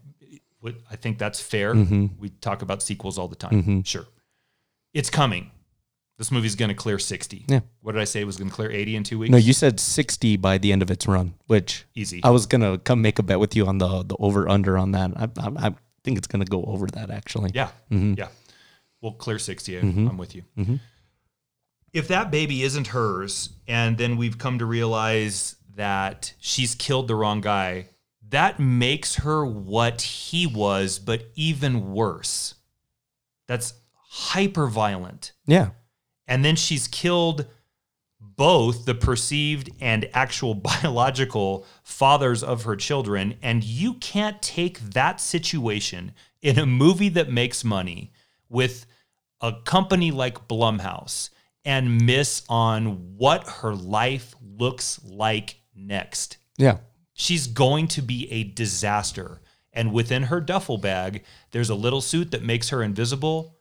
I 0.91 0.97
think 0.97 1.17
that's 1.17 1.39
fair. 1.39 1.73
Mm-hmm. 1.73 2.07
We 2.19 2.29
talk 2.29 2.61
about 2.61 2.83
sequels 2.83 3.17
all 3.17 3.29
the 3.29 3.37
time. 3.37 3.83
Sure. 3.83 4.05
It's 4.93 5.09
coming. 5.09 5.51
This 6.17 6.31
movie's 6.31 6.55
going 6.55 6.69
to 6.69 6.75
clear 6.75 6.97
60. 6.97 7.45
Yeah. 7.47 7.59
What 7.81 7.91
did 7.91 8.01
I 8.01 8.05
say? 8.05 8.21
It 8.21 8.25
was 8.25 8.37
going 8.37 8.49
to 8.49 8.55
clear 8.55 8.71
80 8.71 8.95
in 8.95 9.03
two 9.03 9.19
weeks? 9.19 9.31
No, 9.31 9.37
you 9.37 9.53
said 9.53 9.79
60 9.79 10.37
by 10.37 10.57
the 10.57 10.71
end 10.71 10.81
of 10.81 10.89
its 10.89 11.07
run, 11.07 11.35
which 11.45 11.85
Easy. 11.93 12.23
I 12.23 12.31
was 12.31 12.47
gonna 12.47 12.79
come 12.79 13.01
make 13.01 13.19
a 13.19 13.23
bet 13.23 13.39
with 13.39 13.55
you 13.55 13.67
on 13.67 13.77
the 13.77 14.03
the 14.03 14.15
over 14.17 14.49
under 14.49 14.77
on 14.77 14.91
that. 14.91 15.11
I, 15.15 15.23
I, 15.39 15.67
I 15.67 15.75
think 16.03 16.17
it's 16.17 16.27
gonna 16.27 16.45
go 16.45 16.63
over 16.63 16.87
that 16.87 17.11
actually. 17.11 17.51
Yeah. 17.53 17.69
Mm-hmm. 17.91 18.15
Yeah. 18.17 18.29
We'll 19.01 19.13
clear 19.13 19.37
60. 19.37 19.77
I'm 19.77 20.17
with 20.17 20.33
you. 20.33 20.43
If 21.93 22.07
that 22.07 22.31
baby 22.31 22.63
isn't 22.63 22.87
hers, 22.87 23.49
and 23.67 23.97
then 23.97 24.17
we've 24.17 24.37
come 24.37 24.59
to 24.59 24.65
realize 24.65 25.55
that 25.75 26.33
she's 26.39 26.73
killed 26.75 27.07
the 27.07 27.15
wrong 27.15 27.41
guy, 27.41 27.89
that 28.29 28.59
makes 28.59 29.15
her 29.17 29.45
what 29.45 30.01
he 30.01 30.47
was, 30.47 30.99
but 30.99 31.27
even 31.35 31.91
worse. 31.93 32.55
That's 33.47 33.73
hyper 34.09 34.67
violent. 34.67 35.33
Yeah. 35.45 35.69
And 36.27 36.43
then 36.43 36.55
she's 36.55 36.87
killed 36.87 37.45
both 38.19 38.85
the 38.85 38.95
perceived 38.95 39.69
and 39.79 40.09
actual 40.13 40.53
biological 40.81 41.65
fathers 41.83 42.43
of 42.43 42.63
her 42.63 42.75
children. 42.75 43.35
And 43.41 43.63
you 43.63 43.95
can't 43.95 44.41
take 44.41 44.79
that 44.79 45.19
situation 45.19 46.13
in 46.41 46.59
a 46.59 46.65
movie 46.65 47.09
that 47.09 47.31
makes 47.31 47.63
money 47.63 48.11
with 48.49 48.85
a 49.41 49.53
company 49.65 50.11
like 50.11 50.47
Blumhouse 50.47 51.29
and 51.65 52.05
miss 52.05 52.43
on 52.47 53.17
what 53.17 53.47
her 53.47 53.75
life 53.75 54.35
looks 54.41 54.99
like 55.03 55.59
next. 55.75 56.37
Yeah. 56.57 56.77
She's 57.13 57.47
going 57.47 57.87
to 57.89 58.01
be 58.01 58.31
a 58.31 58.43
disaster. 58.43 59.41
And 59.73 59.91
within 59.91 60.23
her 60.23 60.39
duffel 60.39 60.77
bag, 60.77 61.23
there's 61.51 61.69
a 61.69 61.75
little 61.75 62.01
suit 62.01 62.31
that 62.31 62.43
makes 62.43 62.69
her 62.69 62.81
invisible. 62.81 63.56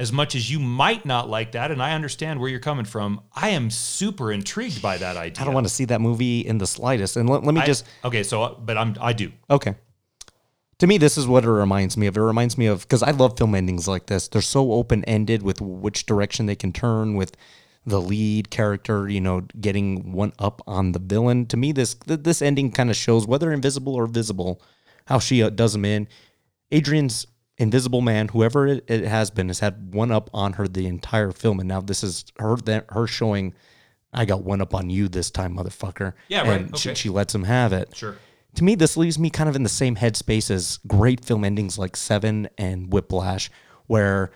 As 0.00 0.14
much 0.14 0.34
as 0.34 0.50
you 0.50 0.58
might 0.58 1.04
not 1.04 1.28
like 1.28 1.52
that, 1.52 1.70
and 1.70 1.82
I 1.82 1.92
understand 1.92 2.40
where 2.40 2.48
you're 2.48 2.58
coming 2.58 2.86
from, 2.86 3.20
I 3.34 3.50
am 3.50 3.68
super 3.68 4.32
intrigued 4.32 4.80
by 4.80 4.96
that 4.96 5.18
idea. 5.18 5.42
I 5.42 5.44
don't 5.44 5.52
want 5.52 5.66
to 5.66 5.72
see 5.72 5.84
that 5.84 6.00
movie 6.00 6.40
in 6.40 6.56
the 6.56 6.66
slightest. 6.66 7.18
And 7.18 7.28
let, 7.28 7.44
let 7.44 7.54
me 7.54 7.60
I- 7.60 7.66
just 7.66 7.86
okay. 8.02 8.22
So, 8.22 8.58
but 8.64 8.78
I'm 8.78 8.96
I 8.98 9.12
do. 9.12 9.30
Okay. 9.50 9.74
To 10.78 10.86
me, 10.86 10.96
this 10.96 11.18
is 11.18 11.26
what 11.26 11.44
it 11.44 11.50
reminds 11.50 11.98
me 11.98 12.06
of. 12.06 12.16
It 12.16 12.22
reminds 12.22 12.56
me 12.56 12.64
of 12.64 12.80
because 12.80 13.02
I 13.02 13.10
love 13.10 13.36
film 13.36 13.54
endings 13.54 13.86
like 13.86 14.06
this. 14.06 14.26
They're 14.26 14.40
so 14.40 14.72
open 14.72 15.04
ended 15.04 15.42
with 15.42 15.60
which 15.60 16.06
direction 16.06 16.46
they 16.46 16.56
can 16.56 16.72
turn 16.72 17.14
with 17.14 17.36
the 17.84 18.00
lead 18.00 18.48
character, 18.48 19.06
you 19.06 19.20
know, 19.20 19.42
getting 19.60 20.12
one 20.12 20.32
up 20.38 20.62
on 20.66 20.92
the 20.92 20.98
villain. 20.98 21.44
To 21.48 21.58
me, 21.58 21.72
this 21.72 21.92
this 22.06 22.40
ending 22.40 22.72
kind 22.72 22.88
of 22.88 22.96
shows 22.96 23.26
whether 23.26 23.52
invisible 23.52 23.94
or 23.94 24.06
visible, 24.06 24.62
how 25.04 25.18
she 25.18 25.46
does 25.50 25.74
them 25.74 25.84
in. 25.84 26.08
Adrian's 26.72 27.26
invisible 27.60 28.00
man, 28.00 28.28
whoever 28.28 28.66
it, 28.66 28.84
it 28.88 29.04
has 29.04 29.30
been, 29.30 29.48
has 29.48 29.60
had 29.60 29.94
one 29.94 30.10
up 30.10 30.30
on 30.34 30.54
her 30.54 30.66
the 30.66 30.86
entire 30.86 31.30
film, 31.30 31.60
and 31.60 31.68
now 31.68 31.80
this 31.80 32.02
is 32.02 32.24
her 32.38 32.56
her 32.88 33.06
showing. 33.06 33.54
I 34.12 34.24
got 34.24 34.42
one 34.42 34.60
up 34.60 34.74
on 34.74 34.90
you 34.90 35.08
this 35.08 35.30
time, 35.30 35.56
motherfucker. 35.56 36.14
Yeah, 36.28 36.40
right. 36.40 36.62
And 36.62 36.76
she, 36.76 36.94
she 36.96 37.08
lets 37.08 37.32
him 37.32 37.44
have 37.44 37.72
it 37.72 37.94
Sure. 37.94 38.16
to 38.56 38.64
me, 38.64 38.74
this 38.74 38.96
leaves 38.96 39.20
me 39.20 39.30
kind 39.30 39.48
of 39.48 39.54
in 39.54 39.62
the 39.62 39.68
same 39.68 39.94
headspace 39.94 40.50
as 40.50 40.80
great 40.88 41.24
film 41.24 41.44
endings 41.44 41.78
like 41.78 41.96
Seven 41.96 42.48
and 42.58 42.92
Whiplash, 42.92 43.50
where 43.86 44.32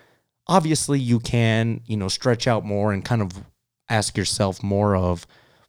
obviously 0.46 1.00
you 1.00 1.18
can, 1.18 1.80
you 1.86 1.96
know, 1.96 2.06
stretch 2.06 2.46
out 2.46 2.64
more 2.64 2.92
and 2.92 3.04
kind 3.04 3.20
of 3.20 3.32
ask 3.88 4.16
yourself 4.16 4.62
more 4.62 4.94
of, 4.94 5.26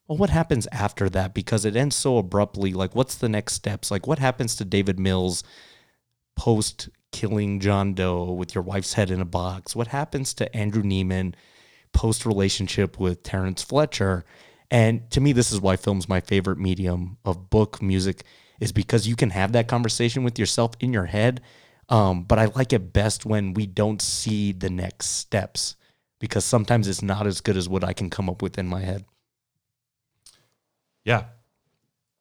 well, 0.07 0.19
what 0.19 0.29
happens 0.29 0.67
after 0.71 1.09
that? 1.09 1.33
Because 1.33 1.65
it 1.65 1.75
ends 1.75 1.95
so 1.95 2.19
abruptly. 2.19 2.73
Like, 2.73 2.93
what's 2.93 3.15
the 3.15 3.29
next 3.29 3.53
steps? 3.53 3.89
Like, 3.89 4.05
what 4.05 4.19
happens 4.19 4.55
to 4.57 4.65
David 4.65 4.99
Mills 4.99 5.43
post 6.35 6.89
killing 7.11 7.59
John 7.59 7.93
Doe 7.93 8.31
with 8.31 8.55
your 8.55 8.63
wife's 8.63 8.93
head 8.93 9.11
in 9.11 9.21
a 9.21 9.25
box? 9.25 9.75
What 9.75 9.87
happens 9.87 10.33
to 10.35 10.55
Andrew 10.55 10.83
Neiman 10.83 11.33
post 11.93 12.25
relationship 12.25 12.99
with 12.99 13.23
Terrence 13.23 13.63
Fletcher? 13.63 14.25
And 14.71 15.09
to 15.11 15.21
me, 15.21 15.31
this 15.31 15.51
is 15.51 15.61
why 15.61 15.75
film's 15.75 16.09
my 16.09 16.19
favorite 16.19 16.57
medium 16.57 17.17
of 17.23 17.49
book 17.49 17.81
music 17.81 18.23
is 18.59 18.71
because 18.71 19.07
you 19.07 19.15
can 19.15 19.29
have 19.29 19.51
that 19.51 19.67
conversation 19.67 20.23
with 20.23 20.39
yourself 20.39 20.71
in 20.79 20.93
your 20.93 21.05
head. 21.05 21.41
Um, 21.89 22.23
but 22.23 22.39
I 22.39 22.45
like 22.45 22.73
it 22.73 22.93
best 22.93 23.25
when 23.25 23.53
we 23.53 23.67
don't 23.67 24.01
see 24.01 24.51
the 24.51 24.69
next 24.69 25.07
steps 25.07 25.75
because 26.19 26.43
sometimes 26.43 26.87
it's 26.87 27.01
not 27.01 27.27
as 27.27 27.41
good 27.41 27.57
as 27.57 27.69
what 27.69 27.83
I 27.83 27.93
can 27.93 28.09
come 28.09 28.29
up 28.29 28.41
with 28.41 28.57
in 28.57 28.67
my 28.67 28.81
head. 28.81 29.05
Yeah. 31.03 31.25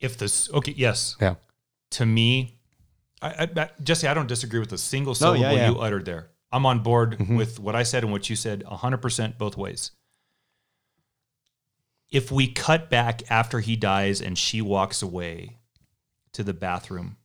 If 0.00 0.18
this 0.18 0.52
okay, 0.52 0.74
yes. 0.76 1.16
Yeah. 1.20 1.36
To 1.92 2.04
me, 2.04 2.58
I, 3.24 3.48
I, 3.56 3.70
Jesse, 3.82 4.06
I 4.06 4.14
don't 4.14 4.26
disagree 4.26 4.60
with 4.60 4.72
a 4.72 4.78
single 4.78 5.12
No, 5.12 5.14
syllable 5.14 5.40
yeah, 5.42 5.52
yeah. 5.52 5.70
you 5.70 5.78
uttered 5.78 6.04
there. 6.04 6.30
I'm 6.52 6.66
on 6.66 6.80
board 6.82 7.18
Mhm. 7.18 7.36
with 7.36 7.58
what 7.58 7.74
I 7.74 7.82
said 7.82 8.02
and 8.04 8.12
what 8.12 8.28
you 8.30 8.36
said 8.36 8.62
100% 8.64 9.38
both 9.38 9.56
ways. 9.56 9.90
If 12.10 12.30
we 12.30 12.46
cut 12.52 12.90
back 12.90 13.22
after 13.30 13.60
he 13.60 13.76
dies 13.76 14.20
and 14.20 14.38
she 14.38 14.60
walks 14.62 15.02
away 15.02 15.58
to 16.32 16.42
the 16.44 16.54
bathroom, 16.54 17.16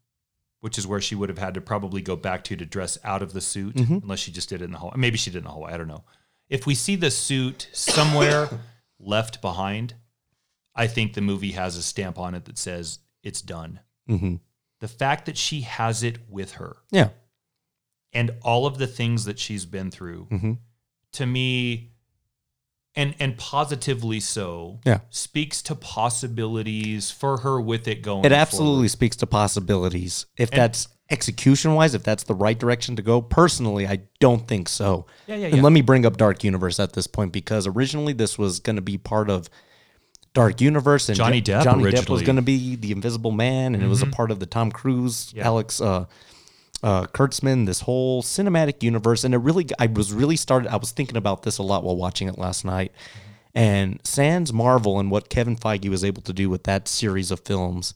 which 0.62 0.78
is 0.78 0.88
where 0.88 1.02
she 1.02 1.16
would 1.16 1.30
have 1.30 1.38
had 1.38 1.54
to 1.54 1.62
probably 1.62 2.02
go 2.02 2.16
back 2.16 2.44
to 2.46 2.56
to 2.56 2.66
dress 2.66 2.98
out 3.04 3.22
of 3.22 3.34
the 3.34 3.42
suit, 3.42 3.76
Mhm. 3.76 4.02
unless 4.04 4.20
she 4.20 4.32
just 4.32 4.50
did 4.50 4.62
it 4.62 4.66
in 4.66 4.72
the 4.72 4.80
hallway. 4.80 4.98
Maybe 4.98 5.18
she 5.18 5.30
did 5.32 5.40
in 5.40 5.44
the 5.44 5.52
hallway. 5.52 5.74
I 5.74 5.78
don't 5.78 5.88
know. 5.88 6.06
If 6.50 6.66
we 6.66 6.74
see 6.76 6.96
the 6.96 7.12
suit 7.12 7.70
somewhere 7.74 8.50
left 9.00 9.42
behind, 9.42 9.96
I 10.74 10.88
think 10.88 11.14
the 11.14 11.22
movie 11.22 11.52
has 11.52 11.76
a 11.78 11.84
stamp 11.84 12.18
on 12.18 12.34
it 12.34 12.46
that 12.46 12.58
says 12.58 13.00
it's 13.22 13.42
done. 13.42 13.80
Mm-hmm. 14.10 14.36
The 14.80 14.88
fact 14.88 15.26
that 15.26 15.38
she 15.38 15.62
has 15.62 16.04
it 16.04 16.18
with 16.30 16.54
her 16.54 16.78
Yeah. 16.92 17.10
and 18.14 18.32
all 18.44 18.66
of 18.66 18.78
the 18.78 18.88
things 18.88 19.26
that 19.26 19.38
she's 19.40 19.66
been 19.66 19.92
through, 19.92 20.28
Mhm. 20.32 20.58
to 21.14 21.26
me, 21.26 21.92
and 22.96 23.14
and 23.20 23.38
positively 23.38 24.20
so, 24.20 24.80
Yeah. 24.86 25.02
speaks 25.10 25.62
to 25.64 25.76
possibilities 25.76 27.12
for 27.12 27.38
her 27.42 27.60
with 27.62 27.88
it 27.88 28.02
going. 28.02 28.26
It 28.26 28.32
absolutely 28.32 28.76
forward. 28.88 28.90
speaks 28.92 29.16
to 29.18 29.28
possibilities. 29.28 30.26
If 30.38 30.50
And- 30.52 30.60
that's 30.62 30.88
execution 31.12 31.74
wise, 31.76 31.94
if 31.94 32.04
that's 32.04 32.24
the 32.24 32.36
right 32.36 32.58
direction 32.58 32.96
to 32.96 33.02
go, 33.02 33.22
personally, 33.22 33.88
I 33.88 34.02
don't 34.20 34.48
think 34.48 34.70
so. 34.70 35.06
Yeah, 35.28 35.36
yeah, 35.36 35.48
And 35.48 35.58
yeah. 35.58 35.62
let 35.64 35.72
me 35.72 35.82
bring 35.82 36.06
up 36.06 36.18
Dark 36.18 36.44
Universe 36.44 36.80
at 36.80 36.94
this 36.94 37.08
point 37.08 37.32
because 37.32 37.66
originally 37.68 38.14
this 38.14 38.38
was 38.38 38.60
going 38.60 38.76
to 38.76 38.82
be 38.82 38.98
part 38.98 39.30
of 39.30 39.50
Dark 40.34 40.62
Universe 40.62 41.10
and 41.10 41.18
Johnny 41.18 41.42
Jo- 41.42 41.60
Depp 41.60 41.64
Johnny 41.64 41.84
Depp 41.84 41.86
was 41.86 42.22
originally. 42.22 42.26
going 42.26 42.36
to 42.36 42.42
be 42.42 42.76
the 42.76 42.92
Invisible 42.92 43.32
Man, 43.32 43.74
and 43.76 43.84
it 43.84 43.88
was 43.88 44.02
a 44.02 44.08
part 44.08 44.32
of 44.32 44.40
the 44.40 44.46
Tom 44.46 44.72
Cruise, 44.72 45.32
Yeah. 45.36 45.46
Alex 45.48 45.82
uh, 45.82 46.06
uh, 46.84 47.06
Kurtzman, 47.08 47.66
this 47.66 47.82
whole 47.82 48.22
cinematic 48.24 48.84
universe. 48.84 49.24
And 49.24 49.34
it 49.34 49.40
really, 49.40 49.68
I 49.80 49.88
was 49.88 50.14
really 50.14 50.36
started. 50.36 50.72
I 50.72 50.78
was 50.78 50.92
thinking 50.92 51.18
about 51.18 51.44
this 51.44 51.58
a 51.58 51.64
lot 51.64 51.84
while 51.84 51.98
watching 51.98 52.28
it 52.28 52.38
last 52.38 52.64
night. 52.64 52.92
And 53.56 54.00
Sans 54.04 54.54
Marvel 54.54 55.00
and 55.00 55.10
what 55.12 55.30
Kevin 55.30 55.56
Feige 55.58 55.90
was 55.90 56.04
able 56.04 56.22
to 56.22 56.32
do 56.34 56.50
with 56.50 56.64
that 56.64 56.88
series 56.88 57.32
of 57.32 57.40
films. 57.42 57.94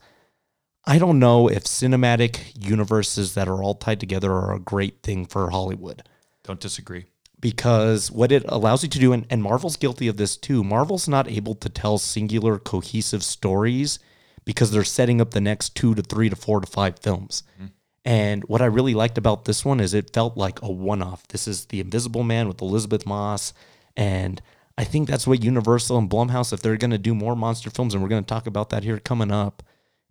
I 0.85 0.97
don't 0.97 1.19
know 1.19 1.47
if 1.47 1.63
cinematic 1.63 2.39
universes 2.67 3.35
that 3.35 3.47
are 3.47 3.63
all 3.63 3.75
tied 3.75 3.99
together 4.01 4.33
are 4.33 4.53
a 4.53 4.59
great 4.59 5.01
thing 5.03 5.25
for 5.25 5.49
Hollywood 5.51 6.03
Don't 6.43 6.59
disagree. 6.59 7.05
Because 7.43 8.09
what 8.09 8.31
it 8.31 8.45
allows 8.47 8.83
you 8.83 8.89
to 8.89 8.99
do, 8.99 9.11
and, 9.11 9.25
and 9.29 9.43
Marvel's 9.43 9.75
guilty 9.75 10.07
of 10.07 10.15
this 10.15 10.37
too, 10.37 10.63
Marvel's 10.63 11.09
not 11.09 11.27
able 11.27 11.55
to 11.55 11.67
tell 11.67 11.97
singular 11.97 12.57
cohesive 12.57 13.21
stories 13.21 13.99
because 14.45 14.71
they're 14.71 14.85
setting 14.85 15.19
up 15.19 15.31
the 15.31 15.41
next 15.41 15.75
two 15.75 15.93
to 15.93 16.01
three 16.01 16.29
to 16.29 16.37
four 16.37 16.61
to 16.61 16.65
five 16.65 16.99
films. 16.99 17.43
Mm-hmm. 17.55 17.65
And 18.05 18.45
what 18.45 18.61
I 18.61 18.67
really 18.67 18.93
liked 18.93 19.17
about 19.17 19.43
this 19.43 19.65
one 19.65 19.81
is 19.81 19.93
it 19.93 20.13
felt 20.13 20.37
like 20.37 20.61
a 20.61 20.71
one 20.71 21.03
off. 21.03 21.27
This 21.27 21.45
is 21.45 21.65
The 21.65 21.81
Invisible 21.81 22.23
Man 22.23 22.47
with 22.47 22.61
Elisabeth 22.61 23.05
Moss. 23.05 23.53
And 23.97 24.41
I 24.77 24.85
think 24.85 25.09
that's 25.09 25.27
what 25.27 25.43
Universal 25.43 25.97
and 25.97 26.09
Blumhouse, 26.09 26.53
if 26.53 26.61
they're 26.61 26.77
going 26.77 26.91
to 26.91 26.97
do 26.97 27.13
more 27.13 27.35
monster 27.35 27.69
films, 27.69 27.93
and 27.93 28.01
we're 28.01 28.07
going 28.07 28.23
to 28.23 28.33
talk 28.33 28.47
about 28.47 28.69
that 28.69 28.85
here 28.85 28.99
coming 28.99 29.31
up 29.31 29.63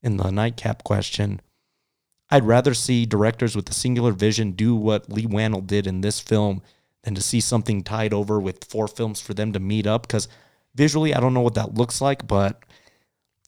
in 0.03 0.19
the 0.19 0.31
nightcap 0.31 0.85
question, 0.85 1.41
I'd 2.29 2.45
rather 2.45 2.75
see 2.75 3.07
directors 3.07 3.57
with 3.57 3.71
a 3.71 3.75
singular 3.75 4.13
vision 4.13 4.53
do 4.53 4.77
what 4.77 5.11
Leigh 5.11 5.25
Whannell 5.27 5.67
did 5.67 5.87
in 5.87 6.03
this 6.03 6.21
film 6.21 6.61
than 7.05 7.15
to 7.15 7.23
see 7.23 7.41
something 7.41 7.83
tied 7.83 8.13
over 8.13 8.41
with 8.41 8.65
four 8.65 8.89
films 8.89 9.21
for 9.21 9.35
them 9.35 9.53
to 9.53 9.61
meet 9.61 9.87
up. 9.87 10.07
Because 10.07 10.29
visually, 10.75 11.15
I 11.15 11.21
don't 11.21 11.35
know 11.35 11.41
what 11.41 11.55
that 11.55 11.75
looks 11.75 12.01
like, 12.01 12.27
but 12.27 12.63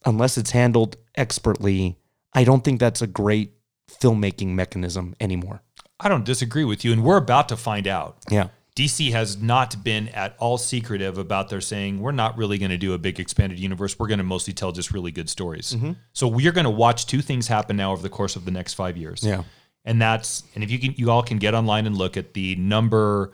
unless 0.04 0.36
it's 0.36 0.50
handled 0.50 0.96
expertly, 1.14 1.96
I 2.32 2.44
don't 2.44 2.64
think 2.64 2.80
that's 2.80 3.02
a 3.02 3.06
great 3.06 3.52
filmmaking 3.88 4.48
mechanism 4.48 5.14
anymore. 5.20 5.62
I 6.00 6.08
don't 6.08 6.24
disagree 6.24 6.64
with 6.64 6.84
you, 6.84 6.92
and 6.92 7.04
we're 7.04 7.16
about 7.16 7.48
to 7.50 7.56
find 7.56 7.86
out. 7.86 8.18
Yeah. 8.28 8.48
DC 8.76 9.12
has 9.12 9.40
not 9.40 9.84
been 9.84 10.08
at 10.08 10.34
all 10.40 10.58
secretive 10.58 11.16
about 11.16 11.48
their 11.48 11.60
saying 11.60 12.00
we're 12.00 12.10
not 12.10 12.36
really 12.36 12.58
going 12.58 12.72
to 12.72 12.76
do 12.76 12.92
a 12.92 12.98
big 12.98 13.20
expanded 13.20 13.58
universe. 13.60 13.96
We're 13.98 14.08
going 14.08 14.18
to 14.18 14.24
mostly 14.24 14.52
tell 14.52 14.72
just 14.72 14.90
really 14.90 15.12
good 15.12 15.30
stories. 15.30 15.74
Mm-hmm. 15.74 15.92
So 16.12 16.26
we 16.26 16.48
are 16.48 16.52
going 16.52 16.64
to 16.64 16.70
watch 16.70 17.06
two 17.06 17.22
things 17.22 17.46
happen 17.46 17.76
now 17.76 17.92
over 17.92 18.02
the 18.02 18.08
course 18.08 18.34
of 18.34 18.44
the 18.44 18.50
next 18.50 18.74
five 18.74 18.96
years. 18.96 19.22
Yeah. 19.22 19.44
and 19.84 20.02
that's 20.02 20.42
and 20.56 20.64
if 20.64 20.72
you 20.72 20.80
can, 20.80 20.94
you 20.96 21.12
all 21.12 21.22
can 21.22 21.38
get 21.38 21.54
online 21.54 21.86
and 21.86 21.96
look 21.96 22.16
at 22.16 22.34
the 22.34 22.56
number 22.56 23.30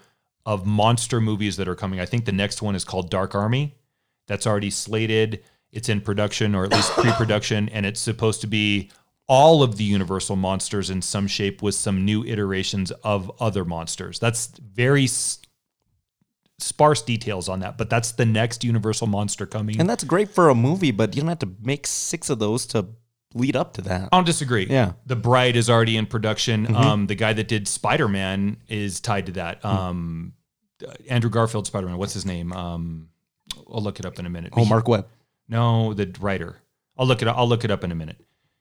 of 0.50 0.66
monster 0.66 1.20
movies 1.20 1.56
that 1.58 1.68
are 1.68 1.76
coming. 1.76 2.00
I 2.00 2.06
think 2.06 2.24
the 2.24 2.32
next 2.32 2.60
one 2.60 2.74
is 2.74 2.84
called 2.84 3.08
Dark 3.08 3.36
Army. 3.36 3.76
That's 4.26 4.48
already 4.48 4.70
slated. 4.70 5.44
It's 5.70 5.88
in 5.88 6.00
production 6.00 6.56
or 6.56 6.64
at 6.64 6.72
least 6.72 6.90
pre-production, 6.94 7.68
and 7.68 7.86
it's 7.86 8.00
supposed 8.00 8.40
to 8.40 8.48
be 8.48 8.90
all 9.28 9.62
of 9.62 9.76
the 9.76 9.84
Universal 9.84 10.34
monsters 10.34 10.90
in 10.90 11.02
some 11.02 11.28
shape 11.28 11.62
with 11.62 11.76
some 11.76 12.04
new 12.04 12.24
iterations 12.24 12.90
of 13.04 13.30
other 13.40 13.64
monsters. 13.64 14.18
That's 14.18 14.48
very 14.58 15.06
sparse 16.58 17.00
details 17.02 17.48
on 17.48 17.60
that, 17.60 17.78
but 17.78 17.88
that's 17.88 18.10
the 18.10 18.26
next 18.26 18.64
Universal 18.64 19.06
monster 19.06 19.46
coming. 19.46 19.78
And 19.78 19.88
that's 19.88 20.02
great 20.02 20.30
for 20.30 20.48
a 20.48 20.54
movie, 20.56 20.90
but 20.90 21.14
you 21.14 21.22
don't 21.22 21.28
have 21.28 21.38
to 21.38 21.52
make 21.62 21.86
six 21.86 22.28
of 22.28 22.40
those 22.40 22.66
to 22.66 22.88
lead 23.34 23.54
up 23.54 23.74
to 23.74 23.82
that. 23.82 24.08
I 24.10 24.16
don't 24.16 24.26
disagree. 24.26 24.66
Yeah. 24.66 24.86
Mm-hmm. 24.86 24.98
The 25.06 25.16
Bride 25.16 25.54
is 25.54 25.70
already 25.70 25.96
in 25.96 26.06
production. 26.06 26.74
Um, 26.74 27.06
the 27.06 27.14
guy 27.14 27.32
that 27.32 27.46
did 27.46 27.68
Spider 27.68 28.08
Man 28.08 28.56
is 28.68 28.98
tied 29.00 29.26
to 29.26 29.32
that. 29.32 29.64
Um, 29.64 30.32
uh, 30.34 30.39
Andrew 31.08 31.30
Garfield 31.30 31.66
Spider 31.66 31.86
Man. 31.86 31.98
What's 31.98 32.14
his 32.14 32.26
name? 32.26 32.52
Um, 32.52 33.08
I'll 33.72 33.82
look 33.82 33.98
it 33.98 34.06
up 34.06 34.18
in 34.18 34.26
a 34.26 34.30
minute. 34.30 34.52
Oh, 34.56 34.64
Marc 34.64 34.88
Webb. 34.88 35.06
No, 35.48 35.94
the 35.94 36.14
writer. 36.20 36.56
I'll 36.98 37.06
look 37.06 37.22
it. 37.22 37.28
Up, 37.28 37.36
I'll 37.36 37.48
look 37.48 37.64
it 37.64 37.70
up 37.70 37.82
in 37.84 37.90
a 37.92 37.94
minute. 37.94 38.16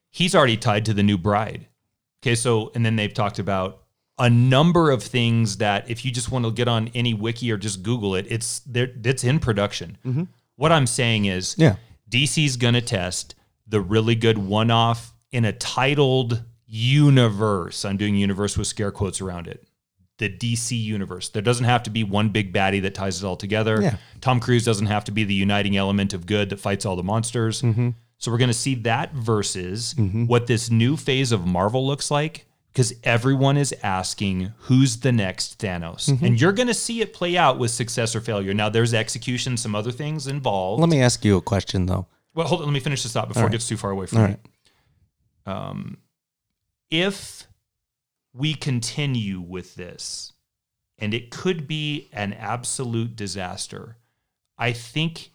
He's 0.10 0.34
already 0.36 0.58
tied 0.58 0.86
to 0.86 0.94
the 0.94 1.04
new 1.04 1.18
Bride. 1.18 1.68
Okay, 2.24 2.36
so 2.36 2.72
and 2.76 2.86
then 2.86 2.96
they've 2.96 3.14
talked 3.14 3.40
about 3.40 3.84
a 4.18 4.30
number 4.30 4.92
of 4.92 5.02
things 5.04 5.58
that 5.58 5.90
if 5.90 6.04
you 6.04 6.12
just 6.12 6.32
want 6.32 6.44
to 6.46 6.52
get 6.52 6.68
on 6.68 6.90
any 6.96 7.14
wiki 7.14 7.52
or 7.52 7.58
just 7.58 7.84
Google 7.84 8.16
it, 8.16 8.26
it's 8.30 8.60
there. 8.62 8.90
It's 9.04 9.24
in 9.24 9.40
production. 9.40 10.28
What 10.56 10.72
I'm 10.72 10.88
saying 10.88 11.26
is, 11.26 11.56
Yeah. 11.58 11.76
DC's 12.10 12.58
gonna 12.58 12.82
test 12.82 13.36
the 13.68 13.80
really 13.80 14.16
good 14.16 14.38
one-off 14.40 15.14
in 15.32 15.46
a 15.46 15.54
titled 15.54 16.44
universe. 16.66 17.86
I'm 17.86 17.98
doing 17.98 18.16
universe 18.16 18.58
with 18.58 18.68
scare 18.68 18.92
quotes 18.92 19.22
around 19.22 19.48
it. 19.48 19.66
The 20.20 20.30
DC 20.30 20.80
universe. 20.80 21.30
There 21.30 21.42
doesn't 21.42 21.66
have 21.66 21.84
to 21.84 21.90
be 21.90 22.04
one 22.04 22.30
big 22.30 22.54
baddie 22.54 22.82
that 22.84 22.94
ties 22.94 23.24
it 23.24 23.26
all 23.26 23.36
together. 23.36 23.82
Yeah. 23.82 23.98
Tom 24.22 24.40
Cruise 24.40 24.64
doesn't 24.64 24.86
have 24.86 25.06
to 25.06 25.12
be 25.12 25.24
the 25.24 25.34
uniting 25.34 25.76
element 25.76 26.14
of 26.14 26.26
good 26.26 26.50
that 26.52 26.60
fights 26.60 26.86
all 26.86 26.96
the 26.96 27.04
monsters. 27.04 27.62
Mm-hmm. 27.62 27.90
So 28.18 28.30
we're 28.30 28.38
going 28.38 28.50
to 28.50 28.54
see 28.54 28.76
that 28.76 29.14
versus 29.14 29.96
what 29.98 30.46
this 30.46 30.70
new 30.70 30.98
phase 30.98 31.32
of 31.32 31.48
Marvel 31.48 31.88
looks 31.88 32.12
like 32.12 32.46
because 32.74 32.94
everyone 33.04 33.56
is 33.56 33.74
asking 33.82 34.52
who's 34.58 34.98
the 34.98 35.12
next 35.14 35.58
Thanos. 35.58 36.10
Mm-hmm. 36.10 36.26
And 36.26 36.42
you're 36.42 36.52
going 36.52 36.68
to 36.68 36.74
see 36.74 37.00
it 37.00 37.14
play 37.14 37.38
out 37.38 37.58
with 37.58 37.72
success 37.72 38.16
or 38.16 38.20
failure. 38.22 38.54
Now 38.54 38.68
there's 38.68 38.94
execution, 38.94 39.56
some 39.56 39.74
other 39.74 39.92
things 39.92 40.28
involved. 40.28 40.82
Let 40.82 40.90
me 40.90 41.02
ask 41.02 41.24
you 41.24 41.38
a 41.38 41.42
question 41.42 41.86
though. 41.86 42.08
Well, 42.36 42.46
hold 42.46 42.60
on. 42.62 42.68
Let 42.68 42.74
me 42.74 42.82
finish 42.82 43.04
this 43.04 43.14
thought 43.14 43.30
before 43.30 43.48
it 43.48 43.52
gets 43.52 43.68
too 43.70 43.78
far 43.78 43.92
away 43.92 44.06
from 44.06 44.18
All 44.18 44.28
me. 44.28 44.36
right. 45.46 45.96
If 46.92 47.48
we 48.40 48.54
continue 48.54 49.42
with 49.42 49.76
this, 49.76 50.32
and 50.98 51.14
it 51.14 51.30
could 51.30 51.68
be 51.68 52.08
an 52.14 52.32
absolute 52.34 53.16
disaster, 53.16 53.98
I 54.58 54.72
think 54.72 55.32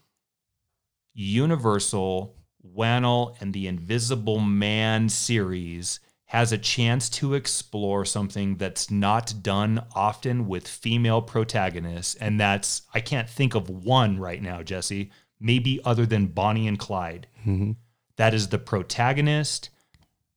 Universal, 1.13 2.35
Whannell, 2.63 3.37
and 3.41 3.53
the 3.53 3.67
Invisible 3.67 4.41
Man 4.41 5.11
series 5.11 6.01
has 6.25 6.51
a 6.51 6.59
chance 6.59 7.11
to 7.11 7.35
explore 7.35 8.07
something 8.07 8.57
that's 8.57 8.91
not 8.91 9.35
done 9.43 9.85
often 9.95 10.49
with 10.49 10.67
female 10.67 11.21
protagonists. 11.21 12.15
And 12.15 12.41
that's, 12.41 12.83
I 12.95 13.01
can't 13.01 13.29
think 13.29 13.55
of 13.55 13.69
one 13.69 14.19
right 14.19 14.43
now, 14.43 14.63
Jesse, 14.63 15.11
maybe 15.39 15.79
other 15.85 16.07
than 16.07 16.29
Bonnie 16.29 16.67
and 16.67 16.79
Clyde. 16.79 17.27
Mm-hmm. 17.41 17.73
That 18.17 18.33
is 18.33 18.49
the 18.49 18.59
protagonist, 18.59 19.69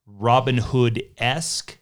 Robin 0.05 0.57
Hood 0.57 1.01
esque, 1.17 1.79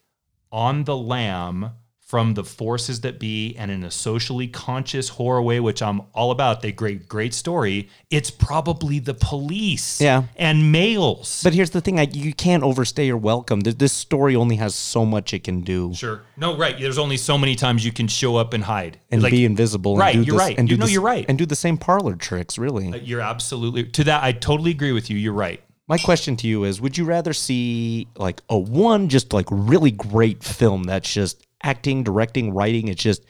on 0.55 0.85
the 0.85 0.95
lam 0.95 1.71
from 1.99 2.35
the 2.35 2.43
forces 2.43 3.01
that 3.01 3.19
be 3.19 3.55
and 3.57 3.71
in 3.71 3.83
a 3.83 3.89
socially 3.89 4.47
conscious 4.47 5.09
horror 5.09 5.41
way, 5.41 5.59
which 5.59 5.81
I'm 5.81 6.01
all 6.13 6.29
about. 6.29 6.61
They 6.61 6.71
great, 6.71 7.09
great 7.09 7.33
story. 7.33 7.89
It's 8.11 8.29
probably 8.29 8.99
the 8.99 9.15
police 9.15 9.99
Yeah. 9.99 10.23
and 10.37 10.71
males. 10.71 11.41
But 11.43 11.53
here's 11.55 11.71
the 11.71 11.81
thing: 11.81 11.99
I, 11.99 12.03
you 12.03 12.31
can't 12.33 12.63
overstay 12.63 13.07
your 13.07 13.17
welcome. 13.17 13.63
Th- 13.63 13.75
This 13.77 13.91
story 13.91 14.35
only 14.35 14.55
has 14.57 14.75
so 14.75 15.03
much 15.03 15.33
it 15.33 15.43
can 15.43 15.61
do, 15.61 15.93
sure. 15.95 16.21
No, 16.37 16.55
right. 16.55 16.79
There's 16.79 16.99
only 16.99 17.17
so 17.17 17.37
many 17.39 17.55
times 17.55 17.83
you 17.83 17.91
can 17.91 18.07
show 18.07 18.35
up 18.37 18.53
and 18.53 18.63
hide. 18.63 18.99
and 19.11 19.21
Like, 19.23 19.31
be 19.31 19.43
invisible. 19.43 19.97
Right, 19.97 20.15
and 20.15 20.23
do 20.23 20.31
you're 20.31 20.37
this- 20.39 20.47
right. 20.47 20.57
And 20.59 20.69
You 20.69 20.75
do 20.75 20.79
know, 20.79 20.85
this- 20.85 20.93
you're 20.93 21.01
right. 21.01 21.25
And 21.27 21.37
do 21.39 21.45
the 21.47 21.55
same 21.55 21.77
parlor 21.77 22.15
tricks. 22.15 22.57
Really, 22.59 22.93
uh, 22.93 22.97
You're 22.97 23.21
absolutely 23.21 23.83
to 23.83 24.03
that. 24.05 24.23
I 24.23 24.31
totally 24.31 24.71
agree 24.71 24.91
with 24.93 25.09
you. 25.09 25.17
You're 25.17 25.33
right. 25.33 25.59
My 25.87 25.97
question 25.97 26.35
to 26.37 26.47
you 26.47 26.63
is: 26.63 26.81
Would 26.81 26.97
you 26.97 27.05
rather 27.05 27.33
see 27.33 28.07
like 28.17 28.41
a 28.49 28.57
one 28.57 29.09
just 29.09 29.33
like 29.33 29.47
really 29.51 29.91
great 29.91 30.43
film 30.43 30.83
that's 30.83 31.11
just 31.11 31.45
acting, 31.63 32.03
directing, 32.03 32.53
writing? 32.53 32.87
It's 32.87 33.03
just 33.03 33.23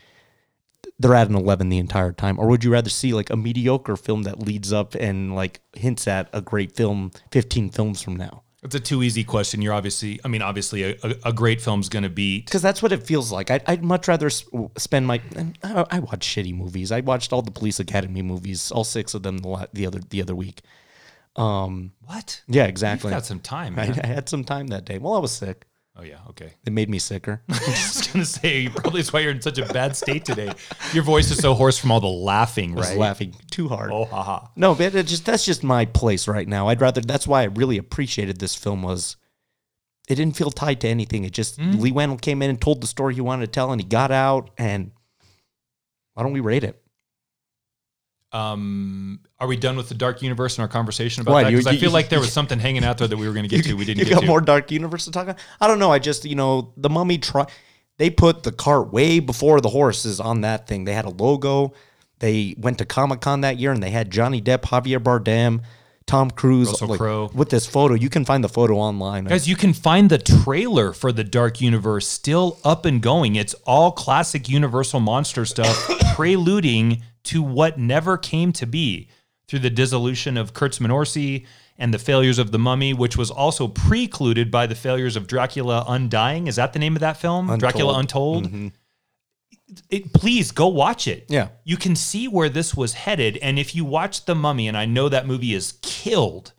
they're 0.99 1.15
at 1.15 1.30
an 1.30 1.36
eleven 1.36 1.69
the 1.69 1.77
entire 1.77 2.14
time, 2.14 2.40
or 2.40 2.48
would 2.48 2.64
you 2.64 2.72
rather 2.72 2.90
see 2.90 3.14
like 3.14 3.30
a 3.30 3.36
mediocre 3.36 3.98
film 3.98 4.23
that 4.23 4.40
leads 4.40 4.72
up 4.72 4.95
and 4.95 5.36
like 5.36 5.60
hints 5.73 6.07
at 6.07 6.30
a 6.32 6.41
great 6.41 6.76
film 6.76 7.11
fifteen 7.32 7.69
films 7.69 8.02
from 8.02 8.15
now? 8.15 8.44
It's 8.64 8.73
a 8.73 8.80
too 8.80 9.03
easy 9.03 9.23
question. 9.23 9.61
You're 9.61 9.73
obviously, 9.73 10.19
I 10.26 10.27
mean, 10.27 10.41
obviously, 10.41 10.82
a, 10.84 10.98
a, 11.23 11.32
great 11.32 11.61
film's 11.61 11.88
going 11.88 12.02
to 12.02 12.10
beat. 12.10 12.45
because 12.45 12.64
that's 12.64 12.82
what 12.82 12.91
it 12.91 13.03
feels 13.03 13.32
like. 13.32 13.52
I'd, 13.52 13.61
I'd 13.68 13.84
much 13.84 14.07
rather 14.07 14.32
spend 14.32 15.06
my. 15.06 15.22
I, 15.64 15.86
I 15.91 15.99
watch 15.99 16.26
shitty 16.26 16.56
movies. 16.56 16.91
I 16.91 17.02
watched 17.02 17.32
all 17.32 17.44
the 17.44 17.52
Police 17.52 17.80
Academy 17.80 18.23
movies, 18.23 18.72
all 18.72 18.84
six 18.84 19.14
of 19.14 19.22
them 19.22 19.38
the, 19.38 19.69
the 19.72 19.86
other 19.86 19.99
the 20.10 20.19
other 20.19 20.34
week. 20.34 20.61
What? 21.36 22.41
Yeah, 22.48 22.66
exactly. 22.66 23.10
You've 23.10 23.18
got 23.18 23.26
some 23.26 23.40
time, 23.40 23.78
I. 23.80 23.84
I 24.03 24.07
had 24.07 24.30
some 24.30 24.44
time 24.44 24.68
that 24.68 24.86
day. 24.86 24.98
Well, 24.98 25.14
I 25.14 25.20
was 25.20 25.32
sick. 25.32 25.66
Oh 25.98 26.03
yeah, 26.03 26.18
okay. 26.32 26.53
It 26.66 26.74
made 26.74 26.90
me 26.90 26.99
sicker. 26.99 27.41
I 27.49 27.53
was 27.53 28.10
gonna 28.12 28.26
say 28.26 28.60
you 28.62 28.70
probably 28.70 28.99
that's 29.02 29.14
why 29.14 29.22
you're 29.22 29.32
in 29.32 29.41
such 29.41 29.57
a 29.60 29.66
bad 29.66 29.95
state 29.95 30.26
today. 30.26 30.52
Your 30.91 31.03
voice 31.03 31.32
is 31.32 31.38
so 31.38 31.53
hoarse 31.53 31.78
from 31.78 31.90
all 31.91 32.02
the 32.02 32.07
laughing, 32.07 32.74
I 32.74 32.76
was 32.76 32.90
right? 32.90 32.98
laughing 32.98 33.34
too 33.49 33.70
hard. 33.70 33.91
Oh 33.94 34.03
haha. 34.03 34.48
No, 34.57 34.76
but 34.76 34.94
it 34.94 35.07
just 35.07 35.26
that's 35.26 35.45
just 35.45 35.64
my 35.64 35.86
place 35.86 36.28
right 36.28 36.48
now. 36.48 36.68
I'd 36.68 36.82
rather. 36.82 36.99
That's 36.99 37.26
why 37.26 37.41
I 37.44 37.45
really 37.45 37.78
appreciated 37.78 38.40
this 38.40 38.56
film 38.56 38.82
was. 38.84 39.16
It 40.10 40.16
didn't 40.16 40.36
feel 40.36 40.52
tied 40.52 40.82
to 40.82 40.88
anything. 40.90 41.24
It 41.24 41.32
just 41.32 41.57
Mm. 41.60 41.80
Leigh 41.80 41.91
Whannell 41.94 42.22
came 42.22 42.41
in 42.41 42.49
and 42.49 42.62
told 42.62 42.82
the 42.82 42.88
story 42.88 43.16
he 43.16 43.22
wanted 43.22 43.45
to 43.45 43.52
tell, 43.52 43.72
and 43.72 43.82
he 43.82 43.88
got 43.88 44.12
out. 44.12 44.49
And 44.57 44.91
why 46.14 46.24
don't 46.24 46.34
we 46.34 46.41
rate 46.41 46.64
it? 46.66 46.82
Um, 48.36 49.20
are 49.40 49.48
we 49.48 49.56
done 49.56 49.78
with 49.78 49.88
the 49.88 49.95
dark 49.95 50.22
universe 50.22 50.57
and 50.57 50.62
our 50.64 50.68
conversation 50.68 51.22
about 51.22 51.32
Why, 51.34 51.44
that? 51.44 51.52
Because 51.52 51.68
I 51.68 51.72
you- 51.72 51.80
feel 51.80 51.91
like 51.91 52.10
there 52.10 52.20
was 52.20 52.34
something 52.34 52.60
hanging 52.60 52.84
out 52.84 52.98
there 52.98 53.07
that 53.07 53.18
we 53.18 53.28
were 53.28 53.34
going 53.34 53.48
to 53.48 53.56
get 53.56 53.66
to. 53.66 53.74
We 53.76 53.86
didn't 53.86 53.99
you 53.99 54.06
get 54.06 54.16
got 54.16 54.22
to. 54.22 54.28
more 54.28 54.41
Dark 54.41 54.72
Universe 54.72 55.06
to 55.06 55.12
talk 55.12 55.24
about? 55.24 55.40
I 55.62 55.68
don't 55.68 55.80
know. 55.80 55.91
I 55.91 55.99
just, 55.99 56.26
you 56.26 56.36
know, 56.36 56.74
the 56.78 56.90
mummy 56.90 57.18
try 57.18 57.45
they 57.98 58.10
put 58.10 58.44
the 58.44 58.52
cart 58.52 58.91
way 58.91 59.20
before 59.20 59.62
the 59.62 59.70
horses 59.70 60.20
on 60.20 60.41
that 60.41 60.68
thing. 60.68 60.84
They 60.84 60.94
had 60.94 61.06
a 61.06 61.10
logo. 61.10 61.74
They 62.20 62.56
went 62.57 62.78
to 62.80 62.86
Comic 62.86 63.22
Con 63.22 63.41
that 63.41 63.57
year 63.57 63.72
and 63.72 63.82
they 63.82 63.90
had 63.91 64.12
Johnny 64.12 64.41
Depp, 64.41 64.64
Javier 64.64 64.99
Bardem, 64.99 65.62
Tom 66.07 66.30
Cruise. 66.30 66.72
Crowe. 66.80 67.32
With 67.34 67.49
this 67.49 67.65
photo. 67.65 67.95
You 67.95 68.10
can 68.10 68.26
find 68.26 68.44
the 68.44 68.49
photo 68.49 68.76
online. 68.76 69.26
Guys, 69.26 69.48
you 69.48 69.56
can 69.56 69.73
find 69.73 70.10
the 70.10 70.18
trailer 70.18 70.94
for 70.94 71.11
the 71.11 71.23
Dark 71.23 71.61
Universe 71.61 72.07
still 72.07 72.60
up 72.64 72.86
and 72.86 73.02
going. 73.02 73.36
It's 73.36 73.53
all 73.65 73.91
classic 73.91 74.48
Universal 74.48 74.99
monster 74.99 75.45
stuff, 75.45 75.90
preluding 76.15 77.02
to 77.23 77.41
what 77.41 77.80
never 77.80 78.18
came 78.18 78.52
to 78.53 78.68
be 78.68 79.10
through 79.48 79.60
the 79.60 79.69
dissolution 79.69 80.38
of 80.38 80.53
Kurtzman 80.53 80.94
Orsi 80.94 81.45
and 81.77 81.94
the 81.94 81.99
failures 81.99 82.40
of 82.40 82.52
The 82.52 82.60
Mummy, 82.60 82.94
which 82.94 83.18
was 83.18 83.30
also 83.30 83.68
precluded 83.68 84.49
by 84.49 84.65
the 84.65 84.76
failures 84.76 85.15
of 85.15 85.27
Dracula 85.27 85.84
Undying. 85.88 86.48
Is 86.48 86.56
that 86.56 86.73
the 86.73 86.80
name 86.80 86.95
of 86.95 87.02
that 87.02 87.18
film? 87.18 87.57
Dracula 87.57 87.99
Untold? 87.99 88.48
Mm-hmm. 88.48 88.68
It, 89.90 90.14
please 90.14 90.52
go 90.52 90.68
watch 90.68 91.08
it. 91.08 91.26
Yeah. 91.28 91.50
You 91.64 91.78
can 91.78 91.96
see 91.96 92.28
where 92.28 92.50
this 92.50 92.76
was 92.76 92.94
headed. 92.94 93.38
And 93.38 93.58
if 93.58 93.74
you 93.74 93.84
watch 93.84 94.26
The 94.26 94.36
Mummy, 94.36 94.68
and 94.68 94.78
I 94.78 94.86
know 94.86 95.10
that 95.10 95.26
movie 95.26 95.54
is 95.54 95.80
killed, 95.82 96.54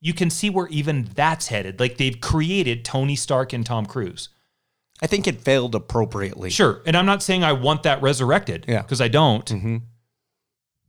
you 0.00 0.12
can 0.12 0.30
see 0.30 0.50
where 0.50 0.66
even 0.68 1.08
that's 1.14 1.48
headed. 1.48 1.78
Like 1.80 1.96
they've 1.96 2.20
created 2.20 2.84
Tony 2.84 3.16
Stark 3.16 3.52
and 3.52 3.64
Tom 3.64 3.86
Cruise. 3.86 4.28
I 5.00 5.06
think 5.06 5.28
it 5.28 5.40
failed 5.40 5.76
appropriately. 5.76 6.50
Sure. 6.50 6.82
And 6.84 6.96
I'm 6.96 7.06
not 7.06 7.22
saying 7.22 7.44
I 7.44 7.52
want 7.52 7.84
that 7.84 8.02
resurrected. 8.02 8.64
Yeah. 8.66 8.82
Because 8.82 9.00
I 9.00 9.08
don't. 9.08 9.46
Mm-hmm. 9.46 9.76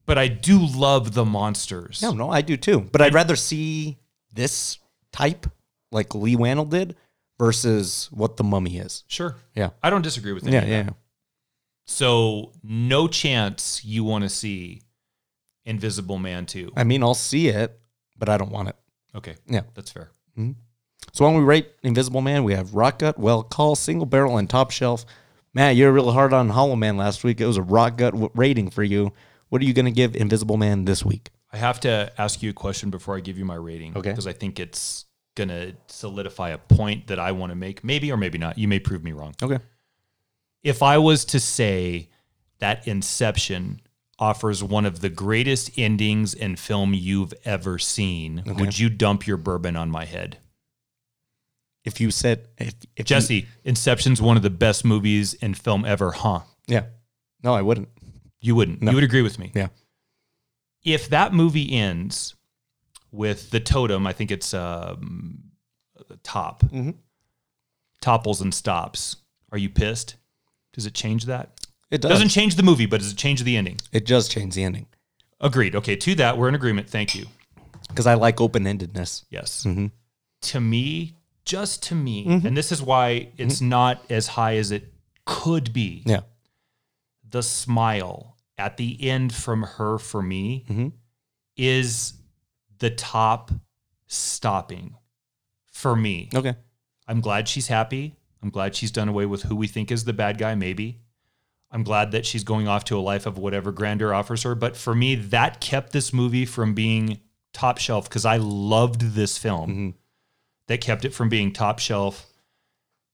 But 0.08 0.18
I 0.18 0.28
do 0.28 0.66
love 0.66 1.14
the 1.14 1.26
monsters. 1.26 2.02
No, 2.02 2.12
no, 2.12 2.32
I 2.32 2.41
do 2.41 2.58
too. 2.58 2.88
But 2.91 3.02
I'd 3.02 3.14
rather 3.14 3.36
see 3.36 4.00
this 4.34 4.80
type 5.12 5.46
like 5.91 6.16
Leigh 6.16 6.36
Whannell 6.36 6.68
did 6.68 6.96
versus 7.38 8.10
what 8.12 8.38
the 8.38 8.44
mummy 8.44 8.80
is. 8.80 9.04
Sure. 9.08 9.36
Yeah. 9.54 9.70
I 9.84 9.91
don't 9.91 10.02
disagree 10.02 10.34
with 10.34 10.44
any 10.48 10.54
Yeah, 10.54 10.62
of 10.64 10.68
yeah. 10.68 10.90
So 11.90 12.52
no 12.61 13.07
chance 13.07 13.84
you 13.84 14.03
want 14.03 14.24
to 14.24 14.30
see 14.30 14.84
Invisible 15.66 16.20
Man 16.20 16.45
2. 16.45 16.74
I 16.78 16.84
mean, 16.84 17.02
I'll 17.02 17.16
see 17.16 17.48
it, 17.48 17.80
but 18.16 18.30
I 18.30 18.38
don't 18.38 18.52
want 18.52 18.70
it. 18.70 18.76
Okay. 19.16 19.36
Yeah. 19.48 19.61
That's 19.74 19.90
fair. 19.90 20.11
Mm-hmm. 20.38 20.52
So 21.14 21.26
when 21.26 21.34
we 21.34 21.44
rate 21.44 21.68
Invisible 21.82 22.22
Man, 22.22 22.44
we 22.44 22.53
have 22.53 22.76
Rock 22.76 22.99
Gut, 22.99 23.18
Well 23.18 23.41
Call, 23.41 23.76
Single 23.76 24.06
Barrel, 24.06 24.38
and 24.38 24.48
Top 24.48 24.70
Shelf. 24.70 25.03
Matt, 25.56 25.76
you 25.76 25.86
were 25.86 25.91
really 25.91 26.14
hard 26.14 26.32
on 26.32 26.49
Hollow 26.49 26.76
Man 26.76 26.95
last 26.95 27.24
week. 27.24 27.41
It 27.41 27.48
was 27.48 27.57
a 27.57 27.64
Rock 27.64 27.98
Gut 27.98 28.14
rating 28.38 28.70
for 28.70 28.84
you. 28.84 29.11
What 29.49 29.60
are 29.64 29.66
you 29.66 29.74
going 29.74 29.86
to 29.86 29.91
give 29.91 30.16
Invisible 30.16 30.57
Man 30.57 30.86
this 30.86 31.03
week? 31.03 31.32
I 31.52 31.57
have 31.57 31.80
to 31.80 32.14
ask 32.20 32.44
you 32.44 32.52
a 32.52 32.53
question 32.53 32.91
before 32.91 33.18
I 33.18 33.20
give 33.20 33.40
you 33.40 33.45
my 33.45 33.56
rating. 33.56 33.98
Okay. 33.98 34.11
Because 34.11 34.28
I 34.28 34.34
think 34.34 34.60
it's 34.60 35.06
going 35.34 35.49
to 35.49 35.76
solidify 35.88 36.49
a 36.49 36.60
point 36.60 37.07
that 37.07 37.18
I 37.18 37.32
want 37.32 37.49
to 37.49 37.56
make. 37.56 37.84
Maybe 37.84 38.11
or 38.11 38.18
maybe 38.18 38.38
not. 38.38 38.60
You 38.60 38.68
may 38.68 38.80
prove 38.80 39.03
me 39.03 39.11
wrong. 39.11 39.34
Okay. 39.41 39.57
If 40.64 40.84
I 40.84 40.98
was 40.98 41.26
to 41.26 41.40
say 41.40 42.10
that 42.60 42.88
Inception 42.88 43.81
offers 44.18 44.61
one 44.64 44.86
of 44.86 44.99
the 44.99 45.10
greatest 45.10 45.72
endings 45.77 46.34
in 46.34 46.56
film 46.57 46.94
you've 46.94 47.34
ever 47.45 47.80
seen, 47.80 48.44
would 48.45 48.77
you 48.77 48.90
dump 48.90 49.26
your 49.26 49.38
bourbon 49.38 49.76
on 49.77 49.90
my 49.90 50.06
head? 50.06 50.38
If 51.86 52.02
you 52.02 52.11
said, 52.11 52.48
if, 52.57 52.68
if 52.68 52.99
you- 52.99 53.03
Jesse, 53.06 53.48
Inception's 53.64 54.22
one 54.22 54.36
of 54.36 54.44
the 54.44 54.49
best 54.49 54.84
movies 54.84 55.34
in 55.36 55.53
film 55.53 55.86
ever, 55.86 56.11
huh? 56.11 56.41
yeah. 56.68 56.86
No, 57.41 57.53
I 57.53 57.61
wouldn't. 57.61 57.88
You 58.41 58.53
wouldn't. 58.56 58.81
No. 58.81 58.91
You 58.91 58.95
would 58.95 59.03
agree 59.06 59.22
with 59.22 59.40
me. 59.40 59.52
Yeah. 59.56 59.68
If 60.84 61.07
that 61.10 61.34
movie 61.34 61.73
ends 61.73 62.36
with 63.14 63.49
the 63.52 63.61
totem, 63.61 64.06
I 64.06 64.11
think 64.11 64.30
it's 64.30 64.53
um, 64.53 65.40
the 66.10 66.18
top, 66.18 66.64
Mm-hmm. 66.64 66.91
topples 68.02 68.41
and 68.41 68.53
stops. 68.53 69.15
Are 69.53 69.57
you 69.57 69.69
pissed? 69.69 70.18
Does 70.74 70.86
it 70.86 70.94
change 70.94 71.26
that? 71.26 71.50
It 71.91 72.02
does. 72.02 72.10
Doesn't 72.12 72.30
change 72.30 72.56
the 72.56 72.64
movie, 72.64 72.86
but 72.86 73.00
does 73.00 73.12
it 73.12 73.18
change 73.18 73.44
the 73.44 73.58
ending? 73.58 73.78
it 73.91 74.06
does 74.06 74.28
change 74.30 74.54
the 74.56 74.64
ending 74.64 74.86
Agreed. 75.41 75.74
Okay, 75.76 75.96
to 75.96 76.16
that, 76.16 76.38
we're 76.38 76.50
in 76.50 76.56
agreement. 76.56 76.90
Thank 76.90 77.16
you. 77.16 77.26
because 77.88 78.06
I 78.06 78.14
like 78.16 78.40
open 78.41 78.64
endedness. 78.66 79.24
Yes. 79.30 79.64
Mm-hmm. 79.66 79.88
To 80.41 80.60
me, 80.60 81.16
just 81.46 81.82
to 81.84 81.96
me, 81.96 82.26
and 82.28 82.56
this 82.58 82.72
is 82.72 82.82
why 82.82 83.30
it's 83.38 83.62
not 83.62 84.04
as 84.12 84.28
high 84.28 84.58
as 84.58 84.72
it 84.72 84.94
could 85.26 85.72
be. 85.74 86.04
Yeah. 86.06 86.22
The 87.28 87.41
smile 87.41 88.36
at 88.58 88.78
the 88.78 89.10
end 89.10 89.34
from 89.34 89.64
her 89.64 89.98
for 89.98 90.22
me 90.22 90.66
Mhm. 90.70 90.91
is 91.56 92.14
the 92.80 92.90
top 92.90 93.52
stopping 94.08 94.96
for 95.72 95.96
me. 95.96 96.30
Okay. 96.36 96.56
I'm 97.08 97.22
glad 97.22 97.48
she's 97.48 97.68
happy. 97.68 98.16
I'm 98.41 98.49
glad 98.49 98.76
she's 98.76 98.91
done 98.91 99.10
away 99.10 99.26
with 99.26 99.44
who 99.44 99.56
we 99.56 99.68
think 99.68 99.91
is 99.91 100.06
the 100.06 100.14
bad 100.14 100.38
guy, 100.38 100.56
maybe. 100.56 100.99
I'm 101.72 101.84
glad 101.84 102.11
that 102.11 102.26
she's 102.26 102.44
going 102.44 102.68
off 102.68 102.86
to 102.86 102.98
a 102.98 103.02
life 103.02 103.26
of 103.26 103.38
whatever 103.38 103.72
grandeur 103.72 104.14
offers 104.14 104.44
her. 104.44 104.56
But 104.56 104.76
for 104.76 104.95
me, 104.95 105.16
that 105.16 105.61
kept 105.61 105.91
this 105.91 106.11
movie 106.11 106.45
from 106.45 106.74
being 106.74 107.20
top 107.53 107.78
shelf 107.78 108.10
because 108.10 108.26
I 108.26 108.38
loved 108.38 109.02
this 109.02 109.38
film. 109.38 109.70
Mm-hmm. 109.70 109.90
That 110.68 110.82
kept 110.82 111.06
it 111.06 111.14
from 111.14 111.30
being 111.30 111.52
top 111.52 111.80
shelf 111.80 112.30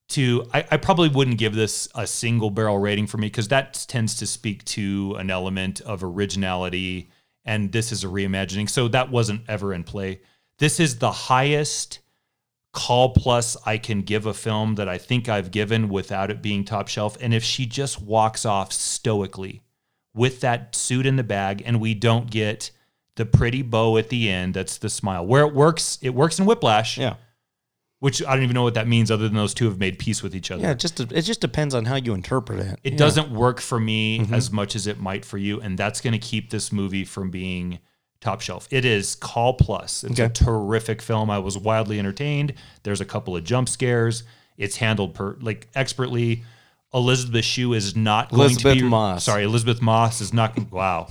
to 0.10 0.46
I, 0.54 0.66
I 0.72 0.78
probably 0.78 1.10
wouldn't 1.10 1.38
give 1.38 1.56
this 1.56 1.88
a 1.96 2.06
single 2.06 2.50
barrel 2.50 2.78
rating 2.78 3.08
for 3.08 3.18
me 3.18 3.28
because 3.28 3.48
that 3.50 3.86
tends 3.88 4.16
to 4.16 4.28
speak 4.28 4.64
to 4.66 5.16
an 5.18 5.32
element 5.32 5.82
of 5.82 6.04
originality 6.04 7.10
and 7.44 7.72
this 7.72 7.92
is 7.92 8.04
a 8.04 8.08
reimagining 8.08 8.70
so 8.70 8.88
that 8.90 9.10
wasn't 9.10 9.42
ever 9.48 9.74
in 9.74 9.84
play 9.84 10.22
this 10.60 10.80
is 10.80 11.00
the 11.00 11.12
highest 11.12 12.00
call 12.76 13.10
plus 13.10 13.56
i 13.66 13.78
can 13.78 14.02
give 14.02 14.26
a 14.26 14.34
film 14.34 14.76
that 14.76 14.88
i 14.90 14.98
think 14.98 15.28
i've 15.30 15.50
given 15.50 15.88
without 15.90 16.30
it 16.30 16.42
being 16.42 16.64
top 16.66 16.88
shelf 16.88 17.18
and 17.22 17.34
if 17.34 17.44
she 17.44 17.66
just 17.66 18.02
walks 18.02 18.46
off 18.46 18.72
stoically 18.72 19.62
with 20.14 20.42
that 20.42 20.76
suit 20.76 21.06
in 21.06 21.16
the 21.16 21.24
bag 21.24 21.64
and 21.66 21.80
we 21.80 21.94
don't 21.94 22.30
get 22.30 22.70
the 23.16 23.26
pretty 23.26 23.62
bow 23.62 23.98
at 23.98 24.10
the 24.10 24.30
end 24.30 24.54
that's 24.54 24.78
the 24.78 24.90
smile 24.90 25.26
where 25.26 25.44
it 25.48 25.54
works 25.54 25.98
it 26.02 26.10
works 26.12 26.38
in 26.38 26.46
whiplash 26.46 26.98
Yeah. 26.98 27.16
which 28.00 28.22
I 28.24 28.34
don't 28.36 28.44
even 28.44 28.54
know 28.54 28.64
what 28.64 28.74
that 28.76 28.88
means, 28.90 29.10
other 29.10 29.24
than 29.28 29.36
those 29.38 29.54
two 29.54 29.66
have 29.66 29.80
made 29.80 29.98
peace 29.98 30.22
with 30.22 30.36
each 30.36 30.52
other. 30.52 30.62
Yeah. 30.62 30.72
It 30.72 30.80
just 30.80 31.00
it 31.00 31.22
just 31.22 31.40
depends 31.42 31.74
on 31.74 31.86
how 31.86 31.96
you 31.96 32.14
interpret 32.14 32.60
it. 32.60 32.80
it 32.84 32.92
Yeah. 32.94 32.98
doesn't 33.00 33.32
work 33.32 33.60
for 33.62 33.80
me 33.80 34.20
Mm-hmm. 34.20 34.34
as 34.34 34.52
much 34.52 34.76
as 34.76 34.86
it 34.86 35.00
might 35.00 35.24
for 35.26 35.38
you, 35.38 35.62
and 35.62 35.78
that's 35.78 36.02
going 36.02 36.12
to 36.12 36.20
keep 36.20 36.50
this 36.50 36.72
movie 36.74 37.06
from 37.06 37.32
being 37.32 37.80
top 38.22 38.42
shelf. 38.42 38.68
It 38.72 38.86
is 38.86 39.16
call 39.16 39.54
plus. 39.54 40.04
It's 40.04 40.20
a 40.20 40.30
terrific 40.30 41.02
film. 41.02 41.30
I 41.30 41.40
was 41.40 41.58
wildly 41.58 42.00
entertained. 42.00 42.54
There's 42.84 43.02
a 43.02 43.06
couple 43.06 43.36
of 43.36 43.44
jump 43.44 43.70
scares. 43.70 44.24
It's 44.58 44.78
handled 44.78 45.14
per 45.14 45.38
like 45.42 45.68
expertly. 45.76 46.44
Elizabeth 46.94 47.44
Shue 47.44 47.74
is 47.74 47.94
not 47.96 48.32
going 48.32 48.56
to 48.56 48.74
be 48.74 48.82
Moss. 48.82 49.26
Sorry, 49.26 49.44
Elisabeth 49.44 49.82
Moss 49.82 50.22
is 50.22 50.32
not. 50.34 50.58
Wow, 50.72 51.10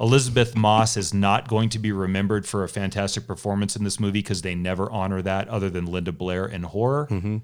Elisabeth 0.00 0.56
Moss 0.56 0.96
is 0.96 1.12
not 1.12 1.48
going 1.48 1.68
to 1.70 1.78
be 1.78 1.92
remembered 1.92 2.46
for 2.46 2.64
a 2.64 2.68
fantastic 2.68 3.26
performance 3.26 3.76
in 3.76 3.84
this 3.84 4.00
movie 4.00 4.20
because 4.20 4.42
they 4.42 4.54
never 4.54 4.90
honor 4.90 5.20
that, 5.22 5.48
other 5.48 5.68
than 5.68 5.86
Linda 5.86 6.12
Blair 6.12 6.46
in 6.46 6.62
horror 6.62 7.06
mm-hmm. 7.10 7.38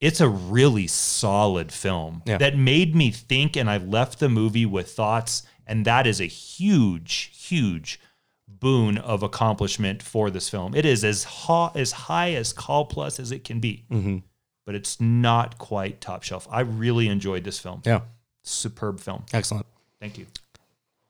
it's 0.00 0.20
a 0.20 0.28
really 0.28 0.86
solid 0.86 1.70
film 1.72 2.22
Yeah. 2.26 2.38
that 2.38 2.56
made 2.56 2.94
me 2.96 3.10
think 3.10 3.56
and 3.56 3.68
I 3.70 3.76
left 3.78 4.18
the 4.20 4.28
movie 4.28 4.66
with 4.66 4.90
thoughts 4.90 5.42
and 5.66 5.84
that 5.84 6.06
is 6.06 6.20
a 6.20 6.26
huge 6.26 7.30
huge 7.34 8.00
boon 8.60 8.98
of 8.98 9.22
accomplishment 9.22 10.02
for 10.02 10.30
this 10.30 10.48
film. 10.48 10.74
It 10.74 10.84
is 10.84 11.04
as 11.04 11.24
high 11.24 11.70
as 11.74 11.92
high 11.92 12.32
as 12.34 12.52
call 12.52 12.84
plus 12.86 13.18
as 13.18 13.32
it 13.32 13.44
can 13.44 13.60
be. 13.60 13.84
Mm-hmm. 13.90 14.18
But 14.66 14.74
it's 14.74 15.00
not 15.00 15.58
quite 15.58 16.00
top 16.00 16.22
shelf. 16.22 16.46
I 16.50 16.60
really 16.60 17.08
enjoyed 17.08 17.44
this 17.44 17.58
film. 17.58 17.82
Yeah. 17.86 18.00
Superb 18.42 19.00
film. 19.00 19.24
Excellent. 19.32 19.66
Thank 20.00 20.18
you. 20.18 20.26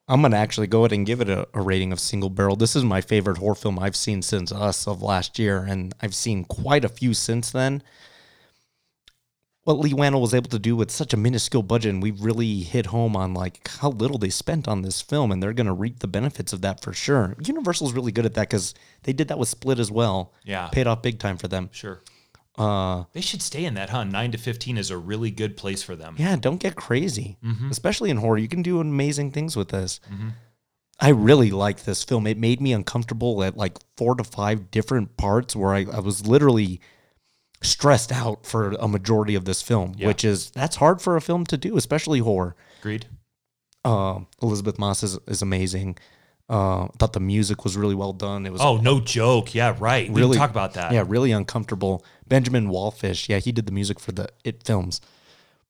I'm 0.06 0.22
gonna 0.22 0.36
actually 0.36 0.68
go 0.68 0.80
ahead 0.80 0.92
and 0.92 1.04
give 1.04 1.20
it 1.20 1.28
a, 1.28 1.46
a 1.52 1.60
rating 1.60 1.92
of 1.92 2.00
single 2.00 2.30
barrel. 2.30 2.56
This 2.56 2.74
is 2.74 2.82
my 2.82 3.00
favorite 3.00 3.38
horror 3.38 3.54
film 3.54 3.78
I've 3.78 3.96
seen 3.96 4.22
since 4.22 4.50
Us 4.50 4.88
of 4.88 5.02
last 5.02 5.38
year, 5.38 5.58
and 5.58 5.94
I've 6.00 6.14
seen 6.14 6.44
quite 6.44 6.84
a 6.84 6.88
few 6.88 7.12
since 7.12 7.50
then. 7.50 7.82
What 9.68 9.80
Leigh 9.80 9.90
Whannell 9.92 10.22
was 10.22 10.32
able 10.32 10.48
to 10.48 10.58
do 10.58 10.74
with 10.74 10.90
such 10.90 11.12
a 11.12 11.18
minuscule 11.18 11.62
budget, 11.62 11.92
and 11.92 12.02
we've 12.02 12.22
really 12.22 12.60
hit 12.60 12.86
home 12.86 13.14
on 13.14 13.34
like 13.34 13.68
how 13.68 13.90
little 13.90 14.16
they 14.16 14.30
spent 14.30 14.66
on 14.66 14.80
this 14.80 15.02
film, 15.02 15.30
and 15.30 15.42
they're 15.42 15.52
gonna 15.52 15.74
reap 15.74 15.98
the 15.98 16.08
benefits 16.08 16.54
of 16.54 16.62
that 16.62 16.80
for 16.80 16.94
sure. 16.94 17.36
Universal's 17.38 17.92
really 17.92 18.10
good 18.10 18.24
at 18.24 18.32
that 18.32 18.48
because 18.48 18.72
they 19.02 19.12
did 19.12 19.28
that 19.28 19.38
with 19.38 19.50
Split 19.50 19.78
as 19.78 19.90
well. 19.90 20.32
Yeah. 20.42 20.68
paid 20.68 20.86
off 20.86 21.02
big 21.02 21.18
time 21.18 21.36
for 21.36 21.48
them. 21.48 21.68
Sure. 21.70 22.00
Uh, 22.56 23.04
They 23.12 23.20
should 23.20 23.42
stay 23.42 23.66
in 23.66 23.74
that, 23.74 23.90
huh? 23.90 24.04
9 24.04 24.32
to 24.32 24.38
15 24.38 24.78
is 24.78 24.88
a 24.90 24.96
really 24.96 25.30
good 25.30 25.54
place 25.54 25.82
for 25.82 25.94
them. 25.94 26.14
Yeah, 26.18 26.36
don't 26.36 26.60
get 26.60 26.74
crazy. 26.74 27.36
Mm-hmm. 27.44 27.68
Especially 27.70 28.08
in 28.08 28.16
horror. 28.16 28.38
You 28.38 28.48
can 28.48 28.62
do 28.62 28.80
amazing 28.80 29.32
things 29.32 29.54
with 29.54 29.68
this. 29.68 30.00
I 30.98 31.10
really 31.10 31.50
like 31.50 31.84
this 31.84 32.02
film. 32.04 32.26
It 32.26 32.38
made 32.38 32.62
me 32.62 32.72
uncomfortable 32.72 33.44
at 33.44 33.54
like 33.58 33.76
four 33.98 34.14
to 34.14 34.24
five 34.24 34.70
different 34.70 35.18
parts 35.18 35.54
where 35.54 35.74
I, 35.74 35.84
I 35.92 36.00
was 36.00 36.26
literally 36.26 36.80
stressed 37.62 38.12
out 38.12 38.46
for 38.46 38.72
a 38.72 38.88
majority 38.88 39.34
of 39.34 39.44
this 39.44 39.62
film, 39.62 39.94
Yeah. 39.96 40.06
which 40.08 40.24
is 40.24 40.50
that's 40.50 40.76
hard 40.76 41.00
for 41.02 41.16
a 41.16 41.20
film 41.20 41.44
to 41.46 41.56
do, 41.56 41.76
especially 41.76 42.20
horror. 42.20 42.54
Agreed? 42.80 43.06
Uh, 43.84 44.20
Elisabeth 44.42 44.78
Moss 44.78 45.02
is, 45.02 45.18
is 45.26 45.42
amazing. 45.42 45.96
Uh, 46.50 46.84
I 46.84 46.88
thought 46.98 47.12
the 47.12 47.20
music 47.20 47.62
was 47.64 47.76
really 47.76 47.94
well 47.94 48.12
done. 48.12 48.46
It 48.46 48.52
was 48.52 48.60
Oh, 48.60 48.78
no 48.78 49.00
joke. 49.00 49.54
Yeah, 49.54 49.76
right. 49.78 50.10
We 50.10 50.20
really 50.20 50.36
can 50.36 50.40
talk 50.42 50.50
about 50.50 50.74
that. 50.74 50.92
Yeah, 50.92 51.04
really 51.06 51.30
uncomfortable. 51.30 52.04
Benjamin 52.26 52.68
Wallfisch, 52.68 53.28
yeah, 53.28 53.38
he 53.38 53.52
did 53.52 53.66
the 53.66 53.72
music 53.72 54.00
for 54.00 54.12
the 54.12 54.28
It 54.44 54.62
films. 54.64 55.00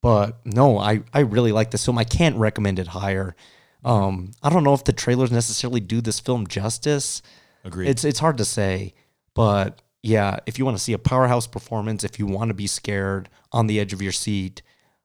But 0.00 0.38
no, 0.46 0.78
I 0.78 1.02
I 1.12 1.20
really 1.20 1.50
like 1.50 1.72
this 1.72 1.84
film. 1.84 1.98
I 1.98 2.04
can't 2.04 2.36
recommend 2.36 2.78
it 2.78 2.88
higher. 2.88 3.34
Um, 3.84 4.30
I 4.42 4.50
don't 4.50 4.62
know 4.62 4.74
if 4.74 4.84
the 4.84 4.92
trailers 4.92 5.32
necessarily 5.32 5.80
do 5.80 6.00
this 6.00 6.20
film 6.20 6.46
justice. 6.46 7.22
Agreed. 7.64 7.88
It's 7.88 8.04
it's 8.04 8.20
hard 8.20 8.38
to 8.38 8.44
say, 8.44 8.94
but 9.34 9.82
yeah, 10.02 10.38
if 10.46 10.58
you 10.58 10.64
want 10.64 10.76
to 10.76 10.82
see 10.82 10.92
a 10.92 10.98
powerhouse 10.98 11.46
performance, 11.46 12.04
if 12.04 12.18
you 12.18 12.26
want 12.26 12.48
to 12.48 12.54
be 12.54 12.66
scared 12.66 13.28
on 13.52 13.66
the 13.66 13.80
edge 13.80 13.92
of 13.92 14.00
your 14.02 14.12
seat, 14.12 14.62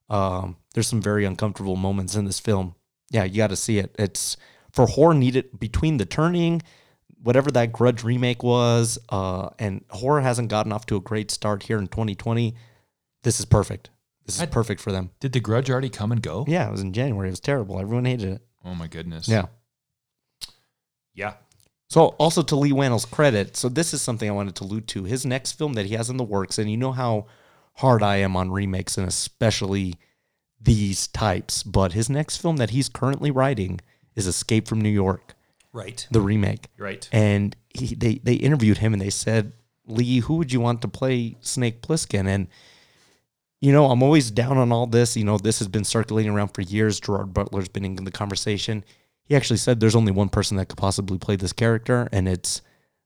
um, 0.10 0.57
there's 0.74 0.88
some 0.88 1.02
very 1.02 1.26
uncomfortable 1.26 1.76
moments 1.76 2.15
in 2.15 2.26
this 2.26 2.40
film. 2.40 2.76
Yeah, 3.10 3.24
you 3.24 3.38
got 3.38 3.48
to 3.49 3.56
see 3.56 3.80
it. 3.80 3.95
It's 3.98 4.38
for 4.72 4.86
horror 4.88 5.14
needed 5.14 5.60
between 5.60 5.98
the 5.98 6.06
turning, 6.06 6.61
whatever 7.22 7.49
that 7.52 7.72
Grudge 7.72 8.03
remake 8.03 8.44
was, 8.44 8.98
uh, 9.10 9.49
and 9.60 9.84
horror 9.90 10.22
hasn't 10.22 10.49
gotten 10.49 10.72
off 10.72 10.86
to 10.88 10.95
a 10.95 11.02
great 11.02 11.32
start 11.32 11.64
here 11.64 11.78
in 11.80 11.88
2020. 11.88 12.56
This 13.24 13.40
is 13.40 13.45
perfect. 13.45 13.90
This 14.26 14.36
is 14.36 14.41
I- 14.41 14.45
perfect 14.48 14.82
for 14.82 14.91
them. 14.91 15.10
Did 15.20 15.34
the 15.34 15.40
grudge 15.40 15.70
already 15.70 15.90
come 15.90 16.11
and 16.11 16.22
go? 16.22 16.45
Yeah, 16.48 16.68
it 16.68 16.72
was 16.72 16.82
in 16.82 16.94
January. 16.94 17.28
It 17.30 17.32
was 17.32 17.40
terrible. 17.40 17.80
Everyone 17.80 18.06
hated 18.06 18.30
it. 18.30 18.41
Oh, 18.65 18.74
my 18.76 18.88
goodness. 18.88 19.28
Yeah. 19.28 19.45
Yeah. 21.14 21.34
So 21.94 22.07
also 22.18 22.41
to 22.41 22.56
Leigh 22.56 22.72
Whannell's 22.72 23.06
credit, 23.06 23.56
so 23.56 23.70
this 23.70 23.94
is 23.94 24.02
something 24.02 24.28
I 24.28 24.34
wanted 24.34 24.56
to 24.56 24.64
allude 24.64 24.88
to. 24.88 25.03
His 25.03 25.28
next 25.28 25.52
film 25.52 25.74
that 25.74 25.86
he 25.86 25.94
has 25.94 26.10
in 26.10 26.18
the 26.18 26.24
works, 26.24 26.57
and 26.57 26.68
you 26.72 26.76
know 26.76 26.91
how 26.91 27.28
hard 27.76 28.02
I 28.02 28.15
am 28.15 28.36
on 28.36 28.49
remakes 28.49 28.98
and 28.98 29.07
especially 29.07 29.94
these 30.60 31.06
types. 31.06 31.61
But 31.61 31.94
his 31.94 32.10
next 32.10 32.38
film 32.38 32.57
that 32.57 32.72
he's 32.72 32.90
currently 32.90 33.30
writing 33.30 33.80
is 34.15 34.26
Escape 34.26 34.68
from 34.68 34.82
New 34.82 34.90
York, 34.90 35.36
Right. 35.72 36.07
the 36.10 36.20
remake. 36.20 36.65
Right. 36.80 37.07
And 37.11 37.56
he, 37.76 37.94
they 37.94 38.15
they 38.24 38.34
interviewed 38.34 38.80
him 38.80 38.94
and 38.94 39.02
they 39.02 39.11
said, 39.11 39.53
Leigh, 39.86 40.22
who 40.22 40.38
would 40.38 40.52
you 40.52 40.61
want 40.61 40.82
to 40.82 40.88
play 40.88 41.38
Snake 41.41 41.84
Plissken? 41.84 42.26
And 42.26 42.48
you 43.61 43.72
know, 43.72 43.91
I'm 43.91 44.02
always 44.02 44.32
down 44.32 44.57
on 44.57 44.72
all 44.72 44.88
this. 44.88 45.15
You 45.15 45.26
know, 45.26 45.38
this 45.38 45.60
has 45.60 45.68
been 45.68 45.84
circulating 45.84 46.34
around 46.34 46.56
for 46.56 46.64
years. 46.64 46.99
Gerard 46.99 47.36
Butler's 47.36 47.70
been 47.70 47.86
in 47.86 48.03
the 48.03 48.10
conversation. 48.10 48.84
He 49.25 49.35
actually 49.35 49.57
said 49.57 49.79
there's 49.79 49.95
only 49.95 50.11
one 50.11 50.29
person 50.29 50.57
that 50.57 50.67
could 50.67 50.77
possibly 50.77 51.17
play 51.17 51.35
this 51.35 51.53
character, 51.53 52.09
and 52.11 52.27
it's 52.27 52.61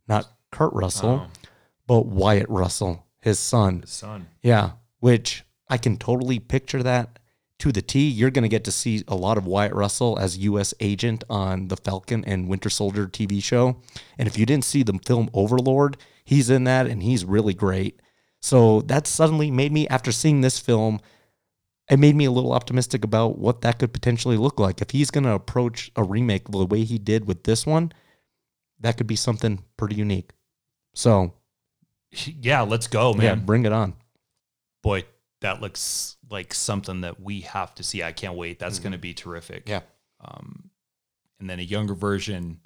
not 0.07 0.31
Kurt 0.52 0.73
Russell, 0.73 1.27
oh. 1.27 1.31
but 1.85 2.06
Wyatt 2.06 2.49
Russell, 2.49 3.06
his 3.22 3.39
son. 3.39 3.84
Son. 3.85 4.27
Yeah, 4.41 4.72
which 4.99 5.44
I 5.69 5.77
can 5.77 5.98
totally 5.98 6.39
picture 6.39 6.81
that 6.84 7.19
to 7.60 7.72
the 7.72 7.81
T. 7.81 8.07
You're 8.07 8.31
going 8.31 8.44
to 8.44 8.49
get 8.49 8.64
to 8.65 8.72
see 8.72 9.03
a 9.07 9.15
lot 9.15 9.38
of 9.38 9.45
Wyatt 9.45 9.73
Russell 9.73 10.18
as 10.19 10.38
U.S. 10.39 10.73
agent 10.80 11.23
on 11.30 11.68
the 11.68 11.77
Falcon 11.77 12.23
and 12.26 12.48
Winter 12.48 12.69
Soldier 12.69 13.07
TV 13.07 13.44
show. 13.44 13.77
And 14.18 14.27
if 14.27 14.38
you 14.38 14.45
didn't 14.45 14.65
see 14.65 14.84
the 14.84 14.99
film 15.06 15.30
Overlord, 15.34 15.98
he's 16.23 16.49
in 16.49 16.64
that 16.65 16.88
and 16.88 17.03
he's 17.03 17.26
really 17.26 17.53
great. 17.53 17.99
So 18.41 18.81
that 18.81 19.07
suddenly 19.07 19.49
made 19.49 19.72
me, 19.72 19.88
after 19.88 20.11
seeing 20.11 20.41
this 20.41 20.60
film, 20.60 21.02
it 21.90 22.00
made 22.00 22.16
me 22.16 22.26
a 22.26 22.32
little 22.32 22.52
optimistic 22.54 23.04
about 23.04 23.38
what 23.38 23.62
that 23.62 23.80
could 23.80 23.94
potentially 23.94 24.38
look 24.38 24.60
like. 24.60 24.82
If 24.82 24.92
he's 24.92 25.10
going 25.12 25.24
to 25.24 25.32
approach 25.32 25.92
a 25.96 26.04
remake 26.04 26.50
the 26.50 26.66
way 26.66 26.84
he 26.84 26.98
did 26.98 27.28
with 27.28 27.44
this 27.44 27.66
one, 27.66 27.92
that 28.80 28.98
could 28.98 29.08
be 29.08 29.16
something 29.16 29.64
pretty 29.78 29.96
unique. 29.96 30.32
So, 30.94 31.34
Yeah, 32.12 32.62
let's 32.62 32.88
go, 32.88 33.14
man. 33.14 33.24
yeah, 33.24 33.36
bring 33.36 33.66
it 33.66 33.72
on. 33.72 33.94
Boy, 34.84 35.06
that 35.42 35.62
looks 35.62 36.18
like 36.30 36.54
something 36.54 37.02
that 37.02 37.20
we 37.22 37.42
have 37.42 37.74
to 37.76 37.84
see. 37.84 38.04
I 38.04 38.12
can't 38.12 38.36
wait. 38.36 38.60
That's 38.60 38.80
going 38.80 38.92
to 38.92 38.98
be 38.98 39.14
terrific. 39.14 39.68
Yeah. 39.70 39.82
Um, 40.20 40.70
and 41.40 41.50
then 41.50 41.60
a 41.60 41.64
younger 41.64 41.94
version 41.94 42.62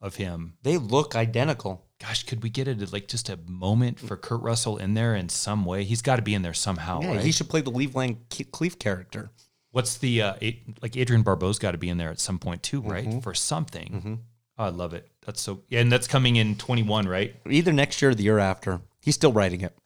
of 0.00 0.16
him. 0.16 0.54
They 0.62 0.76
look 0.76 1.16
identical. 1.16 1.84
Gosh, 2.00 2.22
could 2.24 2.42
we 2.42 2.48
get 2.48 2.66
it 2.66 2.92
like 2.92 3.08
just 3.08 3.28
a 3.28 3.38
moment 3.46 4.00
for 4.00 4.16
Kurt 4.16 4.40
Russell 4.40 4.78
in 4.78 4.94
there 4.94 5.14
in 5.14 5.28
some 5.28 5.64
way? 5.66 5.84
He's 5.84 6.00
got 6.00 6.16
to 6.16 6.22
be 6.22 6.34
in 6.34 6.40
there 6.42 6.54
somehow, 6.54 7.00
Yeah, 7.02 7.08
right? 7.16 7.20
he 7.20 7.30
should 7.30 7.48
play 7.50 7.60
the 7.60 7.70
Cleveland 7.70 8.16
Cleef 8.30 8.78
character. 8.78 9.30
What's 9.72 9.98
the 9.98 10.22
uh, 10.22 10.34
like 10.82 10.96
Adrienne 10.96 11.22
Barbeau's 11.22 11.58
got 11.58 11.72
to 11.72 11.78
be 11.78 11.90
in 11.90 11.98
there 11.98 12.10
at 12.10 12.18
some 12.18 12.38
point 12.38 12.62
too, 12.62 12.80
right? 12.80 13.06
Mm-hmm. 13.06 13.18
For 13.20 13.34
something. 13.34 14.18
Oh, 14.58 14.64
I 14.64 14.68
love 14.70 14.94
it. 14.94 15.08
That's 15.26 15.40
so. 15.40 15.60
Yeah, 15.68 15.80
and 15.80 15.92
that's 15.92 16.08
coming 16.08 16.36
in 16.36 16.56
21, 16.56 17.06
right? 17.06 17.36
Either 17.48 17.72
next 17.72 18.00
year 18.02 18.10
or 18.10 18.14
the 18.14 18.22
year 18.24 18.38
after. 18.38 18.80
He's 19.02 19.14
still 19.14 19.32
writing 19.32 19.60
it. 19.60 19.76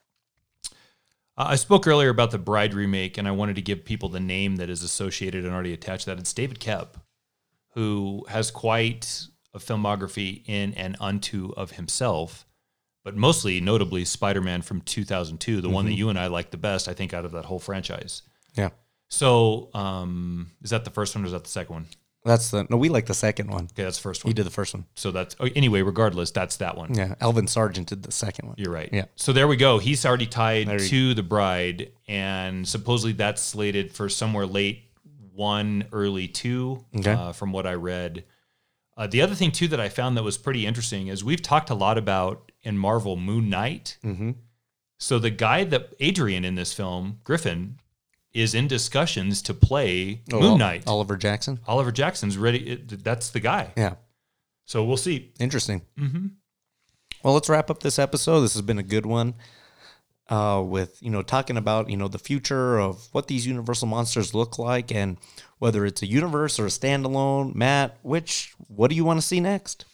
Uh, 1.37 1.47
I 1.49 1.57
spoke 1.57 1.87
earlier 1.87 2.09
about 2.11 2.31
the 2.31 2.39
Bride 2.39 2.75
remake, 2.75 3.19
and 3.19 3.27
I 3.27 3.33
wanted 3.33 3.57
to 3.57 3.63
give 3.63 3.85
people 3.85 4.09
the 4.09 4.21
name 4.21 4.57
that 4.57 4.71
is 4.71 4.83
associated 4.85 5.45
and 5.45 5.53
already 5.53 5.73
attached 5.73 6.05
to 6.05 6.11
that. 6.11 6.19
It's 6.21 6.33
David 6.33 6.61
Koepp, 6.61 6.95
who 7.71 8.25
has 8.29 8.51
quite 8.53 9.27
a 9.55 9.59
filmography 9.59 10.43
in 10.47 10.75
and 10.75 10.97
unto 11.01 11.53
of 11.57 11.73
himself, 11.73 12.45
but 13.05 13.17
mostly 13.17 13.61
notably 13.61 14.05
Spider 14.05 14.41
Man 14.41 14.63
from 14.63 14.81
2002, 14.81 15.61
the 15.61 15.69
one 15.69 15.87
that 15.87 15.93
you 15.95 16.09
and 16.09 16.19
I 16.19 16.27
like 16.27 16.51
the 16.51 16.57
best, 16.57 16.89
I 16.89 16.93
think, 16.95 17.15
out 17.15 17.25
of 17.25 17.33
that 17.33 17.45
whole 17.47 17.59
franchise. 17.61 18.23
Yeah. 18.55 18.71
So, 19.09 19.71
um, 19.75 20.51
is 20.63 20.71
that 20.71 20.85
the 20.85 20.91
first 20.91 21.15
one 21.15 21.25
or 21.25 21.27
is 21.27 21.33
that 21.33 21.45
the 21.45 21.51
second 21.51 21.75
one? 21.75 21.87
That's 22.25 22.51
the 22.51 22.67
no, 22.71 22.79
we 22.79 22.89
like 22.89 23.05
the 23.05 23.13
second 23.15 23.51
one. 23.51 23.65
Okay, 23.65 23.83
that's 23.85 23.99
the 23.99 24.03
first 24.03 24.23
He 24.23 24.29
one. 24.31 24.35
did 24.35 24.47
the 24.47 24.51
first 24.51 24.73
one. 24.73 24.87
So 24.95 25.11
that's 25.11 25.37
oh, 25.41 25.49
anyway. 25.55 25.83
Regardless, 25.83 26.31
that's 26.31 26.57
that 26.57 26.75
one. 26.75 26.95
Yeah. 26.95 27.17
Alvin 27.21 27.47
Sargent 27.47 27.89
did 27.89 28.03
the 28.03 28.11
second 28.13 28.49
one. 28.49 28.55
You're 28.59 28.73
right. 28.73 28.89
Yeah. 28.91 29.05
So 29.15 29.35
there 29.35 29.47
we 29.47 29.57
go. 29.57 29.79
He's 29.79 30.07
already 30.07 30.27
tied 30.27 30.67
There 30.67 30.81
you- 30.81 30.89
to 30.89 31.15
the 31.15 31.23
bride, 31.23 31.93
and 32.09 32.67
supposedly 32.67 33.13
that's 33.13 33.43
slated 33.43 33.93
for 33.93 34.09
somewhere 34.09 34.47
late 34.47 34.85
one, 35.35 35.85
early 35.93 36.27
two, 36.29 36.85
Okay. 36.97 37.13
uh, 37.13 37.33
from 37.33 37.53
what 37.53 37.67
I 37.67 37.75
read. 37.75 38.25
Uh, 38.97 39.07
the 39.07 39.21
other 39.23 39.35
thing 39.35 39.51
too 39.51 39.67
that 39.69 39.81
I 39.81 39.89
found 39.89 40.17
that 40.17 40.23
was 40.23 40.39
pretty 40.39 40.67
interesting 40.67 41.09
is 41.09 41.25
we've 41.25 41.43
talked 41.43 41.71
a 41.71 41.75
lot 41.75 41.99
about 41.99 42.53
in 42.63 42.79
Marvel 42.79 43.17
Moon 43.17 43.49
Knight. 43.51 43.99
Mm-hmm. 44.05 44.33
So 44.99 45.19
the 45.19 45.31
guy 45.31 45.65
that 45.65 45.93
Adrian 46.01 46.45
in 46.45 46.55
this 46.55 46.73
film, 46.73 47.19
Griffin, 47.25 47.79
is 48.33 48.55
in 48.55 48.67
discussions 48.69 49.43
to 49.43 49.55
play 49.55 50.23
Oh, 50.33 50.41
Moon 50.41 50.59
Knight. 50.59 50.85
Oliver 50.87 51.17
Jackson. 51.17 51.61
Oliver 51.67 51.93
Jackson's 51.93 52.37
ready. 52.39 52.59
It, 52.71 53.03
that's 53.05 53.31
the 53.31 53.41
guy. 53.41 53.73
Yeah. 53.77 53.95
So 54.67 54.85
we'll 54.85 54.97
see. 54.97 55.33
Interesting. 55.39 55.83
Mm-hmm. 55.99 56.27
Well, 57.23 57.35
let's 57.35 57.49
wrap 57.49 57.71
up 57.71 57.81
this 57.81 57.99
episode. 57.99 58.41
This 58.41 58.53
has 58.55 58.63
been 58.63 58.79
a 58.79 58.83
good 58.85 59.07
one. 59.07 59.35
Uh, 60.31 60.63
with 60.67 61.03
you 61.03 61.11
know 61.11 61.21
talking 61.21 61.59
about 61.59 61.91
you 61.91 61.99
know 61.99 62.09
the 62.09 62.19
future 62.19 62.79
of 62.79 63.09
what 63.13 63.27
these 63.29 63.47
Universal 63.47 63.89
monsters 63.89 64.33
look 64.33 64.59
like 64.59 64.91
and 64.91 65.19
whether 65.65 65.87
it's 65.87 66.03
a 66.03 66.07
universe 66.07 66.61
or 66.61 66.67
a 66.67 66.69
standalone. 66.69 67.55
Matt, 67.55 67.97
which 68.03 68.53
what 68.69 68.91
do 68.91 68.97
you 68.97 69.03
want 69.03 69.19
to 69.19 69.27
see 69.27 69.41
next? 69.41 69.87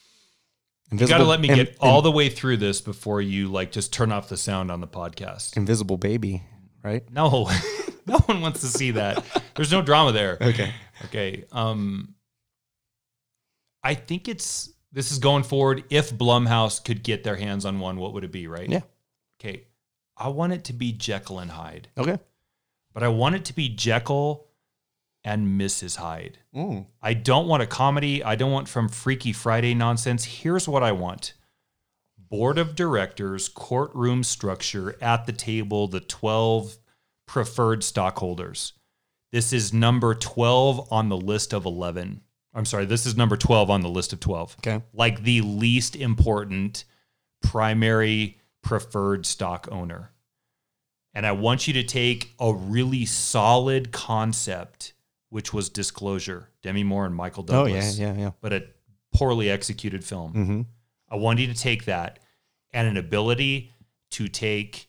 You 0.90 1.06
got 1.06 1.18
to 1.18 1.24
let 1.24 1.40
me 1.40 1.47
get 1.47 1.68
in- 1.68 1.74
all 1.78 2.02
the 2.02 2.10
way 2.10 2.28
through 2.28 2.56
this 2.56 2.80
before 2.80 3.22
you 3.22 3.47
like 3.47 3.70
just 3.70 3.92
turn 3.92 4.10
off 4.10 4.28
the 4.28 4.36
sound 4.36 4.72
on 4.72 4.80
the 4.80 4.88
podcast. 4.88 5.56
Invisible 5.56 5.97
Baby, 5.97 6.42
right? 6.82 7.09
No, 7.12 7.48
no 8.06 8.18
one 8.26 8.40
wants 8.40 8.62
to 8.62 8.66
see 8.66 8.90
that. 8.90 9.24
There's 9.55 9.70
no 9.70 9.80
drama 9.80 10.10
there. 10.10 10.38
Okay. 10.40 10.72
Okay. 11.05 11.44
Um, 11.52 12.16
I 13.84 13.94
think 13.94 14.26
it's 14.26 14.70
this 14.90 15.12
is 15.12 15.20
going 15.20 15.44
forward. 15.44 15.84
If 15.88 16.12
Blumhouse 16.12 16.84
could 16.84 17.05
get 17.05 17.22
their 17.22 17.36
hands 17.36 17.64
on 17.64 17.78
one, 17.78 17.97
what 17.97 18.12
would 18.14 18.24
it 18.24 18.32
be? 18.32 18.48
Right. 18.48 18.68
Yeah. 18.68 18.80
Okay. 19.40 19.68
I 20.16 20.30
want 20.30 20.52
it 20.52 20.64
to 20.64 20.72
be 20.72 20.90
Jekyll 20.90 21.38
and 21.38 21.52
Hyde, 21.52 21.86
Okay. 21.97 22.18
but 22.92 23.05
I 23.05 23.09
want 23.09 23.36
it 23.36 23.44
to 23.44 23.52
be 23.55 23.68
Jekyll 23.68 24.48
and 25.24 25.60
Mrs. 25.60 25.97
Hyde. 25.97 26.38
Mm. 26.55 26.86
I 27.02 27.14
don't 27.14 27.47
want 27.47 27.62
a 27.62 27.66
comedy. 27.66 28.24
I 28.24 28.36
don't 28.36 28.52
want 28.52 28.68
from 28.68 28.88
Freaky 28.88 29.32
Friday 29.32 29.74
nonsense. 29.74 30.24
Here's 30.24 30.68
what 30.68 30.82
I 30.82 30.92
want 30.92 31.34
board 32.30 32.59
of 32.59 32.76
directors, 32.76 33.48
courtroom 33.48 34.22
structure 34.22 34.97
at 35.02 35.26
the 35.26 35.32
table, 35.32 35.88
the 35.88 36.01
12 36.01 36.78
preferred 37.26 37.82
stockholders. 37.82 38.72
This 39.32 39.52
is 39.52 39.72
number 39.72 40.14
12 40.14 40.92
on 40.92 41.09
the 41.09 41.16
list 41.16 41.52
of 41.52 41.66
11. 41.66 42.20
I'm 42.55 42.64
sorry, 42.64 42.84
this 42.84 43.06
is 43.06 43.16
number 43.16 43.36
12 43.36 43.70
on 43.70 43.80
the 43.80 43.88
list 43.88 44.12
of 44.12 44.20
12. 44.20 44.56
Okay. 44.59 44.82
Like 44.92 45.22
the 45.22 45.40
least 45.40 45.94
important 45.97 46.84
primary 47.42 48.38
preferred 48.62 49.26
stock 49.26 49.68
owner. 49.70 50.10
And 51.14 51.26
I 51.26 51.32
want 51.32 51.66
you 51.66 51.74
to 51.74 51.82
take 51.82 52.32
a 52.38 52.52
really 52.52 53.05
solid 53.05 53.92
concept, 53.92 54.92
which 55.31 55.52
was 55.52 55.69
disclosure, 55.69 56.51
Demi 56.62 56.85
Moore 56.85 57.07
and 57.07 57.15
Michael 57.15 57.43
Douglas. 57.43 57.98
Oh 57.98 58.02
yeah, 58.02 58.12
yeah, 58.12 58.19
yeah. 58.20 58.31
but 58.40 58.52
a 58.52 58.65
poorly 59.15 59.51
executed 59.51 60.05
film. 60.05 60.32
Mm-hmm. 60.32 60.61
I 61.09 61.16
want 61.16 61.39
you 61.39 61.47
to 61.47 61.55
take 61.55 61.86
that 61.86 62.19
and 62.73 62.86
an 62.86 62.97
ability 62.97 63.73
to 64.11 64.28
take 64.28 64.89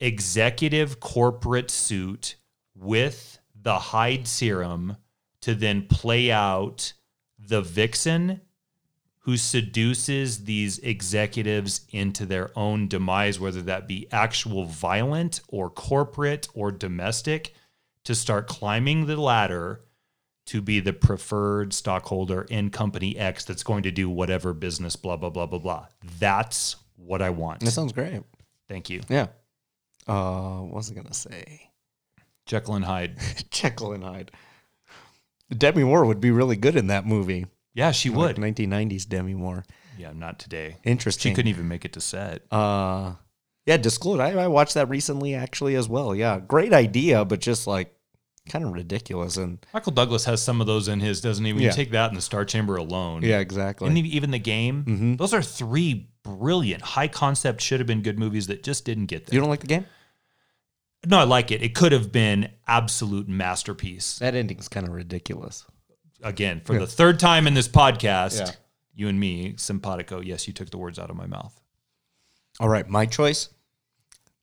executive 0.00 1.00
corporate 1.00 1.70
suit 1.70 2.36
with 2.74 3.38
the 3.54 3.78
Hyde 3.78 4.26
serum 4.26 4.96
to 5.40 5.54
then 5.54 5.86
play 5.86 6.30
out 6.30 6.92
the 7.38 7.60
vixen 7.60 8.40
who 9.20 9.36
seduces 9.38 10.44
these 10.44 10.78
executives 10.80 11.86
into 11.90 12.26
their 12.26 12.50
own 12.58 12.88
demise, 12.88 13.40
whether 13.40 13.62
that 13.62 13.88
be 13.88 14.06
actual 14.12 14.66
violent 14.66 15.40
or 15.48 15.70
corporate 15.70 16.46
or 16.52 16.70
domestic, 16.70 17.54
to 18.04 18.14
start 18.14 18.46
climbing 18.46 19.06
the 19.06 19.16
ladder 19.20 19.80
to 20.46 20.60
be 20.60 20.78
the 20.80 20.92
preferred 20.92 21.72
stockholder 21.72 22.42
in 22.42 22.70
company 22.70 23.16
X 23.16 23.44
that's 23.44 23.62
going 23.62 23.82
to 23.84 23.90
do 23.90 24.10
whatever 24.10 24.52
business, 24.52 24.94
blah, 24.94 25.16
blah, 25.16 25.30
blah, 25.30 25.46
blah, 25.46 25.58
blah. 25.58 25.86
That's 26.18 26.76
what 26.96 27.22
I 27.22 27.30
want. 27.30 27.60
That 27.60 27.70
sounds 27.70 27.92
great. 27.92 28.22
Thank 28.68 28.90
you. 28.90 29.00
Yeah. 29.08 29.28
Uh, 30.06 30.60
what 30.60 30.74
was 30.74 30.90
I 30.90 30.94
gonna 30.94 31.14
say? 31.14 31.70
Jekyll 32.46 32.74
and 32.74 32.84
Hyde. 32.84 33.16
Jekyll 33.50 33.92
and 33.92 34.04
Hyde. 34.04 34.30
Demi 35.56 35.84
Moore 35.84 36.04
would 36.04 36.20
be 36.20 36.30
really 36.30 36.56
good 36.56 36.76
in 36.76 36.88
that 36.88 37.06
movie. 37.06 37.46
Yeah, 37.74 37.90
she 37.90 38.10
would. 38.10 38.36
1990s 38.36 39.08
Demi 39.08 39.34
Moore. 39.34 39.64
yeah, 39.98 40.12
not 40.12 40.38
today. 40.38 40.76
Interesting. 40.84 41.32
She 41.32 41.34
couldn't 41.34 41.48
even 41.48 41.68
make 41.68 41.84
it 41.84 41.94
to 41.94 42.00
set. 42.00 42.42
Uh, 42.50 43.14
yeah, 43.66 43.78
Disclosure. 43.78 44.22
I, 44.22 44.32
I 44.32 44.46
watched 44.48 44.74
that 44.74 44.88
recently 44.88 45.34
actually 45.34 45.74
as 45.74 45.88
well. 45.88 46.14
Yeah, 46.14 46.38
great 46.38 46.72
idea, 46.74 47.24
but 47.24 47.40
just 47.40 47.66
like 47.66 47.93
kind 48.48 48.64
of 48.64 48.72
ridiculous. 48.72 49.36
And 49.36 49.64
Michael 49.72 49.92
Douglas 49.92 50.24
has 50.26 50.42
some 50.42 50.60
of 50.60 50.66
those 50.66 50.88
in 50.88 51.00
his, 51.00 51.20
doesn't 51.20 51.44
he? 51.44 51.52
When 51.52 51.62
Yeah. 51.62 51.70
you 51.70 51.74
take 51.74 51.90
that 51.92 52.10
in 52.10 52.14
the 52.14 52.20
Star 52.22 52.44
Chamber 52.44 52.76
alone. 52.76 53.22
yeah, 53.22 53.38
exactly. 53.40 53.88
And 53.88 53.96
even 53.98 54.30
the 54.32 54.38
game, 54.38 54.84
Mhm. 54.84 55.18
those 55.18 55.32
are 55.32 55.42
three 55.42 56.08
brilliant, 56.22 56.82
high 56.82 57.08
concept, 57.08 57.60
should 57.62 57.80
have 57.80 57.86
been 57.86 58.02
good 58.02 58.18
movies 58.18 58.46
that 58.48 58.62
just 58.62 58.84
didn't 58.84 59.06
get 59.06 59.26
there. 59.26 59.34
you 59.34 59.40
don't 59.40 59.50
like 59.50 59.60
the 59.60 59.66
game? 59.66 59.86
no, 61.06 61.18
I 61.18 61.24
like 61.24 61.50
it. 61.50 61.62
It 61.62 61.74
could 61.74 61.92
have 61.92 62.12
been 62.12 62.50
absolute 62.66 63.28
masterpiece. 63.28 64.18
That 64.20 64.34
ending's 64.34 64.68
kind 64.68 64.86
of 64.86 64.94
ridiculous. 64.94 65.64
Again, 66.22 66.62
for 66.64 66.78
the 66.78 66.86
third 66.86 67.20
time 67.20 67.46
in 67.46 67.52
this 67.52 67.68
podcast, 67.68 68.38
Yeah. 68.38 68.52
you 68.94 69.08
and 69.08 69.20
me, 69.20 69.54
simpatico. 69.58 70.20
Yes, 70.20 70.46
you 70.46 70.54
took 70.54 70.70
the 70.70 70.78
words 70.78 70.98
out 70.98 71.10
of 71.10 71.16
my 71.16 71.26
mouth. 71.26 71.60
All 72.58 72.68
right, 72.70 72.88
my 72.88 73.04
choice, 73.04 73.50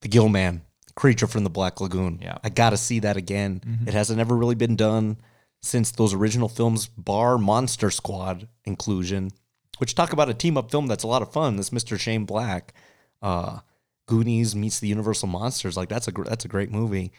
the 0.02 0.08
Gill 0.08 0.30
Man. 0.30 0.62
Creature 0.96 1.28
from 1.28 1.44
the 1.44 1.50
Black 1.50 1.80
Lagoon. 1.82 2.20
Yeah. 2.22 2.38
I 2.44 2.50
got 2.50 2.72
to 2.72 2.78
see 2.78 3.00
that 3.00 3.18
again. 3.18 3.62
It 3.88 3.94
hasn't 3.94 4.20
ever 4.20 4.36
really 4.36 4.56
been 4.56 4.76
done 4.76 5.18
since 5.62 5.92
those 5.92 6.14
original 6.14 6.50
films, 6.50 6.88
bar 6.88 7.38
Monster 7.38 7.92
Squad 7.92 8.48
inclusion, 8.66 9.32
which 9.78 9.96
talk 9.96 10.12
about 10.14 10.30
a 10.30 10.34
team 10.34 10.58
up 10.58 10.72
film 10.72 10.88
that's 10.88 11.04
a 11.04 11.08
lot 11.08 11.22
of 11.22 11.32
fun. 11.32 11.56
This 11.56 11.70
Mr. 11.70 12.00
Shane 12.00 12.26
Black, 12.26 12.74
uh, 13.22 13.60
Goonies 14.08 14.56
meets 14.56 14.80
the 14.80 14.88
Universal 14.88 15.30
Monsters. 15.30 15.78
Like 15.78 15.90
that's 15.90 16.08
a 16.08 16.12
gr- 16.12 16.24
that's 16.24 16.46
a 16.46 16.50
great 16.50 16.72
movie. 16.72 17.12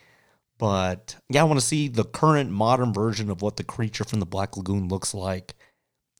But 0.59 1.17
yeah, 1.29 1.41
I 1.41 1.45
want 1.45 1.59
to 1.59 1.67
see 1.67 1.89
the 1.89 2.05
current 2.05 2.51
modern 2.51 2.93
version 2.93 3.31
of 3.31 3.43
what 3.43 3.57
the 3.57 3.65
creature 3.65 4.05
from 4.05 4.21
the 4.21 4.27
Black 4.27 4.57
Lagoon 4.57 4.89
looks 4.89 5.15
like. 5.15 5.55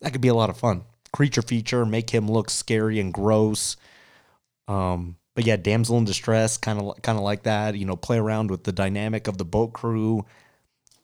That 0.01 0.11
could 0.11 0.21
be 0.21 0.27
a 0.29 0.33
lot 0.33 0.49
of 0.49 0.57
fun. 0.57 0.83
Creature 1.13 1.43
feature, 1.43 1.85
make 1.85 2.09
him 2.09 2.29
look 2.29 2.49
scary 2.49 2.99
and 2.99 3.13
gross. 3.13 3.77
Um, 4.67 5.17
but 5.35 5.45
yeah, 5.45 5.55
damsel 5.57 5.97
in 5.97 6.05
distress, 6.05 6.57
kind 6.57 6.79
of 6.79 7.01
kind 7.01 7.17
of 7.17 7.23
like 7.23 7.43
that. 7.43 7.75
You 7.75 7.85
know, 7.85 7.95
play 7.95 8.17
around 8.17 8.51
with 8.51 8.63
the 8.63 8.71
dynamic 8.71 9.27
of 9.27 9.37
the 9.37 9.45
boat 9.45 9.73
crew. 9.73 10.25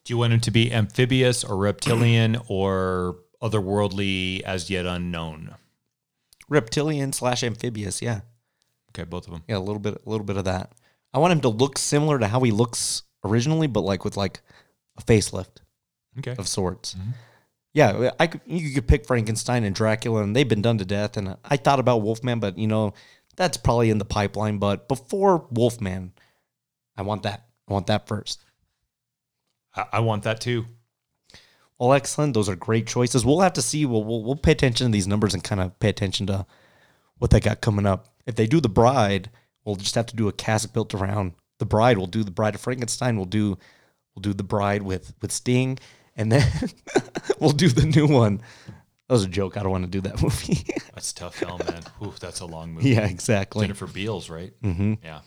Do 0.06 0.14
you 0.14 0.18
want 0.18 0.34
him 0.34 0.40
to 0.42 0.52
be 0.52 0.72
amphibious 0.72 1.44
or 1.44 1.58
reptilian 1.58 2.38
or 2.48 3.18
otherworldly 3.42 4.42
as 4.42 4.70
yet 4.70 4.86
unknown? 4.86 5.56
reptilian 6.48 7.14
slash 7.14 7.44
amphibious. 7.44 8.02
Yeah, 8.02 8.22
Okay, 8.92 9.04
both 9.04 9.28
of 9.28 9.34
them. 9.34 9.44
yeah, 9.48 9.58
a 9.58 9.60
little 9.60 9.80
bit, 9.80 10.02
a 10.06 10.10
little 10.10 10.26
bit 10.26 10.38
of 10.38 10.46
that. 10.46 10.72
I 11.14 11.20
want 11.20 11.32
him 11.34 11.42
to 11.42 11.50
look 11.50 11.78
similar 11.78 12.18
to 12.20 12.28
how 12.28 12.40
he 12.42 12.52
looks 12.52 13.04
originally, 13.24 13.68
but 13.68 13.82
like 13.82 14.04
with 14.04 14.18
like 14.18 14.42
a 14.98 15.04
facelift 15.04 15.58
Okay. 16.18 16.36
of 16.38 16.48
sorts. 16.48 16.96
Mm-hmm. 16.96 17.10
Yeah, 17.74 18.10
I 18.20 18.26
could, 18.28 18.42
you 18.48 18.74
could 18.74 18.88
pick 18.88 19.06
Frankenstein 19.06 19.64
and 19.64 19.76
Dracula, 19.76 20.24
and 20.24 20.36
they've 20.36 20.48
been 20.50 20.64
done 20.64 20.80
to 20.80 20.86
death. 20.86 21.18
And 21.18 21.38
I 21.46 21.56
thought 21.56 21.80
about 21.80 22.02
Wolfman, 22.02 22.40
but 22.40 22.58
you 22.58 22.66
know 22.68 22.94
that's 23.40 23.56
probably 23.56 23.90
in 23.90 24.00
the 24.00 24.06
pipeline. 24.06 24.58
But 24.58 24.90
before 24.90 25.48
Wolfman, 25.50 26.12
I 26.98 27.04
want 27.04 27.24
that. 27.24 27.46
I 27.70 27.74
want 27.74 27.88
that 27.88 28.06
first. 28.06 28.44
I, 29.74 29.86
I 29.94 30.00
want 30.02 30.24
that 30.24 30.42
too. 30.42 30.66
Well, 31.80 31.94
excellent. 31.94 32.34
Those 32.34 32.50
are 32.50 32.58
great 32.58 32.86
choices. 32.86 33.26
We'll 33.26 33.40
have 33.40 33.54
to 33.54 33.62
see. 33.62 33.86
We'll, 33.86 34.04
we'll, 34.04 34.24
we'll 34.24 34.36
pay 34.36 34.52
attention 34.52 34.88
to 34.88 34.92
these 34.92 35.08
numbers 35.08 35.34
and 35.34 35.42
kind 35.42 35.62
of 35.62 35.80
pay 35.80 35.88
attention 35.88 36.28
to 36.28 36.46
what 37.18 37.32
they 37.32 37.40
got 37.40 37.62
coming 37.62 37.86
up. 37.86 38.10
If 38.26 38.36
they 38.36 38.46
do 38.46 38.60
The 38.60 38.68
Bride, 38.68 39.30
we'll 39.64 39.78
just 39.78 39.96
have 39.96 40.08
to 40.08 40.18
do 40.18 40.28
a 40.28 40.34
cast 40.34 40.74
built 40.74 40.94
around 40.94 41.32
The 41.60 41.66
Bride. 41.66 41.98
We'll 41.98 42.08
do 42.08 42.26
The 42.26 42.32
Bride 42.32 42.56
of 42.56 42.62
Frankenstein. 42.62 43.16
We'll 43.16 43.26
do 43.26 43.58
we'll 44.14 44.22
do 44.22 44.34
The 44.34 44.44
Bride 44.44 44.82
with 44.82 45.14
with 45.22 45.32
Sting, 45.32 45.80
and 46.18 46.30
then 46.30 46.46
we'll 47.40 47.52
do 47.52 47.70
the 47.70 47.86
new 47.86 48.06
one. 48.06 48.42
That 49.10 49.14
was 49.16 49.24
a 49.26 49.28
joke. 49.28 49.58
I 49.58 49.64
don't 49.64 49.72
want 49.72 49.84
to 49.86 49.90
do 49.90 50.02
that 50.02 50.22
movie. 50.24 50.66
That's 50.94 51.12
a 51.12 51.16
tough 51.16 51.36
film, 51.36 51.60
man. 51.68 51.82
Ooh, 52.04 52.14
that's 52.20 52.40
a 52.40 52.46
long 52.46 52.72
movie. 52.74 52.92
yeah, 52.92 53.08
exactly. 53.08 53.64
Jennifer 53.66 53.88
Beals, 53.88 54.30
right? 54.30 54.54
Mm-hmm. 54.64 54.94
Yeah. 55.04 55.22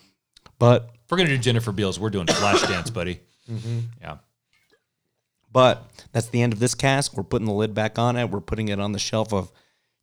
But 0.57 0.89
If 1.05 1.11
we're 1.11 1.17
gonna 1.17 1.29
do 1.29 1.37
Jennifer 1.37 1.71
Beals, 1.71 1.99
we're 1.99 2.09
doing 2.09 2.25
Flashdance, 2.27 2.91
buddy. 2.93 3.19
Mm-hmm. 3.51 3.79
Yeah. 4.01 4.17
but 5.51 5.83
that's 6.13 6.27
the 6.27 6.41
end 6.41 6.53
of 6.53 6.59
this 6.59 6.73
cask. 6.75 7.15
We're 7.15 7.23
putting 7.23 7.45
the 7.47 7.53
lid 7.53 7.73
back 7.73 7.99
on 7.99 8.15
it. 8.15 8.29
We're 8.29 8.39
putting 8.41 8.69
it 8.69 8.79
on 8.79 8.93
the 8.93 8.99
shelf 8.99 9.33
of 9.33 9.51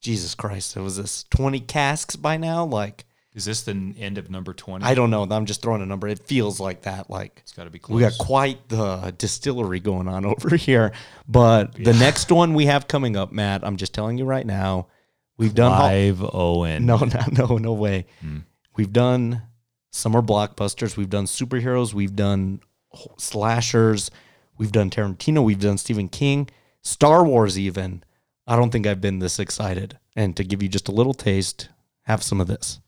Jesus 0.00 0.34
Christ. 0.34 0.76
It 0.76 0.80
was 0.80 0.96
this 0.98 1.24
twenty 1.24 1.60
casks 1.60 2.16
by 2.16 2.36
now. 2.36 2.64
Like 2.64 3.04
Is 3.34 3.44
this 3.44 3.62
the 3.62 3.94
end 3.98 4.18
of 4.18 4.28
number 4.30 4.52
twenty? 4.52 4.84
I 4.84 4.94
don't 4.94 5.10
know. 5.10 5.22
I'm 5.22 5.46
just 5.46 5.62
throwing 5.62 5.82
a 5.82 5.86
number. 5.86 6.08
It 6.08 6.26
feels 6.26 6.58
like 6.58 6.82
that. 6.82 7.08
Like 7.10 7.38
It's 7.42 7.52
got 7.52 7.64
to 7.64 7.70
be 7.70 7.78
close. 7.78 7.94
we 7.96 8.00
got 8.02 8.18
quite 8.18 8.68
the 8.68 9.14
distillery 9.16 9.78
going 9.78 10.08
on 10.08 10.24
over 10.32 10.56
here. 10.56 10.90
But 11.28 11.74
the 11.74 11.92
next 11.92 12.32
one 12.32 12.54
we 12.54 12.66
have 12.66 12.88
coming 12.88 13.16
up, 13.16 13.30
Matt, 13.30 13.64
I'm 13.64 13.76
just 13.76 13.94
telling 13.94 14.18
you 14.18 14.24
right 14.24 14.44
now, 14.46 14.88
we've 15.36 15.54
done 15.54 15.70
hol- 15.70 15.80
Clive 15.88 16.34
Owen. 16.34 16.86
no, 16.86 16.96
no, 16.98 17.20
no, 17.30 17.56
no 17.58 17.72
way. 17.72 18.06
Hmm. 18.20 18.38
We've 18.76 18.92
done 18.92 19.42
summer 19.92 20.22
blockbusters. 20.22 20.96
We've 20.96 21.10
done 21.10 21.26
superheroes. 21.26 21.94
We've 21.94 22.16
done 22.16 22.60
slashers. 23.18 24.10
We've 24.58 24.72
done 24.72 24.90
Tarantino. 24.90 25.42
We've 25.44 25.60
done 25.60 25.78
Stephen 25.78 26.08
King, 26.08 26.48
Star 26.82 27.24
Wars. 27.24 27.58
Even 27.58 28.02
I 28.46 28.56
don't 28.56 28.70
think 28.70 28.86
I've 28.86 29.00
been 29.00 29.18
this 29.20 29.38
excited. 29.38 29.98
And 30.16 30.36
to 30.36 30.44
give 30.44 30.62
you 30.62 30.68
just 30.68 30.88
a 30.88 30.92
little 30.92 31.14
taste, 31.14 31.68
have 32.02 32.22
some 32.22 32.40
of 32.40 32.46
this. 32.48 32.80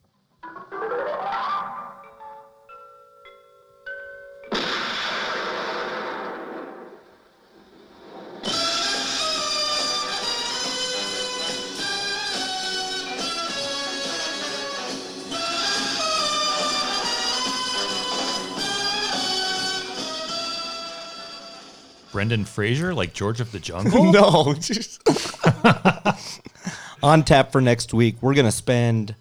Brendan 22.32 22.46
Fraser, 22.46 22.94
like 22.94 23.12
George 23.12 23.40
of 23.42 23.52
the 23.52 23.58
Jungle. 23.60 24.10
no. 24.10 24.54
just- 24.54 25.02
On 27.02 27.22
tap 27.24 27.52
for 27.52 27.60
next 27.60 27.92
week, 27.92 28.16
we're 28.22 28.32
going 28.32 28.46
to 28.46 28.52
spend 28.52 29.14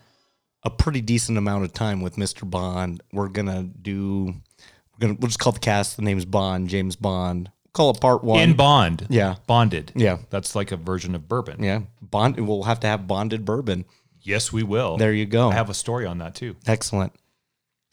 a 0.63 0.69
pretty 0.69 1.01
decent 1.01 1.37
amount 1.37 1.65
of 1.65 1.73
time 1.73 1.99
with 2.01 2.15
Mr. 2.15 2.49
Bond. 2.49 3.01
We're 3.11 3.27
going 3.27 3.47
to 3.47 3.63
do, 3.63 4.27
we're 4.27 4.99
going 4.99 5.15
to, 5.15 5.19
we'll 5.19 5.27
just 5.27 5.39
call 5.39 5.51
the 5.51 5.59
cast, 5.59 5.97
the 5.97 6.03
name's 6.03 6.23
Bond, 6.23 6.69
James 6.69 6.95
Bond. 6.95 7.51
Call 7.73 7.89
it 7.89 7.99
part 7.99 8.23
one. 8.23 8.39
In 8.39 8.55
Bond. 8.55 9.07
Yeah. 9.09 9.35
Bonded. 9.45 9.91
Yeah. 9.93 10.19
That's 10.29 10.55
like 10.55 10.71
a 10.71 10.77
version 10.77 11.13
of 11.13 11.27
bourbon. 11.27 11.61
yeah. 11.61 11.81
Bond, 12.01 12.39
we'll 12.47 12.63
have 12.63 12.79
to 12.81 12.87
have 12.87 13.07
bonded 13.07 13.43
bourbon. 13.43 13.83
Yes, 14.21 14.53
we 14.53 14.63
will. 14.63 14.95
There 14.95 15.11
you 15.13 15.25
go. 15.25 15.49
I 15.49 15.55
have 15.55 15.69
a 15.69 15.73
story 15.73 16.05
on 16.05 16.19
that 16.19 16.35
too. 16.35 16.55
Excellent. 16.65 17.11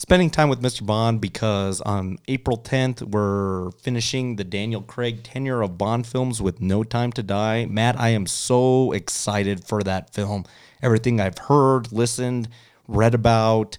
Spending 0.01 0.31
time 0.31 0.49
with 0.49 0.63
Mr. 0.63 0.87
Bond 0.87 1.21
because 1.21 1.81
on 1.81 2.19
April 2.29 2.57
10th, 2.57 3.03
we're 3.03 3.73
finishing 3.73 4.37
the 4.37 4.45
Daniel 4.45 4.81
Craig 4.81 5.25
tenure 5.25 5.61
of 5.61 5.77
Bond 5.77 6.07
films 6.07 6.41
with 6.41 6.61
No 6.61 6.85
Time 6.85 7.11
to 7.15 7.23
Die. 7.23 7.67
Matt, 7.67 7.99
I 7.99 8.11
am 8.11 8.25
so 8.29 8.93
excited 8.93 9.65
for 9.65 9.83
that 9.83 10.15
film. 10.15 10.45
Everything 10.83 11.21
I've 11.21 11.37
heard, 11.37 11.91
listened, 11.91 12.49
read 12.87 13.13
about, 13.13 13.77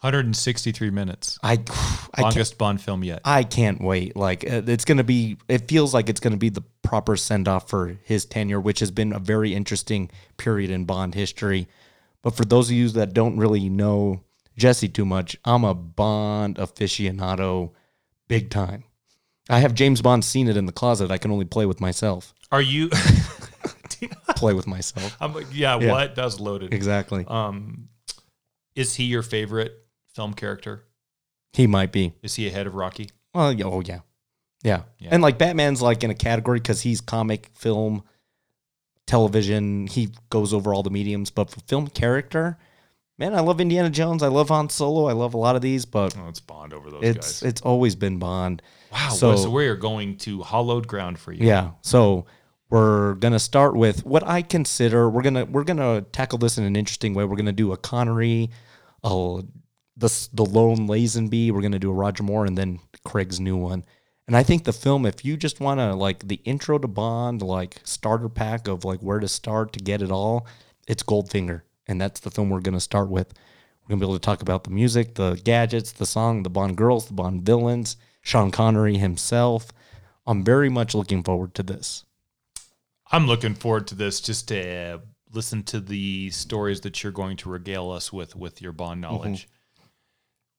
163 0.00 0.90
minutes. 0.90 1.38
I, 1.44 1.60
I 2.12 2.22
Longest 2.22 2.58
Bond 2.58 2.80
film 2.80 3.04
yet. 3.04 3.20
I 3.24 3.44
can't 3.44 3.80
wait. 3.80 4.16
Like 4.16 4.42
uh, 4.44 4.62
it's 4.66 4.84
going 4.84 4.98
to 4.98 5.04
be, 5.04 5.36
it 5.46 5.68
feels 5.68 5.94
like 5.94 6.08
it's 6.08 6.18
going 6.18 6.32
to 6.32 6.38
be 6.38 6.48
the 6.48 6.64
proper 6.82 7.16
send 7.16 7.46
off 7.46 7.70
for 7.70 7.96
his 8.02 8.24
tenure, 8.24 8.60
which 8.60 8.80
has 8.80 8.90
been 8.90 9.12
a 9.12 9.20
very 9.20 9.54
interesting 9.54 10.10
period 10.38 10.72
in 10.72 10.86
Bond 10.86 11.14
history. 11.14 11.68
But 12.20 12.34
for 12.34 12.44
those 12.44 12.68
of 12.68 12.74
you 12.74 12.88
that 12.88 13.14
don't 13.14 13.36
really 13.36 13.68
know 13.68 14.22
Jesse 14.62 14.88
too 14.88 15.04
much, 15.04 15.36
I'm 15.44 15.64
a 15.64 15.74
Bond 15.74 16.54
aficionado 16.54 17.72
big 18.28 18.48
time. 18.48 18.84
I 19.50 19.58
have 19.58 19.74
James 19.74 20.00
Bond 20.00 20.24
seen 20.24 20.46
it 20.46 20.56
in 20.56 20.66
the 20.66 20.72
closet. 20.72 21.10
I 21.10 21.18
can 21.18 21.32
only 21.32 21.44
play 21.44 21.66
with 21.66 21.80
myself. 21.80 22.32
Are 22.52 22.62
you? 22.62 22.88
Play 24.36 24.52
with 24.52 24.66
myself. 24.66 25.16
I'm 25.20 25.34
like, 25.34 25.46
yeah, 25.52 25.78
Yeah. 25.78 25.92
What? 25.92 26.14
That's 26.16 26.40
loaded. 26.40 26.74
Exactly. 26.74 27.24
Um, 27.28 27.88
is 28.74 28.94
he 28.94 29.04
your 29.04 29.22
favorite 29.22 29.72
film 30.14 30.34
character? 30.34 30.84
he 31.52 31.66
might 31.66 31.92
be. 31.92 32.14
Is 32.22 32.36
he 32.36 32.46
ahead 32.46 32.66
of 32.66 32.74
Rocky? 32.74 33.10
Well, 33.34 33.54
oh 33.64 33.80
yeah. 33.80 34.00
yeah, 34.62 34.82
Yeah. 34.98 35.08
And 35.12 35.22
like 35.22 35.38
Batman's 35.38 35.82
like 35.82 36.02
in 36.04 36.10
a 36.10 36.14
category 36.14 36.58
because 36.58 36.82
he's 36.82 37.00
comic, 37.00 37.50
film, 37.54 38.04
television. 39.06 39.86
He 39.88 40.10
goes 40.30 40.54
over 40.54 40.72
all 40.72 40.82
the 40.82 40.90
mediums. 40.90 41.30
But 41.30 41.50
for 41.50 41.60
film 41.60 41.88
character, 41.88 42.58
man, 43.22 43.34
I 43.38 43.40
love 43.40 43.60
Indiana 43.60 43.88
Jones. 43.88 44.22
I 44.22 44.28
love 44.28 44.48
Han 44.48 44.68
Solo. 44.68 45.06
I 45.06 45.12
love 45.12 45.34
a 45.34 45.38
lot 45.38 45.54
of 45.54 45.62
these, 45.62 45.84
but 45.84 46.16
Oh, 46.18 46.28
it's 46.28 46.40
Bond 46.40 46.72
over 46.72 46.90
those 46.90 47.02
it's 47.04 47.40
guys. 47.40 47.48
it's 47.50 47.60
always 47.62 47.94
been 47.94 48.18
Bond. 48.18 48.62
wow. 48.90 49.10
so- 49.10 49.36
So, 49.36 49.50
we 49.50 49.66
are 49.68 49.76
going 49.76 50.16
to 50.18 50.42
hollowed 50.42 50.88
ground 50.88 51.18
for 51.20 51.32
you. 51.32 51.46
Yeah. 51.46 51.70
So 51.82 52.26
we're 52.68 53.14
gonna 53.14 53.38
start 53.38 53.76
with 53.76 54.04
what 54.06 54.26
I 54.26 54.42
consider 54.42 55.08
we're 55.08 55.22
gonna 55.22 55.44
we're 55.44 55.62
gonna 55.64 56.00
tackle 56.00 56.38
this 56.38 56.58
in 56.58 56.64
an 56.64 56.74
interesting 56.74 57.12
way. 57.14 57.24
We're 57.24 57.36
gonna 57.36 57.52
do 57.52 57.70
a 57.72 57.76
Connery, 57.76 58.50
a 59.04 59.42
the 59.96 60.28
the 60.32 60.44
lone 60.44 60.88
Lazenby. 60.88 61.52
We're 61.52 61.60
gonna 61.60 61.78
do 61.78 61.90
a 61.90 61.94
Roger 61.94 62.22
Moore, 62.24 62.46
and 62.46 62.56
then 62.58 62.80
Craig's 63.04 63.38
new 63.38 63.56
one. 63.56 63.84
And 64.26 64.36
I 64.36 64.42
think 64.42 64.64
the 64.64 64.72
film, 64.72 65.04
if 65.04 65.24
you 65.24 65.36
just 65.36 65.60
want 65.60 65.80
to 65.80 65.94
like 65.94 66.26
the 66.28 66.40
intro 66.44 66.78
to 66.78 66.88
Bond, 66.88 67.42
like 67.42 67.80
starter 67.84 68.28
pack 68.28 68.68
of 68.68 68.84
like 68.84 69.00
where 69.00 69.20
to 69.20 69.28
start 69.28 69.72
to 69.74 69.78
get 69.80 70.00
it 70.00 70.10
all, 70.10 70.46
it's 70.88 71.02
Goldfinger, 71.02 71.62
and 71.86 72.00
that's 72.00 72.20
the 72.20 72.30
film 72.30 72.50
we're 72.50 72.60
gonna 72.60 72.80
start 72.80 73.08
with. 73.08 73.32
We're 73.82 73.88
gonna 73.90 74.00
be 74.00 74.06
able 74.06 74.18
to 74.18 74.20
talk 74.24 74.42
about 74.42 74.64
the 74.64 74.70
music, 74.70 75.14
the 75.14 75.40
gadgets, 75.42 75.92
the 75.92 76.06
song, 76.06 76.42
the 76.42 76.50
Bond 76.50 76.76
girls, 76.76 77.06
the 77.06 77.14
Bond 77.14 77.42
villains, 77.42 77.96
Sean 78.22 78.50
Connery 78.50 78.96
himself. 78.96 79.72
I'm 80.26 80.44
very 80.44 80.68
much 80.68 80.94
looking 80.94 81.22
forward 81.22 81.54
to 81.54 81.62
this. 81.62 82.04
I'm 83.10 83.26
looking 83.26 83.54
forward 83.54 83.86
to 83.88 83.94
this 83.94 84.20
just 84.20 84.48
to 84.48 84.94
uh, 84.94 84.98
listen 85.32 85.62
to 85.64 85.80
the 85.80 86.30
stories 86.30 86.80
that 86.82 87.02
you're 87.02 87.12
going 87.12 87.36
to 87.38 87.50
regale 87.50 87.90
us 87.90 88.12
with 88.12 88.36
with 88.36 88.62
your 88.62 88.72
Bond 88.72 89.00
knowledge. 89.00 89.48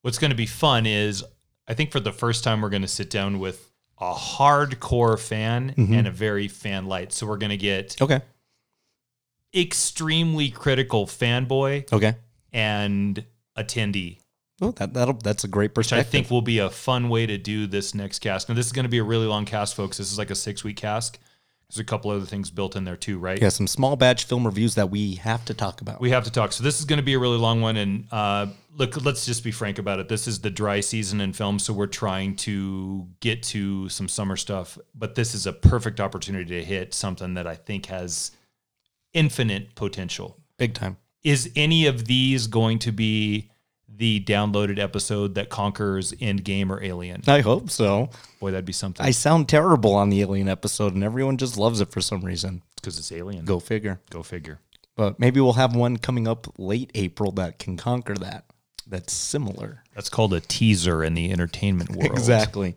What's 0.02 0.18
going 0.18 0.32
to 0.32 0.38
be 0.38 0.46
fun 0.46 0.86
is 0.86 1.24
I 1.68 1.74
think 1.74 1.92
for 1.92 2.02
the 2.02 2.12
first 2.12 2.44
time 2.44 2.62
we're 2.62 2.70
going 2.70 2.82
to 2.82 2.88
sit 2.90 3.10
down 3.10 3.40
with 3.40 3.72
a 4.00 4.14
hardcore 4.14 5.18
fan 5.18 5.74
and 5.78 6.08
a 6.08 6.12
very 6.12 6.50
fan 6.50 6.88
light. 6.88 7.14
So 7.14 7.26
we're 7.26 7.38
going 7.38 7.52
to 7.52 7.58
get 7.58 8.02
Okay. 8.02 8.22
Extremely 9.56 10.50
critical 10.50 11.06
fanboy 11.06 11.92
Okay. 11.94 12.16
and 12.52 13.24
attendee. 13.58 14.20
Oh, 14.62 14.72
that 14.72 14.94
that'll 14.94 15.16
that's 15.16 15.44
a 15.44 15.48
great 15.48 15.76
which 15.76 15.92
I 15.92 15.98
perspective. 15.98 16.12
think 16.12 16.32
will 16.32 16.42
be 16.42 16.60
a 16.60 16.70
fun 16.70 17.10
way 17.10 17.26
to 17.26 17.38
do 17.38 17.68
this 17.68 17.94
next 17.94 18.20
cast. 18.20 18.48
Now, 18.50 18.56
this 18.56 18.66
is 18.66 18.72
going 18.72 18.84
to 18.86 18.90
be 18.90 19.00
a 19.00 19.04
really 19.04 19.26
long 19.26 19.46
cast, 19.46 19.76
folks. 19.76 19.98
This 19.98 20.12
is 20.12 20.18
like 20.18 20.30
a 20.30 20.36
six 20.36 20.64
week 20.64 20.78
cast. 20.78 21.20
There's 21.70 21.80
a 21.80 21.84
couple 21.84 22.12
other 22.12 22.26
things 22.26 22.52
built 22.52 22.76
in 22.76 22.84
there 22.84 22.96
too, 22.96 23.18
right? 23.18 23.42
yeah, 23.42 23.50
some 23.50 23.66
small 23.66 23.96
batch 23.96 24.26
film 24.26 24.46
reviews 24.46 24.76
that 24.76 24.92
we 24.92 25.16
have 25.16 25.44
to 25.46 25.56
talk 25.56 25.82
about. 25.82 26.00
We 26.00 26.12
have 26.12 26.24
to 26.26 26.32
talk. 26.32 26.52
So 26.54 26.64
this 26.64 26.80
is 26.80 26.86
going 26.86 26.98
to 26.98 27.04
be 27.04 27.16
a 27.16 27.20
really 27.20 27.38
long 27.40 27.62
one. 27.62 27.78
And 27.78 28.06
uh, 28.12 28.48
look, 28.78 29.04
let's 29.04 29.26
just 29.26 29.44
be 29.44 29.52
frank 29.52 29.80
about 29.80 30.00
it. 30.00 30.08
This 30.08 30.28
is 30.28 30.40
the 30.42 30.52
dry 30.52 30.82
season 30.82 31.20
in 31.20 31.34
film, 31.34 31.58
so 31.58 31.74
we're 31.74 31.88
trying 31.88 32.36
to 32.38 33.08
get 33.22 33.42
to 33.44 33.90
some 33.90 34.08
summer 34.08 34.36
stuff. 34.38 34.78
But 34.94 35.16
this 35.16 35.34
is 35.34 35.48
a 35.48 35.54
perfect 35.54 36.00
opportunity 36.00 36.60
to 36.60 36.64
hit 36.64 36.94
something 36.94 37.34
that 37.34 37.48
I 37.48 37.56
think 37.56 37.88
has 37.88 38.30
infinite 39.14 39.76
potential. 39.76 40.38
Big 40.58 40.74
time. 40.74 40.98
Is 41.24 41.52
any 41.56 41.86
of 41.86 42.06
these 42.06 42.48
going 42.48 42.80
to 42.80 42.92
be 42.92 43.50
the 43.88 44.24
downloaded 44.24 44.80
episode 44.80 45.36
that 45.36 45.50
conquers 45.50 46.12
Endgame 46.14 46.70
or 46.70 46.84
Alien? 46.84 47.22
I 47.28 47.42
hope 47.42 47.70
so. 47.70 48.10
Boy, 48.40 48.52
that'd 48.52 48.66
be 48.66 48.74
something. 48.74 49.06
I 49.06 49.12
sound 49.12 49.48
terrible 49.48 49.94
on 49.96 50.10
the 50.10 50.22
Alien 50.22 50.50
episode, 50.50 50.94
and 50.94 51.04
everyone 51.04 51.38
just 51.38 51.58
loves 51.58 51.80
it 51.80 51.92
for 51.92 52.02
some 52.02 52.22
reason. 52.22 52.62
because 52.76 52.98
it's 53.00 53.12
Alien. 53.12 53.46
Go 53.46 53.60
figure. 53.60 54.02
Go 54.10 54.24
figure. 54.24 54.60
But 54.96 55.20
maybe 55.20 55.40
we'll 55.40 55.54
have 55.54 55.76
one 55.76 55.98
coming 55.98 56.28
up 56.28 56.48
late 56.58 56.92
April 56.94 57.32
that 57.34 57.58
can 57.60 57.78
conquer 57.78 58.16
that. 58.16 58.46
That's 58.86 59.14
similar. 59.14 59.84
That's 59.96 60.10
called 60.10 60.34
a 60.34 60.40
teaser 60.40 61.04
in 61.04 61.14
the 61.14 61.32
entertainment 61.32 61.92
world. 61.92 62.12
Exactly. 62.12 62.76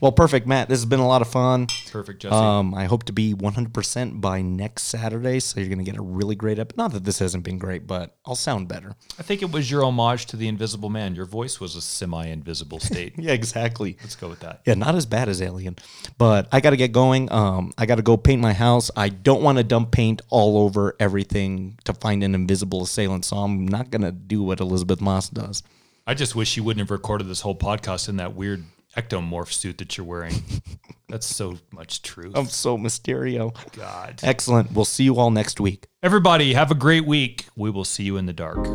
Well, 0.00 0.12
perfect, 0.12 0.46
Matt. 0.46 0.68
This 0.68 0.78
has 0.78 0.86
been 0.86 1.00
a 1.00 1.06
lot 1.06 1.22
of 1.22 1.28
fun. 1.28 1.66
Perfect, 1.90 2.22
Jesse. 2.22 2.34
Um, 2.34 2.74
I 2.74 2.84
hope 2.84 3.04
to 3.04 3.12
be 3.12 3.34
100% 3.34 4.20
by 4.20 4.40
next 4.42 4.84
Saturday, 4.84 5.40
so 5.40 5.60
you're 5.60 5.68
going 5.68 5.78
to 5.78 5.84
get 5.84 5.96
a 5.98 6.02
really 6.02 6.34
great 6.34 6.58
episode. 6.58 6.76
Not 6.78 6.92
that 6.92 7.04
this 7.04 7.18
hasn't 7.18 7.44
been 7.44 7.58
great, 7.58 7.86
but 7.86 8.16
I'll 8.24 8.34
sound 8.34 8.68
better. 8.68 8.94
I 9.18 9.22
think 9.22 9.42
it 9.42 9.52
was 9.52 9.70
your 9.70 9.84
homage 9.84 10.26
to 10.26 10.36
the 10.36 10.48
Invisible 10.48 10.88
Man. 10.90 11.14
Your 11.14 11.26
voice 11.26 11.60
was 11.60 11.76
a 11.76 11.80
semi-invisible 11.80 12.80
state. 12.80 13.14
Yeah, 13.24 13.32
exactly. 13.32 13.96
Let's 14.02 14.16
go 14.16 14.28
with 14.28 14.40
that. 14.40 14.60
Yeah, 14.66 14.74
not 14.74 14.94
as 14.94 15.06
bad 15.06 15.28
as 15.30 15.40
Alien, 15.40 15.76
but 16.18 16.46
I 16.52 16.60
got 16.60 16.70
to 16.70 16.76
get 16.76 16.92
going. 16.92 17.30
Um, 17.32 17.72
I 17.78 17.86
got 17.86 17.94
to 17.94 18.02
go 18.02 18.16
paint 18.18 18.42
my 18.42 18.52
house. 18.52 18.90
I 18.96 19.08
don't 19.08 19.42
want 19.42 19.56
to 19.58 19.64
dump 19.64 19.92
paint 19.92 20.20
all 20.28 20.58
over 20.58 20.94
everything 21.00 21.78
to 21.84 21.94
find 21.94 22.22
an 22.22 22.34
invisible 22.34 22.82
assailant, 22.82 23.24
so 23.24 23.36
I'm 23.38 23.66
not 23.66 23.90
gonna 23.90 24.12
do 24.12 24.42
what 24.42 24.60
Elisabeth 24.60 25.00
Moss 25.00 25.28
does. 25.30 25.62
I 26.06 26.12
just 26.12 26.34
wish 26.36 26.56
you 26.56 26.62
wouldn't 26.62 26.82
have 26.82 26.90
recorded 26.90 27.28
this 27.28 27.40
whole 27.40 27.54
podcast 27.54 28.10
in 28.10 28.16
that 28.16 28.34
weird 28.34 28.64
ectomorph 28.94 29.50
suit 29.50 29.78
that 29.78 29.96
you're 29.96 30.06
wearing. 30.06 30.34
That's 31.08 31.26
so 31.26 31.56
much 31.72 32.02
truth. 32.02 32.32
I'm 32.34 32.46
so 32.46 32.76
Mysterio. 32.76 33.56
God. 33.72 34.20
Excellent. 34.22 34.72
We'll 34.72 34.84
see 34.84 35.04
you 35.04 35.16
all 35.16 35.30
next 35.30 35.60
week. 35.60 35.86
Everybody, 36.02 36.52
have 36.52 36.70
a 36.70 36.74
great 36.74 37.06
week. 37.06 37.46
We 37.56 37.70
will 37.70 37.84
see 37.84 38.02
you 38.02 38.18
in 38.18 38.26
the 38.26 38.34
dark. 38.34 38.66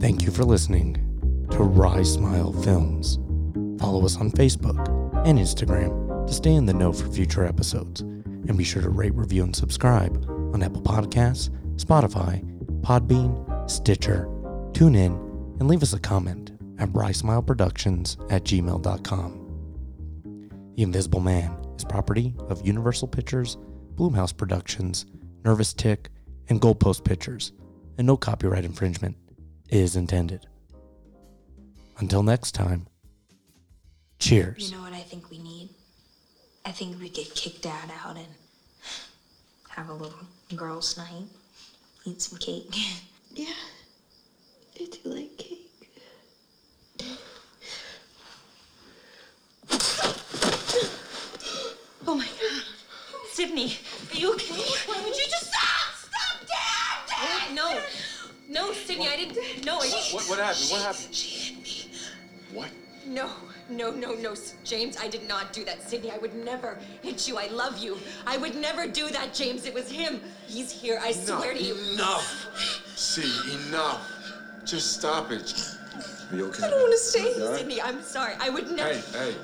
Thank 0.00 0.22
you 0.22 0.32
for 0.32 0.44
listening 0.44 0.94
to 1.52 1.58
Rise 1.58 2.14
Smile 2.14 2.52
Films. 2.52 3.18
Follow 3.80 4.04
us 4.04 4.16
on 4.16 4.32
Facebook 4.32 4.88
and 5.24 5.38
Instagram 5.38 6.26
to 6.26 6.32
stay 6.32 6.54
in 6.54 6.66
the 6.66 6.74
know 6.74 6.92
for 6.92 7.08
future 7.12 7.44
episodes. 7.44 8.00
And 8.00 8.58
be 8.58 8.64
sure 8.64 8.82
to 8.82 8.88
rate, 8.90 9.14
review, 9.14 9.44
and 9.44 9.54
subscribe 9.54 10.16
on 10.52 10.64
Apple 10.64 10.82
Podcasts, 10.82 11.50
Spotify, 11.76 12.42
Podbean, 12.80 13.70
Stitcher, 13.70 14.26
TuneIn, 14.72 15.25
and 15.58 15.68
leave 15.68 15.82
us 15.82 15.92
a 15.92 15.98
comment 15.98 16.52
at 16.78 16.92
brisemileproductions 16.92 18.16
at 18.30 18.44
gmail.com. 18.44 19.42
The 20.76 20.82
Invisible 20.82 21.20
Man 21.20 21.56
is 21.76 21.84
property 21.84 22.34
of 22.48 22.66
Universal 22.66 23.08
Pictures, 23.08 23.56
Blumhouse 23.94 24.36
Productions, 24.36 25.06
Nervous 25.44 25.72
Tick, 25.72 26.10
and 26.48 26.60
Goalpost 26.60 27.04
Pictures, 27.04 27.52
and 27.96 28.06
no 28.06 28.16
copyright 28.16 28.64
infringement 28.64 29.16
is 29.70 29.96
intended. 29.96 30.46
Until 31.98 32.22
next 32.22 32.52
time, 32.52 32.86
cheers. 34.18 34.70
You 34.70 34.76
know 34.76 34.82
what 34.82 34.92
I 34.92 35.00
think 35.00 35.30
we 35.30 35.38
need? 35.38 35.70
I 36.66 36.72
think 36.72 37.00
we 37.00 37.08
get 37.08 37.34
kick 37.34 37.62
dad 37.62 37.90
out 38.04 38.16
and 38.16 38.26
have 39.70 39.88
a 39.88 39.94
little 39.94 40.18
girls' 40.54 40.96
night. 40.98 41.24
Eat 42.04 42.20
some 42.22 42.38
cake. 42.38 42.74
Yeah, 43.34 43.52
I 44.78 44.82
you 44.82 45.10
like 45.10 45.36
cake. 45.38 45.62
Oh 52.06 52.14
my 52.14 52.24
god. 52.24 52.62
Sydney, 53.32 53.76
are 54.12 54.16
you 54.16 54.32
okay? 54.34 54.54
Why 54.86 55.02
would 55.02 55.16
you 55.16 55.24
just 55.24 55.46
stop? 55.46 55.94
Stop, 55.94 56.40
Dad! 56.46 57.08
Dad! 57.08 57.54
No, 57.54 57.80
no, 58.48 58.72
Sydney, 58.72 59.08
I 59.08 59.16
didn't. 59.16 59.64
No, 59.64 59.78
I. 59.78 59.88
What, 60.12 60.38
happened? 60.38 60.66
what 60.70 60.82
happened? 60.82 61.14
She 61.14 61.54
hit 61.54 61.62
me. 61.62 61.90
What? 62.52 62.70
No, 63.06 63.30
no, 63.70 63.90
no, 63.90 64.14
no, 64.14 64.34
James, 64.64 64.96
I 64.98 65.08
did 65.08 65.26
not 65.26 65.52
do 65.52 65.64
that. 65.64 65.88
Sydney, 65.88 66.10
I 66.10 66.18
would 66.18 66.34
never 66.34 66.78
hit 67.02 67.26
you. 67.26 67.38
I 67.38 67.46
love 67.48 67.78
you. 67.78 67.98
I 68.26 68.36
would 68.36 68.56
never 68.56 68.86
do 68.86 69.08
that, 69.08 69.32
James. 69.32 69.64
It 69.64 69.74
was 69.74 69.90
him. 69.90 70.20
He's 70.46 70.70
here. 70.70 71.00
I 71.02 71.12
swear 71.12 71.54
to 71.54 71.62
you. 71.62 71.76
Enough. 71.94 72.82
See, 72.96 73.54
enough. 73.68 74.15
Just 74.66 74.94
stop 74.94 75.30
it. 75.30 75.76
Are 76.32 76.36
you 76.36 76.48
okay? 76.48 76.66
I 76.66 76.70
don't 76.70 76.80
want 76.80 76.92
to 76.92 76.98
stay. 76.98 77.36
You 77.36 77.44
all 77.44 77.50
right? 77.52 77.58
Sydney, 77.60 77.80
I'm 77.80 78.02
sorry. 78.02 78.34
I 78.40 78.50
would 78.50 78.68
never. 78.72 78.94
Hey, 78.94 79.02
hey. 79.12 79.34